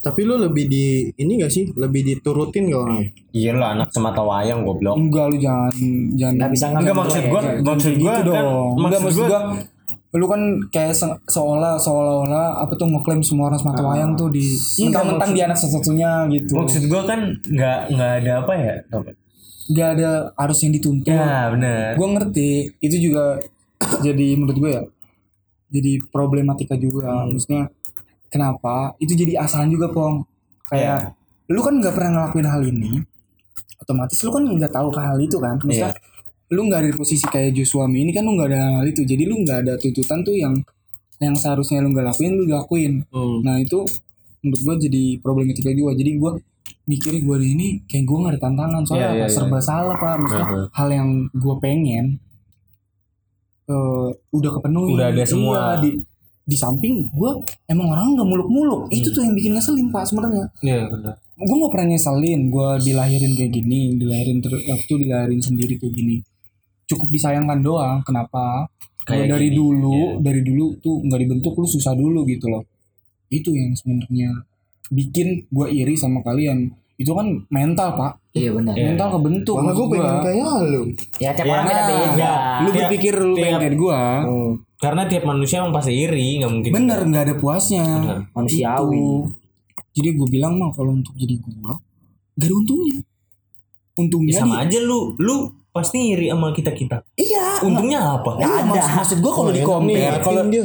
Tapi 0.01 0.21
lu 0.23 0.35
lebih 0.37 0.65
di 0.65 0.85
ini 1.13 1.33
gak 1.39 1.49
sih? 1.49 1.69
Lebih 1.71 2.01
diturutin 2.03 2.69
gak 2.69 2.81
orang? 2.81 3.01
iya 3.31 3.53
lah 3.53 3.75
anak 3.75 3.89
semata 3.91 4.21
wayang 4.21 4.65
goblok. 4.65 4.97
Enggak 4.97 5.29
lu 5.29 5.37
jangan 5.37 5.71
jangan. 6.15 6.35
Nggak 6.37 6.51
bisa 6.51 6.65
ngambil 6.67 6.81
Enggak 6.83 6.97
maksud 6.99 7.23
gue 7.23 7.41
Jangan 7.41 7.63
maksud 7.63 7.85
kayak 7.87 8.01
gue 8.01 8.15
gitu 8.17 8.31
kan 8.31 8.45
dong. 8.45 8.73
enggak 8.77 9.01
maksud 9.01 9.23
gue 9.23 9.41
lu 10.11 10.27
kan 10.27 10.43
kayak 10.69 10.91
se- 10.91 11.21
seolah 11.25 11.79
seolah-olah 11.79 12.59
apa 12.59 12.75
tuh 12.75 12.91
ngeklaim 12.91 13.23
semua 13.23 13.47
orang 13.47 13.63
semata 13.63 13.79
wayang 13.81 14.19
tuh 14.19 14.27
di 14.27 14.43
mentang-mentang 14.81 15.31
dia 15.31 15.45
anak 15.47 15.55
satu-satunya 15.57 16.11
gitu. 16.29 16.53
Maksud 16.57 16.83
gue 16.83 17.03
kan 17.05 17.21
nggak 17.47 17.79
nggak 17.95 18.11
ada 18.19 18.33
apa 18.43 18.53
ya 18.53 18.75
nggak? 19.71 19.87
Ada 19.95 20.11
harus 20.35 20.59
yang 20.61 20.73
dituntut. 20.75 21.07
Ya 21.07 21.47
bener. 21.49 21.95
Gue 21.95 22.09
ngerti 22.11 22.49
itu 22.77 22.97
juga 23.01 23.39
jadi 24.03 24.35
menurut 24.35 24.59
gue 24.59 24.71
ya 24.73 24.83
jadi 25.71 26.03
problematika 26.11 26.75
juga. 26.75 27.23
Maksudnya 27.23 27.71
kenapa? 28.31 28.95
Itu 29.03 29.13
jadi 29.19 29.43
asahan 29.43 29.69
juga 29.69 29.91
pong. 29.91 30.25
Kayak 30.71 31.19
lu 31.51 31.61
kan 31.67 31.83
nggak 31.83 31.95
pernah 31.99 32.11
ngelakuin 32.15 32.47
hal 32.47 32.63
ini 32.63 32.93
otomatis 33.81 34.23
lu 34.23 34.31
kan 34.31 34.45
nggak 34.47 34.73
tahu 34.73 34.89
hal 34.95 35.19
itu 35.19 35.37
kan. 35.43 35.59
Maksudnya 35.59 35.91
lu 36.51 36.61
nggak 36.71 36.79
ada 36.83 36.89
di 36.91 36.97
posisi 36.97 37.27
kayak 37.27 37.51
Joshua 37.59 37.91
ini 37.91 38.15
kan 38.15 38.23
lu 38.23 38.39
nggak 38.39 38.49
ada 38.55 38.63
hal 38.81 38.87
itu. 38.87 39.03
Jadi 39.03 39.27
lu 39.27 39.43
nggak 39.43 39.67
ada 39.67 39.73
tuntutan 39.81 40.23
tuh 40.23 40.37
yang 40.39 40.55
yang 41.21 41.35
seharusnya 41.35 41.83
lu 41.83 41.91
nggak 41.91 42.07
lakuin 42.15 42.33
lu 42.39 42.45
lakuin. 42.49 42.93
Hmm. 43.13 43.45
nah 43.45 43.61
itu 43.61 43.85
menurut 44.41 44.61
gue 44.65 44.75
jadi 44.89 45.05
problematika 45.21 45.69
juga 45.69 45.93
jadi 45.93 46.17
gue 46.17 46.33
mikir 46.89 47.13
gue 47.21 47.37
ini 47.45 47.85
kayak 47.85 48.05
gue 48.09 48.17
gak 48.25 48.33
ada 48.35 48.41
tantangan. 48.41 48.83
Soalnya 48.89 49.11
Iya, 49.15 49.19
iya, 49.21 49.27
serba 49.29 49.59
salah 49.61 49.95
pak. 49.95 50.15
Maksudnya 50.17 50.49
Heeh. 50.49 50.67
hal 50.75 50.89
yang 50.91 51.09
gue 51.31 51.55
pengen 51.61 52.07
eh 53.71 54.09
udah 54.35 54.51
kepenuhi. 54.59 54.93
Udah 54.99 55.09
ada 55.15 55.25
semua. 55.29 55.55
Iya, 55.55 55.75
di 55.85 55.91
di 56.51 56.59
samping 56.59 57.07
gue 57.15 57.31
emang 57.71 57.87
orang 57.95 58.19
nggak 58.19 58.27
muluk-muluk. 58.27 58.91
Itu 58.91 59.15
tuh 59.15 59.23
yang 59.23 59.39
bikin 59.39 59.55
ngeselin 59.55 59.95
pak 59.95 60.11
sebenarnya. 60.11 60.51
Iya 60.67 60.91
bener 60.91 61.15
gue 61.41 61.57
nggak 61.57 61.73
pernah 61.73 61.89
nyeselin. 61.89 62.41
Gue 62.53 62.71
dilahirin 62.85 63.33
kayak 63.37 63.53
gini 63.53 63.81
dilahirin 63.97 64.39
ter 64.45 64.53
waktu 64.69 64.93
dilahirin 65.01 65.41
sendiri 65.41 65.75
kayak 65.81 65.95
gini. 65.97 66.17
Cukup 66.85 67.09
disayangkan 67.09 67.61
doang. 67.65 67.99
Kenapa? 68.05 68.69
Kayak 69.09 69.39
dari 69.39 69.49
gini, 69.49 69.57
dulu 69.57 70.21
iya. 70.21 70.21
dari 70.21 70.41
dulu 70.45 70.65
tuh 70.85 71.01
nggak 71.01 71.21
dibentuk 71.25 71.53
lu 71.57 71.67
susah 71.67 71.97
dulu 71.97 72.29
gitu 72.29 72.47
loh. 72.53 72.65
Itu 73.33 73.57
yang 73.57 73.73
sebenarnya 73.73 74.45
bikin 74.91 75.49
gue 75.49 75.67
iri 75.71 75.95
sama 75.97 76.21
kalian 76.21 76.75
itu 77.01 77.11
kan 77.11 77.27
mental 77.49 77.89
pak. 77.95 78.13
Iya 78.31 78.53
benar. 78.53 78.73
Iya. 78.73 78.93
mental 78.93 79.09
kebentuk 79.11 79.57
Malah 79.57 79.73
gue 79.73 79.87
pengen 79.89 80.17
kayak 80.21 80.59
lu. 80.63 80.83
ya 81.17 81.31
tiap 81.33 81.43
Ya, 81.43 81.51
orang 81.51 81.65
beda 81.65 81.83
beda 81.83 82.31
lu 82.61 82.69
Tiap- 82.69 82.77
berpikir 82.79 83.15
lu 83.17 83.33
pengen 83.33 83.41
tiap- 83.49 83.63
kayak 83.63 83.75
gue 83.75 84.01
Hmm. 84.21 84.53
karena 84.77 85.03
tiap 85.05 85.25
manusia 85.25 85.57
emang 85.59 85.73
pasti 85.73 85.93
iri 85.99 86.27
nggak 86.39 86.51
mungkin 86.51 86.71
bener 86.71 87.01
nggak 87.03 87.23
ada 87.23 87.35
puasnya. 87.37 87.87
Bener. 87.99 88.19
manusiawi. 88.31 89.01
Itu. 89.01 89.33
jadi 89.91 90.09
gue 90.15 90.29
bilang 90.29 90.55
mah 90.55 90.71
kalau 90.71 90.93
untuk 90.93 91.11
jadi 91.15 91.35
gue 91.35 91.53
gak 91.59 91.79
ada 92.39 92.55
untungnya. 92.55 92.99
Untungnya 93.93 94.31
Ya, 94.31 94.41
sama 94.41 94.55
di- 94.57 94.63
aja 94.69 94.79
lu. 94.81 95.01
Lu 95.17 95.37
pasti 95.71 95.99
iri 96.11 96.27
sama 96.27 96.51
kita 96.51 96.71
kita. 96.71 96.99
Iya. 97.15 97.63
Untungnya 97.63 98.19
apa? 98.19 98.35
Iya, 98.37 98.63
maksud, 98.65 98.93
maksud 98.93 99.19
gue 99.19 99.33
kalau 99.33 99.51
Oh, 99.51 99.55
di 99.55 99.63
compare 99.63 100.19
kalau 100.21 100.43
dia. 100.47 100.65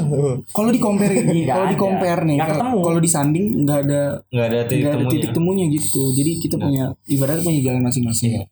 kalau 0.50 0.70
di 0.70 0.80
compare 0.80 1.14
Nggak 1.14 1.46
kalau 1.48 1.66
di 1.66 1.72
ada. 1.72 1.78
compare 1.80 2.22
nih 2.22 2.36
Nggak 2.36 2.48
kalau- 2.48 2.60
ketemu. 2.60 2.80
kalau 2.82 3.00
disanding 3.00 3.46
nggak 3.62 3.80
ada 3.82 4.02
nggak 4.26 4.46
ada 4.46 4.60
titik 4.62 4.76
nggak 4.76 4.90
ada 4.90 4.98
temunya. 4.98 5.14
titik 5.14 5.32
temunya 5.32 5.66
gitu. 5.70 6.02
Jadi 6.12 6.32
kita 6.40 6.56
punya 6.58 6.84
ibaratnya 7.06 7.44
punya 7.44 7.60
jalan 7.64 7.82
masing-masing. 7.84 8.30
Iya. 8.32 8.44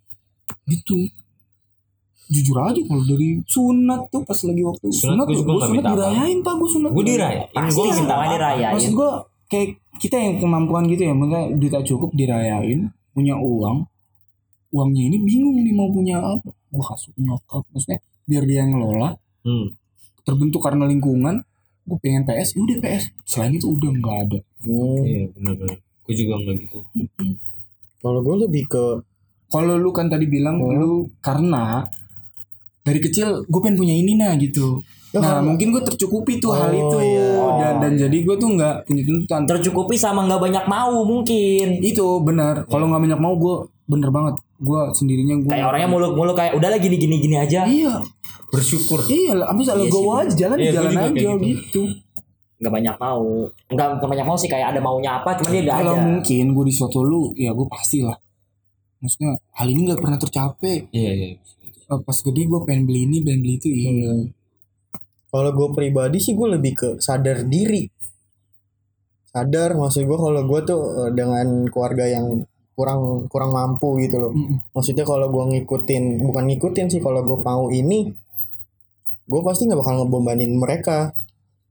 gitu. 0.66 0.98
Jujur 2.26 2.56
aja 2.58 2.82
kalau 2.82 3.04
dari 3.04 3.44
sunat 3.44 4.02
tuh 4.08 4.24
pas 4.24 4.40
lagi 4.40 4.64
waktu 4.64 4.86
Sunat 4.90 5.04
sunat, 5.22 5.26
gue 5.28 5.44
nggak 5.44 5.70
sunat 5.70 5.84
dirayain 5.86 6.38
pak. 6.40 6.54
Gue 6.56 6.70
sunat 6.72 6.90
gue 6.90 7.04
dirayain. 7.06 7.46
pasti 7.52 7.74
gue 7.74 7.84
minta 7.92 8.14
minta 8.16 8.26
dirayain. 8.32 8.74
Maksud 8.74 8.94
gue 8.94 9.10
kayak 9.46 9.68
kita 10.00 10.16
yang 10.18 10.34
kemampuan 10.40 10.84
gitu 10.88 11.04
ya. 11.04 11.14
Maksudnya 11.14 11.44
duit 11.54 11.74
cukup 11.84 12.10
dirayain 12.12 12.80
punya 13.12 13.36
uang 13.36 13.86
uangnya 14.74 15.04
ini 15.14 15.18
bingung 15.22 15.56
nih 15.62 15.74
mau 15.78 15.88
punya 15.94 16.18
apa. 16.18 16.50
Gue 16.74 16.84
kasih 16.84 17.14
nyokap 17.22 17.64
maksudnya 17.70 18.02
biar 18.26 18.44
dia 18.50 18.58
yang 18.66 18.76
ngelola. 18.76 19.16
Hmm. 19.44 19.76
terbentuk 20.24 20.64
karena 20.64 20.88
lingkungan 20.88 21.44
gue 21.84 21.98
pengen 22.00 22.24
PS 22.24 22.56
ya 22.56 22.64
udah 22.64 22.78
PS 22.80 23.04
selain 23.28 23.60
itu 23.60 23.68
udah 23.68 23.92
nggak 23.92 24.18
ada. 24.28 24.40
Hmm. 24.64 25.04
iya 25.04 25.28
bener 25.36 25.54
bener. 25.60 25.78
Gue 25.84 26.14
juga 26.16 26.34
nggak 26.40 26.56
gitu. 26.64 26.80
Kalau 28.00 28.20
gue 28.24 28.36
lebih 28.48 28.64
ke 28.72 28.84
kalau 29.52 29.76
lu 29.78 29.92
kan 29.92 30.08
tadi 30.08 30.26
bilang 30.26 30.64
lu 30.64 31.12
karena 31.20 31.84
dari 32.88 33.00
kecil 33.04 33.44
gue 33.46 33.60
pengen 33.62 33.78
punya 33.78 33.96
ini 33.96 34.16
nah 34.16 34.34
gitu. 34.40 34.80
Nah 35.14 35.46
mungkin 35.46 35.70
gue 35.70 35.84
tercukupi 35.86 36.42
tuh 36.42 36.56
hal 36.58 36.74
itu. 36.74 36.98
Iya. 37.04 37.30
dan 37.60 37.74
dan 37.84 37.94
jadi 38.00 38.18
gue 38.24 38.36
tuh 38.40 38.50
nggak 38.56 38.90
punya 38.90 39.02
tuntutan. 39.06 39.42
Tercukupi 39.46 39.96
sama 40.00 40.26
nggak 40.26 40.42
banyak 40.42 40.66
mau 40.72 41.04
mungkin. 41.06 41.84
Itu 41.84 42.24
benar. 42.24 42.66
Kalau 42.66 42.90
nggak 42.90 43.02
banyak 43.12 43.20
mau 43.22 43.36
gue 43.38 43.56
bener 43.84 44.10
banget. 44.10 44.36
Gue 44.58 44.82
sendirinya 44.96 45.36
gue 45.44 45.52
kayak 45.52 45.68
orangnya 45.68 45.90
muluk-muluk 45.92 46.36
kayak 46.36 46.54
udahlah 46.56 46.80
gini 46.80 46.96
gini 46.96 47.16
gini 47.20 47.36
aja. 47.36 47.68
Iya. 47.68 48.00
Bersyukur. 48.50 49.04
Iya 49.10 49.34
lah 49.44 49.48
abis 49.52 49.66
Iya 49.68 49.76
legowo 49.82 50.12
sih, 50.14 50.22
aja 50.22 50.34
jalan 50.38 50.58
Iya, 50.62 50.72
jalan 50.78 50.92
aja 50.94 51.10
gitu. 51.10 51.32
gitu, 51.42 51.82
nggak 52.62 52.74
banyak 52.74 52.96
mau. 53.02 53.26
Nggak 53.68 53.88
bukan 53.98 54.08
banyak 54.14 54.26
mau 54.30 54.38
sih 54.38 54.50
kayak 54.50 54.68
ada 54.72 54.80
maunya 54.80 55.12
apa 55.20 55.36
cuman 55.42 55.52
dia 55.52 55.62
nggak 55.66 55.78
kalau 55.82 55.96
ada. 55.98 56.04
mungkin 56.06 56.44
gue 56.54 56.66
di 56.70 56.74
suatu 56.74 57.00
lu 57.02 57.34
ya 57.34 57.52
gue 57.52 57.68
pasti 57.68 58.00
lah. 58.06 58.16
Maksudnya 59.04 59.32
hal 59.58 59.68
ini 59.68 59.80
nggak 59.90 60.00
pernah 60.00 60.20
tercapai. 60.22 60.76
Iya 60.94 61.12
iya 61.12 61.30
Eh, 61.84 62.00
pas 62.00 62.16
gede 62.16 62.48
gue 62.48 62.60
pengen 62.64 62.88
beli 62.88 63.04
ini 63.04 63.18
pengen 63.20 63.40
beli 63.44 63.54
itu 63.60 63.68
iya. 63.68 64.14
Kalau 65.28 65.52
gue 65.52 65.68
pribadi 65.76 66.22
sih 66.22 66.32
gue 66.32 66.48
lebih 66.48 66.72
ke 66.78 66.88
sadar 67.02 67.44
diri. 67.44 67.90
Sadar 69.28 69.74
maksud 69.74 70.06
gue 70.06 70.18
kalau 70.18 70.42
gue 70.46 70.60
tuh 70.64 70.82
eh, 71.04 71.12
dengan 71.12 71.66
keluarga 71.68 72.06
yang 72.06 72.46
kurang 72.74 73.30
kurang 73.30 73.52
mampu 73.54 74.02
gitu 74.02 74.18
loh. 74.18 74.34
Maksudnya 74.74 75.06
kalau 75.06 75.30
gue 75.30 75.44
ngikutin 75.58 76.22
bukan 76.26 76.44
ngikutin 76.50 76.88
sih 76.90 77.02
kalau 77.02 77.22
gue 77.22 77.38
mau 77.42 77.70
ini 77.70 78.10
gue 79.24 79.42
pasti 79.46 79.70
nggak 79.70 79.80
bakal 79.80 79.94
ngebebanin 80.04 80.54
mereka. 80.58 81.14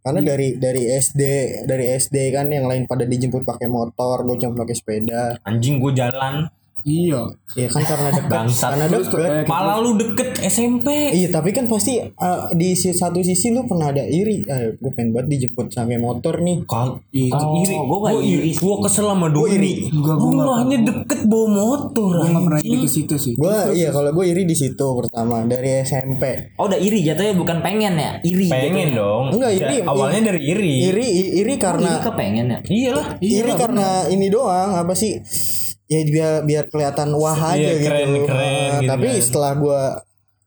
Karena 0.03 0.19
dari 0.19 0.59
dari 0.59 0.83
SD 0.91 1.23
dari 1.63 1.95
SD 1.95 2.35
kan 2.35 2.51
yang 2.51 2.67
lain 2.67 2.91
pada 2.91 3.07
dijemput 3.07 3.47
pakai 3.47 3.71
motor 3.71 4.27
gue 4.27 4.37
cuma 4.43 4.67
pakai 4.67 4.75
sepeda. 4.75 5.39
Anjing 5.47 5.79
gue 5.79 5.93
jalan 5.95 6.51
iya. 6.85 7.21
Ya 7.53 7.69
kan 7.69 7.83
karena 7.83 8.09
dekat 8.11 8.33
Bangsat. 8.33 8.71
karena 8.73 8.87
dekat 8.89 9.13
eh, 9.21 9.45
malah 9.45 9.77
lu 9.77 9.93
deket 9.95 10.41
SMP 10.41 10.89
Iya 11.13 11.29
tapi 11.29 11.53
kan 11.53 11.69
pasti 11.69 12.01
uh, 12.01 12.49
di 12.51 12.73
satu 12.73 13.21
sisi 13.21 13.51
lu 13.51 13.63
pernah 13.63 13.89
ada 13.89 14.01
iri. 14.01 14.41
Eh, 14.43 14.73
Gue 14.75 14.89
pengen 14.91 15.13
banget 15.13 15.29
dijemput 15.31 15.69
sampai 15.69 15.97
motor 15.97 16.41
nih. 16.41 16.65
Kal 16.65 16.97
Iya, 17.09 17.29
oh, 17.31 17.53
iri. 17.59 17.77
gua 17.77 17.99
nggak 18.01 18.15
Gua 18.15 18.23
iri 18.23 18.51
Gua 18.55 18.77
kesel 18.81 19.05
sama 19.07 19.29
Doni 19.29 19.73
Enggak, 19.87 20.17
gua 20.17 20.29
nggak 20.29 20.47
Rumahnya 20.49 20.79
deket 20.83 21.21
bawa 21.23 21.47
motor 21.47 22.11
gue 22.15 22.27
nggak 22.27 22.45
pernah 22.47 22.61
iri 22.63 22.77
ke 22.79 22.89
situ 22.89 23.15
sih. 23.17 23.33
Gue 23.35 23.53
iya 23.73 23.89
kalau 23.91 24.11
gue 24.11 24.25
iri 24.27 24.43
di 24.43 24.55
situ 24.55 24.87
pertama 24.97 25.45
dari 25.45 25.81
SMP 25.83 26.57
oh 26.57 26.65
udah 26.65 26.79
iri 26.79 27.03
jatuhnya 27.03 27.35
bukan 27.35 27.59
pengen 27.61 27.95
ya? 27.95 28.17
Iri 28.23 28.49
Pengen 28.49 28.73
jatuhnya. 28.89 28.97
dong. 28.97 29.25
Enggak, 29.31 29.51
iri. 29.55 29.77
Awalnya 29.83 30.21
dari 30.27 30.41
iri. 30.43 30.73
Iri 30.87 31.07
i- 31.07 31.33
iri 31.39 31.53
Oh, 31.53 31.61
karena 31.61 31.91
iri 31.91 32.01
kepengen 32.03 32.47
ya? 32.47 32.59
Iyalah. 32.65 33.07
Iri 33.19 33.53
karena 33.55 33.87
ini 34.09 34.27
doang 34.27 34.73
apa 34.75 34.93
sih 34.93 35.21
ya 35.93 36.01
biar 36.05 36.33
biar 36.43 36.65
kelihatan 36.67 37.13
wah 37.13 37.37
aja 37.37 37.59
Iya, 37.59 37.73
gitu. 37.77 37.87
keren, 37.87 38.11
keren 38.23 38.49
Nah, 38.49 38.79
gitu 38.79 38.89
tapi 38.89 39.09
kan. 39.11 39.21
setelah 39.21 39.53
gue 39.55 39.81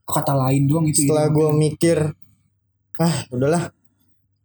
kata 0.05 0.33
lain 0.35 0.63
doang 0.65 0.85
itu 0.85 0.97
setelah 0.99 1.25
iri. 1.25 1.33
gue 1.33 1.49
mikir 1.55 1.97
ah 2.97 3.15
udahlah. 3.29 3.63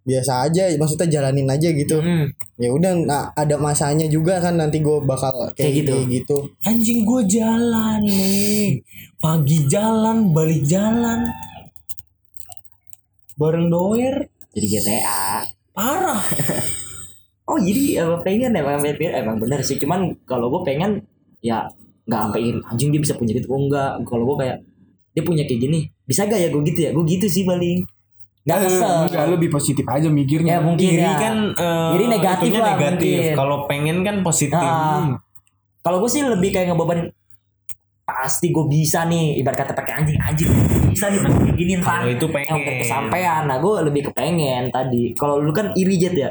Biasa 0.01 0.33
aja 0.43 0.65
maksudnya 0.75 1.07
jalanin 1.11 1.45
aja 1.47 1.69
gitu. 1.71 2.01
Hmm. 2.01 2.33
ya 2.57 2.69
udah 2.69 2.93
nah, 2.99 3.25
ada 3.33 3.57
masanya 3.57 4.05
juga 4.07 4.37
kan 4.39 4.57
nanti 4.57 4.81
gue 4.81 4.99
bakal 5.01 5.31
kayak, 5.53 5.57
Kayak 5.57 5.75
gitu. 5.77 5.93
kayak 5.93 6.07
gitu. 6.11 6.37
Anjing 6.63 7.01
gue 7.03 7.21
jalan 7.31 8.01
nih. 8.03 8.81
Pagi 9.17 9.59
jalan 9.67 10.33
Balik 10.33 10.65
jalan. 10.65 11.29
Bareng 13.35 13.69
doer. 13.69 14.29
Jadi 14.51 14.67
GTA 14.69 15.47
Parah 15.71 16.19
oh 17.51 17.59
jadi 17.59 17.83
emang 18.01 18.23
pengen 18.23 18.51
emang 18.55 18.79
pengen 18.79 19.13
emang 19.13 19.37
bener 19.37 19.61
sih. 19.61 19.75
Cuman 19.75 19.99
kalau 20.23 20.47
gue 20.49 20.63
pengen 20.63 21.03
ya 21.41 21.67
nggak 22.07 22.21
sampai 22.25 22.41
anjing 22.65 22.89
dia 22.89 23.01
bisa 23.01 23.15
punya 23.15 23.35
gitu 23.35 23.47
oh 23.49 23.61
enggak? 23.61 23.99
Kalau 24.05 24.23
gue 24.25 24.37
kayak 24.39 24.57
dia 25.11 25.23
punya 25.23 25.43
kayak 25.43 25.61
gini 25.61 25.79
bisa 26.03 26.23
gak 26.25 26.39
ya 26.39 26.49
gue 26.49 26.63
gitu 26.65 26.81
ya? 26.81 26.91
Gue 26.91 27.05
gitu 27.05 27.27
sih 27.27 27.43
paling. 27.43 27.83
Nggak 28.41 28.57
Eh, 28.57 28.65
kesel. 28.65 28.95
enggak 29.05 29.27
lebih 29.29 29.49
positif 29.49 29.85
aja 29.85 30.09
mikirnya. 30.09 30.53
Ya 30.53 30.61
mungkin 30.61 30.87
Iri 30.89 31.03
ya. 31.03 31.15
kan 31.15 31.35
eh, 31.53 31.91
Iri 31.93 32.07
negatif 32.09 32.51
lah 32.53 32.73
negatif. 32.73 32.87
mungkin. 33.19 33.35
Kalau 33.37 33.57
pengen 33.67 33.97
kan 34.01 34.17
positif. 34.23 34.57
Ah. 34.57 35.19
kalau 35.81 35.97
gue 35.99 36.09
sih 36.09 36.21
lebih 36.21 36.51
kayak 36.51 36.71
ngebeban 36.71 37.09
pasti 38.03 38.51
gue 38.51 38.65
bisa 38.67 39.05
nih. 39.05 39.39
Ibarat 39.39 39.59
kata 39.61 39.73
pakai 39.73 39.95
anjing 39.97 40.19
anjing 40.19 40.51
bisa 40.89 41.09
nih 41.09 41.21
kayak 41.21 41.55
gini 41.55 41.73
ntar. 41.79 42.01
Kalau 42.01 42.11
itu 42.11 42.27
yang 42.27 42.37
pengen. 42.59 42.79
kesampaian. 42.79 43.43
Nah 43.45 43.57
gue 43.57 43.75
lebih 43.83 44.03
kepengen 44.07 44.69
tadi. 44.69 45.15
Kalau 45.15 45.39
lu 45.39 45.51
kan 45.51 45.73
iri 45.73 45.97
jet 45.97 46.13
ya 46.13 46.31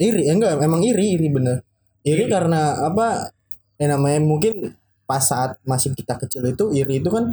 iri 0.00 0.24
eh, 0.24 0.32
enggak 0.32 0.58
emang 0.58 0.80
iri 0.80 1.14
iri 1.14 1.28
bener. 1.28 1.60
Iri 2.00 2.24
karena 2.26 2.60
apa 2.82 3.30
ya 3.76 3.86
namanya 3.86 4.18
mungkin 4.18 4.72
pas 5.04 5.20
saat 5.20 5.60
masih 5.62 5.92
kita 5.92 6.16
kecil 6.16 6.42
itu 6.46 6.72
iri 6.72 6.98
itu 6.98 7.08
kan 7.08 7.28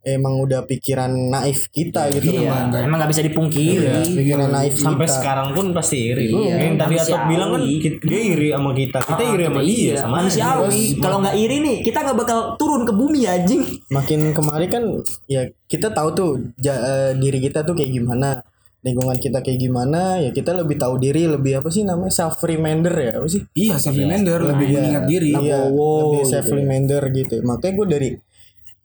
emang 0.00 0.40
udah 0.40 0.64
pikiran 0.64 1.12
naif 1.28 1.68
kita 1.68 2.08
gitu 2.08 2.32
iya. 2.32 2.64
Loh. 2.64 2.80
emang 2.80 2.96
nggak 2.96 3.10
bisa 3.10 3.20
dipungkiri. 3.20 3.84
Iya, 3.84 4.00
pikiran 4.08 4.48
naif 4.48 4.72
Sampai 4.74 5.04
kita. 5.04 5.20
sekarang 5.20 5.52
pun 5.52 5.76
pasti 5.76 6.08
iri. 6.08 6.32
Iya, 6.32 6.54
Yang 6.58 6.74
tadi. 6.78 6.94
Atok 6.96 7.22
bilang 7.28 7.48
kan 7.50 7.62
dia 8.00 8.20
iri 8.26 8.48
sama 8.48 8.70
kita, 8.72 8.98
kita 8.98 9.20
Ah, 9.20 9.28
iri 9.30 9.44
sama 9.44 9.60
dia 9.60 9.68
iya, 9.68 9.94
sama 10.00 10.14
manusiawi. 10.16 10.82
kalau 10.96 11.16
nggak 11.20 11.36
iri 11.36 11.56
nih 11.60 11.76
kita 11.84 11.98
nggak 12.00 12.16
bakal 12.16 12.38
turun 12.56 12.82
ke 12.82 12.92
bumi 12.96 13.20
anjing. 13.24 13.60
Makin 13.90 14.20
kemari 14.32 14.66
kan 14.66 14.82
ya 15.26 15.40
kita 15.66 15.92
tahu 15.92 16.08
tuh 16.10 16.30
ja- 16.56 16.80
eh, 16.80 17.12
diri 17.14 17.36
kita 17.38 17.60
tuh 17.60 17.76
kayak 17.76 17.92
gimana 17.92 18.40
lingkungan 18.80 19.12
kita 19.14 19.38
kayak 19.38 19.60
gimana 19.60 20.16
ya 20.18 20.30
kita 20.30 20.52
lebih 20.52 20.74
tahu 20.74 20.96
diri 20.96 21.28
lebih 21.28 21.60
apa 21.60 21.68
sih 21.68 21.84
namanya 21.84 22.08
self 22.10 22.40
reminder 22.40 22.90
ya 22.90 23.12
apa 23.14 23.28
sih? 23.28 23.44
Iya, 23.52 23.76
self 23.76 23.92
reminder 23.94 24.40
lebih 24.42 24.66
Iya, 24.66 24.74
mengingat 24.74 25.04
diri. 25.04 25.30
iya, 25.34 25.58
lebih 25.68 25.76
gitu. 26.18 26.30
self 26.30 26.48
reminder 26.48 27.02
gitu. 27.10 27.34
Makanya 27.42 27.72
gue 27.74 27.86
dari 27.88 28.08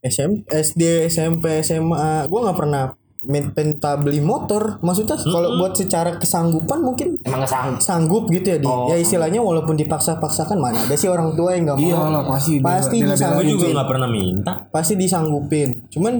SM, 0.01 0.31
SD 0.45 0.81
SMP 1.07 1.61
SMA 1.61 2.25
gue 2.25 2.39
nggak 2.39 2.57
pernah 2.57 2.91
minta 3.25 3.95
beli 3.95 4.21
motor. 4.21 4.77
Maksudnya 4.79 5.17
kalau 5.17 5.57
buat 5.57 5.73
secara 5.73 6.13
kesanggupan 6.15 6.77
mungkin 6.77 7.17
emang 7.23 7.47
sanggup 7.47 7.79
sanggup 7.79 8.23
gitu 8.29 8.47
ya 8.51 8.59
di. 8.59 8.67
Oh. 8.67 8.85
ya 8.85 8.95
istilahnya 8.95 9.39
walaupun 9.39 9.73
dipaksa-paksakan 9.75 10.59
mana 10.59 10.83
ada 10.83 10.93
sih 10.93 11.07
orang 11.07 11.33
tua 11.33 11.55
yang 11.55 11.65
nggak 11.65 11.79
mau. 11.79 11.87
Iyalah, 11.87 12.23
pasti. 12.27 12.59
pasti 12.59 12.97
bela- 12.99 13.15
Gue 13.33 13.47
juga 13.47 13.65
disanggupin 13.65 13.71
nggak 13.73 13.89
pernah 13.89 14.09
minta. 14.11 14.51
pasti 14.69 14.93
disanggupin. 14.93 15.69
Cuman 15.89 16.13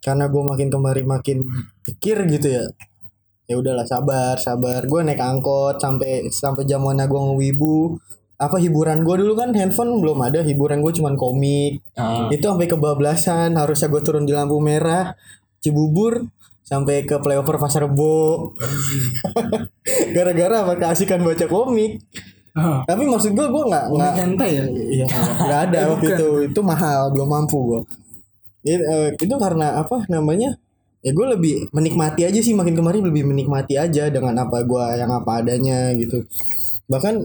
karena 0.00 0.24
gue 0.26 0.42
makin 0.42 0.68
kemari 0.68 1.02
makin 1.04 1.38
pikir 1.84 2.24
gitu 2.26 2.48
ya 2.50 2.64
ya 3.50 3.58
udahlah 3.58 3.82
sabar 3.82 4.38
sabar 4.38 4.86
gue 4.86 5.00
naik 5.02 5.18
angkot 5.18 5.82
sampai 5.82 6.30
sampai 6.30 6.62
zamannya 6.62 7.10
gue 7.10 7.18
ngewibu 7.20 7.98
apa 8.38 8.56
hiburan 8.56 9.02
gue 9.02 9.16
dulu 9.18 9.34
kan 9.34 9.50
handphone 9.52 9.98
belum 9.98 10.22
ada 10.22 10.40
hiburan 10.40 10.78
gue 10.80 10.92
cuman 10.94 11.18
komik 11.18 11.82
Ah. 11.98 12.30
itu 12.30 12.40
sampai 12.40 12.70
kebablasan 12.70 13.58
harusnya 13.58 13.90
gue 13.90 14.00
turun 14.00 14.22
di 14.22 14.30
lampu 14.30 14.62
merah 14.62 15.18
Cibubur 15.60 16.24
sampai 16.62 17.02
ke 17.02 17.18
flyover 17.18 17.58
Pasar 17.58 17.84
Rebo 17.84 18.54
gara-gara 20.16 20.56
apa 20.64 20.74
keasikan 20.78 21.20
baca 21.20 21.46
komik 21.46 22.00
Ah, 22.50 22.82
tapi 22.82 23.06
maksud 23.06 23.30
gue 23.30 23.46
gue 23.46 23.62
nggak 23.62 23.84
nggak 23.94 24.48
ya? 24.50 24.64
Iya, 24.66 25.06
nggak 25.38 25.60
ada 25.70 25.78
waktu 25.94 26.06
itu. 26.18 26.28
Itu 26.50 26.60
mahal, 26.66 27.14
belum 27.14 27.30
mampu 27.30 27.56
gue. 27.62 27.80
Itu, 28.66 28.82
eh, 28.82 29.08
itu 29.14 29.34
karena 29.38 29.78
apa 29.78 30.02
namanya? 30.10 30.58
Ya 31.00 31.16
gue 31.16 31.26
lebih 31.32 31.72
menikmati 31.72 32.28
aja 32.28 32.40
sih 32.44 32.52
makin 32.52 32.76
kemarin 32.76 33.00
lebih 33.00 33.24
menikmati 33.24 33.80
aja 33.80 34.12
dengan 34.12 34.36
apa 34.36 34.60
gue 34.60 34.84
yang 35.00 35.08
apa 35.08 35.40
adanya 35.40 35.96
gitu. 35.96 36.28
Bahkan 36.92 37.24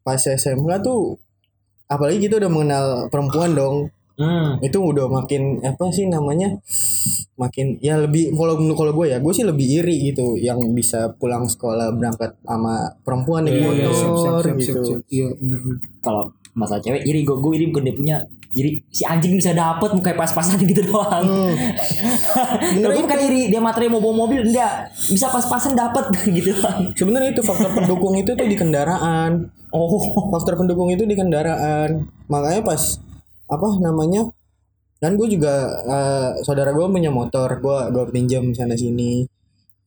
pas 0.00 0.16
SMK 0.16 0.80
tuh 0.80 1.20
apalagi 1.84 2.24
kita 2.24 2.40
udah 2.40 2.50
mengenal 2.50 2.84
perempuan 3.12 3.52
dong. 3.52 3.76
hmm. 4.16 4.64
Itu 4.64 4.80
udah 4.80 5.12
makin 5.12 5.60
apa 5.60 5.92
sih 5.92 6.08
namanya? 6.08 6.56
Makin 7.36 7.84
ya 7.84 8.00
lebih 8.00 8.32
kalau 8.32 8.56
kalau 8.72 8.92
gue 8.96 9.12
ya 9.12 9.20
gue 9.20 9.32
sih 9.36 9.44
lebih 9.44 9.84
iri 9.84 10.12
gitu 10.12 10.40
yang 10.40 10.60
bisa 10.72 11.12
pulang 11.20 11.44
sekolah 11.44 11.92
berangkat 11.92 12.40
sama 12.40 12.96
perempuan 13.04 13.44
naik 13.44 13.60
Iya, 13.60 13.68
iya, 13.68 13.88
motor 13.88 13.92
siap, 13.92 14.16
siap, 14.16 14.44
siap, 14.44 14.56
gitu. 14.60 14.80
Iya, 15.12 15.28
kalau 16.00 16.32
masalah 16.56 16.80
cewek 16.80 17.04
iri 17.04 17.20
gue 17.24 17.36
gue 17.36 17.52
iri 17.52 17.64
bukan 17.68 17.84
dia 17.84 17.96
punya 17.96 18.16
jadi 18.50 18.82
si 18.90 19.02
anjing 19.06 19.38
bisa 19.38 19.54
dapet 19.54 19.94
mukanya 19.94 20.18
pas-pasan 20.26 20.58
gitu 20.66 20.82
doang 20.90 21.22
Hmm. 21.22 21.54
Gue 22.82 23.02
bukan 23.02 23.20
iri 23.22 23.50
dia 23.50 23.62
materi 23.62 23.86
mau 23.86 24.02
bawa 24.02 24.26
mobil 24.26 24.42
enggak 24.42 24.90
bisa 24.90 25.30
pas-pasan 25.30 25.78
dapet 25.78 26.10
gitu 26.36 26.58
doang 26.58 26.90
Sebenarnya 26.98 27.30
itu 27.34 27.42
faktor 27.46 27.70
pendukung 27.72 28.18
itu 28.18 28.34
tuh 28.34 28.46
di 28.46 28.58
kendaraan. 28.58 29.48
oh 29.70 30.02
Faktor 30.34 30.58
pendukung 30.58 30.90
itu 30.90 31.06
di 31.06 31.14
kendaraan. 31.14 32.10
Makanya 32.26 32.62
pas 32.66 32.98
apa 33.46 33.66
namanya? 33.78 34.26
Dan 35.00 35.16
gue 35.16 35.30
juga 35.30 35.70
eh, 35.86 36.30
saudara 36.42 36.74
gue 36.74 36.86
punya 36.90 37.08
motor, 37.08 37.48
gue 37.48 37.78
gue 37.94 38.04
pinjam 38.10 38.50
sana 38.52 38.74
sini. 38.74 39.24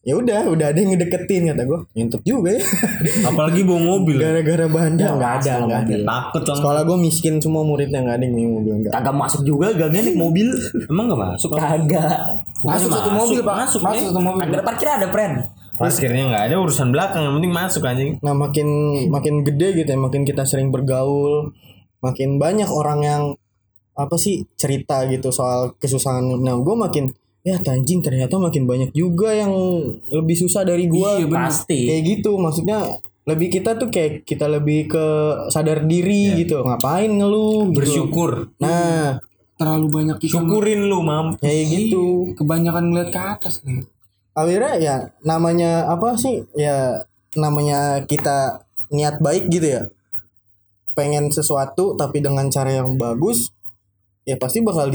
Ya 0.04 0.20
udah, 0.20 0.52
udah 0.52 0.68
ada 0.68 0.76
yang 0.76 0.92
ngedeketin 0.92 1.48
kata 1.48 1.64
gue. 1.64 1.80
Nyentut 1.96 2.20
juga 2.28 2.52
ya. 2.52 2.60
Apalagi 3.32 3.64
bawa 3.64 3.80
mobil. 3.96 4.20
Gara-gara 4.20 4.68
bandar 4.68 5.16
nggak 5.16 5.34
ada, 5.40 5.54
nggak 5.64 5.80
ada. 5.80 5.88
mobil. 5.88 6.02
Takut 6.04 6.42
langsung. 6.44 6.58
Sekolah 6.60 6.82
gue 6.84 6.98
miskin 7.00 7.34
semua 7.40 7.64
muridnya 7.64 8.04
nggak 8.04 8.16
ada 8.20 8.24
yang 8.28 8.34
punya 8.36 8.50
mobil 8.52 8.74
enggak. 8.84 8.92
kagak 9.00 9.16
masuk 9.16 9.42
juga 9.48 9.72
gak 9.72 9.90
naik 9.96 10.16
mobil 10.20 10.48
Emang 10.92 11.06
gak 11.08 11.22
masuk? 11.24 11.50
kagak 11.56 12.20
Masuk 12.68 12.90
satu 12.92 13.10
mobil, 13.16 13.40
Pak. 13.48 13.56
Masuk, 13.64 13.80
Masuk 13.80 13.96
Nek. 14.04 14.10
satu 14.12 14.20
mobil. 14.20 14.42
ada 14.44 14.64
parkir 14.68 14.88
ada 14.92 15.08
friend 15.08 15.34
Parkirnya 15.74 16.24
nggak 16.30 16.44
ada 16.52 16.56
urusan 16.62 16.88
belakang, 16.94 17.24
yang 17.26 17.34
penting 17.42 17.54
masuk 17.56 17.82
anjing. 17.82 18.12
Nah 18.22 18.38
makin 18.38 18.68
makin 19.10 19.42
gede 19.42 19.82
gitu 19.82 19.90
ya, 19.90 19.98
makin 19.98 20.22
kita 20.22 20.46
sering 20.46 20.70
bergaul, 20.70 21.50
makin 21.98 22.38
banyak 22.38 22.70
orang 22.70 23.00
yang 23.02 23.24
apa 23.98 24.14
sih 24.22 24.46
cerita 24.54 25.10
gitu 25.10 25.34
soal 25.34 25.74
kesusahan. 25.82 26.22
Nah 26.46 26.62
gue 26.62 26.76
makin 26.78 27.10
ya 27.44 27.60
tanjing 27.60 28.00
ternyata 28.00 28.40
makin 28.40 28.64
banyak 28.64 28.90
juga 28.96 29.36
yang 29.36 29.52
lebih 30.08 30.36
susah 30.40 30.64
dari 30.64 30.88
gue. 30.88 31.04
Iya, 31.04 31.28
bener. 31.28 31.52
pasti 31.52 31.92
Kayak 31.92 32.04
gitu 32.08 32.40
maksudnya 32.40 32.80
lebih 33.24 33.48
kita 33.52 33.76
tuh 33.80 33.88
kayak 33.88 34.24
kita 34.28 34.48
lebih 34.52 34.88
ke 34.92 35.06
sadar 35.52 35.84
diri 35.88 36.40
gitu 36.40 36.64
ngapain 36.64 37.12
ngeluh 37.12 37.72
gitu. 37.72 37.80
Bersyukur. 37.84 38.52
nah 38.60 39.20
Terlalu 39.54 39.88
banyak 39.88 40.18
kita 40.18 40.42
Syukurin 40.42 40.90
lu, 40.90 41.06
mam. 41.06 41.38
kayak 41.38 41.64
gitu 41.70 42.34
kebanyakan 42.34 42.90
ngeliat 42.90 43.10
ke 43.14 43.22
atas 43.22 43.62
nih. 43.64 43.86
akhirnya 44.34 44.74
ya 44.82 44.96
namanya 45.22 45.86
apa 45.94 46.18
sih 46.18 46.42
ya 46.58 47.06
namanya 47.38 48.02
kita 48.10 48.66
niat 48.90 49.22
baik 49.22 49.46
gitu 49.54 49.78
ya 49.78 49.82
pengen 50.98 51.30
sesuatu 51.30 51.94
tapi 51.94 52.18
dengan 52.18 52.50
cara 52.50 52.82
yang 52.82 52.98
bagus 52.98 53.54
ya 54.26 54.42
pasti 54.42 54.66
bakal 54.66 54.90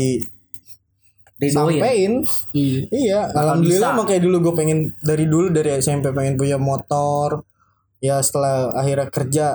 Ridoin 1.38 1.50
disampaikan 1.78 2.12
Iya. 2.50 2.80
iya 2.90 3.20
alhamdulillah 3.30 3.92
makanya 3.94 4.22
dulu 4.26 4.36
gue 4.50 4.54
pengen 4.54 4.78
dari 5.00 5.24
dulu 5.24 5.46
dari 5.48 5.70
SMP 5.78 6.10
pengen 6.10 6.34
punya 6.34 6.58
motor 6.58 7.46
ya 7.98 8.18
setelah 8.18 8.74
akhirnya 8.74 9.06
kerja 9.08 9.46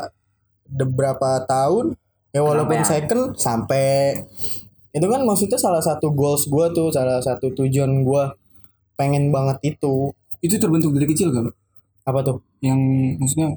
beberapa 0.66 1.44
tahun 1.44 1.96
ya 2.32 2.42
walaupun 2.42 2.82
Kesampean. 2.82 2.88
second 2.88 3.22
sampai 3.36 4.16
itu 4.90 5.06
kan 5.06 5.22
maksudnya 5.24 5.60
salah 5.60 5.82
satu 5.82 6.14
goals 6.14 6.48
gue 6.48 6.66
tuh 6.72 6.88
salah 6.90 7.20
satu 7.20 7.52
tujuan 7.54 8.04
gue 8.04 8.24
pengen 8.94 9.30
banget 9.30 9.76
itu 9.76 10.14
Itu 10.40 10.60
terbentuk 10.60 10.92
dari 10.92 11.08
kecil 11.08 11.32
gak, 11.32 11.48
Pak? 11.48 11.56
apa 12.04 12.20
tuh 12.22 12.38
Yang 12.60 12.80
maksudnya 13.16 13.48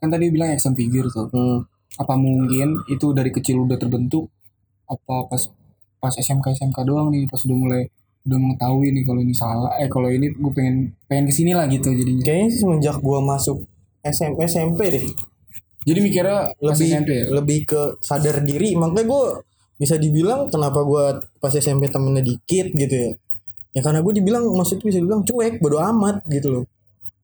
kan 0.00 0.08
tadi 0.08 0.28
bilang 0.28 0.52
action 0.52 0.72
figure 0.72 1.08
tuh. 1.08 1.28
hmm. 1.28 1.58
Apa 1.94 2.16
mungkin 2.16 2.80
itu 2.88 3.12
dari 3.12 3.28
kecil 3.28 3.60
udah 3.60 3.76
terbentuk? 3.76 4.32
Apa 4.84 5.28
pas 5.28 5.42
pas 6.04 6.12
SMK 6.12 6.52
SMK 6.60 6.84
doang 6.84 7.08
nih 7.08 7.24
pas 7.24 7.40
udah 7.40 7.56
mulai 7.56 7.88
udah 8.24 8.38
mengetahui 8.40 8.88
nih 8.92 9.04
kalau 9.04 9.20
ini 9.20 9.34
salah 9.36 9.72
eh 9.80 9.88
kalau 9.88 10.08
ini 10.08 10.32
gue 10.32 10.52
pengen 10.52 10.92
pengen 11.08 11.24
ke 11.28 11.32
sini 11.32 11.56
lah 11.56 11.64
gitu 11.68 11.92
jadinya. 11.92 12.24
Kayaknya 12.24 12.48
sih 12.52 12.60
semenjak 12.60 12.96
gue 13.00 13.18
masuk 13.24 13.58
SMP 14.04 14.38
SMP 14.44 14.80
deh. 14.92 15.04
Jadi 15.84 15.98
mikirnya 16.00 16.56
lebih 16.60 16.88
SMP 16.88 17.10
ya? 17.12 17.24
lebih 17.28 17.58
ke 17.68 17.80
sadar 18.00 18.40
diri. 18.40 18.72
Makanya 18.76 19.04
gue 19.04 19.24
bisa 19.76 20.00
dibilang 20.00 20.48
kenapa 20.48 20.80
gue 20.84 21.04
pas 21.40 21.52
SMP 21.52 21.92
temennya 21.92 22.24
dikit 22.24 22.72
gitu 22.72 22.94
ya. 22.96 23.10
Ya 23.76 23.80
karena 23.84 24.00
gue 24.00 24.12
dibilang 24.16 24.48
maksudnya 24.56 24.88
bisa 24.88 24.98
dibilang 25.04 25.24
cuek 25.28 25.60
bodo 25.60 25.76
amat 25.80 26.24
gitu 26.32 26.48
loh. 26.48 26.64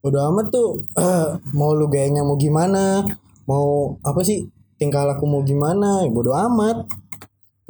Bodo 0.04 0.20
amat 0.32 0.52
tuh 0.52 0.84
eh, 1.00 1.28
mau 1.56 1.72
lu 1.72 1.88
gayanya 1.88 2.20
mau 2.20 2.36
gimana? 2.36 3.08
Mau 3.48 3.96
apa 4.04 4.20
sih? 4.20 4.44
Tingkah 4.76 5.08
laku 5.08 5.24
mau 5.24 5.40
gimana? 5.40 6.04
Ya 6.04 6.12
bodo 6.12 6.36
amat 6.36 6.84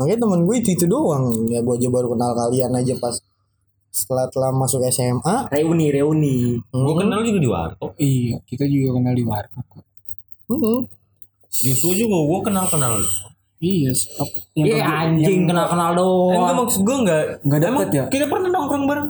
makanya 0.00 0.16
temen 0.18 0.40
gue 0.42 0.56
itu 0.56 0.70
itu 0.72 0.86
doang 0.86 1.28
ya 1.44 1.60
gue 1.60 1.74
aja 1.74 1.88
baru 1.88 2.08
kenal 2.10 2.32
kalian 2.32 2.72
aja 2.72 2.96
pas 2.96 3.20
setelah 3.90 4.24
telah 4.26 4.48
masuk 4.50 4.80
SMA 4.86 5.50
reuni 5.50 5.90
reuni 5.90 6.36
Gue 6.66 6.94
kenal 6.96 7.20
juga 7.20 7.36
di 7.36 7.48
warkop. 7.48 7.90
iya 7.96 8.40
kita 8.42 8.64
juga 8.64 8.96
kenal 8.96 9.12
di 9.12 9.22
warkop 9.22 9.64
kok 9.66 9.84
Hmm. 10.46 10.82
Justru 11.52 11.94
juga 11.96 12.16
gue 12.16 12.40
kenal-kenal 12.42 12.92
lu. 12.96 13.10
iya 13.58 13.90
stop 13.90 14.26
yang 14.52 14.66
Iya 14.68 14.82
anjing 14.82 15.44
kenal 15.44 15.66
kenal 15.66 15.90
Eh, 15.90 15.94
enggak 15.94 16.02
doang 16.40 16.56
maksud 16.58 16.80
gue 16.80 16.96
enggak 16.98 17.22
Nggak 17.42 17.60
dapet 17.60 17.86
Emang 17.86 17.94
ya? 17.94 18.04
Kita 18.08 18.24
pernah 18.26 18.48
nongkrong 18.48 18.84
bareng. 18.84 19.08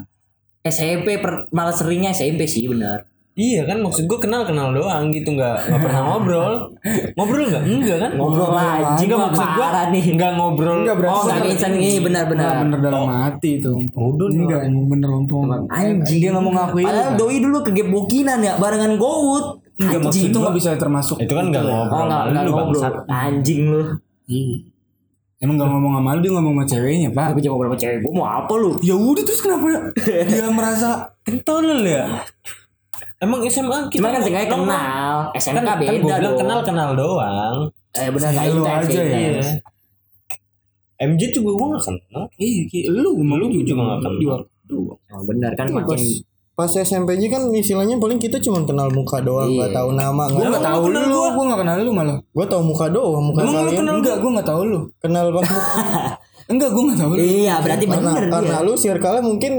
SMP 0.60 1.08
per, 1.16 1.48
malah 1.50 1.72
seringnya 1.72 2.10
SMP 2.10 2.44
sih 2.44 2.64
benar 2.64 3.08
Iya 3.40 3.64
kan 3.64 3.80
maksud 3.80 4.04
gue 4.04 4.18
kenal-kenal 4.20 4.76
doang 4.76 5.08
gitu 5.16 5.32
nggak 5.32 5.72
nggak 5.72 5.80
pernah 5.80 6.02
ngobrol. 6.04 6.54
Ngobrol 7.16 7.42
nggak? 7.48 7.62
Enggak 7.64 7.96
kan? 7.96 8.10
ngobrol 8.20 8.48
anjing 8.52 9.08
Enggak 9.08 9.16
mah 9.16 9.28
maksud 9.32 9.48
gue 9.56 9.68
nih 9.96 10.04
enggak 10.12 10.32
ngobrol. 10.36 10.76
Enggak, 10.84 10.96
berarti 11.00 11.16
oh 11.16 11.22
nggak 11.24 11.48
instan 11.48 11.72
ini 11.80 11.90
benar 12.04 12.24
benar 12.28 12.52
bener 12.60 12.78
dalam 12.84 13.04
hati 13.08 13.50
itu 13.56 13.70
Udah, 13.96 14.28
enggak 14.28 14.60
emang 14.68 14.86
bener 14.92 15.08
lompong 15.08 15.42
anjing 15.72 16.18
dia 16.20 16.30
ngomong 16.36 16.52
ngakuin 16.52 16.84
padahal 16.84 17.10
doi 17.16 17.36
dulu 17.40 17.58
ke 17.64 17.82
bokinan 17.88 18.38
ya 18.44 18.52
barengan 18.60 19.00
Gowood 19.00 19.46
Enggak, 19.80 20.00
maksud 20.04 20.28
itu 20.28 20.36
nggak 20.36 20.56
bisa 20.60 20.68
termasuk 20.76 21.16
Itu 21.24 21.32
kan 21.32 21.48
enggak 21.48 21.64
oh 21.64 21.72
ngobrol. 21.72 22.04
nggak 22.04 22.22
nggak 22.28 22.44
ngobrol 22.52 22.82
anjing 23.08 23.60
lu 23.64 23.82
Iya. 24.28 24.70
Emang 25.40 25.56
gak 25.56 25.72
ngomong 25.72 25.92
sama 25.96 26.10
lu 26.12 26.20
dia 26.20 26.32
ngomong 26.36 26.52
sama 26.52 26.64
ceweknya 26.68 27.08
pak 27.16 27.32
Tapi 27.32 27.40
jangan 27.40 27.58
berapa 27.64 27.76
cewek 27.80 27.98
gue 28.04 28.12
mau 28.12 28.28
apa 28.28 28.52
lu? 28.60 28.76
Ya 28.84 28.92
udah 28.92 29.24
terus 29.24 29.40
kenapa 29.40 29.88
dia 30.04 30.52
merasa 30.58 31.16
Kentol 31.24 31.64
ya. 31.88 32.04
Emang 33.20 33.40
SMA 33.44 33.78
kita 33.86 34.01
Cuma 34.01 34.09
kan 34.10 34.20
sengaja 34.22 34.48
nongkrong. 34.48 34.64
kenal. 34.64 35.16
SMK 35.34 35.52
kan, 35.52 35.62
kan 35.62 35.76
beda 35.76 35.92
gue 35.92 36.01
bilang 36.01 36.22
dong. 36.22 36.36
kenal 36.38 36.60
kenal 36.62 36.90
doang. 36.94 37.56
Eh 37.92 38.09
benar 38.09 38.28
nggak 38.30 38.44
Lu 38.47 38.55
intens 38.59 38.86
aja 38.86 39.02
ya. 39.02 39.42
MJ 41.01 41.22
juga 41.30 41.51
gue 41.51 41.66
gak 41.70 41.84
kenal. 41.86 42.22
Ih 42.38 42.64
ki- 42.66 42.88
lu 42.88 43.10
Lu 43.18 43.47
juga 43.51 43.72
gak 43.78 43.98
kenal. 44.01 44.14
di 44.14 44.26
waktu 44.26 44.76
Oh, 45.10 45.22
benar 45.22 45.51
kan 45.52 45.66
Pas, 45.66 45.82
makin 45.82 46.01
pas 46.52 46.70
SMP-nya 46.70 47.28
kan 47.28 47.42
istilahnya 47.51 47.97
paling 47.97 48.16
kita 48.16 48.36
cuma 48.38 48.62
kenal 48.62 48.86
muka 48.88 49.18
doang, 49.18 49.48
Iya. 49.48 49.56
nggak 49.59 49.72
tahu 49.74 49.90
nama, 49.92 50.24
Gue 50.26 50.40
nggak 50.40 50.52
gak 50.55 50.64
tahu 50.70 50.82
lu 50.86 51.01
Gue 51.30 51.44
gak 51.44 51.59
kenal 51.59 51.74
lu 51.78 51.90
malah 51.90 52.16
Gue 52.22 52.47
tahu 52.47 52.62
muka 52.62 52.86
doang, 52.86 53.24
muka 53.26 53.38
Emang 53.40 53.51
lu 53.51 53.59
kalian 53.59 53.76
kenal 53.76 53.94
Enggak 53.97 54.16
gue 54.16 54.30
gak 54.30 54.47
tahu 54.47 54.62
lu 54.62 54.80
kenal 54.97 55.26
bang. 55.30 55.44
Enggak 56.51 56.74
gue 56.74 56.82
gak 56.82 56.98
tahu 56.98 57.10
lu 57.14 57.22
Iya, 57.22 57.55
berarti 57.62 57.85
karena 57.86 58.10
bener 58.10 58.24
karena 58.27 58.56
dia. 58.59 58.66
lu 58.66 58.72
circle 58.74 59.18
mungkin 59.22 59.52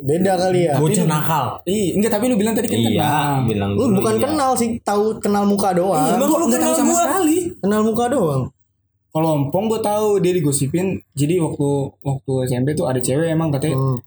beda 0.00 0.32
kali 0.38 0.60
ya. 0.70 0.74
Bocah 0.78 1.04
nakal. 1.04 1.44
Iya 1.64 1.98
enggak 1.98 2.12
tapi 2.14 2.24
lu 2.26 2.36
bilang 2.38 2.54
tadi 2.54 2.68
kan 2.68 2.78
Iya, 2.78 2.86
kenal 2.86 3.34
bilang 3.44 3.70
Lu 3.74 3.84
bukan 3.92 4.14
iya. 4.14 4.22
kenal 4.22 4.50
sih, 4.54 4.68
tahu 4.80 5.04
kenal 5.18 5.42
muka 5.42 5.74
doang. 5.74 5.98
Emang 6.08 6.22
Emang 6.22 6.38
lu 6.38 6.46
gak 6.46 6.62
tahu 6.62 6.62
kenal 6.62 6.72
sama 6.76 6.88
gua? 6.88 7.02
sekali 7.02 7.36
Kenal 7.58 7.80
muka 7.82 8.04
doang. 8.06 8.42
Kalau 9.08 9.28
Ompong 9.34 9.66
gue 9.66 9.80
tahu 9.80 10.20
dia 10.20 10.30
digosipin 10.30 10.86
Jadi 11.12 11.40
waktu 11.40 11.68
waktu 11.98 12.32
SMP 12.46 12.68
tuh 12.72 12.86
ada 12.86 13.00
cewek 13.00 13.28
emang 13.28 13.50
katanya 13.50 13.74
Hmm. 13.74 13.98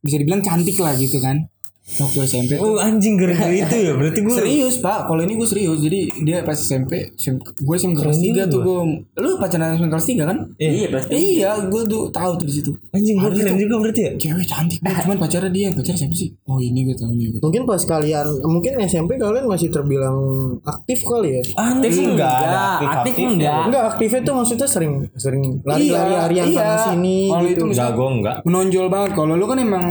Bisa 0.00 0.16
dibilang 0.16 0.40
cantik 0.40 0.80
lah 0.80 0.96
gitu 0.96 1.20
kan 1.20 1.49
Waktu 1.92 2.18
SMP 2.22 2.50
tuh 2.54 2.62
Oh 2.62 2.76
anjing 2.76 3.14
gara-gara 3.14 3.50
itu 3.60 3.76
ya. 3.76 3.92
Berarti 3.92 4.20
gue 4.20 4.30
Serius 4.32 4.78
pak, 4.78 5.04
kalau 5.04 5.20
ini 5.20 5.34
gue 5.34 5.44
serius. 5.44 5.78
Jadi 5.80 6.00
dia 6.22 6.40
pas 6.40 6.54
SMP, 6.54 7.10
gue 7.10 7.74
SMP 7.74 7.98
kelas 7.98 8.14
Keren 8.14 8.22
3 8.22 8.30
juga. 8.30 8.42
tuh 8.46 8.60
gue. 8.60 8.78
Lu 9.16 9.28
pacaran 9.36 9.74
SMP 9.74 9.90
kelas 9.90 10.06
3 10.06 10.22
kan? 10.24 10.38
Iya, 10.56 10.86
berarti. 10.88 11.10
Iya, 11.12 11.50
gue 11.66 11.82
tuh 11.84 12.02
tahu 12.08 12.30
tuh 12.36 12.46
di 12.46 12.54
situ. 12.54 12.70
anjing 12.90 13.16
gue 13.16 13.30
keren 13.32 13.56
juga 13.56 13.74
berarti 13.80 14.00
ya. 14.00 14.12
Cewek 14.16 14.46
cantik 14.46 14.78
banget, 14.80 15.02
cuman 15.02 15.16
pacarnya 15.18 15.50
dia. 15.50 15.68
Pacar 15.72 15.94
siapa 15.96 16.14
sih? 16.14 16.28
Oh 16.44 16.58
ini 16.58 16.80
gue 16.84 16.94
tahu 16.94 17.10
nih. 17.10 17.26
Mungkin 17.38 17.62
pas 17.64 17.82
kalian, 17.82 18.26
mungkin 18.44 18.72
SMP 18.84 19.10
kalian 19.16 19.44
masih 19.44 19.68
terbilang 19.68 20.18
aktif 20.62 21.02
kali 21.02 21.38
ya. 21.38 21.42
Aktif 21.56 21.92
enggak, 21.96 22.78
aktif 22.80 23.14
enggak. 23.16 23.62
Enggak 23.66 23.82
aktifnya 23.88 24.20
tuh 24.22 24.34
maksudnya 24.36 24.68
sering 24.68 24.92
sering 25.16 25.42
lari-lari 25.62 26.10
Iya, 26.10 26.20
harian 26.22 26.46
iya. 26.46 26.56
sana 26.56 26.76
sini 26.88 27.18
Kalau 27.28 27.44
gitu. 27.44 27.64
itu 27.66 27.82
gue 27.90 28.08
enggak. 28.14 28.36
menonjol 28.44 28.86
banget. 28.86 29.10
Kalau 29.12 29.34
lu 29.34 29.44
kan 29.44 29.58
emang 29.58 29.84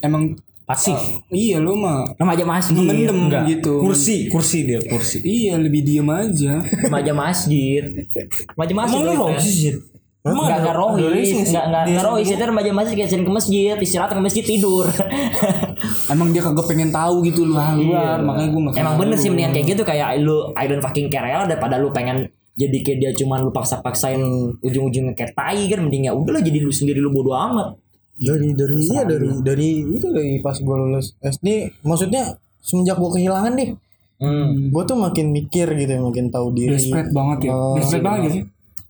emang 0.00 0.22
Pasif. 0.66 0.98
iya 1.30 1.62
lu 1.62 1.78
mah 1.78 2.10
Remaja 2.18 2.42
masjid. 2.42 2.74
mendem 2.74 3.30
Enggak. 3.30 3.42
gitu. 3.46 3.78
Kursi, 3.78 4.26
kursi 4.26 4.66
dia 4.66 4.82
kursi. 4.82 5.22
Iya 5.22 5.62
lebih 5.62 5.86
diem 5.86 6.10
aja. 6.10 6.58
Remaja 6.58 7.14
masjid. 7.14 7.82
Remaja 8.50 8.72
masjid. 8.74 8.98
Emang 8.98 9.06
lu 9.06 9.12
loh, 9.14 9.30
rohis 9.30 9.46
sih? 9.46 9.72
Emang 10.26 10.50
Enggak 10.50 10.58
enggak 10.58 10.74
rohis, 10.74 11.28
enggak 11.30 11.64
enggak 11.70 11.82
enggak 11.86 12.04
rohis, 12.10 12.28
itu 12.34 12.42
remaja 12.42 12.70
masjid 12.74 12.94
kayak 12.98 13.10
sering 13.14 13.22
ke 13.22 13.30
masjid, 13.30 13.74
istirahat 13.78 14.10
ke 14.10 14.18
masjid 14.18 14.42
tidur. 14.42 14.86
Emang 16.12 16.34
dia 16.34 16.42
kagak 16.42 16.66
pengen 16.66 16.90
tahu 16.90 17.22
gitu 17.22 17.46
lu 17.46 17.54
luar, 17.54 18.18
makanya 18.26 18.48
gue 18.50 18.62
Emang 18.74 18.94
bener 18.98 19.16
sih 19.22 19.30
mendingan 19.30 19.54
kayak 19.54 19.66
gitu 19.70 19.82
kayak 19.86 20.18
lu 20.18 20.50
I 20.58 20.66
don't 20.66 20.82
fucking 20.82 21.06
care 21.14 21.30
ya 21.30 21.46
daripada 21.46 21.78
lu 21.78 21.94
pengen 21.94 22.26
jadi 22.56 22.76
kayak 22.82 22.98
dia 22.98 23.10
cuman 23.14 23.46
lu 23.46 23.50
paksa-paksain 23.52 24.18
ujung-ujungnya 24.64 25.12
kayak 25.12 25.36
tai 25.36 25.68
kan 25.68 25.84
mending 25.86 26.08
ya 26.08 26.12
udah 26.16 26.40
lah 26.40 26.42
jadi 26.42 26.58
lu 26.58 26.74
sendiri 26.74 26.98
lu 26.98 27.14
bodo 27.14 27.30
amat. 27.30 27.78
Dari 28.16 28.48
dari 28.50 28.76
iya 28.82 29.02
dari 29.02 29.28
dari 29.38 29.68
itu 29.82 30.06
dari 30.06 30.40
pas 30.40 30.56
gue 30.56 30.72
lulus 30.74 31.12
SD 31.18 31.46
maksudnya 31.82 32.32
semenjak 32.58 32.96
gue 32.96 33.10
kehilangan 33.12 33.52
deh 33.54 33.70
Hmm. 34.16 34.72
gue 34.72 34.82
tuh 34.82 34.96
makin 34.96 35.28
mikir 35.28 35.68
gitu 35.70 35.90
ya 35.90 36.00
makin 36.00 36.28
tahu 36.28 36.48
diri 36.50 36.72
Desperate 36.72 37.12
banget 37.12 37.38
ya. 37.42 37.52
Oh, 37.52 37.76
Desperate 37.76 38.00
banget 38.02 38.20
ya 38.22 38.30
sih? 38.30 38.42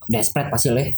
Desperate 0.07 0.49
pasti 0.49 0.69
leh. 0.71 0.89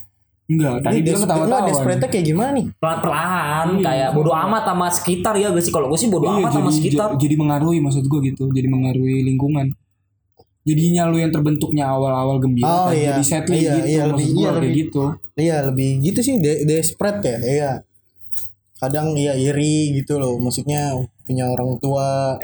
Enggak, 0.47 0.75
tadi 0.83 0.97
dia 0.99 1.13
ketawa-tawa. 1.15 1.45
enggak, 1.47 1.63
desperate-nya 1.67 2.09
kayak 2.09 2.27
gimana 2.27 2.51
nih 2.55 2.65
Pelan-pelan 2.75 3.69
kayak 3.79 4.09
bodo 4.11 4.33
amat 4.35 4.63
sama 4.67 4.87
sekitar 4.91 5.35
ya 5.35 5.49
gak 5.49 5.61
sih 5.61 5.69
kalau 5.71 5.87
gue 5.87 5.97
sih 5.97 6.09
bodo 6.09 6.25
Iya, 6.27 6.37
amat 6.39 6.51
sama 6.51 6.65
jadi, 6.67 6.77
sekitar. 6.79 7.09
jadi 7.15 7.35
mengaruhi 7.37 7.79
maksud 7.79 8.01
gue 8.03 8.21
gitu 8.27 8.49
jadi 8.51 8.65
mengaruhi 8.67 9.25
lingkungan 9.25 9.67
jadinya 10.63 11.03
lu 11.05 11.17
yang 11.17 11.29
terbentuknya 11.31 11.85
awal-awal 11.87 12.37
gembira 12.39 12.65
Oh, 12.65 12.85
kan 12.87 12.95
iya. 12.95 13.09
jadi 13.11 13.23
settle 13.23 13.55
Iya, 13.55 13.73
gitu 13.75 13.87
iya, 13.87 14.03
maksud 14.03 14.13
lebih- 14.15 14.29
gua 14.31 14.37
iya, 14.39 14.45
kayak 14.47 14.57
lebih- 14.59 14.77
gitu 14.79 15.03
iya 15.37 15.57
lebih 15.63 15.91
gitu 16.03 16.19
sih 16.23 16.35
de- 16.37 16.61
desperate 16.67 17.21
ya 17.23 17.39
iya 17.41 17.71
kadang 18.79 19.19
iya 19.19 19.35
iri 19.35 19.91
gitu 19.99 20.23
loh 20.23 20.39
maksudnya 20.39 20.95
punya 21.27 21.51
orang 21.51 21.77
tua 21.83 22.39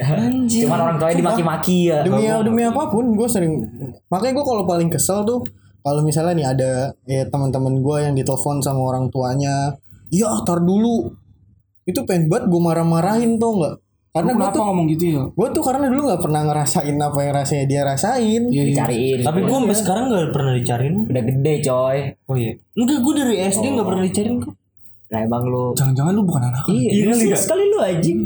Cuman 0.45 0.79
orang 0.79 0.97
tuanya 0.99 1.15
dimaki-maki 1.15 1.89
ya. 1.89 2.03
demi 2.03 2.27
demi 2.27 2.61
apa 2.67 2.91
pun 2.91 3.15
gue 3.15 3.27
sering 3.31 3.63
makanya 4.11 4.43
gue 4.43 4.45
kalau 4.45 4.63
paling 4.67 4.91
kesel 4.91 5.23
tuh 5.23 5.41
kalau 5.79 6.03
misalnya 6.03 6.33
nih 6.35 6.47
ada 6.51 6.71
ya 7.07 7.23
teman-teman 7.31 7.79
gue 7.79 7.97
yang 8.03 8.13
ditelepon 8.19 8.59
sama 8.59 8.83
orang 8.83 9.07
tuanya 9.07 9.79
iya 10.11 10.27
tar 10.43 10.59
dulu 10.59 11.07
itu 11.87 12.03
pengen 12.03 12.27
banget 12.27 12.51
gue 12.51 12.61
marah-marahin 12.61 13.39
tuh 13.39 13.51
nggak 13.63 13.75
karena 14.15 14.31
gue 14.31 14.47
tuh 14.51 14.63
ngomong 14.63 14.85
gitu 14.91 15.03
ya 15.11 15.23
gue 15.27 15.47
tuh 15.55 15.63
karena 15.63 15.85
dulu 15.87 16.01
nggak 16.07 16.21
pernah 16.23 16.41
ngerasain 16.47 16.95
apa 16.99 17.19
yang 17.23 17.33
rasanya 17.35 17.65
dia 17.67 17.81
rasain 17.83 18.41
iya 18.51 18.63
iya 18.63 18.85
Dicariin. 18.85 19.19
Tapi 19.23 19.39
gue 19.43 19.57
sampai 19.59 19.77
sekarang 19.77 20.03
gak 20.11 20.31
pernah 20.31 20.53
dicariin. 20.55 20.95
udah 21.07 21.23
gede 21.23 21.53
coy. 21.67 21.97
Oh 22.27 22.35
iya. 22.35 22.53
Enggak, 22.75 22.99
gue 23.03 23.13
dari 23.15 23.35
SD 23.43 23.65
gak 23.75 23.87
pernah 23.87 24.03
dicariin 24.03 24.35
kok. 24.39 24.53
Nah 25.05 25.19
emang 25.21 25.43
lu 25.43 25.71
jangan-jangan 25.73 26.11
lu 26.11 26.23
bukan 26.23 26.43
anak 26.45 26.63
Iya, 26.65 26.89
Iya 26.89 27.13
iya 27.13 27.27
ya? 27.27 27.37
sekali 27.37 27.63
lu 27.65 27.77
anjing. 27.77 28.19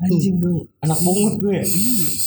Anjing 0.00 0.34
tuh. 0.36 0.64
Anak 0.80 0.96
bungut 0.98 1.34
gue 1.36 1.54
ya. 1.54 1.64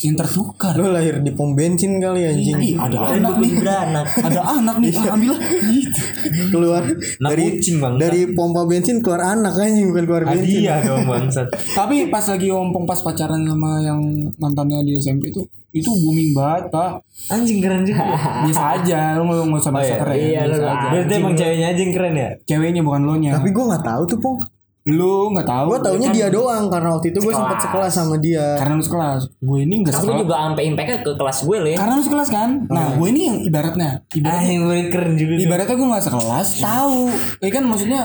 yang 0.03 0.13
tertukar 0.13 0.75
lo 0.75 0.91
lahir 0.91 1.17
di 1.17 1.31
pom 1.31 1.51
bensin 1.51 1.97
kali 1.97 2.21
anjing 2.21 2.59
Ih, 2.59 2.75
ada 2.75 3.01
Dan 3.09 3.23
anak 3.23 3.35
nih 3.39 3.51
beranak. 3.55 4.05
ada 4.19 4.41
anak 4.51 4.75
nih 4.77 4.89
ah, 4.93 5.15
ambil 5.15 5.31
lah. 5.31 5.41
gitu 5.65 6.01
keluar 6.49 6.81
Anak 6.84 6.99
dari 7.25 7.43
kucing 7.49 7.75
bang. 7.80 7.93
dari 7.97 8.21
pompa 8.30 8.61
bensin 8.63 8.99
keluar 8.99 9.21
anak 9.27 9.55
anjing 9.55 9.89
bukan 9.89 10.03
keluar 10.03 10.23
bensin 10.23 10.59
Hadiah 10.61 10.80
dong 10.81 11.07
bangsat. 11.07 11.47
tapi 11.71 11.95
pas 12.07 12.21
lagi 12.23 12.47
ompong 12.47 12.84
pas 12.84 12.99
pacaran 12.99 13.41
sama 13.41 13.71
yang 13.80 13.99
mantannya 14.38 14.84
di 14.84 14.93
SMP 14.95 15.31
itu 15.31 15.41
itu 15.73 15.89
booming 15.89 16.31
banget 16.31 16.69
pak 16.69 17.01
Anjing 17.27 17.59
keren 17.59 17.81
juga. 17.81 18.05
biasa 18.45 18.63
aja 18.77 18.99
lu 19.17 19.25
nggak 19.25 19.45
nggak 19.49 19.61
usah 19.61 19.73
bahasa 19.73 19.89
iya. 19.89 19.99
keren 19.99 20.15
Iya, 20.15 20.41
biasa 20.45 20.63
aja 20.69 20.87
Berarti 20.93 21.13
emang 21.17 21.33
ceweknya 21.33 21.67
aja 21.67 21.81
yang 21.81 21.93
keren 21.93 22.13
ya? 22.13 22.29
ceweknya 22.45 22.81
bukan 22.81 23.01
lo 23.03 23.15
nya 23.17 23.31
tapi 23.33 23.49
gue 23.49 23.63
nggak 23.65 23.83
tahu 23.83 24.01
tuh 24.05 24.19
pong 24.21 24.37
lu 24.84 25.31
nggak 25.31 25.47
tahu 25.47 25.68
gue 25.72 25.80
taunya 25.80 26.10
kan? 26.11 26.15
dia 26.19 26.27
doang 26.27 26.68
karena 26.68 26.99
waktu 26.99 27.15
itu 27.15 27.23
gue 27.23 27.31
sempat 27.31 27.55
sekelas. 27.64 27.91
sama 27.95 28.15
dia. 28.19 28.60
Karena 28.60 28.76
lu 28.76 28.84
sekelas. 28.84 29.22
Gue 29.39 29.64
ini 29.64 29.80
lu 29.80 29.88
sekelas. 29.88 30.19
juga 30.27 30.35
sampai 30.43 30.64
impactnya 30.68 30.97
ke 31.07 31.11
kelas 31.15 31.38
gue 31.47 31.57
le. 31.64 31.73
karena 31.80 31.93
lu 31.95 32.03
sekelas 32.03 32.30
kan? 32.35 32.49
Nah 32.68 32.88
gue 32.99 33.07
ini 33.07 33.22
yang 33.31 33.38
ibaratnya. 33.47 34.03
Ibaratnya 34.11 34.43
Anjing 34.43 34.60
gue 34.68 34.77
keren 34.91 35.14
juga. 35.15 35.34
ibaratnya 35.39 35.76
gue 35.80 35.88
nggak 35.88 36.05
sekelas. 36.11 36.47
Tahu. 36.60 36.99
Ya 37.39 37.49
kan 37.55 37.64
maksudnya 37.64 38.01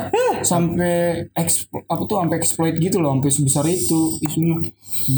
sampai 0.46 0.94
eksp- 1.34 1.82
apa 1.82 2.02
tuh 2.06 2.16
sampai 2.22 2.36
exploit 2.38 2.74
gitu 2.78 2.96
loh 3.02 3.10
sampai 3.18 3.30
sebesar 3.34 3.64
itu. 3.66 4.00
Isunya 4.22 4.54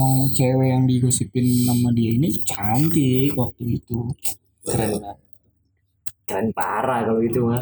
mau 0.01 0.33
cewek 0.33 0.69
yang 0.73 0.89
digosipin 0.89 1.45
nama 1.69 1.93
dia 1.93 2.17
ini 2.17 2.41
cantik 2.49 3.37
waktu 3.37 3.77
itu. 3.77 4.09
Keren. 4.65 4.97
Keren 6.25 6.47
parah 6.57 7.05
kalau 7.05 7.21
itu 7.21 7.45
mah. 7.45 7.61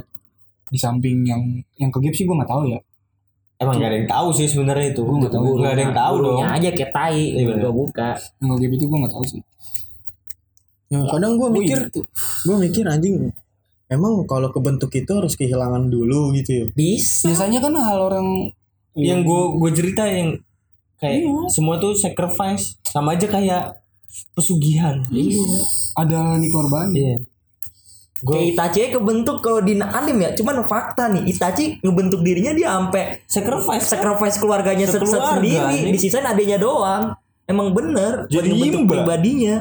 di 0.68 0.76
samping 0.76 1.24
yang 1.24 1.40
yang 1.80 1.88
ke 1.88 1.96
sih 2.12 2.28
gue 2.28 2.36
nggak 2.36 2.52
tahu 2.52 2.68
ya 2.68 2.76
Emang 3.58 3.74
gak 3.74 3.90
ada 3.90 3.96
yang 3.96 4.06
tahu 4.08 4.28
sih 4.32 4.46
sebenarnya 4.46 4.86
itu. 4.90 5.02
Gua 5.02 5.18
nggak 5.18 5.34
tahu. 5.34 5.46
Gak 5.58 5.72
ada 5.72 5.82
yang 5.82 5.96
tahu 5.96 6.14
dong. 6.20 6.38
Aja 6.40 6.68
kayak 6.70 6.92
tai. 6.92 7.22
Iya. 7.34 7.58
Gua 7.58 7.72
buka. 7.72 8.08
yang 8.38 8.54
ke 8.54 8.66
itu 8.70 8.84
gue 8.84 8.98
nggak 8.98 9.12
tahu 9.12 9.24
sih 9.26 9.42
Ya, 10.88 11.04
kadang 11.04 11.36
gue 11.36 11.44
Oh, 11.44 11.52
mikir 11.52 11.78
itu. 11.84 12.00
gue 12.42 12.56
mikir 12.58 12.80
anjing 12.82 13.28
emang 13.88 14.24
kalau 14.24 14.48
kebentuk 14.48 14.88
itu 14.90 15.12
harus 15.12 15.36
kehilangan 15.36 15.84
dulu 15.86 16.32
gitu 16.32 16.50
ya 16.54 16.64
Bisa. 16.72 17.28
biasanya 17.28 17.60
kan 17.60 17.76
hal 17.76 17.98
orang 18.02 18.48
Yang 18.94 19.20
gue 19.22 19.42
gue 19.58 19.70
cerita 19.74 20.02
yang 20.04 20.40
kayak 20.96 21.22
semua 21.48 21.76
tuh 21.76 21.92
sacrifice 21.92 22.80
sama 22.82 23.12
aja 23.12 23.28
kayak 23.28 23.76
pesugihan. 24.32 25.04
Iya. 25.08 25.44
ada 25.94 26.18
nih 26.34 26.48
korban 26.48 26.88
Iya. 26.90 27.20
Kayak 28.20 28.44
Itachi 28.50 28.90
kebentuk 28.90 29.36
kalau 29.38 29.60
di 29.60 29.74
anime 29.74 30.20
ya, 30.20 30.30
cuman 30.32 30.62
fakta 30.62 31.06
nih 31.08 31.22
Itachi 31.28 31.78
ngebentuk 31.78 32.20
dirinya 32.20 32.50
dia 32.50 32.68
sampai 32.72 33.22
Sacrifice. 33.24 33.84
sacrifice 33.86 34.36
keluarganya 34.36 34.84
se- 34.84 34.96
Sekeluarga, 34.96 35.38
sendiri, 35.38 35.76
nih. 35.80 35.92
disisain 35.92 36.24
adanya 36.24 36.56
doang. 36.56 37.14
Emang 37.44 37.70
bener 37.70 38.24
buat 38.24 38.34
Jadi 38.34 38.48
ngebentuk 38.50 38.80
imba. 38.80 38.92
pribadinya. 38.92 39.56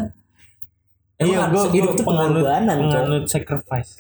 Emang 1.16 1.34
Iya, 1.34 1.44
gue 1.48 1.64
hidup 1.72 1.92
tuh 1.94 2.04
pengorbanan 2.04 2.66
kok. 2.76 2.86
penganut 2.88 3.26
sacrifice. 3.26 3.92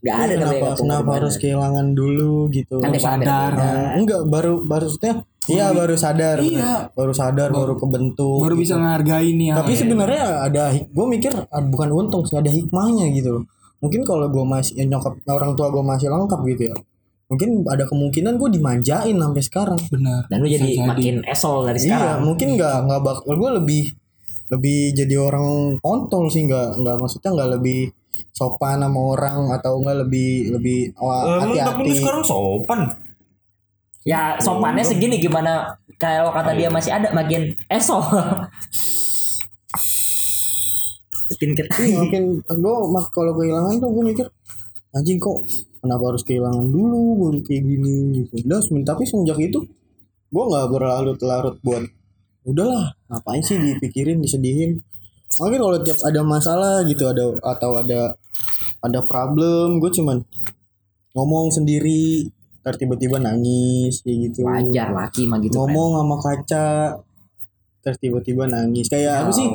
Gak 0.00 0.16
ada 0.16 0.34
namanya 0.34 0.40
kenapa 0.40 0.66
kenapa 0.72 0.80
pengorbanan. 0.80 1.14
harus 1.14 1.34
kehilangan 1.36 1.86
dulu 1.92 2.32
gitu 2.48 2.76
Kan 2.78 2.90
sadar. 2.96 3.50
Nah, 3.52 3.92
enggak 3.94 4.20
baru 4.24 4.52
baru 4.60 4.86
maksudnya 4.86 5.14
iya 5.46 5.66
baru 5.70 5.94
sadar 5.94 6.36
Iya. 6.38 6.88
baru 6.90 7.12
sadar 7.12 7.48
baru 7.50 7.74
kebentuk 7.76 8.38
baru 8.40 8.54
gitu. 8.54 8.62
bisa 8.62 8.74
ngehargain 8.76 9.34
nih 9.34 9.50
tapi 9.52 9.72
sebenarnya 9.74 10.24
ada 10.42 10.64
gue 10.70 11.06
mikir 11.06 11.32
ah, 11.34 11.62
bukan 11.62 11.90
untung 11.90 12.22
sih 12.22 12.32
ada 12.34 12.48
hikmahnya 12.48 13.10
gitu 13.10 13.28
loh 13.34 13.44
mungkin 13.80 14.00
kalau 14.04 14.28
gue 14.28 14.44
masih 14.44 14.76
ya, 14.76 14.84
nyokap 14.86 15.16
orang 15.28 15.56
tua 15.56 15.72
gue 15.72 15.84
masih 15.84 16.06
lengkap 16.12 16.40
gitu 16.56 16.62
ya 16.72 16.76
mungkin 17.30 17.62
ada 17.64 17.86
kemungkinan 17.86 18.36
gue 18.36 18.48
dimanjain 18.58 19.16
sampai 19.16 19.42
sekarang 19.42 19.80
benar 19.88 20.26
Dan 20.26 20.42
lu 20.42 20.48
jadi 20.50 20.82
makin 20.82 21.22
esol 21.24 21.62
dari 21.62 21.78
iya 21.78 22.18
sekarang. 22.18 22.18
mungkin 22.26 22.48
nggak 22.58 22.76
nggak 22.90 23.00
bakal 23.06 23.32
gue 23.38 23.50
lebih 23.62 23.84
lebih 24.50 24.80
jadi 24.98 25.14
orang 25.14 25.78
kontol 25.78 26.26
sih 26.26 26.44
nggak 26.50 26.82
nggak 26.82 26.96
maksudnya 26.98 27.30
nggak 27.30 27.50
lebih 27.56 27.80
sopan 28.34 28.82
sama 28.82 29.00
orang 29.16 29.40
atau 29.54 29.78
enggak 29.78 29.96
lebih 30.06 30.58
lebih 30.58 30.78
wah, 30.98 31.38
Emang 31.38 31.54
tapi 31.54 31.80
lu 31.86 31.94
hati-hati 31.94 32.00
sekarang 32.02 32.22
sopan. 32.26 32.80
Ya 34.02 34.34
sopannya 34.40 34.82
segini 34.82 35.20
gimana 35.20 35.76
kalau 36.00 36.32
kata 36.32 36.56
dia 36.56 36.66
masih 36.72 36.90
ada 36.90 37.12
makin 37.14 37.52
eso. 37.70 38.00
Iya, 41.40 41.56
ketat. 41.56 41.80
makin 42.04 42.22
gue 42.44 42.74
kalau 43.08 43.32
kehilangan 43.32 43.80
tuh 43.80 43.88
gue 43.88 44.04
mikir 44.12 44.26
anjing 44.92 45.16
kok 45.16 45.40
kenapa 45.80 46.02
harus 46.12 46.22
kehilangan 46.26 46.66
dulu 46.68 47.02
baru 47.26 47.40
kayak 47.40 47.62
gini 47.64 47.94
gitu. 48.20 48.44
Udah, 48.44 48.60
tapi 48.84 49.02
semenjak 49.08 49.38
itu 49.40 49.64
gue 50.30 50.44
nggak 50.44 50.66
berlarut-larut 50.68 51.56
buat 51.64 51.88
udahlah 52.44 52.92
ngapain 53.08 53.40
sih 53.40 53.56
dipikirin 53.56 54.20
disedihin. 54.20 54.84
Mungkin 55.40 55.60
kalau 55.62 55.78
tiap 55.80 55.98
ada 56.04 56.20
masalah 56.20 56.84
gitu 56.84 57.08
ada 57.08 57.24
atau 57.40 57.80
ada 57.80 58.14
ada 58.84 59.00
problem 59.04 59.80
gue 59.80 59.90
cuman 59.92 60.20
ngomong 61.16 61.52
sendiri 61.52 62.28
ntar 62.60 62.76
tiba-tiba 62.76 63.16
nangis 63.16 64.04
kayak 64.04 64.18
gitu 64.30 64.44
Wajar 64.44 64.92
laki 64.92 65.24
mah 65.24 65.40
gitu 65.40 65.56
kan. 65.56 65.72
ngomong 65.72 65.90
sama 65.96 66.16
kaca 66.20 66.66
terus 67.80 67.96
tiba-tiba 67.96 68.44
nangis 68.44 68.92
kayak 68.92 69.24
apa 69.24 69.32
sih 69.32 69.48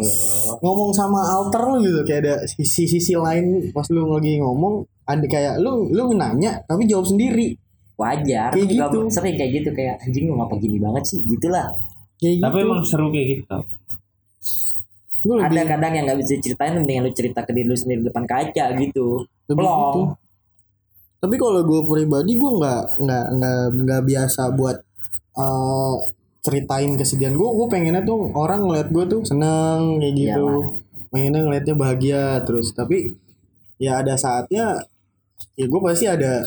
ngomong 0.66 0.90
sama 0.94 1.22
alter 1.30 1.62
lu 1.70 1.78
gitu 1.86 2.02
kayak 2.02 2.20
ada 2.26 2.36
sisi-sisi 2.50 3.14
lain 3.14 3.70
pas 3.70 3.86
lu 3.94 4.10
lagi 4.10 4.42
ngomong 4.42 4.82
ada 5.06 5.26
kayak 5.30 5.62
lu 5.62 5.94
lu 5.94 6.14
nanya 6.18 6.66
tapi 6.66 6.90
jawab 6.90 7.06
sendiri 7.06 7.58
Wajar. 7.96 8.52
Kayak 8.52 8.68
Juga 8.68 8.86
gitu. 8.92 8.98
Sering 9.08 9.36
kayak 9.40 9.52
gitu 9.64 9.70
kayak 9.72 9.96
anjing 10.04 10.28
lu 10.28 10.36
ngapa 10.36 10.56
gini 10.60 10.78
banget 10.84 11.04
sih 11.08 11.20
gitulah. 11.32 11.72
kayak 12.20 12.44
Tapi 12.44 12.58
gitu 12.60 12.68
emang 12.68 12.82
seru 12.84 13.08
kayak 13.12 13.28
gitu. 13.40 13.58
Lebih, 15.26 15.42
Ada 15.42 15.62
kadang 15.66 15.94
yang 15.98 16.06
nggak 16.06 16.20
bisa 16.22 16.34
ceritain 16.38 16.74
mendingan 16.78 17.10
lu 17.10 17.12
cerita 17.18 17.42
ke 17.42 17.50
diri 17.50 17.66
lu 17.66 17.74
sendiri 17.74 18.06
di 18.06 18.08
depan 18.14 18.30
kaca 18.30 18.66
gitu. 18.78 19.26
lebih 19.50 19.62
Plong. 19.62 19.82
gitu. 19.82 20.02
tapi 21.16 21.42
kalau 21.42 21.62
gue 21.66 21.82
pribadi 21.90 22.38
gue 22.38 22.52
nggak 22.62 23.02
nggak 23.02 23.26
nggak 23.34 23.62
nggak 23.82 24.02
biasa 24.06 24.42
buat 24.54 24.78
eh, 25.34 25.96
ceritain 26.46 26.94
kesedihan 26.94 27.34
gue 27.34 27.50
gue 27.50 27.68
pengennya 27.74 28.06
tuh 28.06 28.30
orang 28.38 28.62
ngeliat 28.70 28.94
gue 28.94 29.04
tuh 29.10 29.22
seneng 29.26 29.98
kayak 29.98 30.14
gitu 30.14 30.46
pengennya 31.10 31.42
ngeliatnya 31.42 31.76
bahagia 31.76 32.24
terus 32.46 32.70
tapi 32.78 33.18
ya 33.82 34.06
ada 34.06 34.14
saatnya 34.14 34.86
ya 35.58 35.66
gue 35.66 35.82
pasti 35.82 36.06
ada 36.06 36.46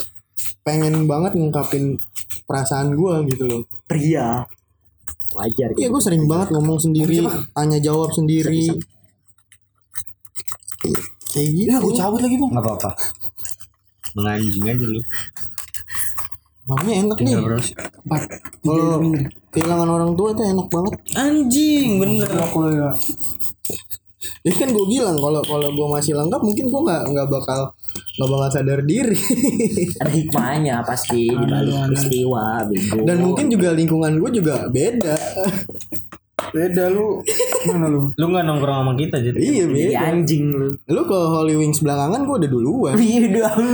pengen 0.63 1.11
banget 1.11 1.35
ngungkapin 1.35 1.99
perasaan 2.47 2.95
gue 2.95 3.15
gitu 3.35 3.45
loh 3.45 3.63
Pria. 3.85 4.45
Wajar 5.37 5.77
Iya 5.77 5.89
gitu. 5.89 5.93
gue 5.93 6.03
sering 6.03 6.25
banget 6.25 6.57
ngomong 6.57 6.81
sendiri, 6.81 7.21
tanya 7.53 7.77
jawab 7.85 8.17
sendiri. 8.17 8.73
Kayak 11.29 11.49
gitu. 11.53 11.69
Ya 11.69 11.77
gue 11.85 11.93
cabut 11.93 12.21
lagi 12.25 12.37
bang. 12.41 12.49
Enggak 12.49 12.65
apa-apa. 12.65 12.91
Menganjing 14.17 14.65
aja 14.65 14.87
lu. 14.89 15.01
Makanya 16.69 16.95
enak 17.09 17.19
nih. 17.25 17.35
Berapa 17.41 17.63
sih? 17.65 17.75
Empat. 17.77 18.23
Kalau 18.61 19.01
kehilangan 19.49 19.89
orang 19.89 20.13
tua 20.13 20.31
tuh 20.37 20.45
enak 20.45 20.69
banget. 20.69 20.95
Anjing 21.17 21.89
bener. 21.97 22.29
Aku 22.29 22.69
ya. 22.69 22.93
Ya 24.47 24.53
kan 24.55 24.69
gue 24.71 24.87
bilang 24.87 25.17
kalau 25.19 25.43
kalau 25.43 25.69
gue 25.73 25.89
masih 25.89 26.15
lengkap 26.15 26.41
mungkin 26.43 26.71
gue 26.71 26.81
nggak 26.85 27.03
nggak 27.11 27.29
bakal 27.33 27.61
nggak 28.21 28.29
bakal 28.29 28.49
sadar 28.53 28.81
diri. 28.85 29.19
Ada 30.05 30.11
hikmahnya 30.13 30.77
pasti 30.85 31.33
di 31.33 31.47
balik 31.49 31.75
peristiwa 31.91 32.45
bego. 32.69 33.03
Dan 33.03 33.17
mungkin 33.25 33.47
juga 33.49 33.69
lingkungan 33.73 34.13
gue 34.21 34.31
juga 34.43 34.69
beda. 34.69 35.17
Beda 36.49 36.85
lu. 36.89 37.21
Mana 37.69 37.87
lu? 37.91 38.01
Lu 38.15 38.25
nggak 38.31 38.45
nongkrong 38.47 38.79
sama 38.87 38.93
kita 38.95 39.17
jadi. 39.21 39.37
iya 39.37 39.65
Jadi 39.67 39.75
beda. 39.93 39.99
anjing 40.07 40.45
lu. 40.55 40.69
Lu 40.87 41.01
ke 41.05 41.19
Holy 41.19 41.55
Wings 41.59 41.83
belakangan 41.83 42.21
gue 42.25 42.37
udah 42.41 42.51
duluan. 42.51 42.95
Iya 42.97 43.21
udah 43.29 43.51
lu. 43.59 43.71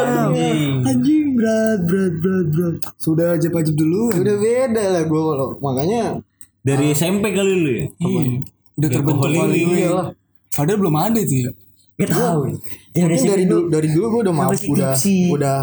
Anjing. 0.00 0.72
Anjing 0.86 1.24
berat 1.34 1.80
berat 1.88 2.14
berat 2.20 2.46
berat. 2.52 2.74
Sudah 2.96 3.34
aja 3.34 3.48
pajak 3.48 3.74
dulu. 3.74 4.12
Udah 4.12 4.36
beda 4.38 4.84
lah 4.92 5.02
gue 5.04 5.22
kalau 5.22 5.48
makanya 5.58 6.02
Dari 6.60 6.92
SMP 6.92 7.32
kali 7.32 7.52
lu 7.56 7.70
ya? 7.72 7.84
Iya. 7.98 8.22
Udah 8.76 8.88
terbentuk 8.92 9.28
Holy 9.28 9.36
kali 9.40 9.60
Wing. 9.64 10.12
Padahal 10.52 10.78
belum 10.78 10.96
ada 10.96 11.18
itu 11.18 11.48
ya. 11.48 11.52
Gak 12.00 12.16
tahu. 12.16 12.40
Dia 12.96 13.04
mungkin 13.04 13.28
dari 13.28 13.44
dulu 13.44 13.62
dari 13.68 13.88
dulu 13.92 14.06
gue 14.08 14.20
udah 14.24 14.34
maaf 14.34 14.56
udah 14.56 14.92
udah 15.36 15.58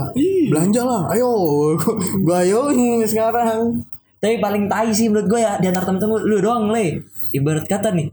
belanja 0.48 0.82
lah 0.86 1.02
ayo 1.12 1.30
gue 2.26 2.36
ayoin 2.46 3.02
sekarang 3.04 3.82
Tapi 4.18 4.42
paling 4.42 4.66
tai 4.66 4.90
sih 4.92 5.08
menurut 5.08 5.28
gue 5.30 5.40
ya 5.42 5.62
di 5.62 5.70
antara 5.70 5.86
temen-temen 5.86 6.26
lu 6.26 6.38
doang 6.42 6.74
le. 6.74 7.06
Ibarat 7.34 7.66
kata 7.70 7.94
nih. 7.94 8.10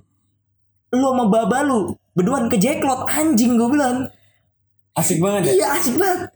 Lu 0.95 1.07
sama 1.11 1.25
baba 1.33 1.65
lu 1.65 1.97
berduaan 2.13 2.47
ke 2.47 2.61
Jacklot 2.61 3.09
anjing 3.09 3.57
gue 3.57 3.69
bilang. 3.73 4.07
Asik 4.95 5.19
banget 5.19 5.51
ya? 5.51 5.53
Iya 5.59 5.67
asik 5.81 5.97
banget. 5.97 6.31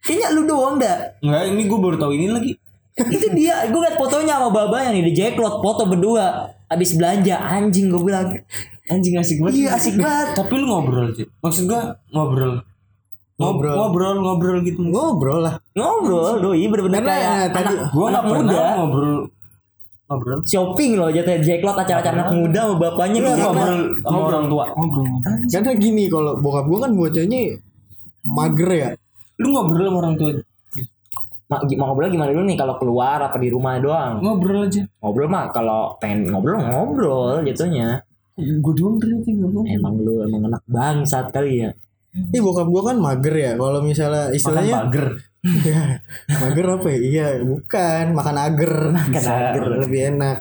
Kayaknya 0.00 0.28
lu 0.32 0.42
doang 0.46 0.78
dah. 0.78 1.18
Enggak, 1.20 1.42
ini 1.50 1.62
gue 1.66 1.78
baru 1.78 1.96
tahu 1.98 2.12
ini 2.14 2.26
lagi. 2.30 2.52
itu 2.98 3.30
dia 3.30 3.62
gue 3.70 3.78
liat 3.78 3.94
fotonya 3.94 4.42
sama 4.42 4.50
baba 4.50 4.90
yang 4.90 4.98
di 5.06 5.14
Jacklot 5.14 5.62
foto 5.62 5.86
berdua 5.86 6.50
abis 6.66 6.98
belanja 6.98 7.38
anjing 7.38 7.94
gue 7.94 8.02
bilang 8.02 8.34
Anjing 8.88 9.20
asik 9.20 9.38
banget. 9.44 9.54
iya 9.54 9.70
asik 9.76 10.00
banget 10.00 10.32
Tapi 10.34 10.52
lu 10.56 10.66
ngobrol 10.66 11.12
sih. 11.12 11.28
Maksud 11.44 11.68
gua 11.68 12.00
ngobrol. 12.08 12.64
Ngobrol. 13.38 13.70
Ngobrol, 13.72 14.16
ngobrol 14.18 14.58
gitu. 14.60 14.80
ngobrol 14.82 15.38
lah 15.40 15.54
ngobrol 15.72 16.42
doi 16.42 16.64
bener-bener 16.64 16.98
Karena, 16.98 17.14
kayak 17.14 17.36
tadi- 17.52 17.78
anak, 17.78 17.90
Gua 17.90 18.06
anak 18.08 18.22
muda 18.24 18.62
ngobrol. 18.76 19.14
Ngobrol. 20.04 20.38
shopping 20.42 20.92
loh 20.94 21.08
jatuh 21.08 21.36
Jacklot 21.38 21.76
acara-acara 21.76 22.16
anak 22.18 22.30
muda 22.32 22.60
sama 22.64 22.74
bapaknya 22.80 23.18
Lu 23.18 23.28
gitu. 23.28 23.38
ngobrol 23.40 23.74
sama 24.00 24.18
orang 24.24 24.44
tua. 24.48 24.64
Ngobrol. 24.72 25.06
karena 25.46 25.72
gini 25.74 26.04
kalau 26.06 26.32
bokap 26.34 26.64
gue 26.64 26.78
kan 26.78 26.90
bocahnya 26.92 27.40
mager 28.26 28.70
ya 28.72 28.88
Lu 29.36 29.48
ngobrol 29.48 29.84
sama 29.84 29.98
orang 30.00 30.14
tua. 30.16 30.30
Ma- 31.46 31.62
gi- 31.62 31.76
mau 31.76 31.86
ngobrol 31.88 32.10
gimana 32.10 32.30
dulu 32.30 32.44
nih 32.44 32.56
kalau 32.56 32.74
keluar 32.76 33.18
apa 33.22 33.36
di 33.36 33.48
rumah 33.48 33.78
doang 33.78 34.18
Ngobrol 34.18 34.66
aja. 34.66 34.82
ngobrol 34.98 35.28
mah 35.28 35.48
kalau 35.48 35.96
pengen 35.96 36.28
ngobrol 36.28 36.58
ngobrol 36.58 37.40
jatuhnya 37.40 38.02
Gue 38.34 38.72
doang 38.72 38.96
berarti 38.96 39.30
ngobrol. 39.32 39.64
emang 39.64 39.94
lu 39.96 40.20
emang 40.22 40.42
anak 40.46 40.60
bangsat 40.64 41.30
kali 41.30 41.62
ya 41.62 41.70
Ih 42.28 42.40
bokap 42.40 42.66
gue 42.66 42.82
kan 42.84 42.96
mager 42.96 43.34
ya 43.34 43.52
kalau 43.54 43.80
misalnya 43.80 44.26
Makan 44.26 44.36
istilahnya 44.36 44.74
bager. 44.84 45.06
mager 46.28 46.66
apa 46.68 46.86
ya 46.90 46.98
iya 46.98 47.26
bukan 47.40 48.04
makan 48.12 48.36
ager 48.36 48.72
Makan 48.90 49.24
ager. 49.24 49.64
lebih 49.80 50.00
enak 50.12 50.38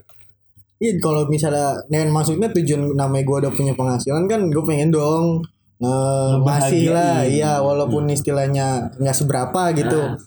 Iya 0.77 0.93
kalau 1.01 1.25
misalnya 1.25 1.73
dan 1.89 2.13
maksudnya 2.13 2.53
tujuan 2.53 2.93
namanya 2.93 3.23
gue 3.25 3.37
udah 3.41 3.51
punya 3.51 3.73
penghasilan 3.73 4.29
kan 4.29 4.45
gue 4.47 4.61
pengen 4.61 4.93
dong 4.93 5.41
ngebasih 5.77 6.89
lah 6.89 7.25
Ngebahagiain. 7.25 7.33
iya 7.33 7.53
walaupun 7.61 8.03
istilahnya 8.09 8.93
nggak 8.97 9.15
seberapa 9.15 9.73
gitu 9.73 10.01
Nah. 10.03 10.17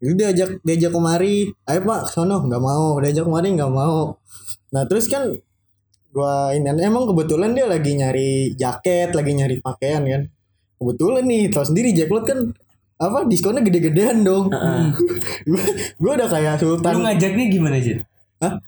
Jadi 0.00 0.16
diajak 0.16 0.50
diajak 0.64 0.96
kemari, 0.96 1.44
ayo 1.68 1.80
pak 1.84 2.08
sono 2.08 2.40
nggak 2.40 2.56
mau, 2.58 2.96
diajak 2.98 3.20
kemari 3.20 3.52
nggak 3.52 3.68
mau. 3.68 4.16
Nah 4.72 4.82
terus 4.88 5.12
kan 5.12 5.28
gua 6.10 6.50
ini 6.50 6.66
emang 6.82 7.06
kebetulan 7.06 7.54
dia 7.54 7.66
lagi 7.66 7.94
nyari 7.94 8.54
jaket, 8.54 9.14
lagi 9.14 9.32
nyari 9.34 9.56
pakaian 9.58 10.02
kan. 10.02 10.22
Kebetulan 10.80 11.24
nih, 11.24 11.42
tau 11.52 11.64
sendiri 11.64 11.92
Jacklot 11.92 12.24
kan 12.24 12.38
apa 13.00 13.24
diskonnya 13.24 13.64
gede-gedean 13.64 14.24
dong. 14.24 14.48
gua, 15.48 15.62
gua 16.00 16.12
udah 16.18 16.28
kayak 16.28 16.54
Lu 16.60 16.76
sultan. 16.76 17.00
ngajaknya 17.00 17.44
gimana 17.48 17.76
sih? 17.80 17.96
Hah? 18.40 18.60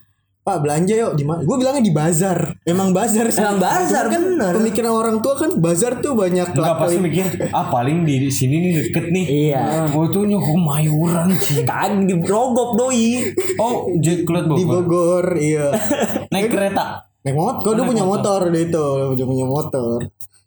Pak 0.42 0.58
belanja 0.58 0.90
yuk 0.98 1.14
di 1.14 1.22
mana? 1.22 1.46
Gue 1.46 1.54
bilangnya 1.54 1.86
di 1.86 1.94
bazar. 1.94 2.58
Emang 2.66 2.90
bazar 2.90 3.30
sih. 3.30 3.38
Emang 3.38 3.62
bazar, 3.62 4.10
kan 4.10 4.18
bener. 4.26 4.58
pemikiran 4.58 4.90
orang 4.90 5.16
tua 5.22 5.38
kan 5.38 5.54
bazar 5.54 6.02
tuh 6.02 6.18
banyak 6.18 6.50
Enggak 6.50 6.82
pasti 6.82 6.98
mikir, 6.98 7.24
ah 7.54 7.70
paling 7.70 8.02
di 8.02 8.26
sini 8.26 8.58
nih 8.58 8.90
deket 8.90 9.06
nih. 9.14 9.24
iya 9.54 9.86
Oh 9.94 10.10
tuh 10.10 10.26
Kemayoran 10.26 11.30
sih. 11.38 11.62
kan 11.62 12.10
di 12.10 12.18
Rogop 12.18 12.74
doi 12.74 13.30
Oh, 13.54 13.86
Jack 14.02 14.26
Cloud 14.26 14.58
di 14.58 14.66
Bogor. 14.66 14.82
Bogor, 14.82 15.26
iya. 15.38 15.70
Naik 16.34 16.50
kereta. 16.50 17.11
Naik 17.22 17.34
motor 17.34 17.62
kau 17.62 17.72
udah 17.72 17.86
punya 17.86 18.04
motor 18.04 18.40
deh 18.46 18.62
itu 18.64 18.84
udah 19.10 19.26
punya 19.26 19.46
motor 19.46 19.98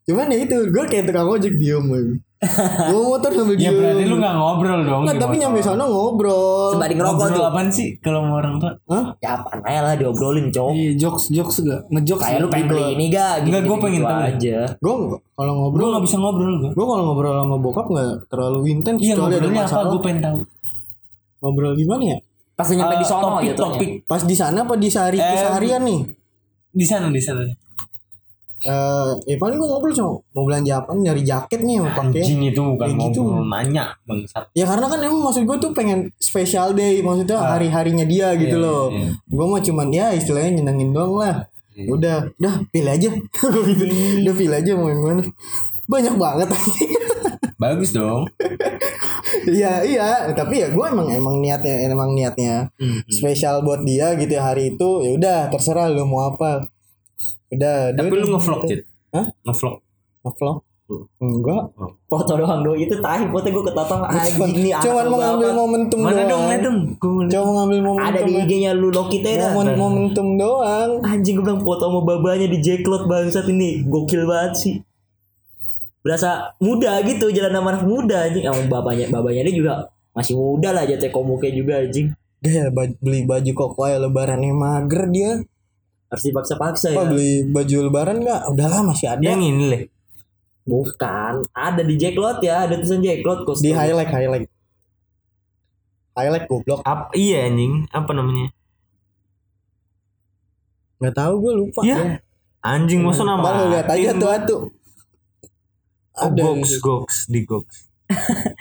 cuman 0.06 0.28
ya 0.28 0.38
itu 0.40 0.58
gue 0.66 0.84
kayak 0.86 1.06
tukang 1.06 1.26
ojek 1.28 1.56
diem 1.56 1.82
man. 1.82 2.22
gue 2.86 3.02
motor 3.02 3.32
sambil 3.32 3.56
Ya 3.56 3.60
diem 3.64 3.76
berarti 3.76 4.04
lu 4.06 4.16
gak 4.16 4.36
ngobrol 4.36 4.80
dong. 4.82 5.02
Nggak, 5.02 5.18
tapi 5.18 5.26
motor. 5.32 5.42
nyampe 5.42 5.60
sana 5.64 5.84
ngobrol 5.84 6.70
sebanding 6.70 7.00
rokok 7.00 7.10
Ngobrol 7.16 7.32
tuh 7.32 7.44
apaan 7.44 7.68
sih 7.68 7.88
kalau 7.98 8.20
sama 8.22 8.34
orang 8.38 8.56
tua? 8.56 8.72
Hah? 8.86 9.04
ya 9.18 9.30
apaan 9.34 9.60
aja 9.64 9.80
lah 9.82 9.94
diobrolin 9.96 10.48
cowok 10.48 10.72
Iya 10.72 10.92
jokes 10.96 11.24
jokes 11.28 11.56
gak 11.60 11.82
ngejokes 11.90 12.22
kayak 12.22 12.38
lu 12.38 12.48
pengen 12.48 12.68
beli 12.70 12.84
ini 12.94 13.06
gak 13.10 13.34
gitu, 13.40 13.50
Enggak, 13.50 13.64
gua 13.66 13.78
pengen 13.82 14.02
tahu. 14.04 14.20
aja 14.22 14.58
gue 14.70 14.94
kalau 15.32 15.52
Gue 15.52 15.58
ngobrol 15.58 15.90
gak 15.90 16.04
bisa 16.06 16.16
ngobrol 16.18 16.54
gue. 16.60 16.72
gue 16.72 16.86
kalau 16.86 17.04
ngobrol 17.04 17.34
sama 17.34 17.58
bokap 17.58 17.86
nggak 17.88 18.12
terlalu 18.28 18.60
intens 18.70 19.00
Iya 19.00 19.14
ngobrolnya 19.16 19.64
apa? 19.64 19.82
Gue 19.88 20.02
pengen 20.02 20.20
tahu. 20.22 20.38
ngobrol 21.40 21.74
gimana 21.74 22.04
ya 22.06 22.18
pas 22.54 22.68
nyampe 22.70 22.96
di 22.96 23.02
Eh, 23.02 23.10
sono 23.10 23.28
topik, 23.34 23.44
gitu 23.44 23.60
topik. 23.60 23.90
pas 24.06 24.22
di 24.22 24.32
sana 24.34 24.60
apa 24.62 24.76
di 24.76 24.88
sehari 24.88 25.18
Eh, 25.18 25.26
keseharian 25.28 25.82
nih 25.82 26.00
Di 26.76 26.84
sana, 26.84 27.08
di 27.10 27.18
sana. 27.18 27.42
eh 28.58 29.10
ya 29.26 29.38
paling 29.38 29.56
gue 29.56 29.68
ngobrol 29.68 29.94
cuma 29.94 30.10
mau 30.32 30.42
belanja 30.44 30.82
apa 30.82 30.90
nyari 30.92 31.22
jaket 31.22 31.62
nih 31.62 31.78
mau 31.78 31.92
pakai 31.92 32.18
Anjing 32.18 32.42
itu 32.46 32.58
bukan 32.58 32.88
Kayak 32.88 32.98
gitu. 33.06 33.22
ngobrol 33.22 33.46
nanya 33.46 33.86
bangsat. 34.04 34.44
ya 34.52 34.66
karena 34.66 34.86
kan 34.88 35.00
emang 35.00 35.22
maksud 35.22 35.44
gue 35.44 35.58
tuh 35.60 35.70
pengen 35.72 36.00
special 36.18 36.74
day 36.74 36.98
maksudnya 37.00 37.38
hari 37.38 37.70
harinya 37.70 38.02
dia 38.04 38.34
gitu 38.34 38.58
Iya, 38.58 38.66
loh 38.66 38.84
iya. 38.90 39.14
gue 39.14 39.46
mah 39.46 39.62
cuman 39.62 39.88
ya 39.92 40.06
istilahnya 40.12 40.52
nyenengin 40.58 40.92
doang 40.92 41.14
lah 41.14 41.46
udah 41.78 42.34
udah 42.34 42.54
pilih 42.68 42.90
aja 42.90 43.10
Gua 43.38 43.62
gitu. 43.62 43.86
udah 44.24 44.34
pilih 44.34 44.58
aja 44.58 44.72
mau 44.74 44.90
yang 44.90 45.02
mana 45.04 45.22
banyak 45.86 46.16
banget 46.16 46.48
Bagus 47.56 47.92
dong. 47.92 48.28
iya 49.48 49.82
iya. 49.82 50.08
Tapi 50.32 50.56
ya 50.58 50.68
gue 50.70 50.86
emang 50.86 51.08
emang 51.08 51.36
niatnya 51.40 51.76
emang 51.86 52.12
niatnya 52.12 52.70
spesial 53.08 53.62
buat 53.62 53.82
dia 53.82 54.14
gitu 54.16 54.32
ya 54.32 54.44
hari 54.46 54.74
itu. 54.74 54.90
Ya 55.02 55.12
udah 55.14 55.40
terserah 55.50 55.88
lu 55.88 56.04
mau 56.04 56.30
apa. 56.30 56.68
Udah 57.48 57.92
Tapi 57.92 58.10
dia- 58.10 58.22
lu 58.22 58.28
ngevlog, 58.30 58.62
Cid. 58.66 58.82
Hah? 59.12 59.26
Ngevlog. 59.44 59.76
ngevlog? 60.22 60.58
Enggak. 61.18 61.74
Foto 62.06 62.38
doang 62.38 62.62
do 62.62 62.78
itu 62.78 62.94
tahi 62.96 63.26
foto 63.26 63.42
gue 63.44 63.64
ketotong 63.64 64.06
anjing 64.06 64.54
nih 64.56 64.70
anak 64.72 64.86
cuman 64.86 65.06
mau 65.08 65.18
ngambil 65.18 65.50
momentum 65.52 65.98
Mana 65.98 66.14
doang. 66.14 66.30
Dong, 66.30 66.44
lihat 66.46 66.62
dong. 66.62 66.78
Lihat. 66.86 67.30
cuma 67.34 67.42
mau 67.42 67.54
ngambil 67.58 67.80
momentum 67.82 68.06
Ada 68.06 68.20
di 68.22 68.34
IG-nya 68.38 68.72
lu 68.72 68.88
Loki 68.90 69.18
Teda. 69.20 69.50
Momen- 69.50 69.74
momentum 69.76 70.28
doang. 70.36 71.02
Anjing 71.02 71.34
gue 71.34 71.44
bilang 71.44 71.58
foto 71.60 71.90
sama 71.90 72.00
babanya 72.04 72.46
di 72.46 72.62
Jacklot 72.62 73.10
bangsat 73.10 73.50
ini. 73.50 73.82
Gokil 73.84 74.30
banget 74.30 74.54
sih. 74.56 74.74
Berasa 76.06 76.54
muda 76.60 77.02
gitu 77.02 77.28
jalan 77.28 77.50
sama 77.50 77.74
anak 77.74 77.84
muda 77.84 78.18
anjing 78.24 78.46
sama 78.46 78.62
babanya 78.70 79.10
babanya 79.10 79.42
dia 79.42 79.56
juga 79.56 79.74
masih 80.14 80.38
muda 80.38 80.70
lah 80.70 80.86
jatuh 80.86 81.10
komuknya 81.10 81.50
juga 81.52 81.74
anjing. 81.82 82.14
dia 82.38 82.70
baj- 82.70 82.94
beli 83.02 83.26
baju 83.26 83.52
koko 83.52 83.84
ya 83.84 83.98
lebarannya 83.98 84.54
mager 84.54 85.10
dia 85.10 85.32
Harus 86.06 86.24
dipaksa-paksa 86.24 86.94
ya. 86.94 86.96
apa 86.96 87.10
beli 87.10 87.50
baju 87.50 87.78
lebaran 87.84 88.22
nggak 88.22 88.42
udahlah 88.48 88.86
masih 88.86 89.10
ada 89.10 89.20
Yang 89.20 89.42
ini 89.50 89.66
leh. 89.66 89.82
Bukan, 90.64 91.34
ada 91.52 91.82
di 91.82 91.94
Jacklot 91.96 92.38
ya, 92.40 92.66
ada 92.66 92.74
tulisan 92.76 93.02
Jacklot 93.02 93.42
kok. 93.44 93.58
di 93.58 93.70
highlight 93.70 94.10
highlight 94.10 94.46
highlight 96.14 96.46
goblok 96.46 96.82
Ap, 96.82 97.10
iya 97.12 97.46
anjing, 97.46 97.90
apa 97.90 98.12
namanya? 98.14 98.54
nggak 100.96 101.14
tahu 101.14 101.34
gue 101.40 101.54
lupa 101.56 101.82
Iya. 101.82 102.22
Anjing 102.62 103.02
masa 103.02 103.22
nama. 103.22 103.42
Malu 103.42 103.64
lihat 103.70 103.86
aja 103.86 104.10
tuh 104.12 104.26
atuh 104.28 104.62
Oh, 106.16 106.32
ada 106.32 106.44
goks, 106.44 106.80
goks, 106.80 107.18
di 107.28 107.44
goks. 107.44 107.92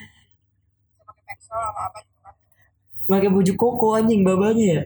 Pakai 3.09 3.28
baju 3.31 3.52
koko 3.55 3.94
anjing 3.94 4.24
babanya 4.26 4.66
ya. 4.66 4.82